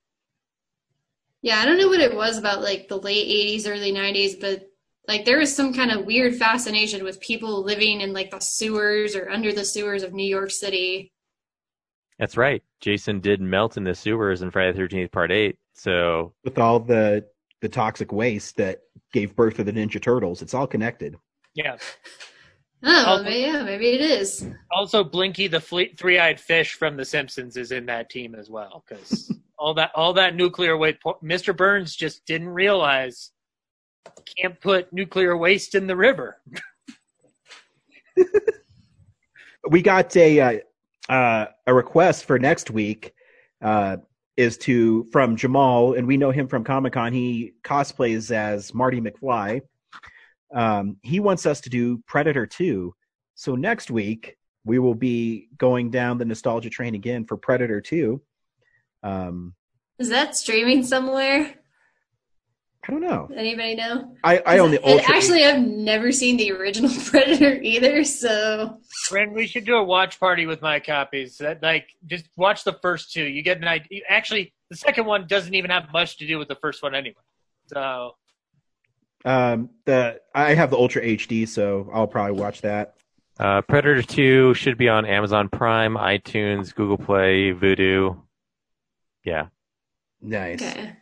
Yeah, 1.42 1.58
I 1.60 1.66
don't 1.66 1.78
know 1.80 1.88
what 1.88 2.00
it 2.00 2.16
was 2.16 2.38
about 2.38 2.62
like 2.62 2.88
the 2.88 2.98
late 2.98 3.28
80s, 3.28 3.68
early 3.68 3.92
90s, 3.92 4.40
but 4.40 4.70
like 5.07 5.26
there 5.26 5.40
is 5.40 5.56
some 5.56 5.73
kind 5.73 5.91
of 5.91 6.06
weird 6.06 6.36
fascination 6.36 7.03
with 7.03 7.19
people 7.19 7.64
living 7.64 8.02
in 8.02 8.14
like 8.14 8.32
the 8.32 8.40
sewers 8.40 9.15
or 9.15 9.30
under 9.30 9.52
the 9.53 9.65
sewers 9.65 10.03
of 10.03 10.14
New 10.14 10.27
York 10.27 10.52
City. 10.52 11.11
That's 12.19 12.38
right. 12.38 12.64
Jason 12.80 13.19
did 13.19 13.41
melt 13.41 13.77
in 13.77 13.84
the 13.84 13.94
sewers 13.95 14.41
in 14.41 14.49
Friday 14.52 14.72
the 14.77 14.84
13th, 14.84 15.11
Part 15.11 15.32
8. 15.32 15.57
So 15.73 16.34
With 16.44 16.57
all 16.60 16.80
the 16.80 17.26
the 17.61 17.69
toxic 17.69 18.11
waste 18.11 18.57
that 18.57 18.80
gave 19.11 19.36
birth 19.36 19.56
to 19.56 19.64
the 19.64 19.72
Ninja 19.73 20.02
Turtles, 20.02 20.41
it's 20.41 20.53
all 20.53 20.68
connected. 20.68 21.15
Yeah. 21.56 21.77
Oh, 22.84 23.06
Also- 23.07 23.23
ma- 23.23 23.30
yeah, 23.30 23.64
maybe 23.64 23.88
it 23.90 24.02
is. 24.02 24.48
Also, 24.72 25.03
Blinky 25.03 25.48
the 25.48 25.60
fle- 25.60 25.94
three-eyed 25.98 26.40
fish 26.40 26.73
from 26.73 26.95
The 26.98 27.06
Simpsons 27.06 27.57
is 27.57 27.72
in 27.72 27.86
that 27.88 28.10
team 28.10 28.36
as 28.36 28.49
well 28.49 28.84
because 28.88 29.32
all 29.57 29.73
that 29.76 29.91
all 29.95 30.14
that 30.14 30.36
nuclear 30.36 30.77
waste. 30.77 30.98
Mr. 31.23 31.56
Burns 31.56 31.95
just 31.95 32.26
didn't 32.26 32.49
realize 32.49 33.32
can't 34.38 34.60
put 34.60 34.91
nuclear 34.91 35.38
waste 35.38 35.76
in 35.76 35.88
the 35.88 35.95
river. 35.95 36.41
we 39.69 39.82
got 39.82 40.15
a 40.15 40.40
uh, 40.40 40.60
uh, 41.11 41.45
a 41.68 41.73
request 41.73 42.26
for 42.26 42.40
next 42.40 42.72
week 42.72 43.14
uh, 43.61 43.98
is 44.38 44.57
to 44.60 45.07
from 45.11 45.36
Jamal, 45.36 45.94
and 45.94 46.07
we 46.07 46.18
know 46.18 46.32
him 46.32 46.48
from 46.48 46.64
Comic 46.64 46.94
Con. 46.94 47.14
He 47.14 47.53
cosplays 47.64 48.32
as 48.32 48.73
Marty 48.73 49.02
McFly. 49.02 49.61
Um, 50.53 50.98
he 51.02 51.19
wants 51.19 51.45
us 51.45 51.61
to 51.61 51.69
do 51.69 52.03
Predator 52.07 52.45
Two. 52.45 52.95
So 53.36 53.56
next 53.56 53.91
week 53.91 54.38
we 54.64 54.80
will 54.80 54.95
be 54.95 55.49
going 55.57 55.91
down 55.91 56.18
the 56.18 56.26
nostalgia 56.26 56.69
train 56.69 56.95
again 56.95 57.26
for 57.26 57.38
Predator 57.38 57.82
Two. 57.82 58.22
Um, 59.03 59.53
Is 59.99 60.10
that 60.10 60.36
streaming 60.36 60.84
somewhere? 60.84 61.53
I 62.88 62.91
don't 62.91 63.02
know. 63.02 63.28
Anybody 63.36 63.76
know? 63.76 64.16
I, 64.24 64.38
I 64.45 64.60
own 64.60 64.70
the 64.70 64.80
And 64.86 64.99
Ultra. 64.99 65.16
actually, 65.16 65.44
I've 65.44 65.62
never 65.66 66.12
seen 66.12 66.38
the 66.38 66.52
original 66.52 66.91
Predator 67.06 67.60
either, 67.62 68.03
so 68.03 68.78
Ren, 69.12 69.34
we 69.34 69.48
should 69.48 69.66
do 69.66 69.76
a 69.78 69.84
watch 69.84 70.20
party 70.20 70.45
with 70.45 70.62
my 70.62 70.80
copies. 70.80 71.38
That 71.40 71.64
like 71.64 71.88
just 72.06 72.26
watch 72.36 72.64
the 72.64 72.74
first 72.82 73.12
two. 73.12 73.24
You 73.24 73.41
get 73.41 73.57
an 73.57 73.68
idea. 73.68 74.02
Actually, 74.07 74.53
the 74.70 74.76
second 74.78 75.06
one 75.06 75.26
doesn't 75.28 75.53
even 75.56 75.72
have 75.72 75.91
much 75.91 76.18
to 76.18 76.28
do 76.28 76.38
with 76.38 76.48
the 76.48 76.56
first 76.56 76.84
one 76.84 76.94
anyway. 76.94 77.16
So 77.68 78.12
Um, 79.26 79.72
the 79.86 80.22
I 80.36 80.53
have 80.53 80.70
the 80.70 80.78
Ultra 80.78 81.02
HD, 81.02 81.48
so 81.48 81.90
I'll 81.91 82.06
probably 82.07 82.40
watch 82.40 82.62
that. 82.62 82.95
uh, 83.40 83.62
Predator 83.64 84.03
2 84.03 84.53
should 84.53 84.78
be 84.78 84.90
on 84.90 85.06
Amazon 85.07 85.49
Prime, 85.49 85.95
iTunes, 85.95 86.74
Google 86.76 86.99
Play, 86.99 87.52
Vudu. 87.52 88.22
Yeah. 89.24 89.48
Nice. 90.22 90.62
okay. 90.62 90.98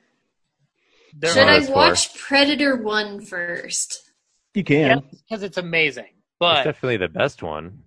There 1.17 1.31
Should 1.33 1.43
are 1.43 1.49
I 1.49 1.59
those 1.59 1.67
four. 1.67 1.75
watch 1.75 2.17
Predator 2.17 2.75
One 2.75 3.21
first? 3.21 4.11
You 4.53 4.63
can, 4.63 5.03
because 5.29 5.43
it's 5.43 5.57
amazing. 5.57 6.07
It's 6.41 6.63
definitely 6.65 6.97
the 6.97 7.07
best 7.07 7.41
one. 7.41 7.83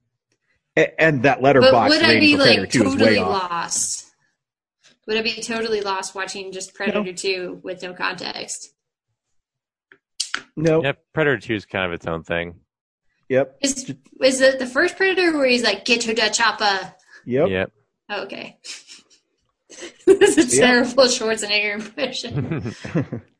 A- 0.77 1.01
and 1.01 1.23
that 1.25 1.37
But 1.37 1.45
letterbox 1.45 1.91
would 1.95 2.03
I 2.03 2.19
be 2.21 2.37
like 2.37 2.71
Two 2.71 2.85
is 2.85 2.95
way 2.97 2.99
totally 2.99 3.19
off. 3.19 3.51
lost? 3.51 4.07
Would 5.07 5.17
I 5.19 5.23
be 5.23 5.41
totally 5.43 5.81
lost 5.83 6.15
watching 6.15 6.53
just 6.53 6.75
Predator 6.75 7.13
Two 7.13 7.61
with 7.63 7.83
no 7.83 7.93
context? 7.95 8.71
No. 10.57 10.83
Yep. 10.83 10.99
Predator 11.15 11.39
2 11.39 11.55
is 11.55 11.67
kind 11.67 11.87
of 11.87 11.93
its 11.93 12.07
own 12.07 12.23
thing. 12.23 12.61
Yep. 13.29 13.59
Is 13.63 13.95
is 14.23 14.41
it 14.41 14.59
the 14.59 14.67
first 14.67 14.97
Predator 14.97 15.37
where 15.37 15.47
he's 15.47 15.63
like, 15.63 15.85
"Get 15.85 16.03
to 16.03 16.15
the 16.15 16.29
chopper"? 16.31 16.95
Yep. 17.25 17.49
Yep. 17.49 17.73
Oh, 18.11 18.23
okay. 18.25 18.59
this 20.07 20.37
is 20.39 20.53
a 20.55 20.57
Yeah. 20.57 20.67
terrible 20.67 21.05
Schwarzenegger 21.05 21.75
impression. 21.75 22.75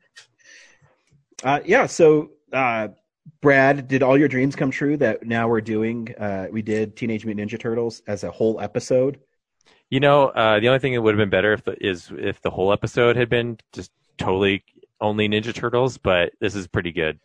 Uh, 1.45 1.61
yeah. 1.67 1.87
So, 1.87 2.31
uh, 2.53 2.89
Brad, 3.43 3.89
did 3.89 4.03
all 4.03 4.17
your 4.17 4.29
dreams 4.29 4.57
come 4.57 4.71
true? 4.71 4.97
That 4.97 5.27
now 5.27 5.49
we're 5.49 5.61
doing. 5.61 6.15
Uh, 6.19 6.47
we 6.51 6.63
did 6.63 6.97
Teenage 6.97 7.27
Mutant 7.27 7.51
Ninja 7.51 7.61
Turtles 7.61 8.01
as 8.07 8.25
a 8.25 8.31
whole 8.31 8.59
episode. 8.61 9.21
You 9.91 10.01
know, 10.01 10.29
uh, 10.29 10.59
the 10.61 10.69
only 10.69 10.79
thing 10.79 10.95
that 10.95 11.03
would 11.03 11.13
have 11.15 11.19
been 11.19 11.29
better 11.31 11.53
if 11.53 11.63
the, 11.65 11.77
is 11.87 12.11
if 12.17 12.41
the 12.41 12.51
whole 12.51 12.73
episode 12.73 13.17
had 13.17 13.29
been 13.29 13.59
just 13.73 13.93
totally 14.19 14.65
only 15.01 15.29
Ninja 15.29 15.55
Turtles, 15.55 15.99
but 15.99 16.33
this 16.41 16.55
is 16.55 16.67
pretty 16.67 16.91
good. 16.93 17.21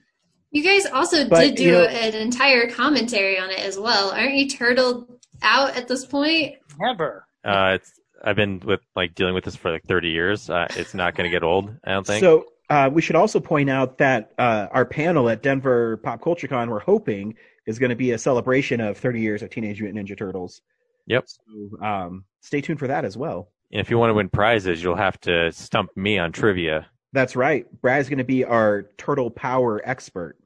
You 0.51 0.61
guys 0.63 0.85
also 0.91 1.27
But, 1.29 1.39
did 1.41 1.55
do 1.55 1.63
you 1.63 1.71
know- 1.71 1.85
an 1.85 2.13
entire 2.13 2.69
commentary 2.69 3.39
on 3.39 3.49
it 3.49 3.59
as 3.59 3.79
well. 3.79 4.11
Aren't 4.11 4.33
you 4.33 4.49
turtled 4.49 5.07
out 5.41 5.77
at 5.77 5.87
this 5.87 6.05
point? 6.05 6.55
never. 6.77 7.25
Uh, 7.45 7.77
it's 7.79 7.93
I've 8.23 8.35
been 8.35 8.59
with 8.63 8.81
like 8.95 9.15
dealing 9.15 9.33
with 9.33 9.43
this 9.45 9.55
for 9.55 9.71
like 9.71 9.83
30 9.85 10.09
years. 10.09 10.49
Uh, 10.49 10.67
it's 10.75 10.93
not 10.93 11.15
going 11.15 11.25
to 11.29 11.31
get 11.31 11.43
old. 11.43 11.75
I 11.83 11.91
don't 11.91 12.05
think. 12.05 12.21
So 12.21 12.45
uh, 12.69 12.89
we 12.91 13.01
should 13.01 13.15
also 13.15 13.39
point 13.39 13.69
out 13.69 13.97
that 13.97 14.31
uh, 14.37 14.67
our 14.71 14.85
panel 14.85 15.29
at 15.29 15.41
Denver 15.41 15.97
Pop 15.97 16.21
Culture 16.21 16.47
Con, 16.47 16.69
we're 16.69 16.79
hoping, 16.79 17.35
is 17.65 17.79
going 17.79 17.89
to 17.89 17.95
be 17.95 18.11
a 18.11 18.17
celebration 18.17 18.79
of 18.79 18.97
30 18.97 19.21
years 19.21 19.41
of 19.41 19.49
Teenage 19.49 19.81
Mutant 19.81 20.07
Ninja 20.07 20.17
Turtles. 20.17 20.61
Yep. 21.07 21.25
So 21.27 21.85
um, 21.85 22.25
stay 22.41 22.61
tuned 22.61 22.79
for 22.79 22.87
that 22.87 23.05
as 23.05 23.17
well. 23.17 23.49
And 23.71 23.81
if 23.81 23.89
you 23.89 23.97
want 23.97 24.09
to 24.11 24.13
win 24.13 24.29
prizes, 24.29 24.83
you'll 24.83 24.95
have 24.95 25.19
to 25.21 25.51
stump 25.51 25.95
me 25.95 26.17
on 26.17 26.31
trivia. 26.31 26.87
That's 27.13 27.35
right. 27.35 27.65
Brad's 27.81 28.07
going 28.07 28.19
to 28.19 28.23
be 28.23 28.45
our 28.45 28.83
turtle 28.97 29.29
power 29.31 29.81
expert. 29.83 30.37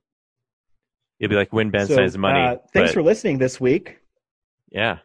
You'll 1.19 1.29
be 1.29 1.35
like 1.35 1.53
win 1.53 1.69
Ben 1.71 1.87
So, 1.87 1.95
size 1.95 2.17
money. 2.17 2.39
uh, 2.39 2.57
thanks 2.73 2.89
but- 2.89 2.93
for 2.93 3.03
listening 3.03 3.37
this 3.37 3.59
week. 3.59 3.97
yeah. 4.71 4.99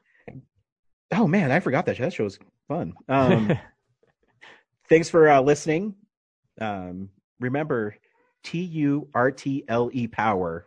Oh 1.13 1.27
man, 1.27 1.51
I 1.51 1.59
forgot 1.59 1.87
that 1.87 1.99
that 1.99 2.13
show 2.13 2.23
was 2.23 2.39
fun. 2.71 2.95
Um, 3.09 3.59
thanks 4.89 5.11
for 5.11 5.29
uh, 5.29 5.41
listening. 5.41 5.97
Um, 6.61 7.11
remember, 7.41 7.97
T 8.45 8.61
U 8.61 9.09
R 9.13 9.33
T 9.33 9.65
L 9.69 9.91
E 9.93 10.07
power. 10.07 10.67